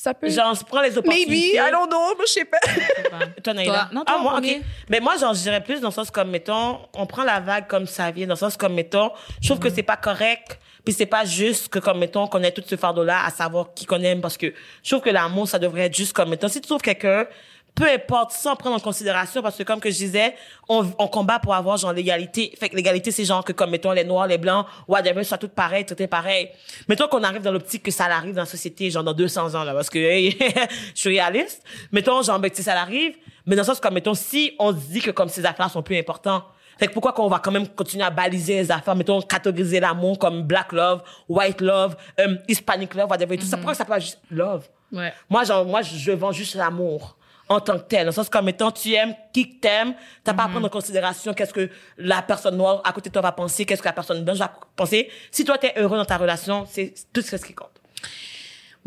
Ça 0.00 0.14
peut. 0.14 0.28
Genre, 0.28 0.52
on 0.60 0.64
prend 0.64 0.80
les 0.80 0.96
opportunités. 0.96 1.28
Maybe, 1.28 1.54
I 1.54 1.70
don't 1.72 1.88
know, 1.88 2.14
moi, 2.14 2.24
je 2.26 2.32
sais 2.32 2.44
pas. 2.44 2.58
Toi, 3.42 3.52
Naïla. 3.52 3.72
Toi. 3.72 3.88
Non, 3.92 4.04
toi, 4.04 4.16
ah, 4.16 4.22
moi, 4.22 4.38
ok. 4.38 4.60
Mais 4.88 5.00
moi, 5.00 5.16
genre, 5.16 5.34
je 5.34 5.40
dirais 5.42 5.60
plus 5.60 5.80
dans 5.80 5.88
le 5.88 5.92
sens 5.92 6.08
comme, 6.12 6.30
mettons, 6.30 6.78
on 6.94 7.04
prend 7.04 7.24
la 7.24 7.40
vague 7.40 7.66
comme 7.66 7.86
ça 7.86 8.10
vient, 8.12 8.26
dans 8.28 8.34
le 8.34 8.38
sens 8.38 8.56
comme, 8.56 8.74
mettons, 8.74 9.10
je 9.42 9.48
trouve 9.48 9.58
que 9.58 9.70
c'est 9.70 9.82
pas 9.82 9.96
correct, 9.96 10.60
puis 10.88 10.94
c'est 10.94 11.04
pas 11.04 11.26
juste 11.26 11.68
que, 11.68 11.80
comme, 11.80 11.98
mettons, 11.98 12.26
qu'on 12.28 12.42
ait 12.42 12.50
tout 12.50 12.62
ce 12.66 12.74
fardeau-là 12.74 13.22
à 13.22 13.28
savoir 13.28 13.74
qui 13.74 13.84
qu'on 13.84 14.00
aime, 14.00 14.22
parce 14.22 14.38
que 14.38 14.54
je 14.82 14.88
trouve 14.88 15.02
que 15.02 15.10
l'amour, 15.10 15.46
ça 15.46 15.58
devrait 15.58 15.82
être 15.82 15.94
juste 15.94 16.14
comme, 16.14 16.30
mettons, 16.30 16.48
si 16.48 16.62
tu 16.62 16.66
trouves 16.66 16.80
quelqu'un, 16.80 17.26
peu 17.74 17.84
importe, 17.86 18.32
sans 18.32 18.56
prendre 18.56 18.76
en 18.76 18.80
considération, 18.80 19.42
parce 19.42 19.58
que 19.58 19.64
comme 19.64 19.80
que 19.80 19.90
je 19.90 19.98
disais, 19.98 20.34
on, 20.66 20.90
on 20.98 21.06
combat 21.08 21.40
pour 21.40 21.52
avoir, 21.52 21.76
genre, 21.76 21.92
l'égalité. 21.92 22.54
Fait 22.58 22.70
que 22.70 22.74
l'égalité, 22.74 23.10
c'est 23.10 23.26
genre 23.26 23.44
que, 23.44 23.52
comme, 23.52 23.68
mettons, 23.68 23.92
les 23.92 24.04
noirs, 24.04 24.28
les 24.28 24.38
blancs, 24.38 24.64
whatever, 24.88 25.22
soient 25.24 25.36
toutes 25.36 25.52
pareilles, 25.52 25.84
tout 25.84 26.02
est 26.02 26.06
pareil. 26.06 26.48
Mettons 26.88 27.06
qu'on 27.06 27.22
arrive 27.22 27.42
dans 27.42 27.52
l'optique 27.52 27.82
que 27.82 27.90
ça 27.90 28.06
arrive 28.06 28.32
dans 28.32 28.40
la 28.40 28.46
société, 28.46 28.90
genre, 28.90 29.04
dans 29.04 29.12
200 29.12 29.56
ans, 29.56 29.64
là, 29.64 29.74
parce 29.74 29.90
que, 29.90 29.98
hey, 29.98 30.38
je 30.94 31.00
suis 31.00 31.10
réaliste. 31.10 31.62
Mettons, 31.92 32.22
genre, 32.22 32.38
ben, 32.38 32.50
ça 32.54 32.80
arrive. 32.80 33.14
Mais 33.44 33.56
dans 33.56 33.60
le 33.62 33.66
sens 33.66 33.78
comme, 33.78 33.92
mettons, 33.92 34.14
si 34.14 34.54
on 34.58 34.72
se 34.72 34.86
dit 34.86 35.02
que 35.02 35.10
comme 35.10 35.28
ces 35.28 35.44
affaires 35.44 35.70
sont 35.70 35.82
plus 35.82 35.98
importantes, 35.98 36.44
fait 36.78 36.86
que 36.86 36.92
pourquoi 36.92 37.12
qu'on 37.12 37.28
va 37.28 37.40
quand 37.40 37.50
même 37.50 37.68
continuer 37.68 38.04
à 38.04 38.10
baliser 38.10 38.54
les 38.54 38.70
affaires, 38.70 38.94
mettons, 38.94 39.20
catégoriser 39.20 39.80
l'amour 39.80 40.18
comme 40.18 40.42
black 40.42 40.72
love, 40.72 41.02
white 41.28 41.60
love, 41.60 41.96
euh, 42.20 42.36
hispanic 42.46 42.94
love, 42.94 43.10
whatever, 43.10 43.34
et 43.34 43.38
tout 43.38 43.46
ça. 43.46 43.56
Pourquoi 43.56 43.74
ça 43.74 43.84
s'appelle 43.84 44.00
juste 44.00 44.20
love? 44.30 44.68
Ouais. 44.92 45.12
Moi, 45.28 45.44
genre, 45.44 45.64
moi, 45.64 45.82
je 45.82 46.12
vends 46.12 46.32
juste 46.32 46.54
l'amour 46.54 47.16
en 47.48 47.60
tant 47.60 47.78
que 47.78 47.84
tel. 47.84 48.00
Dans 48.00 48.06
le 48.06 48.12
sens 48.12 48.28
comme 48.28 48.48
étant, 48.48 48.70
tu 48.70 48.92
aimes 48.92 49.14
qui 49.32 49.58
t'aime, 49.58 49.94
t'as 50.22 50.34
pas 50.34 50.44
à 50.44 50.48
prendre 50.48 50.66
en 50.66 50.70
considération 50.70 51.34
qu'est-ce 51.34 51.52
que 51.52 51.68
la 51.96 52.22
personne 52.22 52.56
noire 52.56 52.80
à 52.84 52.92
côté 52.92 53.08
de 53.08 53.12
toi 53.12 53.22
va 53.22 53.32
penser, 53.32 53.64
qu'est-ce 53.64 53.82
que 53.82 53.88
la 53.88 53.92
personne 53.92 54.24
blanche 54.24 54.38
va 54.38 54.52
penser. 54.76 55.10
Si 55.30 55.44
toi, 55.44 55.58
t'es 55.58 55.72
heureux 55.76 55.96
dans 55.96 56.04
ta 56.04 56.16
relation, 56.16 56.66
c'est 56.70 56.94
tout 57.12 57.22
ce 57.22 57.36
qui 57.36 57.54
compte. 57.54 57.70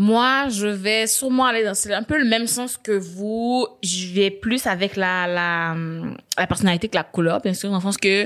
Moi, 0.01 0.49
je 0.49 0.65
vais 0.65 1.05
sûrement 1.05 1.45
aller 1.45 1.63
dans 1.63 1.75
c'est 1.75 1.93
un 1.93 2.01
peu 2.01 2.17
le 2.17 2.25
même 2.25 2.47
sens 2.47 2.75
que 2.75 2.91
vous. 2.91 3.67
Je 3.83 4.07
vais 4.15 4.31
plus 4.31 4.65
avec 4.65 4.95
la 4.95 5.27
la 5.27 5.75
la 6.37 6.47
personnalité 6.47 6.89
que 6.89 6.95
la 6.95 7.03
couleur, 7.03 7.39
bien 7.39 7.53
sûr, 7.53 7.69
dans 7.69 7.75
le 7.75 7.81
sens 7.83 7.97
que 7.97 8.25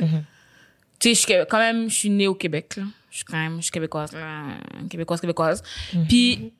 tu 0.99 1.13
sais, 1.13 1.33
je 1.37 1.43
quand 1.43 1.57
même, 1.57 1.89
je 1.89 1.95
suis 1.95 2.09
née 2.09 2.27
au 2.27 2.35
Québec 2.35 2.77
là. 2.77 2.83
Je 3.11 3.17
suis 3.17 3.25
quand 3.25 3.37
même, 3.37 3.57
je 3.57 3.63
suis 3.63 3.71
québécoise, 3.71 4.13
là, 4.13 4.43
québécoise, 4.89 5.19
québécoise. 5.19 5.63
Puis 6.07 6.53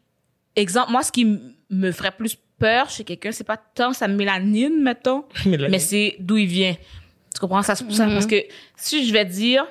exemple, 0.54 0.92
moi, 0.92 1.02
ce 1.02 1.14
qui 1.14 1.40
me 1.70 1.92
ferait 1.94 2.12
plus 2.12 2.38
peur 2.60 2.90
chez 2.90 3.06
quelqu'un, 3.06 3.32
c'est 3.32 3.46
pas 3.46 3.58
tant 3.58 3.94
sa 3.94 4.10
mélanine, 4.10 4.82
mettons, 4.84 5.24
Mélanine. 5.46 5.72
mais 5.72 5.80
c'est 5.80 6.18
d'où 6.20 6.36
il 6.36 6.48
vient. 6.48 6.76
Tu 7.34 7.40
comprends? 7.40 7.62
Ça, 7.62 7.76
pour 7.76 7.96
ça 7.96 8.06
parce 8.08 8.26
que 8.26 8.44
si 8.76 9.08
je 9.08 9.14
vais 9.14 9.26
dire 9.26 9.66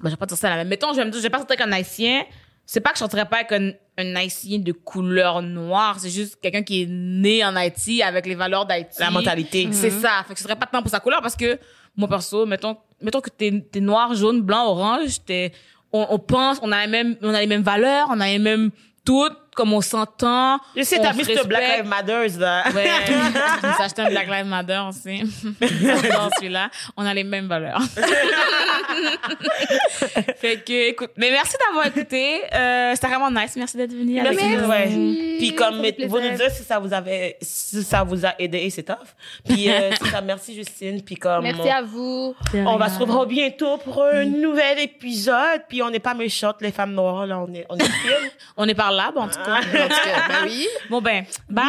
ben, 0.00 0.08
je 0.08 0.14
vais 0.14 0.18
pas 0.18 0.26
dire 0.26 0.36
ça 0.36 0.50
la 0.50 0.56
même. 0.56 0.68
Mettons, 0.68 0.92
je 0.92 0.98
vais 0.98 1.04
me 1.04 1.10
dire, 1.10 1.18
je 1.20 1.24
vais 1.24 1.30
pas 1.30 1.38
sortir 1.38 1.56
avec 1.58 1.66
un 1.66 1.72
haïtien. 1.72 2.24
C'est 2.72 2.78
pas 2.78 2.90
que 2.90 2.98
je 2.98 3.00
sortirais 3.00 3.24
pas 3.24 3.38
avec 3.38 3.50
un, 3.50 3.72
un 3.98 4.14
haïtien 4.14 4.60
de 4.60 4.70
couleur 4.70 5.42
noire. 5.42 5.98
C'est 5.98 6.08
juste 6.08 6.38
quelqu'un 6.40 6.62
qui 6.62 6.82
est 6.82 6.86
né 6.88 7.44
en 7.44 7.56
Haïti 7.56 8.00
avec 8.00 8.26
les 8.26 8.36
valeurs 8.36 8.64
d'Haïti. 8.64 9.00
La 9.00 9.10
mentalité. 9.10 9.68
C'est 9.72 9.90
ça. 9.90 10.24
Fait 10.28 10.34
que 10.34 10.38
ce 10.38 10.44
serait 10.44 10.54
pas 10.54 10.66
tant 10.66 10.80
pour 10.80 10.88
sa 10.88 11.00
couleur 11.00 11.20
parce 11.20 11.34
que, 11.34 11.58
moi, 11.96 12.08
perso, 12.08 12.46
mettons, 12.46 12.76
mettons 13.02 13.20
que 13.20 13.28
t'es, 13.28 13.66
t'es 13.72 13.80
noir, 13.80 14.14
jaune, 14.14 14.42
blanc, 14.42 14.68
orange, 14.68 15.16
t'es, 15.26 15.50
on, 15.92 16.06
on 16.10 16.18
pense, 16.20 16.60
on 16.62 16.70
a 16.70 16.86
les 16.86 16.92
mêmes, 16.92 17.16
on 17.22 17.34
a 17.34 17.40
les 17.40 17.48
mêmes 17.48 17.64
valeurs, 17.64 18.06
on 18.08 18.20
a 18.20 18.26
les 18.26 18.38
mêmes 18.38 18.70
toutes, 19.04 19.36
comme 19.60 19.74
on 19.74 19.82
s'entend. 19.82 20.58
Je 20.74 20.82
sais, 20.84 20.98
on 20.98 21.02
t'as 21.02 21.12
mis 21.12 21.22
ce 21.22 21.46
Black. 21.46 21.76
Lives 21.76 21.86
Matters, 21.86 22.38
là. 22.38 22.64
Ouais, 22.74 22.88
suis 23.74 23.82
acheté 23.82 24.00
un 24.00 24.08
Black 24.08 24.26
Lives 24.26 24.46
Matter 24.46 24.80
aussi. 24.88 25.20
Dans 25.20 26.30
celui-là, 26.38 26.70
on 26.96 27.04
a 27.04 27.12
les 27.12 27.24
mêmes 27.24 27.46
valeurs. 27.46 27.82
fait 30.36 30.64
que, 30.64 30.88
écoute, 30.88 31.10
mais 31.18 31.30
merci 31.30 31.56
d'avoir 31.66 31.86
écouté. 31.88 32.40
Euh, 32.54 32.92
c'était 32.94 33.08
vraiment 33.08 33.30
nice. 33.30 33.54
Merci 33.54 33.76
d'être 33.76 33.92
venu. 33.92 34.18
avec 34.18 34.32
Merci. 34.32 34.56
nous. 34.56 34.66
Ouais. 34.66 34.86
Merci. 34.86 35.36
Puis 35.38 35.54
comme 35.54 35.76
vous 35.76 36.20
nous 36.20 36.36
dire 36.36 36.50
si 36.50 36.62
ça 36.62 36.78
vous 36.78 36.94
avait 36.94 37.36
si 37.42 37.82
ça 37.82 38.02
vous 38.02 38.24
a 38.24 38.32
aidé 38.38 38.60
et 38.60 38.70
c'est 38.70 38.84
tough. 38.84 38.96
Puis 39.46 39.70
euh, 39.70 39.90
c'est 40.00 40.08
ça, 40.08 40.22
merci 40.22 40.54
Justine. 40.54 41.02
Puis 41.02 41.16
comme 41.16 41.42
Merci 41.42 41.68
à 41.68 41.82
vous. 41.82 42.34
on 42.54 42.76
va 42.76 42.88
se 42.88 42.98
retrouver 42.98 43.26
bientôt 43.26 43.76
pour 43.76 44.04
un 44.04 44.24
nouvel 44.24 44.78
épisode. 44.78 45.64
Puis 45.68 45.82
on 45.82 45.90
n'est 45.90 46.00
pas 46.00 46.14
méchantes 46.14 46.56
les 46.62 46.72
femmes 46.72 46.94
noires 46.94 47.26
là, 47.26 47.38
on 47.38 47.52
est 47.52 47.66
on 47.68 47.76
est. 47.76 47.84
On 48.56 48.68
est 48.68 48.74
par 48.74 48.92
là, 48.92 49.10
bon, 49.14 49.22
en 49.22 49.28
tout 49.28 49.38
cas. 49.42 49.49
En 49.50 49.60
tout 49.62 49.70
cas, 49.70 50.28
ben 50.28 50.44
oui. 50.44 50.68
Bon 50.90 51.00
ben, 51.00 51.24
bye. 51.48 51.64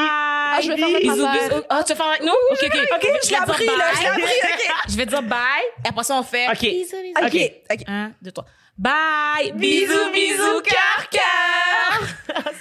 je 0.63 0.69
vais 0.69 0.77
faire 0.77 0.99
bisous, 0.99 1.27
bisous. 1.27 1.63
Ah, 1.69 1.83
tu 1.83 1.93
vas 1.93 1.95
faire 1.97 2.07
avec 2.07 2.21
nous? 2.21 2.31
Ok, 2.51 2.59
ok. 2.65 2.79
Ok, 2.95 3.07
je 3.23 3.29
l'ai 3.29 3.35
appris, 3.35 3.65
là, 3.65 3.85
je 3.95 4.01
l'ai 4.01 4.07
appris, 4.07 4.23
ok. 4.23 4.71
Je 4.89 4.97
vais 4.97 5.05
dire 5.05 5.21
bye. 5.23 5.39
Et 5.85 5.89
après 5.89 6.03
ça, 6.03 6.15
on 6.15 6.23
fait. 6.23 6.47
OK. 6.49 6.67
Ok, 7.23 7.51
ok. 7.71 7.83
Un, 7.87 8.11
deux, 8.21 8.31
trois. 8.31 8.45
Bye. 8.77 9.51
Bisous, 9.53 10.11
bisous, 10.11 10.61
cœur, 10.61 11.09
cœur. 11.09 12.43